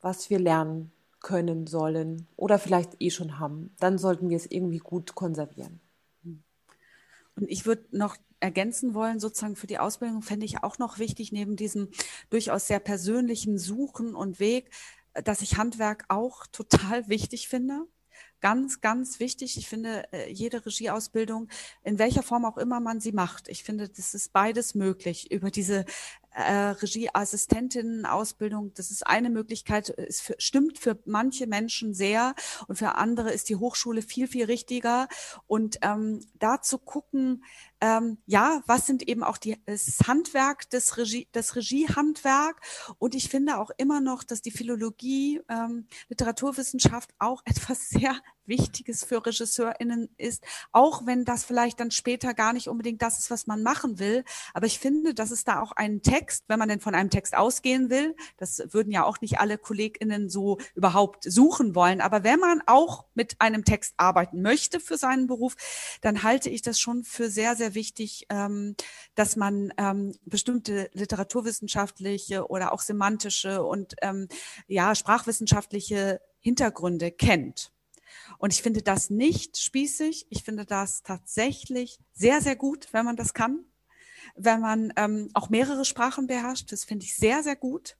was 0.00 0.30
wir 0.30 0.38
lernen 0.38 0.90
können 1.20 1.68
sollen 1.68 2.26
oder 2.36 2.58
vielleicht 2.58 3.00
eh 3.00 3.10
schon 3.10 3.38
haben. 3.38 3.74
Dann 3.78 3.98
sollten 3.98 4.28
wir 4.30 4.36
es 4.36 4.50
irgendwie 4.50 4.78
gut 4.78 5.14
konservieren. 5.14 5.80
Und 7.36 7.48
ich 7.48 7.66
würde 7.66 7.84
noch 7.92 8.16
ergänzen 8.42 8.94
wollen, 8.94 9.20
sozusagen 9.20 9.56
für 9.56 9.66
die 9.66 9.78
Ausbildung, 9.78 10.22
fände 10.22 10.44
ich 10.44 10.62
auch 10.62 10.78
noch 10.78 10.98
wichtig, 10.98 11.32
neben 11.32 11.56
diesem 11.56 11.88
durchaus 12.28 12.66
sehr 12.66 12.80
persönlichen 12.80 13.58
Suchen 13.58 14.14
und 14.14 14.40
Weg, 14.40 14.70
dass 15.14 15.42
ich 15.42 15.56
Handwerk 15.56 16.04
auch 16.08 16.46
total 16.46 17.08
wichtig 17.08 17.48
finde. 17.48 17.86
Ganz, 18.40 18.80
ganz 18.80 19.20
wichtig. 19.20 19.56
Ich 19.56 19.68
finde, 19.68 20.12
äh, 20.12 20.32
jede 20.32 20.66
Regieausbildung, 20.66 21.48
in 21.84 22.00
welcher 22.00 22.24
Form 22.24 22.44
auch 22.44 22.58
immer 22.58 22.80
man 22.80 22.98
sie 22.98 23.12
macht, 23.12 23.48
ich 23.48 23.62
finde, 23.62 23.88
das 23.88 24.14
ist 24.14 24.32
beides 24.32 24.74
möglich. 24.74 25.30
Über 25.30 25.52
diese 25.52 25.84
äh, 26.32 26.52
Regieassistentinnen-Ausbildung, 26.52 28.74
das 28.74 28.90
ist 28.90 29.06
eine 29.06 29.30
Möglichkeit, 29.30 29.94
es 29.96 30.20
für, 30.20 30.34
stimmt 30.38 30.80
für 30.80 30.98
manche 31.04 31.46
Menschen 31.46 31.94
sehr 31.94 32.34
und 32.66 32.74
für 32.76 32.96
andere 32.96 33.30
ist 33.30 33.48
die 33.48 33.56
Hochschule 33.56 34.02
viel, 34.02 34.26
viel 34.26 34.46
richtiger. 34.46 35.06
Und 35.46 35.78
ähm, 35.82 36.26
da 36.34 36.60
zu 36.60 36.78
gucken, 36.78 37.44
ähm, 37.82 38.18
ja, 38.26 38.62
was 38.66 38.86
sind 38.86 39.08
eben 39.08 39.24
auch 39.24 39.36
die, 39.36 39.56
das 39.66 39.98
Handwerk, 40.06 40.70
des 40.70 40.96
Regie, 40.96 41.26
das 41.32 41.56
Regiehandwerk. 41.56 42.60
Und 42.98 43.16
ich 43.16 43.28
finde 43.28 43.58
auch 43.58 43.72
immer 43.76 44.00
noch, 44.00 44.22
dass 44.22 44.40
die 44.40 44.52
Philologie, 44.52 45.40
ähm, 45.48 45.88
Literaturwissenschaft 46.08 47.10
auch 47.18 47.42
etwas 47.44 47.90
sehr 47.90 48.14
Wichtiges 48.46 49.04
für 49.04 49.24
RegisseurInnen 49.24 50.08
ist, 50.16 50.44
auch 50.72 51.06
wenn 51.06 51.24
das 51.24 51.44
vielleicht 51.44 51.80
dann 51.80 51.90
später 51.90 52.34
gar 52.34 52.52
nicht 52.52 52.68
unbedingt 52.68 53.02
das 53.02 53.18
ist, 53.18 53.30
was 53.30 53.46
man 53.46 53.62
machen 53.62 53.98
will. 53.98 54.24
Aber 54.54 54.66
ich 54.66 54.78
finde, 54.78 55.14
dass 55.14 55.30
es 55.30 55.44
da 55.44 55.60
auch 55.60 55.72
einen 55.72 56.02
Text, 56.02 56.44
wenn 56.48 56.58
man 56.58 56.68
denn 56.68 56.80
von 56.80 56.94
einem 56.94 57.10
Text 57.10 57.36
ausgehen 57.36 57.90
will, 57.90 58.14
das 58.36 58.62
würden 58.70 58.92
ja 58.92 59.04
auch 59.04 59.20
nicht 59.20 59.38
alle 59.38 59.58
KollegInnen 59.58 60.28
so 60.28 60.58
überhaupt 60.74 61.24
suchen 61.24 61.74
wollen. 61.74 62.00
Aber 62.00 62.24
wenn 62.24 62.40
man 62.40 62.62
auch 62.66 63.06
mit 63.14 63.40
einem 63.40 63.64
Text 63.64 63.94
arbeiten 63.96 64.42
möchte 64.42 64.80
für 64.80 64.96
seinen 64.96 65.26
Beruf, 65.26 65.54
dann 66.00 66.22
halte 66.22 66.50
ich 66.50 66.62
das 66.62 66.78
schon 66.78 67.04
für 67.04 67.30
sehr, 67.30 67.56
sehr 67.56 67.74
wichtig, 67.74 68.26
ähm, 68.28 68.76
dass 69.14 69.36
man 69.36 69.72
ähm, 69.76 70.14
bestimmte 70.24 70.90
literaturwissenschaftliche 70.92 72.48
oder 72.48 72.72
auch 72.72 72.80
semantische 72.80 73.62
und 73.62 73.94
ähm, 74.02 74.28
ja, 74.66 74.94
sprachwissenschaftliche 74.94 76.20
Hintergründe 76.40 77.10
kennt. 77.10 77.72
Und 78.38 78.52
ich 78.52 78.62
finde 78.62 78.82
das 78.82 79.10
nicht 79.10 79.58
spießig. 79.58 80.26
Ich 80.30 80.42
finde 80.42 80.64
das 80.64 81.02
tatsächlich 81.02 81.98
sehr, 82.12 82.40
sehr 82.40 82.56
gut, 82.56 82.88
wenn 82.92 83.04
man 83.04 83.16
das 83.16 83.34
kann. 83.34 83.64
Wenn 84.36 84.60
man 84.60 84.92
ähm, 84.96 85.28
auch 85.34 85.50
mehrere 85.50 85.84
Sprachen 85.84 86.26
beherrscht, 86.26 86.72
das 86.72 86.84
finde 86.84 87.04
ich 87.04 87.16
sehr, 87.16 87.42
sehr 87.42 87.56
gut 87.56 87.96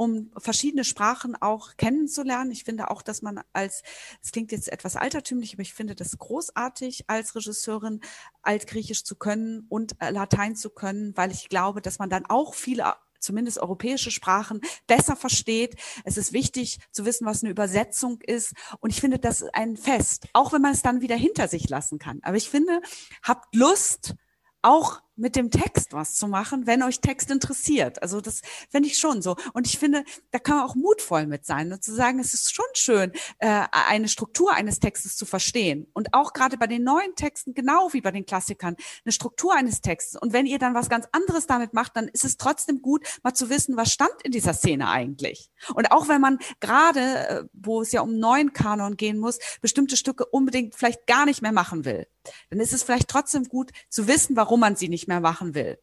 um 0.00 0.30
verschiedene 0.38 0.82
Sprachen 0.82 1.36
auch 1.36 1.76
kennenzulernen. 1.76 2.52
Ich 2.52 2.64
finde 2.64 2.90
auch, 2.90 3.02
dass 3.02 3.20
man 3.20 3.42
als, 3.52 3.82
es 4.22 4.32
klingt 4.32 4.50
jetzt 4.50 4.72
etwas 4.72 4.96
altertümlich, 4.96 5.52
aber 5.52 5.60
ich 5.60 5.74
finde 5.74 5.94
das 5.94 6.16
großartig, 6.16 7.04
als 7.08 7.34
Regisseurin 7.36 8.00
Altgriechisch 8.40 9.04
zu 9.04 9.14
können 9.14 9.66
und 9.68 10.00
äh, 10.00 10.10
Latein 10.10 10.56
zu 10.56 10.70
können, 10.70 11.14
weil 11.18 11.30
ich 11.32 11.50
glaube, 11.50 11.82
dass 11.82 11.98
man 11.98 12.08
dann 12.08 12.24
auch 12.24 12.54
viele 12.54 12.94
zumindest 13.20 13.58
europäische 13.58 14.10
Sprachen 14.10 14.60
besser 14.86 15.16
versteht. 15.16 15.76
Es 16.04 16.16
ist 16.16 16.32
wichtig 16.32 16.78
zu 16.90 17.04
wissen, 17.04 17.26
was 17.26 17.42
eine 17.42 17.50
Übersetzung 17.50 18.20
ist. 18.20 18.54
Und 18.80 18.90
ich 18.90 19.00
finde, 19.00 19.18
das 19.18 19.42
ist 19.42 19.54
ein 19.54 19.76
Fest, 19.76 20.28
auch 20.32 20.52
wenn 20.52 20.62
man 20.62 20.72
es 20.72 20.82
dann 20.82 21.00
wieder 21.00 21.16
hinter 21.16 21.48
sich 21.48 21.68
lassen 21.68 21.98
kann. 21.98 22.20
Aber 22.22 22.36
ich 22.36 22.48
finde, 22.48 22.80
habt 23.22 23.54
Lust, 23.54 24.14
auch 24.62 25.00
mit 25.20 25.36
dem 25.36 25.50
Text 25.50 25.92
was 25.92 26.14
zu 26.14 26.26
machen, 26.26 26.66
wenn 26.66 26.82
euch 26.82 27.00
Text 27.00 27.30
interessiert. 27.30 28.02
Also 28.02 28.20
das 28.20 28.40
finde 28.70 28.88
ich 28.88 28.98
schon 28.98 29.22
so. 29.22 29.36
Und 29.52 29.66
ich 29.66 29.78
finde, 29.78 30.04
da 30.30 30.38
kann 30.38 30.56
man 30.56 30.66
auch 30.66 30.74
mutvoll 30.74 31.26
mit 31.26 31.44
sein 31.44 31.72
und 31.72 31.84
zu 31.84 31.94
sagen, 31.94 32.18
es 32.18 32.34
ist 32.34 32.54
schon 32.54 32.64
schön, 32.72 33.12
äh, 33.38 33.66
eine 33.70 34.08
Struktur 34.08 34.54
eines 34.54 34.80
Textes 34.80 35.16
zu 35.16 35.26
verstehen. 35.26 35.86
Und 35.92 36.14
auch 36.14 36.32
gerade 36.32 36.56
bei 36.56 36.66
den 36.66 36.82
neuen 36.82 37.14
Texten, 37.14 37.54
genau 37.54 37.92
wie 37.92 38.00
bei 38.00 38.10
den 38.10 38.24
Klassikern, 38.24 38.76
eine 39.04 39.12
Struktur 39.12 39.54
eines 39.54 39.82
Textes. 39.82 40.20
Und 40.20 40.32
wenn 40.32 40.46
ihr 40.46 40.58
dann 40.58 40.74
was 40.74 40.88
ganz 40.88 41.06
anderes 41.12 41.46
damit 41.46 41.74
macht, 41.74 41.96
dann 41.96 42.08
ist 42.08 42.24
es 42.24 42.38
trotzdem 42.38 42.80
gut, 42.80 43.06
mal 43.22 43.34
zu 43.34 43.50
wissen, 43.50 43.76
was 43.76 43.92
stand 43.92 44.14
in 44.22 44.32
dieser 44.32 44.54
Szene 44.54 44.88
eigentlich. 44.88 45.50
Und 45.74 45.92
auch 45.92 46.08
wenn 46.08 46.20
man 46.20 46.38
gerade, 46.60 47.00
äh, 47.00 47.44
wo 47.52 47.82
es 47.82 47.92
ja 47.92 48.00
um 48.00 48.18
neuen 48.18 48.52
Kanon 48.52 48.96
gehen 48.96 49.18
muss, 49.18 49.38
bestimmte 49.60 49.96
Stücke 49.96 50.24
unbedingt 50.24 50.74
vielleicht 50.74 51.06
gar 51.06 51.26
nicht 51.26 51.42
mehr 51.42 51.52
machen 51.52 51.84
will, 51.84 52.06
dann 52.50 52.60
ist 52.60 52.72
es 52.72 52.82
vielleicht 52.82 53.08
trotzdem 53.08 53.44
gut 53.44 53.70
zu 53.88 54.06
wissen, 54.06 54.36
warum 54.36 54.60
man 54.60 54.76
sie 54.76 54.88
nicht 54.88 55.08
mehr 55.10 55.20
machen 55.20 55.54
will 55.54 55.76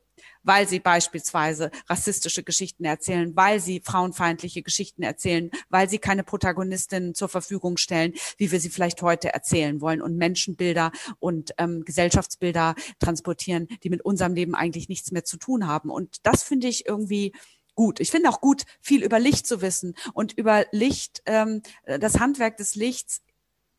weil 0.44 0.68
sie 0.68 0.80
beispielsweise 0.80 1.72
rassistische 1.88 2.44
Geschichten 2.44 2.86
erzählen, 2.86 3.36
weil 3.36 3.60
sie 3.60 3.82
frauenfeindliche 3.82 4.64
Geschichten 4.64 5.04
erzählen, 5.04 5.52
weil 5.70 5.90
sie 5.90 6.00
keine 6.00 6.24
Protagonistinnen 6.24 7.14
zur 7.14 7.28
Verfügung 7.28 7.78
stellen, 7.78 8.14
wie 8.38 8.52
wir 8.52 8.60
sie 8.60 8.70
vielleicht 8.70 9.02
heute 9.02 9.34
erzählen 9.34 9.82
wollen 9.82 10.02
und 10.02 10.18
Menschenbilder 10.18 10.92
und 11.20 11.54
ähm, 11.58 11.84
Gesellschaftsbilder 11.84 12.76
transportieren, 13.00 13.68
die 13.84 13.90
mit 13.90 14.04
unserem 14.04 14.34
Leben 14.34 14.56
eigentlich 14.56 14.90
nichts 14.90 15.12
mehr 15.12 15.26
zu 15.26 15.38
tun 15.38 15.68
haben. 15.68 15.90
Und 15.90 16.26
das 16.26 16.44
finde 16.44 16.68
ich 16.68 16.88
irgendwie 16.88 17.34
gut. 17.76 18.00
Ich 18.00 18.10
finde 18.10 18.30
auch 18.30 18.42
gut, 18.42 18.64
viel 18.82 19.04
über 19.04 19.20
Licht 19.20 19.46
zu 19.46 19.62
wissen 19.62 19.96
und 20.14 20.34
über 20.34 20.66
Licht, 20.72 21.22
ähm, 21.26 21.62
das 21.86 22.20
Handwerk 22.20 22.58
des 22.58 22.76
Lichts 22.76 23.22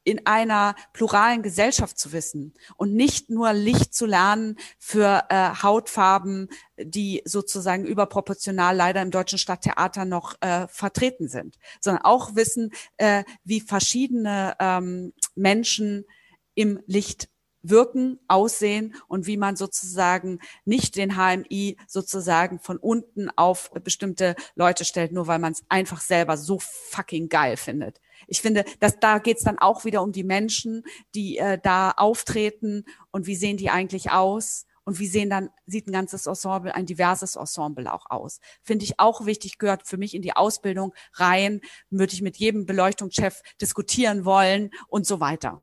in 0.08 0.26
einer 0.26 0.74
pluralen 0.94 1.42
Gesellschaft 1.42 1.98
zu 1.98 2.12
wissen 2.12 2.54
und 2.76 2.94
nicht 2.94 3.28
nur 3.28 3.52
Licht 3.52 3.94
zu 3.94 4.06
lernen 4.06 4.56
für 4.78 5.24
äh, 5.28 5.50
Hautfarben, 5.62 6.48
die 6.78 7.20
sozusagen 7.26 7.84
überproportional 7.84 8.74
leider 8.74 9.02
im 9.02 9.10
deutschen 9.10 9.38
Stadttheater 9.38 10.06
noch 10.06 10.34
äh, 10.40 10.66
vertreten 10.68 11.28
sind, 11.28 11.58
sondern 11.80 12.04
auch 12.04 12.34
wissen, 12.34 12.70
äh, 12.96 13.22
wie 13.44 13.60
verschiedene 13.60 14.56
ähm, 14.60 15.12
Menschen 15.34 16.06
im 16.54 16.80
Licht 16.86 17.28
wirken, 17.60 18.18
aussehen 18.28 18.94
und 19.08 19.26
wie 19.26 19.36
man 19.36 19.56
sozusagen 19.56 20.38
nicht 20.64 20.96
den 20.96 21.16
HMI 21.16 21.76
sozusagen 21.86 22.60
von 22.60 22.78
unten 22.78 23.28
auf 23.36 23.70
bestimmte 23.84 24.36
Leute 24.54 24.86
stellt, 24.86 25.12
nur 25.12 25.26
weil 25.26 25.38
man 25.38 25.52
es 25.52 25.64
einfach 25.68 26.00
selber 26.00 26.38
so 26.38 26.58
fucking 26.60 27.28
geil 27.28 27.58
findet 27.58 28.00
ich 28.28 28.42
finde, 28.42 28.64
dass 28.78 29.00
da 29.00 29.18
geht's 29.18 29.42
dann 29.42 29.58
auch 29.58 29.84
wieder 29.84 30.02
um 30.02 30.12
die 30.12 30.22
Menschen, 30.22 30.84
die 31.14 31.38
äh, 31.38 31.58
da 31.60 31.90
auftreten 31.90 32.84
und 33.10 33.26
wie 33.26 33.34
sehen 33.34 33.56
die 33.56 33.70
eigentlich 33.70 34.10
aus 34.10 34.66
und 34.84 34.98
wie 34.98 35.06
sehen 35.06 35.30
dann, 35.30 35.50
sieht 35.66 35.86
ein 35.86 35.92
ganzes 35.92 36.26
Ensemble, 36.26 36.74
ein 36.74 36.86
diverses 36.86 37.36
Ensemble 37.36 37.92
auch 37.92 38.06
aus. 38.10 38.40
Finde 38.62 38.84
ich 38.84 39.00
auch 39.00 39.26
wichtig, 39.26 39.58
gehört 39.58 39.86
für 39.86 39.96
mich 39.96 40.14
in 40.14 40.22
die 40.22 40.34
Ausbildung 40.34 40.94
rein, 41.14 41.60
würde 41.90 42.12
ich 42.12 42.22
mit 42.22 42.36
jedem 42.36 42.66
Beleuchtungschef 42.66 43.42
diskutieren 43.60 44.24
wollen 44.24 44.70
und 44.88 45.06
so 45.06 45.20
weiter. 45.20 45.62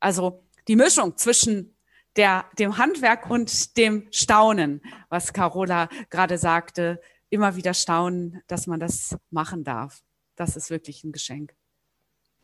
Also 0.00 0.44
die 0.68 0.76
Mischung 0.76 1.16
zwischen 1.16 1.76
der, 2.16 2.46
dem 2.58 2.78
Handwerk 2.78 3.28
und 3.28 3.76
dem 3.76 4.08
Staunen, 4.10 4.82
was 5.08 5.32
Carola 5.32 5.88
gerade 6.10 6.38
sagte, 6.38 7.00
immer 7.28 7.56
wieder 7.56 7.74
staunen, 7.74 8.42
dass 8.46 8.66
man 8.66 8.80
das 8.80 9.16
machen 9.30 9.64
darf. 9.64 10.02
Das 10.36 10.56
ist 10.56 10.70
wirklich 10.70 11.04
ein 11.04 11.12
Geschenk. 11.12 11.54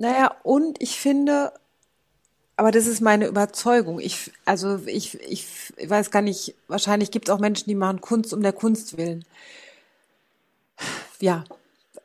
Naja, 0.01 0.35
und 0.45 0.81
ich 0.83 0.99
finde, 0.99 1.53
aber 2.57 2.71
das 2.71 2.87
ist 2.87 3.03
meine 3.03 3.27
Überzeugung. 3.27 4.01
Ich, 4.01 4.33
also 4.47 4.81
ich, 4.87 5.21
ich, 5.21 5.47
weiß 5.87 6.11
gar 6.11 6.23
nicht, 6.23 6.55
wahrscheinlich 6.69 7.11
gibt 7.11 7.29
es 7.29 7.35
auch 7.35 7.39
Menschen, 7.39 7.69
die 7.69 7.75
machen 7.75 8.01
Kunst 8.01 8.33
um 8.33 8.43
der 8.43 8.55
Kunst 8.55 8.97
willen. 8.97 9.27
Ja, 11.21 11.45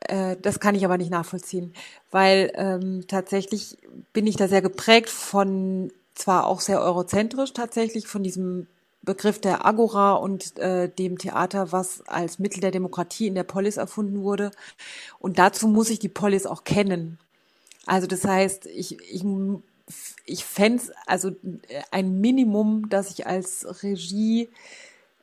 äh, 0.00 0.36
das 0.42 0.60
kann 0.60 0.74
ich 0.74 0.84
aber 0.84 0.98
nicht 0.98 1.10
nachvollziehen, 1.10 1.72
weil 2.10 2.52
ähm, 2.56 3.06
tatsächlich 3.08 3.78
bin 4.12 4.26
ich 4.26 4.36
da 4.36 4.46
sehr 4.46 4.60
geprägt 4.60 5.08
von, 5.08 5.90
zwar 6.14 6.46
auch 6.46 6.60
sehr 6.60 6.82
eurozentrisch 6.82 7.54
tatsächlich, 7.54 8.06
von 8.06 8.22
diesem 8.22 8.66
Begriff 9.00 9.40
der 9.40 9.64
Agora 9.64 10.12
und 10.16 10.58
äh, 10.58 10.90
dem 10.90 11.16
Theater, 11.16 11.72
was 11.72 12.06
als 12.08 12.38
Mittel 12.38 12.60
der 12.60 12.72
Demokratie 12.72 13.26
in 13.26 13.34
der 13.36 13.44
Polis 13.44 13.78
erfunden 13.78 14.22
wurde. 14.22 14.50
Und 15.18 15.38
dazu 15.38 15.66
muss 15.66 15.88
ich 15.88 15.98
die 15.98 16.10
Polis 16.10 16.44
auch 16.44 16.64
kennen. 16.64 17.18
Also 17.86 18.06
das 18.06 18.24
heißt, 18.24 18.66
ich, 18.66 19.00
ich, 19.00 19.24
ich 20.24 20.44
fände 20.44 20.82
also 21.06 21.32
ein 21.90 22.20
Minimum, 22.20 22.88
dass 22.88 23.10
ich 23.10 23.26
als 23.26 23.82
Regie 23.82 24.48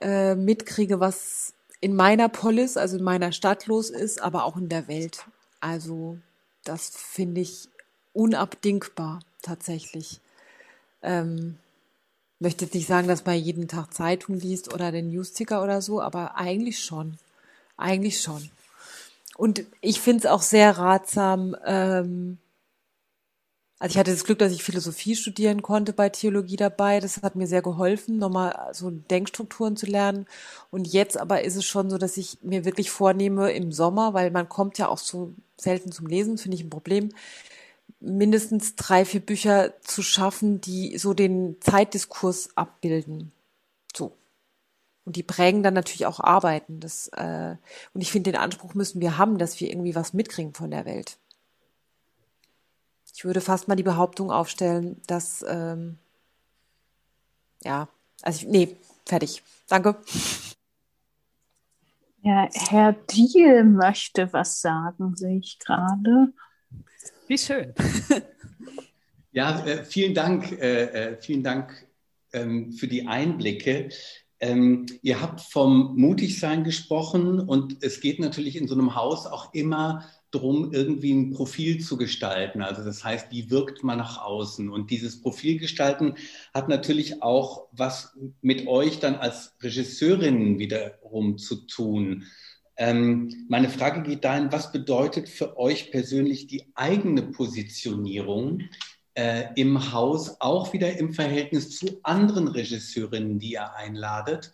äh, 0.01 0.35
mitkriege, 0.35 0.99
was 0.99 1.53
in 1.81 1.95
meiner 1.95 2.29
Polis, 2.29 2.77
also 2.77 2.97
in 2.97 3.03
meiner 3.03 3.33
Stadt 3.33 3.67
los 3.67 3.89
ist, 3.89 4.21
aber 4.21 4.45
auch 4.45 4.55
in 4.57 4.69
der 4.69 4.87
Welt. 4.87 5.25
Also 5.59 6.17
das 6.63 6.89
finde 6.89 7.41
ich 7.41 7.67
unabdingbar 8.13 9.19
tatsächlich. 9.41 10.21
Ähm, 11.01 11.57
möchte 12.39 12.65
jetzt 12.65 12.73
nicht 12.73 12.87
sagen, 12.87 13.07
dass 13.07 13.25
man 13.25 13.35
jeden 13.35 13.67
Tag 13.67 13.93
Zeitung 13.93 14.35
liest 14.35 14.73
oder 14.73 14.91
den 14.91 15.09
Newsticker 15.09 15.61
oder 15.63 15.81
so, 15.81 16.01
aber 16.01 16.37
eigentlich 16.37 16.83
schon. 16.83 17.17
Eigentlich 17.75 18.21
schon. 18.21 18.49
Und 19.35 19.65
ich 19.81 19.99
finde 19.99 20.19
es 20.19 20.31
auch 20.31 20.41
sehr 20.41 20.77
ratsam, 20.77 21.55
ähm, 21.65 22.37
also 23.83 23.95
ich 23.95 23.99
hatte 23.99 24.11
das 24.11 24.23
Glück, 24.23 24.39
dass 24.39 24.53
ich 24.53 24.63
Philosophie 24.63 25.13
studieren 25.13 25.61
konnte 25.61 25.91
bei 25.91 26.07
Theologie 26.07 26.55
dabei. 26.55 27.01
Das 27.01 27.21
hat 27.21 27.35
mir 27.35 27.47
sehr 27.47 27.61
geholfen, 27.61 28.17
nochmal 28.17 28.69
so 28.71 28.89
Denkstrukturen 28.89 29.75
zu 29.75 29.87
lernen. 29.87 30.25
Und 30.71 30.87
jetzt 30.87 31.17
aber 31.17 31.43
ist 31.43 31.57
es 31.57 31.65
schon 31.65 31.89
so, 31.89 31.97
dass 31.97 32.15
ich 32.15 32.37
mir 32.43 32.63
wirklich 32.63 32.91
vornehme 32.91 33.51
im 33.51 33.73
Sommer, 33.73 34.13
weil 34.13 34.31
man 34.31 34.47
kommt 34.47 34.77
ja 34.77 34.87
auch 34.87 34.99
so 34.99 35.33
selten 35.57 35.91
zum 35.91 36.07
Lesen, 36.07 36.37
finde 36.37 36.55
ich 36.55 36.63
ein 36.63 36.69
Problem, 36.69 37.09
mindestens 37.99 38.77
drei, 38.77 39.03
vier 39.03 39.19
Bücher 39.19 39.73
zu 39.81 40.01
schaffen, 40.01 40.61
die 40.61 40.97
so 40.97 41.13
den 41.13 41.57
Zeitdiskurs 41.59 42.55
abbilden. 42.55 43.33
So. 43.93 44.13
Und 45.03 45.17
die 45.17 45.23
prägen 45.23 45.61
dann 45.61 45.73
natürlich 45.73 46.05
auch 46.05 46.21
Arbeiten. 46.21 46.79
Das, 46.79 47.09
äh, 47.09 47.57
und 47.93 47.99
ich 47.99 48.13
finde, 48.13 48.31
den 48.31 48.39
Anspruch 48.39 48.75
müssen 48.75 49.01
wir 49.01 49.17
haben, 49.17 49.37
dass 49.37 49.59
wir 49.59 49.69
irgendwie 49.69 49.93
was 49.93 50.13
mitkriegen 50.13 50.53
von 50.53 50.71
der 50.71 50.85
Welt. 50.85 51.17
Ich 53.13 53.25
würde 53.25 53.41
fast 53.41 53.67
mal 53.67 53.75
die 53.75 53.83
Behauptung 53.83 54.31
aufstellen, 54.31 54.99
dass, 55.05 55.45
ähm, 55.47 55.99
ja, 57.63 57.87
also 58.23 58.41
ich, 58.41 58.47
nee, 58.47 58.77
fertig. 59.05 59.43
Danke. 59.67 59.95
Ja, 62.23 62.49
Herr 62.53 62.93
Diel 62.93 63.65
möchte 63.65 64.31
was 64.33 64.61
sagen, 64.61 65.15
sehe 65.15 65.37
ich 65.37 65.59
gerade. 65.59 66.33
Wie 67.27 67.37
schön. 67.37 67.73
ja, 69.31 69.63
äh, 69.65 69.85
vielen 69.85 70.13
Dank, 70.13 70.51
äh, 70.53 70.83
äh, 70.85 71.17
vielen 71.21 71.43
Dank 71.43 71.87
ähm, 72.31 72.71
für 72.71 72.87
die 72.87 73.07
Einblicke. 73.07 73.89
Ähm, 74.39 74.85
ihr 75.01 75.21
habt 75.21 75.41
vom 75.41 75.95
Mutigsein 75.95 76.63
gesprochen 76.63 77.39
und 77.39 77.83
es 77.83 78.01
geht 78.01 78.19
natürlich 78.19 78.55
in 78.55 78.67
so 78.67 78.73
einem 78.73 78.95
Haus 78.95 79.27
auch 79.27 79.53
immer 79.53 80.03
drum, 80.33 80.73
irgendwie 80.73 81.13
ein 81.13 81.31
Profil 81.31 81.79
zu 81.79 81.97
gestalten. 81.97 82.61
Also 82.61 82.83
das 82.83 83.03
heißt, 83.03 83.31
wie 83.31 83.49
wirkt 83.49 83.83
man 83.83 83.99
nach 83.99 84.23
außen? 84.23 84.69
Und 84.69 84.89
dieses 84.89 85.21
Profil 85.21 85.59
gestalten 85.59 86.15
hat 86.53 86.69
natürlich 86.69 87.21
auch 87.21 87.67
was 87.71 88.17
mit 88.41 88.67
euch 88.67 88.99
dann 88.99 89.15
als 89.15 89.55
Regisseurinnen 89.61 90.59
wiederum 90.59 91.37
zu 91.37 91.67
tun. 91.67 92.25
Ähm, 92.75 93.45
meine 93.49 93.69
Frage 93.69 94.01
geht 94.01 94.23
dahin, 94.23 94.51
was 94.51 94.71
bedeutet 94.71 95.29
für 95.29 95.57
euch 95.57 95.91
persönlich 95.91 96.47
die 96.47 96.71
eigene 96.73 97.21
Positionierung 97.21 98.63
äh, 99.13 99.45
im 99.55 99.93
Haus, 99.93 100.41
auch 100.41 100.73
wieder 100.73 100.97
im 100.97 101.13
Verhältnis 101.13 101.77
zu 101.77 101.99
anderen 102.01 102.47
Regisseurinnen, 102.47 103.37
die 103.37 103.51
ihr 103.51 103.75
einladet? 103.75 104.51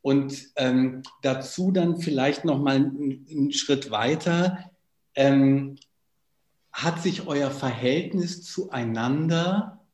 Und 0.00 0.48
ähm, 0.56 1.02
dazu 1.20 1.70
dann 1.70 2.00
vielleicht 2.00 2.46
noch 2.46 2.58
mal 2.58 2.76
einen, 2.76 3.26
einen 3.30 3.52
Schritt 3.52 3.90
weiter 3.90 4.70
ähm, 5.18 5.76
hat 6.70 7.02
sich 7.02 7.26
euer 7.26 7.50
Verhältnis 7.50 8.44
zueinander 8.44 9.84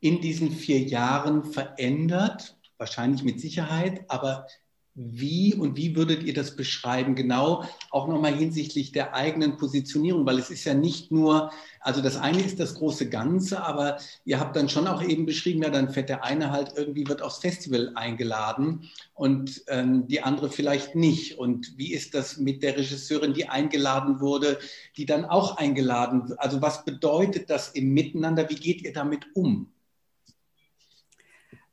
in 0.00 0.22
diesen 0.22 0.50
vier 0.50 0.80
Jahren 0.80 1.44
verändert? 1.44 2.58
Wahrscheinlich 2.78 3.22
mit 3.24 3.40
Sicherheit, 3.40 4.10
aber 4.10 4.46
wie 4.94 5.54
und 5.54 5.76
wie 5.76 5.96
würdet 5.96 6.22
ihr 6.22 6.34
das 6.34 6.54
beschreiben? 6.54 7.14
Genau 7.14 7.64
auch 7.90 8.08
nochmal 8.08 8.34
hinsichtlich 8.34 8.92
der 8.92 9.14
eigenen 9.14 9.56
Positionierung, 9.56 10.26
weil 10.26 10.38
es 10.38 10.50
ist 10.50 10.64
ja 10.64 10.74
nicht 10.74 11.10
nur, 11.10 11.50
also 11.80 12.02
das 12.02 12.16
eine 12.16 12.42
ist 12.42 12.60
das 12.60 12.74
große 12.74 13.08
Ganze, 13.08 13.62
aber 13.62 13.98
ihr 14.24 14.38
habt 14.38 14.54
dann 14.54 14.68
schon 14.68 14.86
auch 14.86 15.02
eben 15.02 15.24
beschrieben, 15.24 15.62
ja, 15.62 15.70
dann 15.70 15.88
fährt 15.88 16.10
der 16.10 16.24
eine 16.24 16.50
halt 16.50 16.72
irgendwie, 16.76 17.08
wird 17.08 17.22
aufs 17.22 17.38
Festival 17.38 17.92
eingeladen 17.94 18.90
und 19.14 19.62
ähm, 19.68 20.06
die 20.08 20.20
andere 20.20 20.50
vielleicht 20.50 20.94
nicht. 20.94 21.38
Und 21.38 21.78
wie 21.78 21.92
ist 21.94 22.14
das 22.14 22.36
mit 22.36 22.62
der 22.62 22.76
Regisseurin, 22.76 23.32
die 23.32 23.48
eingeladen 23.48 24.20
wurde, 24.20 24.58
die 24.98 25.06
dann 25.06 25.24
auch 25.24 25.56
eingeladen? 25.56 26.34
Also 26.36 26.60
was 26.60 26.84
bedeutet 26.84 27.48
das 27.48 27.70
im 27.70 27.94
Miteinander? 27.94 28.50
Wie 28.50 28.56
geht 28.56 28.82
ihr 28.82 28.92
damit 28.92 29.24
um? 29.34 29.72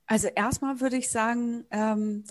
Also 0.06 0.28
erstmal 0.28 0.80
würde 0.80 0.98
ich 0.98 1.10
sagen, 1.10 1.66
ähm, 1.70 2.24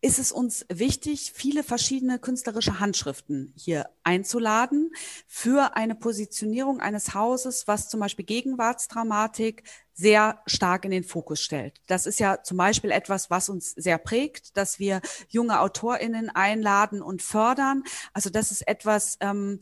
ist 0.00 0.18
es 0.18 0.30
uns 0.30 0.64
wichtig, 0.68 1.32
viele 1.34 1.64
verschiedene 1.64 2.20
künstlerische 2.20 2.78
Handschriften 2.78 3.52
hier 3.56 3.90
einzuladen 4.04 4.92
für 5.26 5.76
eine 5.76 5.96
Positionierung 5.96 6.80
eines 6.80 7.14
Hauses, 7.14 7.66
was 7.66 7.88
zum 7.88 7.98
Beispiel 8.00 8.24
Gegenwartsdramatik 8.24 9.64
sehr 9.94 10.40
stark 10.46 10.84
in 10.84 10.92
den 10.92 11.02
Fokus 11.02 11.40
stellt. 11.40 11.80
Das 11.88 12.06
ist 12.06 12.20
ja 12.20 12.42
zum 12.44 12.56
Beispiel 12.56 12.92
etwas, 12.92 13.30
was 13.30 13.48
uns 13.48 13.72
sehr 13.72 13.98
prägt, 13.98 14.56
dass 14.56 14.78
wir 14.78 15.00
junge 15.28 15.58
AutorInnen 15.58 16.30
einladen 16.30 17.02
und 17.02 17.20
fördern. 17.20 17.82
Also 18.12 18.30
das 18.30 18.52
ist 18.52 18.68
etwas, 18.68 19.16
ähm, 19.18 19.60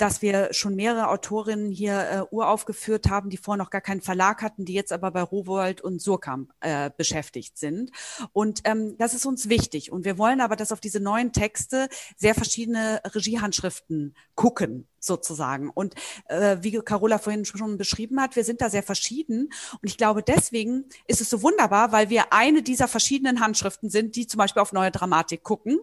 dass 0.00 0.22
wir 0.22 0.54
schon 0.54 0.76
mehrere 0.76 1.08
Autorinnen 1.08 1.70
hier 1.70 2.10
äh, 2.10 2.34
uraufgeführt 2.34 3.10
haben, 3.10 3.28
die 3.28 3.36
vorher 3.36 3.62
noch 3.62 3.68
gar 3.68 3.82
keinen 3.82 4.00
Verlag 4.00 4.40
hatten, 4.40 4.64
die 4.64 4.72
jetzt 4.72 4.92
aber 4.94 5.10
bei 5.10 5.20
Rowold 5.20 5.82
und 5.82 6.00
Surkamp 6.00 6.52
äh, 6.60 6.90
beschäftigt 6.96 7.58
sind. 7.58 7.90
Und 8.32 8.62
ähm, 8.64 8.96
das 8.96 9.12
ist 9.12 9.26
uns 9.26 9.50
wichtig. 9.50 9.92
Und 9.92 10.06
wir 10.06 10.16
wollen 10.16 10.40
aber, 10.40 10.56
dass 10.56 10.72
auf 10.72 10.80
diese 10.80 11.00
neuen 11.00 11.32
Texte 11.32 11.88
sehr 12.16 12.34
verschiedene 12.34 13.02
Regiehandschriften 13.14 14.14
gucken 14.34 14.86
sozusagen. 15.00 15.68
Und 15.68 15.94
äh, 16.28 16.56
wie 16.62 16.72
Carola 16.78 17.18
vorhin 17.18 17.44
schon 17.44 17.76
beschrieben 17.76 18.22
hat, 18.22 18.36
wir 18.36 18.44
sind 18.44 18.62
da 18.62 18.70
sehr 18.70 18.82
verschieden. 18.82 19.52
Und 19.82 19.88
ich 19.88 19.98
glaube, 19.98 20.22
deswegen 20.22 20.86
ist 21.08 21.20
es 21.20 21.28
so 21.28 21.42
wunderbar, 21.42 21.92
weil 21.92 22.08
wir 22.08 22.32
eine 22.32 22.62
dieser 22.62 22.88
verschiedenen 22.88 23.40
Handschriften 23.40 23.90
sind, 23.90 24.16
die 24.16 24.26
zum 24.26 24.38
Beispiel 24.38 24.62
auf 24.62 24.72
neue 24.72 24.90
Dramatik 24.90 25.42
gucken 25.42 25.78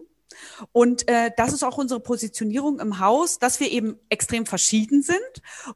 und 0.72 1.08
äh, 1.08 1.30
das 1.36 1.52
ist 1.52 1.62
auch 1.62 1.78
unsere 1.78 2.00
Positionierung 2.00 2.80
im 2.80 2.98
Haus, 2.98 3.38
dass 3.38 3.60
wir 3.60 3.70
eben 3.70 3.98
extrem 4.08 4.46
verschieden 4.46 5.02
sind. 5.02 5.18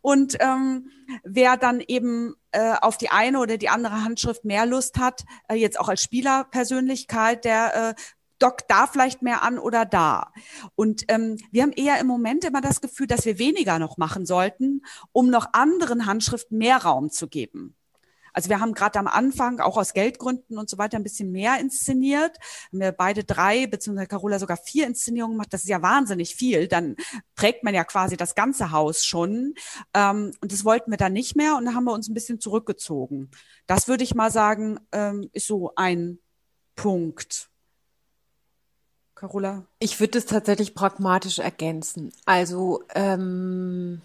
Und 0.00 0.36
ähm, 0.40 0.90
wer 1.24 1.57
dann 1.57 1.80
eben 1.80 2.34
äh, 2.53 2.74
auf 2.80 2.98
die 2.98 3.11
eine 3.11 3.38
oder 3.38 3.57
die 3.57 3.68
andere 3.68 4.05
Handschrift 4.05 4.44
mehr 4.44 4.66
Lust 4.66 4.98
hat, 4.98 5.24
äh, 5.48 5.55
jetzt 5.55 5.78
auch 5.78 5.88
als 5.88 6.03
Spielerpersönlichkeit, 6.03 7.44
der 7.44 7.74
äh, 7.90 7.94
dockt 8.38 8.64
da 8.68 8.86
vielleicht 8.86 9.22
mehr 9.22 9.42
an 9.42 9.59
oder 9.59 9.84
da. 9.84 10.32
Und 10.74 11.05
ähm, 11.09 11.38
wir 11.53 11.62
haben 11.62 11.72
eher 11.72 12.00
im 12.00 12.09
Moment 12.09 12.44
immer 12.44 12.61
das 12.61 12.80
Gefühl, 12.80 13.07
dass 13.07 13.24
wir 13.24 13.38
weniger 13.38 13.78
noch 13.78 13.98
machen 13.98 14.26
sollten, 14.26 14.82
um 15.12 15.30
noch 15.30 15.53
anderen 15.53 16.07
Handschriften 16.07 16.59
mehr 16.59 16.78
Raum 16.78 17.11
zu 17.11 17.28
geben. 17.28 17.76
Also 18.33 18.48
wir 18.48 18.61
haben 18.61 18.74
gerade 18.74 18.98
am 18.98 19.06
Anfang 19.06 19.61
auch 19.61 19.77
aus 19.77 19.93
Geldgründen 19.93 20.59
und 20.59 20.70
so 20.70 20.78
weiter 20.78 20.97
ein 20.97 21.02
bisschen 21.02 21.32
mehr 21.32 21.59
inszeniert. 21.61 22.39
Haben 22.69 22.81
wir 22.81 22.93
beide 22.93 23.24
drei, 23.24 23.66
beziehungsweise 23.66 24.09
Carola 24.09 24.39
sogar 24.39 24.56
vier 24.56 24.86
Inszenierungen 24.86 25.36
gemacht. 25.36 25.52
Das 25.52 25.62
ist 25.62 25.69
ja 25.69 25.82
wahnsinnig 25.82 26.35
viel. 26.35 26.69
Dann 26.69 26.97
prägt 27.35 27.65
man 27.65 27.74
ja 27.74 27.85
quasi 27.85 28.16
das 28.16 28.35
ganze 28.35 28.70
Haus 28.70 29.05
schon. 29.05 29.55
Ähm, 29.94 30.32
und 30.40 30.52
das 30.52 30.65
wollten 30.65 30.90
wir 30.90 30.98
dann 30.98 31.12
nicht 31.12 31.36
mehr 31.36 31.56
und 31.56 31.65
da 31.65 31.74
haben 31.74 31.85
wir 31.85 31.93
uns 31.93 32.09
ein 32.09 32.15
bisschen 32.15 32.40
zurückgezogen. 32.40 33.31
Das 33.66 33.89
würde 33.89 34.05
ich 34.05 34.15
mal 34.15 34.31
sagen, 34.31 34.81
ähm, 34.93 35.28
ist 35.32 35.47
so 35.47 35.73
ein 35.77 36.19
Punkt. 36.74 37.51
Carola? 39.15 39.66
Ich 39.78 40.01
würde 40.01 40.19
es 40.19 40.27
tatsächlich 40.27 40.74
pragmatisch 40.74 41.39
ergänzen. 41.39 42.12
Also 42.24 42.82
ähm, 42.94 44.02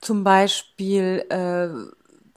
zum 0.00 0.22
Beispiel 0.22 1.24
äh, 1.30 1.68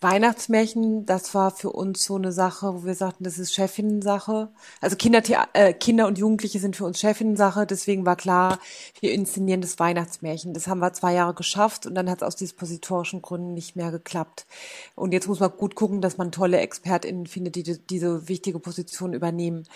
Weihnachtsmärchen, 0.02 1.06
das 1.06 1.36
war 1.36 1.52
für 1.52 1.70
uns 1.70 2.04
so 2.04 2.16
eine 2.16 2.32
Sache, 2.32 2.74
wo 2.74 2.86
wir 2.86 2.96
sagten, 2.96 3.24
das 3.24 3.38
ist 3.38 3.54
Chefinnen-Sache. 3.54 4.50
Also 4.82 4.96
Kinder, 4.96 5.22
äh, 5.54 5.74
Kinder 5.74 6.08
und 6.08 6.18
Jugendliche 6.18 6.60
sind 6.60 6.76
für 6.76 6.86
uns 6.86 7.00
Chefinnen-Sache, 7.00 7.68
deswegen 7.68 8.04
war 8.04 8.16
klar, 8.16 8.60
wir 9.00 9.14
inszenieren 9.14 9.62
das 9.62 9.78
Weihnachtsmärchen. 9.78 10.56
Das 10.56 10.68
haben 10.68 10.80
wir 10.80 10.92
zwei 10.94 11.14
Jahre 11.14 11.36
geschafft 11.36 11.86
und 11.86 11.94
dann 11.94 12.10
hat 12.10 12.24
es 12.24 12.28
aus 12.28 12.36
dispositorischen 12.36 13.22
Gründen 13.22 13.54
nicht 13.54 13.76
mehr 13.76 13.92
geklappt. 13.92 14.48
Und 14.96 15.14
jetzt 15.14 15.28
muss 15.28 15.40
man 15.40 15.52
gut 15.52 15.76
gucken, 15.76 16.02
dass 16.02 16.18
man 16.18 16.32
tolle 16.32 16.60
ExpertInnen 16.60 17.28
findet, 17.28 17.56
die 17.56 17.64
diese 17.64 18.28
wichtige 18.28 18.60
Position 18.60 19.14
übernehmen. 19.14 19.68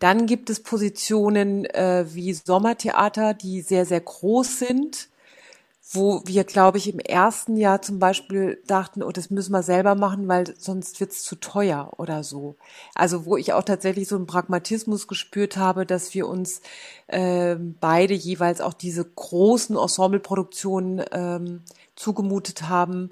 Dann 0.00 0.26
gibt 0.26 0.50
es 0.50 0.60
Positionen 0.60 1.64
äh, 1.66 2.04
wie 2.08 2.32
Sommertheater, 2.32 3.32
die 3.32 3.62
sehr, 3.62 3.86
sehr 3.86 4.00
groß 4.00 4.58
sind 4.58 5.08
wo 5.90 6.20
wir, 6.26 6.44
glaube 6.44 6.76
ich, 6.76 6.92
im 6.92 6.98
ersten 6.98 7.56
Jahr 7.56 7.80
zum 7.80 7.98
Beispiel 7.98 8.62
dachten, 8.66 9.02
oh, 9.02 9.10
das 9.10 9.30
müssen 9.30 9.52
wir 9.52 9.62
selber 9.62 9.94
machen, 9.94 10.28
weil 10.28 10.54
sonst 10.58 11.00
wird's 11.00 11.22
zu 11.22 11.36
teuer 11.36 11.92
oder 11.96 12.22
so. 12.24 12.56
Also 12.94 13.24
wo 13.24 13.38
ich 13.38 13.54
auch 13.54 13.62
tatsächlich 13.62 14.06
so 14.06 14.16
einen 14.16 14.26
Pragmatismus 14.26 15.08
gespürt 15.08 15.56
habe, 15.56 15.86
dass 15.86 16.12
wir 16.12 16.28
uns 16.28 16.60
äh, 17.06 17.56
beide 17.56 18.12
jeweils 18.12 18.60
auch 18.60 18.74
diese 18.74 19.02
großen 19.04 19.78
Ensembleproduktionen 19.78 21.04
ähm, 21.10 21.62
zugemutet 21.96 22.68
haben, 22.68 23.10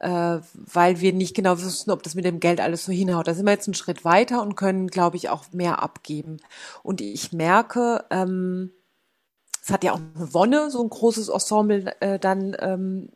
äh, 0.00 0.38
weil 0.52 1.00
wir 1.00 1.12
nicht 1.12 1.36
genau 1.36 1.60
wussten, 1.62 1.92
ob 1.92 2.02
das 2.02 2.16
mit 2.16 2.24
dem 2.24 2.40
Geld 2.40 2.60
alles 2.60 2.84
so 2.84 2.90
hinhaut. 2.90 3.28
Da 3.28 3.34
sind 3.34 3.46
wir 3.46 3.52
jetzt 3.52 3.68
einen 3.68 3.74
Schritt 3.74 4.04
weiter 4.04 4.42
und 4.42 4.56
können, 4.56 4.88
glaube 4.88 5.16
ich, 5.16 5.28
auch 5.28 5.44
mehr 5.52 5.82
abgeben. 5.84 6.38
Und 6.82 7.00
ich 7.00 7.32
merke, 7.32 8.04
ähm, 8.10 8.72
es 9.68 9.72
hat 9.72 9.84
ja 9.84 9.92
auch 9.92 10.00
eine 10.16 10.32
Wonne, 10.32 10.70
so 10.70 10.82
ein 10.82 10.88
großes 10.88 11.28
Ensemble 11.28 11.94
äh, 12.00 12.18
dann 12.18 12.56
ähm, 12.58 13.10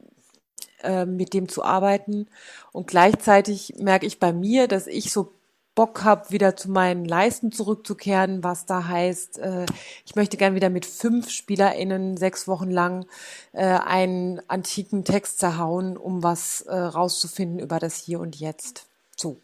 äh, 0.83 1.07
mit 1.07 1.33
dem 1.33 1.49
zu 1.49 1.65
arbeiten. 1.65 2.27
Und 2.73 2.87
gleichzeitig 2.87 3.77
merke 3.79 4.05
ich 4.05 4.21
bei 4.21 4.35
mir, 4.35 4.69
dass 4.69 4.87
ich 4.87 5.13
so 5.13 5.33
Bock 5.75 6.05
habe, 6.05 6.29
wieder 6.29 6.55
zu 6.55 6.71
meinen 6.71 7.07
Leisten 7.07 7.53
zurückzukehren, 7.53 8.45
was 8.45 8.67
da 8.67 8.87
heißt, 8.87 9.39
äh, 9.39 9.65
ich 10.05 10.15
möchte 10.15 10.37
gern 10.37 10.55
wieder 10.55 10.69
mit 10.69 10.85
fünf 10.85 11.31
SpielerInnen 11.31 12.19
sechs 12.19 12.47
Wochen 12.47 12.71
lang 12.71 13.07
äh, 13.53 13.65
einen 13.65 14.43
antiken 14.49 15.07
Text 15.07 15.39
zerhauen, 15.39 15.97
um 15.97 16.23
was 16.23 16.61
äh, 16.61 16.77
rauszufinden 16.77 17.61
über 17.61 17.79
das 17.79 17.97
Hier 17.97 18.21
und 18.21 18.37
Jetzt. 18.37 18.85
So. 19.17 19.39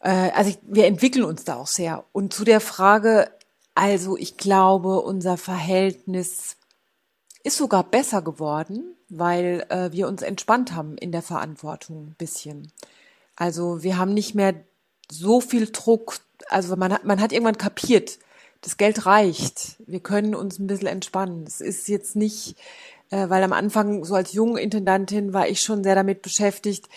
Äh, 0.00 0.32
also 0.34 0.50
ich, 0.50 0.58
wir 0.62 0.86
entwickeln 0.86 1.24
uns 1.24 1.44
da 1.44 1.54
auch 1.54 1.68
sehr. 1.68 2.02
Und 2.10 2.34
zu 2.34 2.44
der 2.44 2.60
Frage, 2.60 3.30
also 3.76 4.16
ich 4.16 4.38
glaube, 4.38 5.02
unser 5.02 5.36
Verhältnis 5.36 6.56
ist 7.44 7.58
sogar 7.58 7.84
besser 7.84 8.22
geworden, 8.22 8.96
weil 9.10 9.66
äh, 9.68 9.92
wir 9.92 10.08
uns 10.08 10.22
entspannt 10.22 10.72
haben 10.72 10.96
in 10.96 11.12
der 11.12 11.20
Verantwortung 11.20 12.06
ein 12.06 12.14
bisschen. 12.16 12.72
Also 13.36 13.82
wir 13.82 13.98
haben 13.98 14.14
nicht 14.14 14.34
mehr 14.34 14.54
so 15.12 15.42
viel 15.42 15.70
Druck, 15.70 16.20
also 16.48 16.74
man 16.76 16.90
hat, 16.90 17.04
man 17.04 17.20
hat 17.20 17.32
irgendwann 17.32 17.58
kapiert, 17.58 18.18
das 18.62 18.78
Geld 18.78 19.04
reicht. 19.04 19.76
Wir 19.86 20.00
können 20.00 20.34
uns 20.34 20.58
ein 20.58 20.66
bisschen 20.66 20.88
entspannen. 20.88 21.44
Es 21.46 21.60
ist 21.60 21.86
jetzt 21.86 22.16
nicht, 22.16 22.56
äh, 23.10 23.28
weil 23.28 23.42
am 23.42 23.52
Anfang 23.52 24.04
so 24.06 24.14
als 24.14 24.32
junge 24.32 24.62
Intendantin 24.62 25.34
war 25.34 25.48
ich 25.48 25.60
schon 25.60 25.84
sehr 25.84 25.94
damit 25.94 26.22
beschäftigt, 26.22 26.88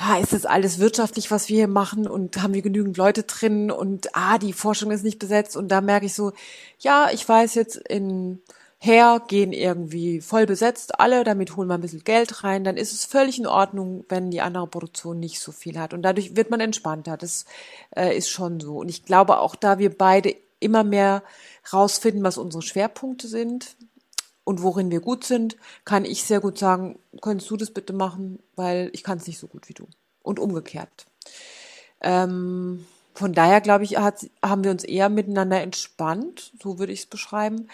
ah, 0.00 0.18
ist 0.18 0.32
das 0.32 0.46
alles 0.46 0.78
wirtschaftlich, 0.78 1.30
was 1.30 1.48
wir 1.48 1.56
hier 1.56 1.68
machen 1.68 2.08
und 2.08 2.42
haben 2.42 2.54
wir 2.54 2.62
genügend 2.62 2.96
Leute 2.96 3.24
drin 3.24 3.70
und 3.70 4.16
ah, 4.16 4.38
die 4.38 4.54
Forschung 4.54 4.90
ist 4.90 5.04
nicht 5.04 5.18
besetzt. 5.18 5.56
Und 5.56 5.68
da 5.68 5.80
merke 5.82 6.06
ich 6.06 6.14
so, 6.14 6.32
ja, 6.78 7.10
ich 7.12 7.28
weiß 7.28 7.54
jetzt 7.54 7.76
in 7.76 8.40
Her 8.82 9.20
gehen 9.28 9.52
irgendwie 9.52 10.22
voll 10.22 10.46
besetzt 10.46 10.98
alle, 11.00 11.22
damit 11.22 11.54
holen 11.54 11.68
wir 11.68 11.74
ein 11.74 11.82
bisschen 11.82 12.02
Geld 12.02 12.44
rein, 12.44 12.64
dann 12.64 12.78
ist 12.78 12.94
es 12.94 13.04
völlig 13.04 13.38
in 13.38 13.46
Ordnung, 13.46 14.06
wenn 14.08 14.30
die 14.30 14.40
andere 14.40 14.66
Produktion 14.66 15.20
nicht 15.20 15.38
so 15.38 15.52
viel 15.52 15.78
hat. 15.78 15.92
Und 15.92 16.00
dadurch 16.00 16.34
wird 16.34 16.50
man 16.50 16.60
entspannter, 16.60 17.18
das 17.18 17.44
äh, 17.94 18.16
ist 18.16 18.30
schon 18.30 18.58
so. 18.58 18.78
Und 18.78 18.88
ich 18.88 19.04
glaube 19.04 19.38
auch, 19.38 19.54
da 19.54 19.78
wir 19.78 19.90
beide 19.90 20.34
immer 20.60 20.82
mehr 20.82 21.22
rausfinden, 21.74 22.22
was 22.22 22.38
unsere 22.38 22.62
Schwerpunkte 22.62 23.28
sind, 23.28 23.76
und 24.50 24.64
worin 24.64 24.90
wir 24.90 25.00
gut 25.00 25.22
sind, 25.22 25.56
kann 25.84 26.04
ich 26.04 26.24
sehr 26.24 26.40
gut 26.40 26.58
sagen, 26.58 26.98
könntest 27.22 27.48
du 27.52 27.56
das 27.56 27.70
bitte 27.70 27.92
machen, 27.92 28.40
weil 28.56 28.90
ich 28.92 29.04
kann 29.04 29.18
es 29.18 29.28
nicht 29.28 29.38
so 29.38 29.46
gut 29.46 29.68
wie 29.68 29.74
du. 29.74 29.86
Und 30.22 30.40
umgekehrt. 30.40 31.06
Ähm, 32.00 32.84
von 33.14 33.32
daher, 33.32 33.60
glaube 33.60 33.84
ich, 33.84 33.98
hat, 33.98 34.28
haben 34.44 34.64
wir 34.64 34.72
uns 34.72 34.82
eher 34.82 35.08
miteinander 35.08 35.60
entspannt, 35.60 36.52
so 36.60 36.80
würde 36.80 36.92
ich 36.92 37.00
es 37.00 37.06
beschreiben. 37.06 37.68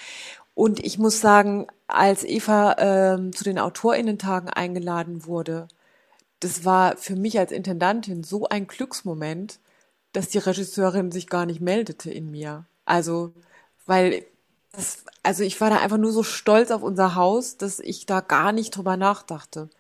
Und 0.54 0.84
ich 0.84 0.98
muss 0.98 1.22
sagen, 1.22 1.66
als 1.86 2.24
Eva 2.24 2.76
ähm, 2.78 3.32
zu 3.32 3.42
den 3.42 3.58
Autorinnentagen 3.58 4.50
eingeladen 4.50 5.24
wurde, 5.24 5.68
das 6.40 6.66
war 6.66 6.98
für 6.98 7.16
mich 7.16 7.38
als 7.38 7.52
Intendantin 7.52 8.22
so 8.22 8.50
ein 8.50 8.66
Glücksmoment, 8.66 9.60
dass 10.12 10.28
die 10.28 10.38
Regisseurin 10.38 11.10
sich 11.10 11.26
gar 11.28 11.46
nicht 11.46 11.62
meldete 11.62 12.10
in 12.10 12.30
mir. 12.30 12.66
Also, 12.84 13.32
weil 13.86 14.26
das, 14.76 15.04
also 15.22 15.42
ich 15.42 15.60
war 15.60 15.70
da 15.70 15.78
einfach 15.78 15.98
nur 15.98 16.12
so 16.12 16.22
stolz 16.22 16.70
auf 16.70 16.82
unser 16.82 17.14
Haus, 17.14 17.56
dass 17.56 17.80
ich 17.80 18.06
da 18.06 18.20
gar 18.20 18.52
nicht 18.52 18.70
drüber 18.76 18.96
nachdachte. 18.96 19.70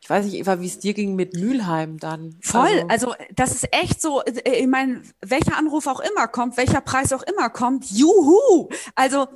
Ich 0.00 0.10
weiß 0.10 0.26
nicht, 0.26 0.34
Eva, 0.34 0.60
wie 0.60 0.66
es 0.66 0.78
dir 0.78 0.92
ging 0.92 1.14
mit 1.16 1.34
Mülheim 1.34 1.98
dann. 1.98 2.36
Voll, 2.42 2.84
also, 2.88 3.12
also 3.12 3.14
das 3.34 3.52
ist 3.52 3.72
echt 3.72 4.02
so, 4.02 4.22
äh, 4.22 4.60
ich 4.60 4.66
meine, 4.66 5.02
welcher 5.22 5.56
Anruf 5.56 5.86
auch 5.86 6.00
immer 6.00 6.28
kommt, 6.28 6.56
welcher 6.56 6.80
Preis 6.80 7.12
auch 7.12 7.22
immer 7.22 7.50
kommt, 7.50 7.90
juhu! 7.90 8.68
Also 8.94 9.26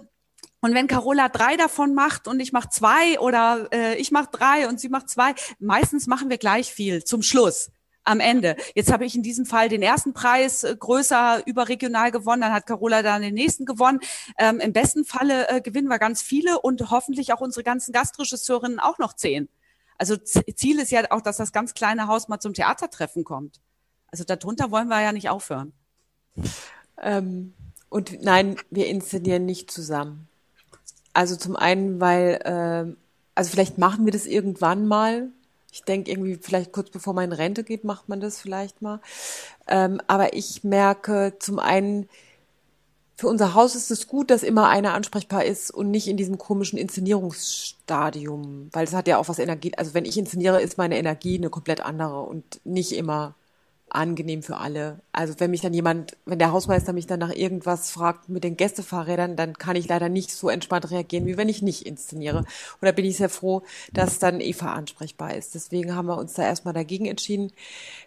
und 0.61 0.75
wenn 0.75 0.89
Carola 0.89 1.29
drei 1.29 1.57
davon 1.57 1.95
macht 1.95 2.27
und 2.27 2.41
ich 2.41 2.53
mache 2.53 2.69
zwei 2.69 3.19
oder 3.21 3.69
äh, 3.73 3.95
ich 3.97 4.11
mache 4.11 4.29
drei 4.33 4.69
und 4.69 4.81
sie 4.81 4.89
macht 4.89 5.09
zwei, 5.09 5.35
meistens 5.61 6.07
machen 6.07 6.31
wir 6.31 6.39
gleich 6.39 6.73
viel 6.73 7.05
zum 7.05 7.23
Schluss 7.23 7.71
am 8.09 8.21
Ende. 8.21 8.57
Jetzt 8.75 8.91
habe 8.91 9.05
ich 9.05 9.15
in 9.15 9.23
diesem 9.23 9.47
Fall 9.47 9.69
den 9.69 9.83
ersten 9.83 10.13
Preis 10.13 10.65
äh, 10.65 10.75
größer 10.77 11.43
überregional 11.47 12.11
gewonnen, 12.11 12.43
dann 12.43 12.53
hat 12.53 12.67
Carola 12.67 13.03
dann 13.03 13.23
den 13.23 13.35
nächsten 13.35 13.67
gewonnen. 13.67 14.01
Ähm, 14.39 14.61
Im 14.61 14.73
besten 14.73 15.05
Falle 15.05 15.49
äh, 15.49 15.61
gewinnen 15.61 15.89
wir 15.89 15.99
ganz 15.99 16.23
viele 16.23 16.61
und 16.61 16.91
hoffentlich 16.91 17.33
auch 17.33 17.41
unsere 17.41 17.63
ganzen 17.63 17.93
Gastregisseurinnen 17.93 18.81
auch 18.81 18.99
noch 18.99 19.13
zehn. 19.13 19.49
Also 19.99 20.17
Ziel 20.17 20.79
ist 20.79 20.91
ja 20.91 21.03
auch, 21.11 21.21
dass 21.21 21.37
das 21.37 21.53
ganz 21.53 21.75
kleine 21.75 22.07
Haus 22.07 22.29
mal 22.29 22.39
zum 22.39 22.55
Theatertreffen 22.55 23.25
kommt. 23.25 23.61
Also 24.07 24.25
darunter 24.25 24.71
wollen 24.71 24.89
wir 24.89 25.03
ja 25.03 25.13
nicht 25.13 25.29
aufhören. 25.29 25.73
Ähm, 27.03 27.53
und 27.89 28.23
nein, 28.23 28.57
wir 28.71 28.87
inszenieren 28.87 29.45
nicht 29.45 29.71
zusammen. 29.71 30.29
Also 31.13 31.37
zum 31.37 31.57
einen, 31.57 32.01
weil, 32.01 32.41
äh, 32.45 32.97
also 33.35 33.51
vielleicht 33.51 33.79
machen 33.79 34.05
wir 34.05 34.13
das 34.13 34.27
irgendwann 34.27 34.87
mal, 34.87 35.31
ich 35.73 35.83
denke 35.83 36.11
irgendwie, 36.11 36.39
vielleicht 36.41 36.73
kurz 36.73 36.91
bevor 36.91 37.15
man 37.15 37.25
in 37.27 37.33
Rente 37.33 37.65
geht, 37.65 37.85
macht 37.85 38.09
man 38.09 38.21
das 38.21 38.41
vielleicht 38.41 38.83
mal. 38.83 39.01
Ähm, 39.67 40.01
aber 40.07 40.35
ich 40.35 40.65
merke 40.65 41.35
zum 41.39 41.59
einen, 41.59 42.09
für 43.17 43.27
unser 43.27 43.55
Haus 43.55 43.75
ist 43.75 43.91
es 43.91 44.07
gut, 44.07 44.31
dass 44.31 44.45
immer 44.45 44.69
einer 44.69 44.95
ansprechbar 44.95 45.45
ist 45.45 45.73
und 45.73 45.91
nicht 45.91 46.07
in 46.07 46.17
diesem 46.17 46.39
komischen 46.39 46.79
Inszenierungsstadium, 46.79 48.69
weil 48.73 48.85
es 48.85 48.95
hat 48.95 49.09
ja 49.09 49.19
auch 49.19 49.29
was 49.29 49.41
Energie, 49.41 49.73
also 49.77 49.93
wenn 49.93 50.05
ich 50.05 50.17
inszeniere, 50.17 50.63
ist 50.63 50.79
meine 50.79 50.97
Energie 50.97 51.37
eine 51.37 51.51
komplett 51.51 51.81
andere 51.81 52.23
und 52.23 52.61
nicht 52.65 52.93
immer 52.93 53.35
angenehm 53.91 54.43
für 54.43 54.57
alle. 54.57 55.01
Also 55.13 55.35
wenn 55.39 55.51
mich 55.51 55.61
dann 55.61 55.75
jemand, 55.75 56.17
wenn 56.27 56.39
der 56.39 56.53
Hausmeister 56.53 56.93
mich 56.93 57.07
dann 57.07 57.21
nach 57.21 57.35
irgendwas 57.35 57.91
fragt 57.91 58.29
mit 58.29 58.45
den 58.45 58.57
Gästefahrrädern, 58.57 59.37
dann 59.37 59.55
kann 59.55 59.77
ich 59.77 59.89
leider 59.89 60.09
nicht 60.09 60.31
so 60.31 60.49
entspannt 60.49 60.91
reagieren, 60.91 61.27
wie 61.27 61.37
wenn 61.37 61.49
ich 61.49 61.63
nicht 61.63 61.87
inszeniere. 61.87 62.39
Und 62.39 62.47
da 62.81 62.93
bin 62.93 63.05
ich 63.05 63.17
sehr 63.17 63.29
froh, 63.29 63.63
dass 63.93 64.19
dann 64.19 64.41
Eva 64.41 64.73
ansprechbar 64.73 65.35
ist. 65.35 65.55
Deswegen 65.55 65.95
haben 65.95 66.09
wir 66.09 66.19
uns 66.19 66.35
da 66.35 66.43
erstmal 66.43 66.75
dagegen 66.75 67.07
entschieden. 67.07 67.53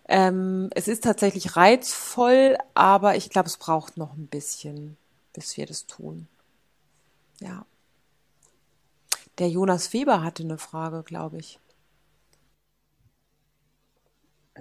Ähm, 0.07 0.69
es 0.75 0.87
ist 0.87 1.03
tatsächlich 1.03 1.55
reizvoll, 1.55 2.57
aber 2.73 3.15
ich 3.15 3.29
glaube, 3.29 3.47
es 3.47 3.57
braucht 3.57 3.97
noch 3.97 4.13
ein 4.13 4.27
bisschen, 4.27 4.97
bis 5.33 5.55
wir 5.55 5.65
das 5.65 5.85
tun. 5.85 6.27
Ja. 7.39 7.65
Der 9.37 9.49
Jonas 9.49 9.93
Weber 9.93 10.21
hatte 10.21 10.43
eine 10.43 10.57
Frage, 10.57 11.03
glaube 11.03 11.37
ich. 11.37 11.60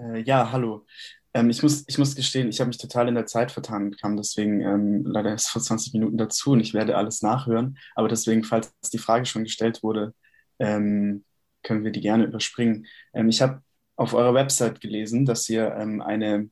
Äh, 0.01 0.20
ja, 0.22 0.51
hallo. 0.52 0.86
Ähm, 1.35 1.51
ich, 1.51 1.62
muss, 1.62 1.85
ich 1.86 1.98
muss 1.98 2.16
gestehen, 2.16 2.48
ich 2.48 2.60
habe 2.60 2.68
mich 2.68 2.78
total 2.78 3.09
in 3.09 3.14
der 3.14 3.27
Zeit 3.27 3.52
vertan 3.52 3.85
und 3.86 4.01
kam 4.01 4.16
deswegen 4.16 4.60
ähm, 4.62 5.05
leider 5.05 5.31
erst 5.31 5.51
vor 5.51 5.62
20 5.62 5.93
Minuten 5.94 6.18
dazu 6.18 6.52
und 6.52 6.60
ich 6.60 6.74
werde 6.74 6.97
alles 6.97 7.22
nachhören. 7.22 7.78
Aber 7.94 8.09
deswegen, 8.09 8.44
falls 8.44 8.72
die 8.93 8.98
Frage 8.98 9.27
schon 9.27 9.44
gestellt 9.44 9.82
wurde, 9.82 10.14
ähm, 10.59 11.24
können 11.62 11.85
wir 11.85 11.93
die 11.93 12.01
gerne 12.01 12.24
überspringen. 12.24 12.86
Ähm, 13.14 13.28
ich 13.28 13.43
habe 13.43 13.62
auf 13.97 14.14
eurer 14.14 14.35
Website 14.35 14.81
gelesen, 14.81 15.27
dass 15.27 15.48
ihr 15.48 15.72
ähm, 15.77 16.01
eine, 16.01 16.51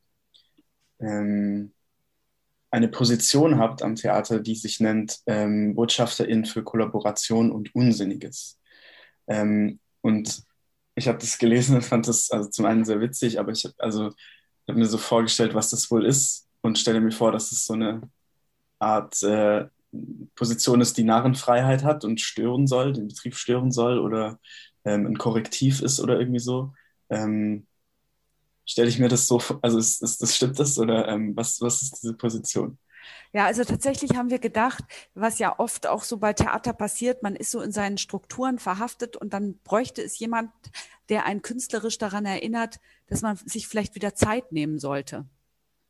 ähm, 1.01 1.73
eine 2.71 2.89
Position 2.89 3.59
habt 3.59 3.83
am 3.83 3.95
Theater, 3.97 4.41
die 4.41 4.55
sich 4.55 4.81
nennt 4.81 5.23
Botschafterin 5.27 6.45
für 6.45 6.63
Kollaboration 6.63 7.51
und 7.51 7.75
Unsinniges. 7.75 8.59
und 10.03 10.48
ich 10.99 11.09
habe 11.09 11.19
das 11.19 11.39
gelesen 11.39 11.77
und 11.77 11.83
fand 11.85 12.09
das 12.09 12.31
also 12.31 12.51
zum 12.51 12.67
einen 12.67 12.85
sehr 12.85 13.01
witzig, 13.01 13.41
aber 13.41 13.53
ich 13.53 13.65
habe 13.65 13.75
also 13.79 14.11
hab 14.69 14.77
mir 14.77 14.87
so 14.87 14.99
vorgestellt, 14.99 15.55
was 15.55 15.71
das 15.71 15.91
wohl 15.91 16.05
ist 16.05 16.49
und 16.63 16.79
stelle 16.79 17.01
mir 17.01 17.13
vor, 17.13 17.33
dass 17.33 17.53
es 17.53 17.65
so 17.67 17.75
eine 17.75 18.03
Art 18.79 19.23
äh, 19.23 19.67
Position 20.35 20.81
ist, 20.81 20.97
die 20.99 21.05
Narrenfreiheit 21.05 21.85
hat 21.85 22.05
und 22.05 22.21
stören 22.21 22.67
soll, 22.67 22.93
den 22.93 23.09
Betrieb 23.09 23.35
stören 23.37 23.73
soll 23.73 23.99
oder 23.99 24.39
ähm, 24.85 25.07
ein 25.07 25.19
Korrektiv 25.19 25.83
ist 25.83 26.01
oder 26.01 26.19
irgendwie 26.19 26.41
so. 26.41 26.75
Ähm, 27.11 27.67
stelle 28.67 28.89
ich 28.89 28.99
mir 28.99 29.09
das 29.09 29.27
so 29.27 29.39
vor, 29.39 29.59
also 29.63 29.79
ist, 29.79 30.03
ist, 30.03 30.23
das 30.23 30.37
stimmt 30.37 30.59
das 30.59 30.79
oder 30.79 31.09
ähm, 31.09 31.35
was, 31.37 31.61
was 31.61 31.83
ist 31.83 32.03
diese 32.03 32.15
Position? 32.15 32.79
Ja, 33.33 33.47
also 33.47 33.65
tatsächlich 33.65 34.17
haben 34.17 34.31
wir 34.31 34.39
gedacht, 34.39 34.85
was 35.15 35.39
ja 35.39 35.59
oft 35.59 35.87
auch 35.87 36.03
so 36.03 36.17
bei 36.19 36.33
Theater 36.33 36.73
passiert, 36.73 37.23
man 37.23 37.37
ist 37.37 37.51
so 37.51 37.61
in 37.61 37.73
seinen 37.73 37.99
Strukturen 37.99 38.59
verhaftet 38.59 39.17
und 39.17 39.33
dann 39.33 39.59
bräuchte 39.65 40.03
es 40.03 40.19
jemand, 40.19 40.51
der 41.09 41.25
einen 41.25 41.43
künstlerisch 41.43 41.99
daran 41.99 42.25
erinnert, 42.25 42.81
dass 43.07 43.23
man 43.23 43.37
sich 43.37 43.69
vielleicht 43.69 43.95
wieder 43.95 44.15
Zeit 44.15 44.53
nehmen 44.53 44.79
sollte. 44.79 45.27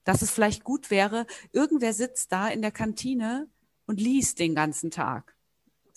Dass 0.05 0.23
es 0.23 0.31
vielleicht 0.31 0.65
gut 0.65 0.91
wäre, 0.91 1.27
irgendwer 1.53 1.93
sitzt 1.93 2.33
da 2.33 2.49
in 2.49 2.63
der 2.63 2.73
Kantine 2.73 3.49
und 3.87 4.01
liest 4.01 4.39
den 4.39 4.55
ganzen 4.55 4.91
Tag. 4.91 5.38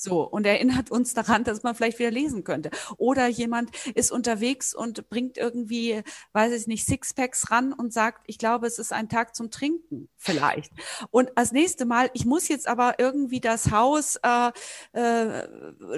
So, 0.04 0.24
und 0.24 0.48
erinnert 0.48 0.90
uns 0.90 1.14
daran, 1.14 1.44
dass 1.44 1.62
man 1.62 1.76
vielleicht 1.76 2.00
wieder 2.00 2.10
lesen 2.10 2.44
könnte. 2.44 2.72
Oder 2.98 3.28
jemand 3.28 3.70
ist 3.94 4.12
unterwegs 4.12 4.74
und 4.74 5.08
bringt 5.10 5.38
irgendwie, 5.38 6.02
weiß 6.34 6.54
ich 6.54 6.66
nicht, 6.66 6.88
Sixpacks 6.88 7.52
ran 7.52 7.72
und 7.72 7.94
sagt, 7.94 8.24
ich 8.26 8.40
glaube, 8.40 8.66
es 8.66 8.80
ist 8.80 8.94
ein 8.94 9.10
Tag 9.10 9.36
zum 9.36 9.52
Trinken, 9.52 10.10
vielleicht. 10.18 10.72
Und 11.12 11.38
als 11.38 11.52
nächste 11.52 11.86
Mal, 11.86 12.10
ich 12.16 12.26
muss 12.26 12.48
jetzt 12.48 12.68
aber 12.68 12.96
irgendwie 12.98 13.42
das 13.42 13.70
Haus 13.70 14.20
äh, 14.24 14.52
äh, 14.94 15.48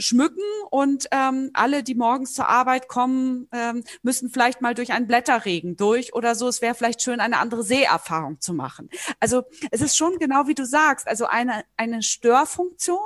schmücken 0.02 0.44
und 0.70 1.08
ähm, 1.12 1.52
alle, 1.54 1.82
die 1.82 1.96
morgens 1.96 2.34
zur 2.34 2.50
Arbeit 2.50 2.90
kommen, 2.90 3.48
ähm, 3.54 3.86
müssen 4.02 4.30
vielleicht 4.30 4.60
mal 4.60 4.74
durch 4.74 4.92
einen 4.92 5.08
Blätterregen 5.08 5.78
durch 5.78 6.14
oder 6.14 6.36
so. 6.36 6.50
Es 6.50 6.62
wäre 6.62 6.76
vielleicht 6.76 7.02
schön, 7.02 7.22
eine 7.22 7.38
andere 7.38 7.64
Seherfahrung 7.64 8.42
zu 8.42 8.54
machen. 8.54 8.90
Also 9.22 9.44
es 9.72 9.80
ist 9.80 9.96
schon 9.96 10.20
genau 10.20 10.48
wie 10.48 10.56
du 10.56 10.66
sagst, 10.66 11.08
also 11.08 11.26
eine, 11.26 11.64
eine 11.78 12.04
Störfunktion 12.04 13.00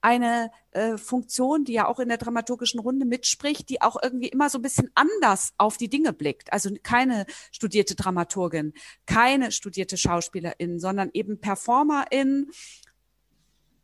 eine 0.00 0.50
äh, 0.72 0.96
Funktion, 0.96 1.64
die 1.64 1.74
ja 1.74 1.86
auch 1.88 1.98
in 1.98 2.08
der 2.08 2.18
dramaturgischen 2.18 2.80
Runde 2.80 3.06
mitspricht, 3.06 3.68
die 3.68 3.82
auch 3.82 3.96
irgendwie 4.02 4.28
immer 4.28 4.50
so 4.50 4.58
ein 4.58 4.62
bisschen 4.62 4.90
anders 4.94 5.52
auf 5.58 5.76
die 5.76 5.88
Dinge 5.88 6.12
blickt. 6.12 6.52
Also 6.52 6.70
keine 6.82 7.26
studierte 7.52 7.94
Dramaturgin, 7.94 8.74
keine 9.06 9.52
studierte 9.52 9.96
Schauspielerin, 9.96 10.80
sondern 10.80 11.10
eben 11.12 11.40
Performerin, 11.40 12.50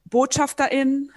Botschafterin, 0.04 1.10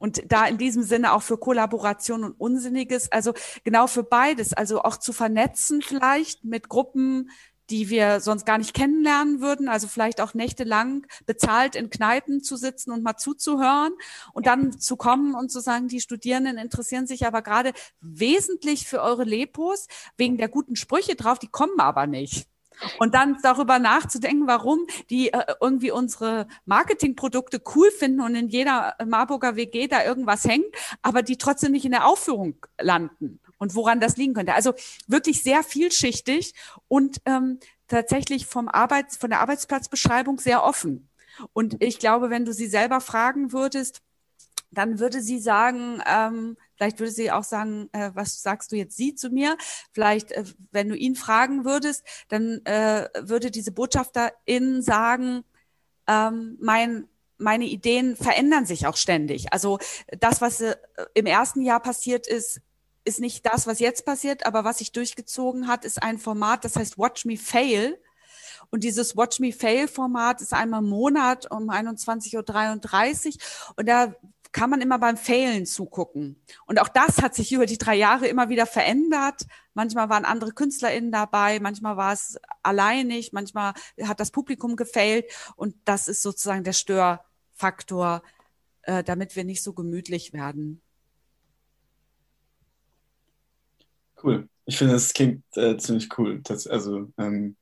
und 0.00 0.32
da 0.32 0.46
in 0.46 0.56
diesem 0.56 0.82
Sinne 0.82 1.12
auch 1.12 1.20
für 1.22 1.36
Kollaboration 1.36 2.24
und 2.24 2.40
Unsinniges, 2.40 3.12
also 3.12 3.34
genau 3.64 3.86
für 3.86 4.02
beides, 4.02 4.54
also 4.54 4.82
auch 4.82 4.96
zu 4.96 5.12
vernetzen 5.12 5.82
vielleicht 5.82 6.42
mit 6.42 6.70
Gruppen, 6.70 7.30
die 7.70 7.88
wir 7.88 8.20
sonst 8.20 8.44
gar 8.44 8.58
nicht 8.58 8.74
kennenlernen 8.74 9.40
würden, 9.40 9.68
also 9.68 9.86
vielleicht 9.86 10.20
auch 10.20 10.34
nächtelang 10.34 11.06
bezahlt 11.26 11.76
in 11.76 11.90
Kneipen 11.90 12.42
zu 12.42 12.56
sitzen 12.56 12.90
und 12.90 13.02
mal 13.02 13.16
zuzuhören 13.16 13.92
und 14.32 14.46
dann 14.46 14.78
zu 14.78 14.96
kommen 14.96 15.34
und 15.34 15.50
zu 15.50 15.60
sagen, 15.60 15.88
die 15.88 16.00
Studierenden 16.00 16.58
interessieren 16.58 17.06
sich 17.06 17.26
aber 17.26 17.42
gerade 17.42 17.72
wesentlich 18.00 18.86
für 18.86 19.00
eure 19.00 19.24
Lepos 19.24 19.86
wegen 20.16 20.36
der 20.36 20.48
guten 20.48 20.76
Sprüche 20.76 21.14
drauf, 21.14 21.38
die 21.38 21.48
kommen 21.48 21.78
aber 21.78 22.06
nicht. 22.06 22.46
Und 22.98 23.14
dann 23.14 23.36
darüber 23.42 23.78
nachzudenken, 23.78 24.46
warum 24.46 24.86
die 25.10 25.32
äh, 25.34 25.54
irgendwie 25.60 25.90
unsere 25.90 26.46
Marketingprodukte 26.64 27.60
cool 27.74 27.90
finden 27.90 28.22
und 28.22 28.34
in 28.34 28.48
jeder 28.48 28.96
Marburger 29.06 29.54
WG 29.54 29.86
da 29.86 30.02
irgendwas 30.02 30.44
hängt, 30.44 30.74
aber 31.02 31.22
die 31.22 31.36
trotzdem 31.36 31.72
nicht 31.72 31.84
in 31.84 31.90
der 31.90 32.06
Aufführung 32.06 32.54
landen 32.80 33.38
und 33.60 33.76
woran 33.76 34.00
das 34.00 34.16
liegen 34.16 34.34
könnte. 34.34 34.54
Also 34.54 34.74
wirklich 35.06 35.44
sehr 35.44 35.62
vielschichtig 35.62 36.54
und 36.88 37.18
ähm, 37.26 37.60
tatsächlich 37.86 38.46
vom 38.46 38.68
Arbeits, 38.68 39.16
von 39.16 39.30
der 39.30 39.40
Arbeitsplatzbeschreibung 39.40 40.40
sehr 40.40 40.64
offen. 40.64 41.08
Und 41.52 41.82
ich 41.82 41.98
glaube, 41.98 42.30
wenn 42.30 42.44
du 42.44 42.52
sie 42.52 42.66
selber 42.66 43.00
fragen 43.00 43.52
würdest, 43.52 44.00
dann 44.72 44.98
würde 44.98 45.20
sie 45.20 45.38
sagen, 45.38 46.00
ähm, 46.06 46.56
vielleicht 46.76 47.00
würde 47.00 47.12
sie 47.12 47.30
auch 47.30 47.42
sagen, 47.44 47.88
äh, 47.92 48.10
was 48.14 48.40
sagst 48.42 48.72
du 48.72 48.76
jetzt 48.76 48.96
sie 48.96 49.14
zu 49.14 49.30
mir? 49.30 49.56
Vielleicht, 49.92 50.32
äh, 50.32 50.44
wenn 50.70 50.88
du 50.88 50.96
ihn 50.96 51.16
fragen 51.16 51.64
würdest, 51.64 52.04
dann 52.28 52.64
äh, 52.64 53.08
würde 53.20 53.50
diese 53.50 53.72
Botschafterin 53.72 54.82
sagen, 54.82 55.44
ähm, 56.06 56.56
mein 56.60 57.08
meine 57.40 57.64
Ideen 57.64 58.16
verändern 58.16 58.66
sich 58.66 58.86
auch 58.86 58.98
ständig. 58.98 59.50
Also 59.50 59.78
das, 60.18 60.42
was 60.42 60.60
äh, 60.60 60.76
im 61.14 61.24
ersten 61.24 61.62
Jahr 61.62 61.80
passiert 61.80 62.26
ist, 62.26 62.60
ist 63.04 63.20
nicht 63.20 63.46
das, 63.46 63.66
was 63.66 63.80
jetzt 63.80 64.04
passiert, 64.04 64.46
aber 64.46 64.64
was 64.64 64.78
sich 64.78 64.92
durchgezogen 64.92 65.66
hat, 65.68 65.84
ist 65.84 66.02
ein 66.02 66.18
Format, 66.18 66.64
das 66.64 66.76
heißt 66.76 66.98
Watch 66.98 67.24
Me 67.24 67.36
Fail. 67.36 67.98
Und 68.70 68.84
dieses 68.84 69.16
Watch 69.16 69.40
Me 69.40 69.52
Fail 69.52 69.88
Format 69.88 70.40
ist 70.40 70.52
einmal 70.52 70.82
im 70.82 70.88
Monat 70.88 71.50
um 71.50 71.70
21.33 71.70 73.26
Uhr. 73.28 73.74
Und 73.76 73.88
da 73.88 74.14
kann 74.52 74.70
man 74.70 74.80
immer 74.80 74.98
beim 74.98 75.16
Failen 75.16 75.64
zugucken. 75.64 76.42
Und 76.66 76.80
auch 76.80 76.88
das 76.88 77.22
hat 77.22 77.34
sich 77.34 77.52
über 77.52 77.66
die 77.66 77.78
drei 77.78 77.94
Jahre 77.94 78.26
immer 78.26 78.48
wieder 78.48 78.66
verändert. 78.66 79.46
Manchmal 79.74 80.08
waren 80.08 80.24
andere 80.24 80.52
KünstlerInnen 80.52 81.12
dabei, 81.12 81.60
manchmal 81.60 81.96
war 81.96 82.12
es 82.12 82.38
alleinig, 82.62 83.32
manchmal 83.32 83.74
hat 84.02 84.18
das 84.18 84.32
Publikum 84.32 84.76
gefailt. 84.76 85.26
Und 85.56 85.76
das 85.84 86.08
ist 86.08 86.22
sozusagen 86.22 86.64
der 86.64 86.72
Störfaktor, 86.72 88.22
äh, 88.82 89.04
damit 89.04 89.36
wir 89.36 89.44
nicht 89.44 89.62
so 89.62 89.72
gemütlich 89.72 90.32
werden. 90.32 90.82
Cool. 94.22 94.48
Ich 94.66 94.78
finde, 94.78 94.94
es 94.94 95.12
klingt 95.12 95.44
äh, 95.56 95.76
ziemlich 95.76 96.08
cool. 96.18 96.40
Das, 96.42 96.66
also, 96.66 97.12
ähm, 97.18 97.56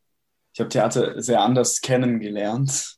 ich 0.53 0.61
habe 0.61 0.69
Theater 0.69 1.23
sehr 1.23 1.41
anders 1.41 1.81
kennengelernt, 1.81 2.97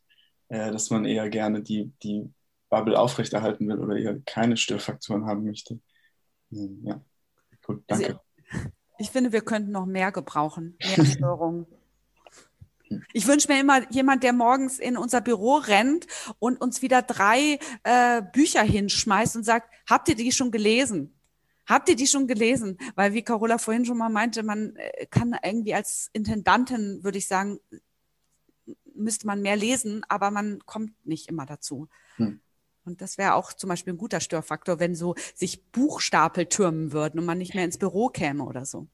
äh, 0.48 0.70
dass 0.70 0.90
man 0.90 1.04
eher 1.04 1.28
gerne 1.28 1.62
die, 1.62 1.92
die 2.02 2.32
Bubble 2.70 2.98
aufrechterhalten 2.98 3.68
will 3.68 3.78
oder 3.78 3.96
eher 3.96 4.18
keine 4.24 4.56
Störfaktoren 4.56 5.26
haben 5.26 5.44
möchte. 5.44 5.78
Ähm, 6.52 6.80
ja, 6.84 7.00
gut, 7.64 7.84
also, 7.88 8.02
danke. 8.02 8.20
Also, 8.50 8.70
ich 8.98 9.10
finde, 9.10 9.32
wir 9.32 9.42
könnten 9.42 9.72
noch 9.72 9.86
mehr 9.86 10.12
gebrauchen, 10.12 10.76
mehr 10.80 11.04
Störungen. 11.06 11.66
Ich 13.12 13.26
wünsche 13.26 13.46
mir 13.52 13.60
immer 13.60 13.88
jemand, 13.92 14.24
der 14.24 14.32
morgens 14.32 14.78
in 14.78 14.96
unser 14.96 15.20
Büro 15.20 15.56
rennt 15.56 16.06
und 16.40 16.60
uns 16.60 16.82
wieder 16.82 17.02
drei 17.02 17.58
äh, 17.84 18.20
Bücher 18.32 18.62
hinschmeißt 18.62 19.36
und 19.36 19.44
sagt, 19.44 19.72
habt 19.88 20.08
ihr 20.08 20.16
die 20.16 20.32
schon 20.32 20.50
gelesen? 20.50 21.14
Habt 21.70 21.88
ihr 21.88 21.94
die 21.94 22.08
schon 22.08 22.26
gelesen? 22.26 22.78
Weil 22.96 23.14
wie 23.14 23.22
Carola 23.22 23.56
vorhin 23.56 23.84
schon 23.84 23.96
mal 23.96 24.08
meinte, 24.08 24.42
man 24.42 24.74
äh, 24.74 25.06
kann 25.06 25.36
irgendwie 25.40 25.72
als 25.72 26.10
Intendantin, 26.12 27.04
würde 27.04 27.18
ich 27.18 27.28
sagen, 27.28 27.60
müsste 28.92 29.28
man 29.28 29.40
mehr 29.40 29.54
lesen, 29.54 30.02
aber 30.08 30.32
man 30.32 30.58
kommt 30.66 30.92
nicht 31.06 31.28
immer 31.28 31.46
dazu. 31.46 31.88
Hm. 32.16 32.40
Und 32.84 33.00
das 33.00 33.18
wäre 33.18 33.34
auch 33.34 33.52
zum 33.52 33.68
Beispiel 33.68 33.92
ein 33.92 33.98
guter 33.98 34.18
Störfaktor, 34.18 34.80
wenn 34.80 34.96
so 34.96 35.14
sich 35.34 35.64
Buchstapel 35.70 36.46
türmen 36.46 36.90
würden 36.92 37.20
und 37.20 37.24
man 37.24 37.38
nicht 37.38 37.54
mehr 37.54 37.64
ins 37.64 37.78
Büro 37.78 38.08
käme 38.08 38.42
oder 38.44 38.64
so. 38.66 38.88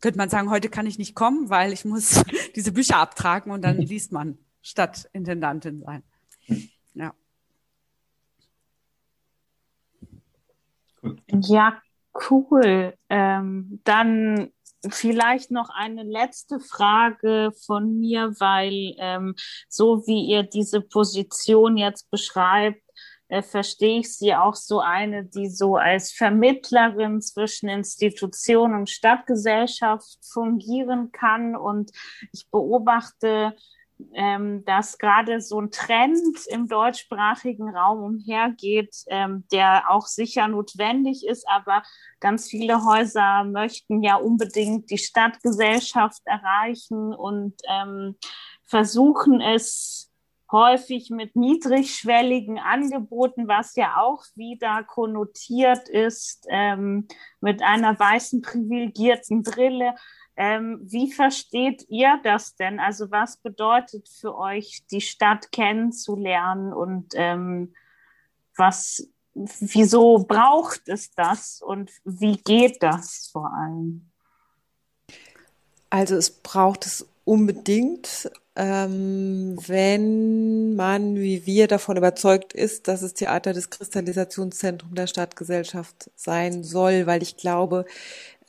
Könnte 0.00 0.18
man 0.18 0.28
sagen, 0.28 0.50
heute 0.50 0.68
kann 0.68 0.86
ich 0.86 0.98
nicht 0.98 1.14
kommen, 1.14 1.50
weil 1.50 1.72
ich 1.72 1.84
muss 1.84 2.20
diese 2.56 2.72
Bücher 2.72 2.96
abtragen 2.96 3.52
und 3.52 3.62
dann 3.62 3.76
liest 3.78 4.10
man 4.10 4.38
statt 4.60 5.08
Intendantin 5.12 5.82
sein. 5.82 6.02
Ja. 6.94 7.14
Ja, 11.30 11.80
cool. 12.30 12.94
Ähm, 13.08 13.80
dann 13.84 14.50
vielleicht 14.90 15.50
noch 15.50 15.70
eine 15.70 16.02
letzte 16.02 16.58
Frage 16.60 17.52
von 17.66 17.98
mir, 17.98 18.34
weil 18.38 18.94
ähm, 18.98 19.34
so 19.68 20.06
wie 20.06 20.26
ihr 20.26 20.42
diese 20.42 20.80
Position 20.80 21.76
jetzt 21.76 22.10
beschreibt, 22.10 22.82
äh, 23.28 23.42
verstehe 23.42 24.00
ich 24.00 24.14
sie 24.14 24.34
auch 24.34 24.54
so 24.54 24.80
eine, 24.80 25.24
die 25.24 25.48
so 25.48 25.76
als 25.76 26.12
Vermittlerin 26.12 27.22
zwischen 27.22 27.68
Institution 27.68 28.74
und 28.74 28.90
Stadtgesellschaft 28.90 30.18
fungieren 30.22 31.12
kann. 31.12 31.56
Und 31.56 31.92
ich 32.32 32.50
beobachte 32.50 33.54
ähm, 34.14 34.64
dass 34.64 34.98
gerade 34.98 35.40
so 35.40 35.60
ein 35.60 35.70
Trend 35.70 36.38
im 36.48 36.68
deutschsprachigen 36.68 37.68
Raum 37.68 38.02
umhergeht, 38.02 38.94
ähm, 39.08 39.44
der 39.52 39.90
auch 39.90 40.06
sicher 40.06 40.48
notwendig 40.48 41.26
ist, 41.26 41.46
aber 41.48 41.82
ganz 42.20 42.48
viele 42.48 42.84
Häuser 42.84 43.44
möchten 43.44 44.02
ja 44.02 44.16
unbedingt 44.16 44.90
die 44.90 44.98
Stadtgesellschaft 44.98 46.22
erreichen 46.24 47.14
und 47.14 47.54
ähm, 47.68 48.16
versuchen 48.64 49.40
es 49.40 50.12
häufig 50.52 51.08
mit 51.10 51.34
niedrigschwelligen 51.34 52.58
Angeboten, 52.58 53.48
was 53.48 53.74
ja 53.74 53.96
auch 53.96 54.24
wieder 54.34 54.84
konnotiert 54.84 55.88
ist 55.88 56.46
ähm, 56.50 57.08
mit 57.40 57.62
einer 57.62 57.98
weißen 57.98 58.42
privilegierten 58.42 59.42
Brille. 59.42 59.94
Ähm, 60.36 60.80
wie 60.82 61.12
versteht 61.12 61.84
ihr 61.88 62.18
das 62.24 62.56
denn? 62.56 62.80
Also 62.80 63.10
was 63.10 63.36
bedeutet 63.36 64.08
für 64.08 64.36
euch, 64.36 64.82
die 64.90 65.02
Stadt 65.02 65.52
kennenzulernen 65.52 66.72
und 66.72 67.12
ähm, 67.14 67.74
was, 68.56 69.08
wieso 69.34 70.24
braucht 70.26 70.88
es 70.88 71.12
das 71.14 71.60
und 71.60 71.90
wie 72.04 72.36
geht 72.38 72.82
das 72.82 73.28
vor 73.30 73.52
allem? 73.52 74.10
Also 75.90 76.16
es 76.16 76.30
braucht 76.30 76.86
es 76.86 77.06
unbedingt, 77.24 78.30
ähm, 78.56 79.58
wenn 79.66 80.74
man 80.74 81.16
wie 81.16 81.46
wir 81.46 81.68
davon 81.68 81.96
überzeugt 81.96 82.52
ist, 82.52 82.88
dass 82.88 83.02
es 83.02 83.14
Theater 83.14 83.52
des 83.52 83.70
Kristallisationszentrums 83.70 84.94
der 84.94 85.06
Stadtgesellschaft 85.06 86.10
sein 86.16 86.64
soll, 86.64 87.06
weil 87.06 87.22
ich 87.22 87.36
glaube, 87.36 87.84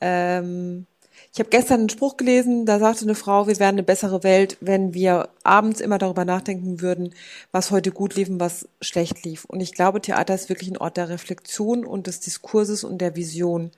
ähm, 0.00 0.86
ich 1.34 1.40
habe 1.40 1.50
gestern 1.50 1.80
einen 1.80 1.88
Spruch 1.88 2.16
gelesen, 2.16 2.64
da 2.64 2.78
sagte 2.78 3.02
eine 3.02 3.16
Frau, 3.16 3.48
wir 3.48 3.58
wären 3.58 3.74
eine 3.74 3.82
bessere 3.82 4.22
Welt, 4.22 4.56
wenn 4.60 4.94
wir 4.94 5.30
abends 5.42 5.80
immer 5.80 5.98
darüber 5.98 6.24
nachdenken 6.24 6.80
würden, 6.80 7.12
was 7.50 7.72
heute 7.72 7.90
gut 7.90 8.14
lief 8.14 8.28
und 8.28 8.38
was 8.38 8.68
schlecht 8.80 9.24
lief. 9.24 9.44
Und 9.44 9.58
ich 9.58 9.72
glaube, 9.72 10.00
Theater 10.00 10.32
ist 10.32 10.48
wirklich 10.48 10.70
ein 10.70 10.76
Ort 10.76 10.96
der 10.96 11.08
Reflexion 11.08 11.84
und 11.84 12.06
des 12.06 12.20
Diskurses 12.20 12.84
und 12.84 12.98
der 12.98 13.16
Vision. 13.16 13.72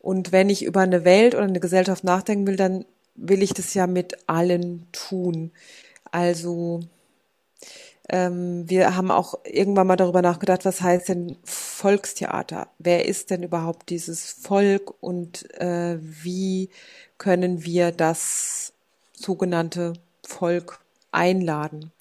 Und 0.00 0.32
wenn 0.32 0.50
ich 0.50 0.66
über 0.66 0.80
eine 0.80 1.02
Welt 1.06 1.34
oder 1.34 1.44
eine 1.44 1.60
Gesellschaft 1.60 2.04
nachdenken 2.04 2.46
will, 2.46 2.56
dann 2.56 2.84
will 3.14 3.42
ich 3.42 3.54
das 3.54 3.72
ja 3.72 3.86
mit 3.86 4.28
allen 4.28 4.86
tun. 4.92 5.50
Also 6.10 6.80
Ähm, 8.08 8.68
wir 8.68 8.96
haben 8.96 9.10
auch 9.10 9.38
irgendwann 9.44 9.86
mal 9.86 9.96
darüber 9.96 10.22
nachgedacht, 10.22 10.64
was 10.64 10.80
heißt 10.80 11.08
denn 11.08 11.36
Volkstheater? 11.44 12.68
Wer 12.78 13.06
ist 13.06 13.30
denn 13.30 13.42
überhaupt 13.42 13.90
dieses 13.90 14.30
Volk 14.30 14.94
und 15.00 15.48
äh, 15.60 15.98
wie 16.00 16.70
können 17.18 17.64
wir 17.64 17.92
das 17.92 18.72
sogenannte 19.12 19.92
Volk 20.24 20.80
einladen? 21.12 21.92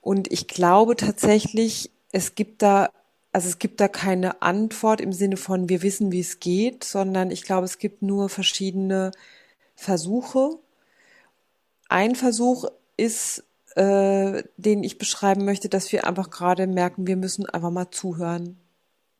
Und 0.00 0.30
ich 0.32 0.48
glaube 0.48 0.96
tatsächlich, 0.96 1.90
es 2.12 2.34
gibt 2.34 2.62
da, 2.62 2.90
also 3.32 3.48
es 3.48 3.58
gibt 3.58 3.80
da 3.80 3.88
keine 3.88 4.42
Antwort 4.42 5.00
im 5.00 5.12
Sinne 5.12 5.36
von, 5.36 5.68
wir 5.68 5.82
wissen, 5.82 6.12
wie 6.12 6.20
es 6.20 6.40
geht, 6.40 6.84
sondern 6.84 7.30
ich 7.30 7.42
glaube, 7.42 7.64
es 7.64 7.78
gibt 7.78 8.02
nur 8.02 8.28
verschiedene 8.28 9.12
Versuche. 9.76 10.58
Ein 11.88 12.16
Versuch 12.16 12.66
ist, 12.96 13.44
äh, 13.76 14.44
den 14.56 14.84
ich 14.84 14.98
beschreiben 14.98 15.44
möchte, 15.44 15.68
dass 15.68 15.90
wir 15.92 16.06
einfach 16.06 16.30
gerade 16.30 16.66
merken, 16.66 17.06
wir 17.06 17.16
müssen 17.16 17.46
einfach 17.46 17.70
mal 17.70 17.90
zuhören. 17.90 18.58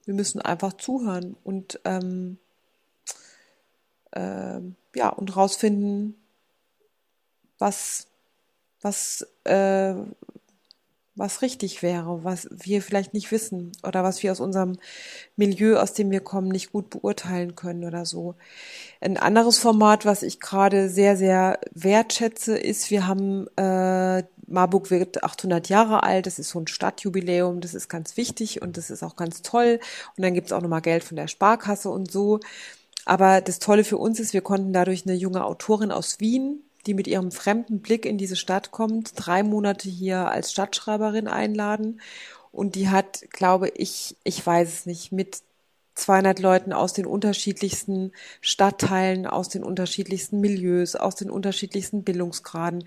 Wir 0.04 0.14
müssen 0.14 0.40
einfach 0.40 0.74
zuhören 0.74 1.36
und 1.44 1.80
ähm, 1.84 2.38
äh, 4.12 4.60
ja 4.94 5.08
und 5.08 5.36
rausfinden, 5.36 6.16
was 7.58 8.06
was 8.80 9.26
äh, 9.44 9.94
was 11.16 11.42
richtig 11.42 11.82
wäre, 11.82 12.24
was 12.24 12.48
wir 12.50 12.82
vielleicht 12.82 13.14
nicht 13.14 13.30
wissen 13.30 13.72
oder 13.84 14.02
was 14.02 14.22
wir 14.22 14.32
aus 14.32 14.40
unserem 14.40 14.78
Milieu, 15.36 15.78
aus 15.78 15.92
dem 15.92 16.10
wir 16.10 16.20
kommen, 16.20 16.48
nicht 16.48 16.72
gut 16.72 16.90
beurteilen 16.90 17.54
können 17.54 17.84
oder 17.84 18.04
so. 18.04 18.34
Ein 19.00 19.16
anderes 19.16 19.58
Format, 19.58 20.04
was 20.04 20.24
ich 20.24 20.40
gerade 20.40 20.88
sehr, 20.88 21.16
sehr 21.16 21.60
wertschätze, 21.72 22.58
ist, 22.58 22.90
wir 22.90 23.06
haben, 23.06 23.46
äh, 23.56 24.24
Marburg 24.46 24.90
wird 24.90 25.22
800 25.24 25.68
Jahre 25.68 26.02
alt, 26.02 26.26
das 26.26 26.38
ist 26.38 26.50
so 26.50 26.60
ein 26.60 26.66
Stadtjubiläum, 26.66 27.60
das 27.60 27.74
ist 27.74 27.88
ganz 27.88 28.16
wichtig 28.16 28.62
und 28.62 28.76
das 28.76 28.90
ist 28.90 29.02
auch 29.02 29.16
ganz 29.16 29.42
toll. 29.42 29.80
Und 30.16 30.24
dann 30.24 30.34
gibt's 30.34 30.52
auch 30.52 30.62
nochmal 30.62 30.82
Geld 30.82 31.04
von 31.04 31.16
der 31.16 31.28
Sparkasse 31.28 31.90
und 31.90 32.10
so. 32.10 32.40
Aber 33.04 33.40
das 33.40 33.58
Tolle 33.58 33.84
für 33.84 33.98
uns 33.98 34.20
ist, 34.20 34.32
wir 34.32 34.40
konnten 34.42 34.72
dadurch 34.72 35.06
eine 35.06 35.14
junge 35.14 35.44
Autorin 35.44 35.92
aus 35.92 36.20
Wien, 36.20 36.62
die 36.86 36.94
mit 36.94 37.06
ihrem 37.06 37.30
fremden 37.32 37.80
Blick 37.80 38.06
in 38.06 38.18
diese 38.18 38.36
Stadt 38.36 38.70
kommt, 38.70 39.12
drei 39.16 39.42
Monate 39.42 39.88
hier 39.88 40.28
als 40.28 40.52
Stadtschreiberin 40.52 41.28
einladen. 41.28 42.00
Und 42.52 42.76
die 42.76 42.88
hat, 42.88 43.24
glaube 43.30 43.68
ich, 43.68 44.16
ich 44.24 44.44
weiß 44.44 44.68
es 44.68 44.86
nicht, 44.86 45.12
mit 45.12 45.42
200 45.94 46.40
Leuten 46.40 46.72
aus 46.72 46.92
den 46.92 47.06
unterschiedlichsten 47.06 48.12
Stadtteilen, 48.40 49.26
aus 49.26 49.48
den 49.48 49.64
unterschiedlichsten 49.64 50.40
Milieus, 50.40 50.96
aus 50.96 51.14
den 51.14 51.30
unterschiedlichsten 51.30 52.04
Bildungsgraden 52.04 52.84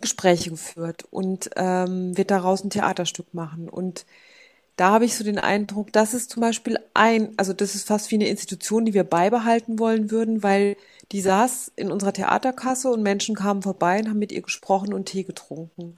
Gespräche 0.00 0.50
geführt 0.50 1.04
und 1.10 1.50
ähm, 1.56 2.16
wird 2.16 2.30
daraus 2.30 2.64
ein 2.64 2.70
Theaterstück 2.70 3.32
machen. 3.32 3.68
Und 3.68 4.04
da 4.76 4.90
habe 4.90 5.04
ich 5.04 5.16
so 5.16 5.22
den 5.22 5.38
Eindruck, 5.38 5.92
das 5.92 6.14
ist 6.14 6.30
zum 6.30 6.40
Beispiel 6.40 6.78
ein, 6.94 7.32
also 7.36 7.52
das 7.52 7.74
ist 7.74 7.86
fast 7.86 8.10
wie 8.10 8.16
eine 8.16 8.28
Institution, 8.28 8.84
die 8.84 8.94
wir 8.94 9.04
beibehalten 9.04 9.78
wollen 9.78 10.10
würden, 10.10 10.42
weil 10.42 10.76
die 11.12 11.20
saß 11.20 11.72
in 11.76 11.92
unserer 11.92 12.12
Theaterkasse 12.12 12.90
und 12.90 13.02
Menschen 13.02 13.36
kamen 13.36 13.62
vorbei 13.62 14.00
und 14.00 14.08
haben 14.08 14.18
mit 14.18 14.32
ihr 14.32 14.42
gesprochen 14.42 14.92
und 14.92 15.06
Tee 15.06 15.22
getrunken. 15.22 15.96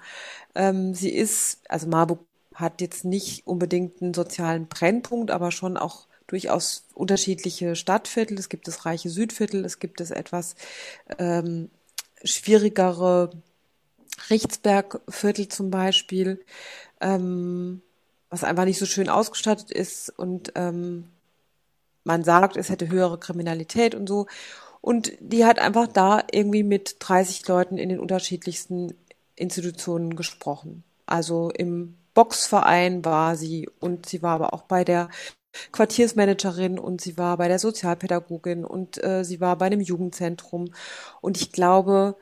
Ähm, 0.55 0.95
sie 0.95 1.11
ist, 1.11 1.61
also 1.69 1.87
Marburg 1.87 2.21
hat 2.55 2.81
jetzt 2.81 3.05
nicht 3.05 3.47
unbedingt 3.47 4.03
einen 4.03 4.15
sozialen 4.15 4.67
Brennpunkt, 4.67 5.31
aber 5.31 5.53
schon 5.53 5.77
auch 5.77 6.07
durchaus 6.27 6.85
unterschiedliche 6.95 7.77
Stadtviertel. 7.77 8.39
Es 8.39 8.49
gibt 8.49 8.69
das 8.69 8.85
reiche 8.85 9.09
Südviertel, 9.09 9.65
es 9.65 9.79
gibt 9.79 10.01
das 10.01 10.11
etwas 10.11 10.55
ähm, 11.19 11.71
schwierigere 12.25 13.31
Richtsbergviertel 14.31 15.49
zum 15.49 15.71
Beispiel. 15.71 16.45
Ähm, 17.01 17.83
was 18.31 18.45
einfach 18.45 18.65
nicht 18.65 18.79
so 18.79 18.87
schön 18.87 19.09
ausgestattet 19.09 19.71
ist 19.71 20.11
und 20.11 20.53
ähm, 20.57 21.09
man 22.05 22.25
sagt, 22.25 22.57
es 22.57 22.71
hätte 22.71 22.89
höhere 22.89 23.19
Kriminalität 23.19 23.95
und 23.95 24.09
so. 24.09 24.27
Und 24.81 25.13
die 25.21 25.45
hat 25.45 25.59
einfach 25.59 25.89
da 25.89 26.23
irgendwie 26.31 26.63
mit 26.63 26.97
30 27.01 27.47
Leuten 27.49 27.79
in 27.79 27.89
den 27.89 27.99
unterschiedlichsten 27.99 28.95
Institutionen 29.35 30.15
gesprochen. 30.17 30.85
Also 31.07 31.51
im 31.51 31.97
Boxverein 32.15 33.05
war 33.05 33.37
sie 33.37 33.69
und 33.81 34.07
sie 34.07 34.23
war 34.23 34.35
aber 34.35 34.55
auch 34.55 34.63
bei 34.63 34.85
der 34.85 35.09
Quartiersmanagerin 35.73 36.79
und 36.79 37.01
sie 37.01 37.19
war 37.19 37.37
bei 37.37 37.49
der 37.49 37.59
Sozialpädagogin 37.59 38.65
und 38.65 39.03
äh, 39.03 39.25
sie 39.25 39.41
war 39.41 39.57
bei 39.57 39.67
einem 39.67 39.81
Jugendzentrum. 39.81 40.73
Und 41.21 41.37
ich 41.41 41.53
glaube, 41.53 42.17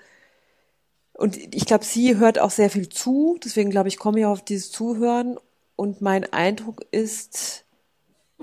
und 1.15 1.37
ich 1.55 1.65
glaube, 1.65 1.85
sie 1.85 2.17
hört 2.17 2.39
auch 2.39 2.51
sehr 2.51 2.71
viel 2.71 2.89
zu. 2.89 3.39
Deswegen 3.43 3.71
glaube 3.71 3.89
ich, 3.89 3.99
komme 3.99 4.21
ich 4.21 4.27
auf 4.27 4.45
dieses 4.45 4.71
Zuhören 4.71 5.39
und 5.77 6.01
mein 6.01 6.33
Eindruck 6.33 6.85
ist, 6.91 7.65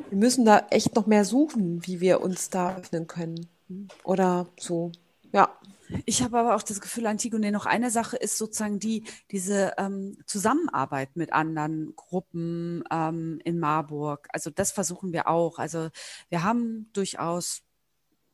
wir 0.09 0.17
müssen 0.17 0.45
da 0.45 0.67
echt 0.69 0.95
noch 0.95 1.05
mehr 1.05 1.25
suchen, 1.25 1.85
wie 1.85 1.99
wir 1.99 2.21
uns 2.21 2.49
da 2.49 2.77
öffnen 2.77 3.07
können. 3.07 3.47
Oder 4.03 4.47
so. 4.57 4.91
Ja. 5.31 5.49
Ich 6.05 6.23
habe 6.23 6.39
aber 6.39 6.55
auch 6.55 6.63
das 6.63 6.79
Gefühl, 6.79 7.05
Antigone, 7.05 7.51
noch 7.51 7.65
eine 7.65 7.91
Sache 7.91 8.15
ist 8.15 8.37
sozusagen 8.37 8.79
die, 8.79 9.03
diese 9.29 9.73
ähm, 9.77 10.17
Zusammenarbeit 10.25 11.17
mit 11.17 11.33
anderen 11.33 11.93
Gruppen 11.97 12.85
ähm, 12.89 13.41
in 13.43 13.59
Marburg. 13.59 14.29
Also 14.31 14.49
das 14.49 14.71
versuchen 14.71 15.11
wir 15.11 15.27
auch. 15.27 15.59
Also 15.59 15.89
wir 16.29 16.43
haben 16.43 16.89
durchaus 16.93 17.63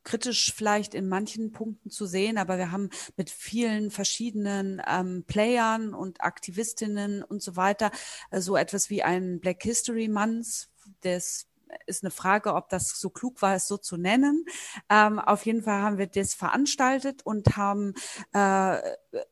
kritisch 0.07 0.53
vielleicht 0.55 0.95
in 0.95 1.09
manchen 1.09 1.51
Punkten 1.51 1.89
zu 1.89 2.05
sehen, 2.05 2.37
aber 2.37 2.57
wir 2.57 2.71
haben 2.71 2.89
mit 3.17 3.29
vielen 3.29 3.91
verschiedenen 3.91 4.81
ähm, 4.87 5.25
Playern 5.27 5.93
und 5.93 6.21
Aktivistinnen 6.21 7.23
und 7.23 7.43
so 7.43 7.57
weiter 7.57 7.91
äh, 8.31 8.39
so 8.39 8.55
etwas 8.55 8.89
wie 8.89 9.03
ein 9.03 9.41
Black 9.41 9.61
History 9.63 10.07
Month, 10.07 10.69
das 11.01 11.47
ist 11.85 12.03
eine 12.03 12.11
Frage, 12.11 12.53
ob 12.53 12.69
das 12.69 12.97
so 12.97 13.09
klug 13.09 13.41
war, 13.41 13.55
es 13.55 13.67
so 13.67 13.75
zu 13.75 13.97
nennen. 13.97 14.45
Ähm, 14.89 15.19
auf 15.19 15.45
jeden 15.45 15.63
Fall 15.63 15.81
haben 15.81 15.97
wir 15.97 16.07
das 16.07 16.33
veranstaltet 16.33 17.25
und 17.25 17.57
haben 17.57 17.93
äh, 18.31 18.79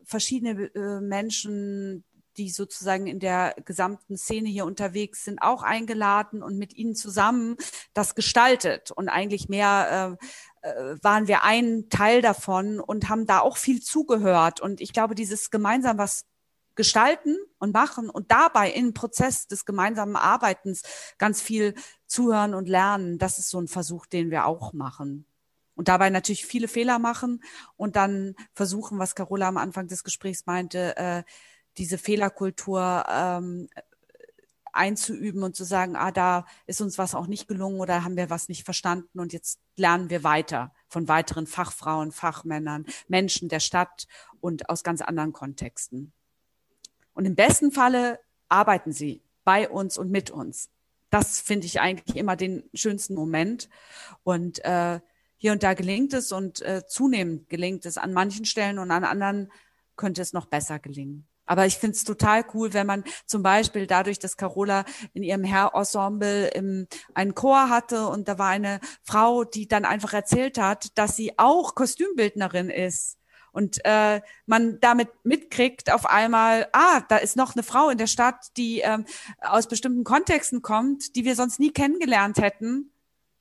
verschiedene 0.04 0.66
äh, 0.76 1.00
Menschen 1.00 2.04
die 2.38 2.50
sozusagen 2.50 3.08
in 3.08 3.20
der 3.20 3.56
gesamten 3.66 4.18
Szene 4.18 4.50
hier 4.50 4.66
unterwegs 4.66 5.24
sind, 5.24 5.42
auch 5.42 5.64
eingeladen 5.64 6.44
und 6.44 6.58
mit 6.58 6.74
ihnen 6.74 6.96
zusammen 6.96 7.58
das 7.94 8.16
gestaltet. 8.16 8.92
Und 8.92 9.10
eigentlich 9.10 9.50
mehr 9.50 10.18
äh, 10.62 10.70
äh, 10.70 10.98
waren 11.02 11.28
wir 11.28 11.44
ein 11.44 11.90
Teil 11.90 12.22
davon 12.22 12.80
und 12.80 13.10
haben 13.10 13.26
da 13.26 13.40
auch 13.40 13.58
viel 13.58 13.82
zugehört. 13.82 14.62
Und 14.62 14.82
ich 14.82 14.94
glaube, 14.94 15.16
dieses 15.16 15.52
gemeinsam 15.52 15.98
was 15.98 16.26
gestalten 16.76 17.38
und 17.58 17.74
machen 17.74 18.10
und 18.10 18.32
dabei 18.32 18.70
im 18.72 18.94
Prozess 18.94 19.48
des 19.48 19.66
gemeinsamen 19.66 20.16
Arbeitens 20.16 20.84
ganz 21.18 21.42
viel 21.42 21.74
zuhören 22.06 22.54
und 22.54 22.68
lernen, 22.68 23.18
das 23.18 23.40
ist 23.40 23.50
so 23.50 23.60
ein 23.60 23.68
Versuch, 23.68 24.06
den 24.06 24.30
wir 24.30 24.46
auch 24.46 24.74
machen. 24.74 25.26
Und 25.76 25.90
dabei 25.90 26.10
natürlich 26.10 26.46
viele 26.46 26.68
Fehler 26.68 27.00
machen 27.00 27.44
und 27.76 27.96
dann 27.96 28.36
versuchen, 28.54 28.98
was 28.98 29.16
Carola 29.16 29.48
am 29.50 29.58
Anfang 29.58 29.88
des 29.88 30.04
Gesprächs 30.04 30.46
meinte, 30.46 30.96
äh, 30.98 31.24
diese 31.78 31.98
Fehlerkultur 31.98 33.06
ähm, 33.10 33.68
einzuüben 34.76 35.44
und 35.44 35.56
zu 35.56 35.64
sagen, 35.64 35.96
ah, 35.96 36.12
da 36.12 36.46
ist 36.68 36.82
uns 36.82 36.98
was 36.98 37.16
auch 37.16 37.28
nicht 37.28 37.48
gelungen 37.48 37.80
oder 37.80 38.04
haben 38.04 38.18
wir 38.18 38.30
was 38.30 38.50
nicht 38.50 38.66
verstanden 38.66 39.20
und 39.20 39.34
jetzt 39.34 39.60
lernen 39.78 40.10
wir 40.10 40.24
weiter 40.24 40.74
von 40.88 41.08
weiteren 41.08 41.48
Fachfrauen, 41.48 42.12
Fachmännern, 42.12 42.86
Menschen 43.08 43.48
der 43.48 43.62
Stadt 43.62 44.06
und 44.42 44.70
aus 44.70 44.84
ganz 44.84 45.02
anderen 45.02 45.34
Kontexten. 45.34 46.12
Und 47.14 47.26
im 47.26 47.36
besten 47.36 47.72
Falle 47.72 48.20
arbeiten 48.50 48.92
sie 48.92 49.22
bei 49.46 49.70
uns 49.70 49.98
und 49.98 50.12
mit 50.12 50.30
uns. 50.30 50.70
Das 51.10 51.40
finde 51.40 51.68
ich 51.68 51.80
eigentlich 51.80 52.18
immer 52.18 52.36
den 52.36 52.70
schönsten 52.74 53.16
Moment. 53.16 53.70
Und 54.24 54.64
äh, 54.66 55.00
hier 55.38 55.54
und 55.54 55.64
da 55.64 55.74
gelingt 55.74 56.14
es 56.14 56.32
und 56.32 56.62
äh, 56.62 56.84
zunehmend 56.88 57.50
gelingt 57.50 57.86
es 57.86 57.98
an 57.98 58.12
manchen 58.12 58.46
Stellen 58.46 58.80
und 58.80 58.92
an 58.92 59.06
anderen 59.06 59.52
könnte 59.96 60.22
es 60.22 60.34
noch 60.34 60.48
besser 60.48 60.80
gelingen. 60.80 61.28
Aber 61.46 61.66
ich 61.66 61.78
finde 61.78 61.96
es 61.96 62.04
total 62.04 62.46
cool, 62.54 62.74
wenn 62.74 62.88
man 62.88 63.04
zum 63.26 63.44
Beispiel 63.44 63.88
dadurch, 63.88 64.20
dass 64.20 64.38
Carola 64.38 64.86
in 65.14 65.24
ihrem 65.24 65.44
Herrensemble 65.44 66.48
im, 66.48 66.88
einen 67.14 67.36
Chor 67.36 67.70
hatte 67.70 68.08
und 68.08 68.28
da 68.28 68.40
war 68.40 68.50
eine 68.50 68.80
Frau, 69.04 69.44
die 69.44 69.68
dann 69.68 69.86
einfach 69.86 70.14
erzählt 70.14 70.58
hat, 70.58 70.98
dass 70.98 71.16
sie 71.16 71.38
auch 71.38 71.76
Kostümbildnerin 71.76 72.70
ist. 72.70 73.18
Und 73.52 73.80
äh, 73.86 74.22
man 74.48 74.80
damit 74.82 75.08
mitkriegt 75.24 75.90
auf 75.90 76.06
einmal, 76.06 76.68
ah, 76.74 77.00
da 77.08 77.16
ist 77.18 77.38
noch 77.38 77.56
eine 77.56 77.64
Frau 77.64 77.90
in 77.90 77.98
der 77.98 78.08
Stadt, 78.08 78.48
die 78.58 78.82
ähm, 78.82 79.06
aus 79.40 79.68
bestimmten 79.68 80.04
Kontexten 80.04 80.62
kommt, 80.62 81.16
die 81.16 81.24
wir 81.24 81.36
sonst 81.36 81.62
nie 81.62 81.72
kennengelernt 81.72 82.38
hätten. 82.38 82.92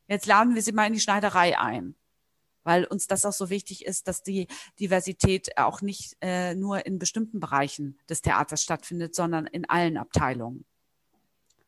Jetzt 0.07 0.27
laden 0.27 0.55
wir 0.55 0.63
sie 0.63 0.71
mal 0.71 0.87
in 0.87 0.93
die 0.93 1.01
Schneiderei 1.01 1.59
ein 1.59 1.97
weil 2.65 2.85
uns 2.85 3.07
das 3.07 3.25
auch 3.25 3.33
so 3.33 3.51
wichtig 3.51 3.87
ist, 3.87 4.09
dass 4.09 4.23
die 4.23 4.49
Diversität 4.81 5.57
auch 5.57 5.83
nicht 5.83 6.17
äh, 6.21 6.55
nur 6.55 6.85
in 6.87 6.99
bestimmten 6.99 7.41
Bereichen 7.41 7.99
des 8.09 8.23
Theaters 8.23 8.63
stattfindet, 8.63 9.15
sondern 9.15 9.47
in 9.47 9.69
allen 9.69 9.97
Abteilungen. 9.97 10.65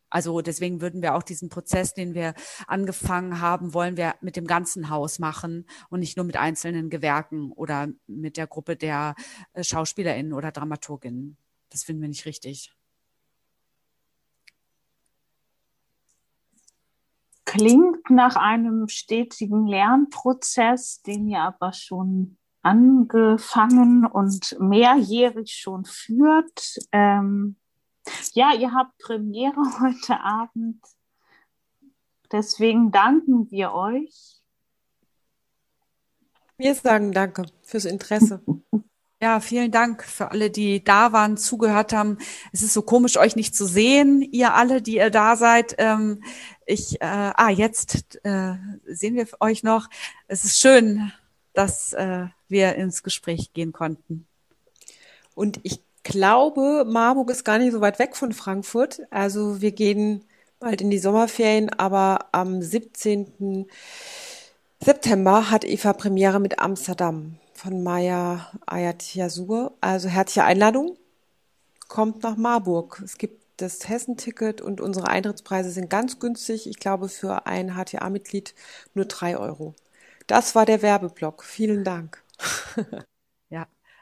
Also 0.09 0.41
deswegen 0.41 0.81
würden 0.81 1.03
wir 1.03 1.15
auch 1.15 1.23
diesen 1.23 1.49
Prozess, 1.49 1.93
den 1.93 2.15
wir 2.15 2.35
angefangen 2.67 3.41
haben, 3.41 3.75
wollen 3.75 3.97
wir 3.97 4.15
mit 4.21 4.37
dem 4.37 4.47
ganzen 4.47 4.89
Haus 4.89 5.19
machen 5.19 5.67
und 5.91 6.01
nicht 6.01 6.17
nur 6.17 6.25
mit 6.25 6.37
einzelnen 6.37 6.91
Gewerken 6.91 7.51
oder 7.53 7.89
mit 8.07 8.37
der 8.37 8.47
Gruppe 8.47 8.77
der 8.77 9.15
äh, 9.53 9.65
Schauspielerinnen 9.65 10.33
oder 10.33 10.53
Dramaturginnen. 10.53 11.37
Das 11.71 11.85
finden 11.85 12.03
wir 12.03 12.09
nicht 12.09 12.27
richtig. 12.27 12.76
Klingt 17.47 18.11
nach 18.11 18.37
einem 18.37 18.89
stetigen 18.89 19.67
Lernprozess, 19.67 21.01
den 21.03 21.29
ihr 21.29 21.41
aber 21.41 21.73
schon 21.73 22.37
angefangen 22.61 24.05
und 24.05 24.57
mehrjährig 24.59 25.55
schon 25.55 25.85
führt. 25.85 26.79
Ähm, 26.93 27.57
ja, 28.35 28.53
ihr 28.53 28.75
habt 28.75 28.99
Premiere 28.99 29.57
heute 29.81 30.21
Abend. 30.21 30.85
Deswegen 32.33 32.91
danken 32.91 33.51
wir 33.51 33.73
euch. 33.73 34.43
Wir 36.59 36.75
sagen 36.75 37.13
danke 37.13 37.47
fürs 37.63 37.85
Interesse. 37.85 38.43
Ja, 39.23 39.41
vielen 39.41 39.71
Dank 39.71 40.05
für 40.05 40.31
alle, 40.31 40.51
die 40.51 40.85
da 40.85 41.11
waren, 41.13 41.39
zugehört 41.39 41.95
haben. 41.95 42.19
Es 42.53 42.61
ist 42.63 42.75
so 42.75 42.83
komisch, 42.83 43.17
euch 43.17 43.35
nicht 43.35 43.57
zu 43.57 43.65
sehen, 43.65 44.21
ihr 44.21 44.53
alle, 44.53 44.83
die 44.83 44.97
ihr 44.97 45.09
da 45.09 45.37
seid. 45.37 45.75
Ähm, 45.79 46.23
ich, 46.67 47.01
äh, 47.01 47.33
ah, 47.35 47.49
jetzt 47.49 48.23
äh, 48.25 48.55
sehen 48.85 49.15
wir 49.15 49.27
euch 49.41 49.63
noch. 49.63 49.89
Es 50.29 50.45
ist 50.45 50.59
schön, 50.59 51.13
dass 51.55 51.95
äh, 51.95 52.27
wir 52.49 52.75
ins 52.75 53.03
Gespräch 53.03 53.55
gehen 53.55 53.73
konnten. 53.73 54.27
Und 55.35 55.61
ich 55.63 55.81
glaube, 56.03 56.85
Marburg 56.87 57.31
ist 57.31 57.45
gar 57.45 57.59
nicht 57.59 57.73
so 57.73 57.81
weit 57.81 57.99
weg 57.99 58.17
von 58.17 58.33
Frankfurt. 58.35 59.01
Also 59.11 59.63
wir 59.63 59.73
gehen 59.73 60.27
bald 60.61 60.83
in 60.83 60.91
die 60.91 60.99
Sommerferien, 60.99 61.71
aber 61.71 62.27
am 62.33 62.61
17. 62.61 63.67
September 64.81 65.51
hat 65.51 65.65
Eva 65.65 65.95
Premiere 65.95 66.39
mit 66.39 66.59
Amsterdam 66.59 67.39
von 67.67 67.83
Maya 67.83 68.53
Ayat-Yasur. 68.67 69.77
Also 69.81 70.09
herzliche 70.09 70.45
Einladung. 70.45 70.97
Kommt 71.89 72.23
nach 72.23 72.37
Marburg. 72.37 73.03
Es 73.05 73.19
gibt 73.19 73.43
das 73.57 73.89
Hessenticket 73.89 74.61
und 74.61 74.81
unsere 74.81 75.09
Eintrittspreise 75.09 75.71
sind 75.71 75.91
ganz 75.91 76.21
günstig. 76.21 76.69
Ich 76.69 76.79
glaube, 76.79 77.09
für 77.09 77.47
ein 77.47 77.75
HTA-Mitglied 77.75 78.55
nur 78.95 79.07
drei 79.07 79.37
Euro. 79.37 79.75
Das 80.29 80.55
war 80.55 80.65
der 80.65 80.83
Werbeblock. 80.83 81.43
Vielen 81.43 81.83
Dank. 81.83 82.23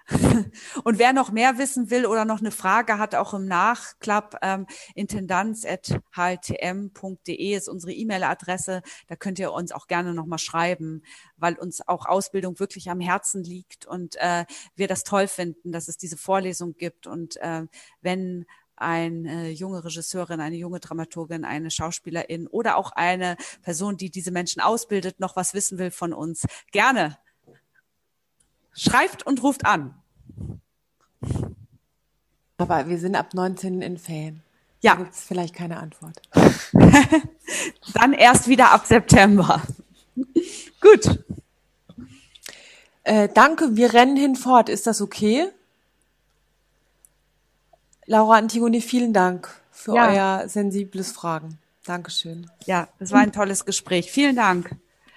Und 0.85 0.99
wer 0.99 1.15
noch 1.15 1.33
mehr 1.33 1.59
wissen 1.59 1.91
will 1.91 2.07
oder 2.07 2.25
noch 2.25 2.41
eine 2.41 2.51
Frage 2.51 2.99
hat, 2.99 3.15
auch 3.15 3.33
im 3.33 3.47
Nachklapp, 3.47 4.39
ähm, 4.43 4.67
intendanz.hltm.de 4.95 7.55
ist 7.55 7.69
unsere 7.69 7.93
E-Mail-Adresse. 7.93 8.83
Da 9.09 9.17
könnt 9.17 9.39
ihr 9.39 9.53
uns 9.53 9.73
auch 9.73 9.87
gerne 9.87 10.13
nochmal 10.13 10.39
schreiben, 10.39 11.03
weil 11.37 11.55
uns 11.55 11.89
auch 11.89 12.05
Ausbildung 12.07 12.59
wirklich 12.59 12.91
am 12.91 13.01
Herzen 13.01 13.45
liegt 13.45 13.87
und 13.87 14.17
äh, 14.17 14.45
wir 14.77 14.89
das 14.89 15.05
toll 15.05 15.27
finden, 15.27 15.73
dass 15.73 15.89
es 15.89 15.97
diese 15.97 16.19
Vorlesung 16.19 16.77
gibt. 16.77 17.07
Und 17.07 17.39
äh, 17.39 17.63
wenn 18.03 18.45
eine 18.77 19.51
junge 19.51 19.85
Regisseurin, 19.85 20.41
eine 20.41 20.57
junge 20.57 20.81
Dramaturgin, 20.81 21.45
eine 21.45 21.71
Schauspielerin 21.71 22.49
oder 22.49 22.77
auch 22.77 22.93
eine 22.93 23.37
Person, 23.63 23.97
die 23.97 24.11
diese 24.11 24.33
Menschen 24.33 24.61
ausbildet, 24.61 25.21
noch 25.21 25.37
was 25.37 25.55
wissen 25.55 25.79
will 25.79 25.91
von 25.91 26.13
uns, 26.13 26.45
gerne 26.73 27.17
schreibt 28.75 29.27
und 29.27 29.43
ruft 29.43 29.67
an. 29.67 29.95
Aber 32.59 32.89
wir 32.89 32.99
sind 32.99 33.17
ab 33.17 33.35
19 33.35 33.83
in 33.83 33.99
Ferien. 33.99 34.43
Ja. 34.81 34.93
Da 34.93 35.03
gibt 35.03 35.15
es 35.15 35.23
vielleicht 35.23 35.55
keine 35.55 35.79
Antwort. 35.79 36.21
Dann 37.95 38.13
erst 38.13 38.49
wieder 38.49 38.73
ab 38.73 38.87
September. 38.87 39.63
Gut. 40.81 41.25
Äh, 43.03 43.29
danke, 43.33 43.77
wir 43.77 43.95
rennen 43.95 44.17
hinfort. 44.17 44.69
Ist 44.69 44.87
das 44.87 45.01
okay? 45.01 45.49
Laura 48.07 48.37
Antigone, 48.37 48.81
vielen 48.81 49.13
Dank 49.13 49.49
für 49.71 49.95
ja. 49.95 50.09
euer 50.09 50.49
sensibles 50.49 51.13
Fragen. 51.13 51.59
Dankeschön. 51.85 52.51
Ja, 52.67 52.89
es 52.99 53.13
war 53.13 53.21
ein 53.21 53.33
tolles 53.33 53.65
Gespräch. 53.65 54.11
Vielen 54.11 54.37
Dank. 54.37 54.77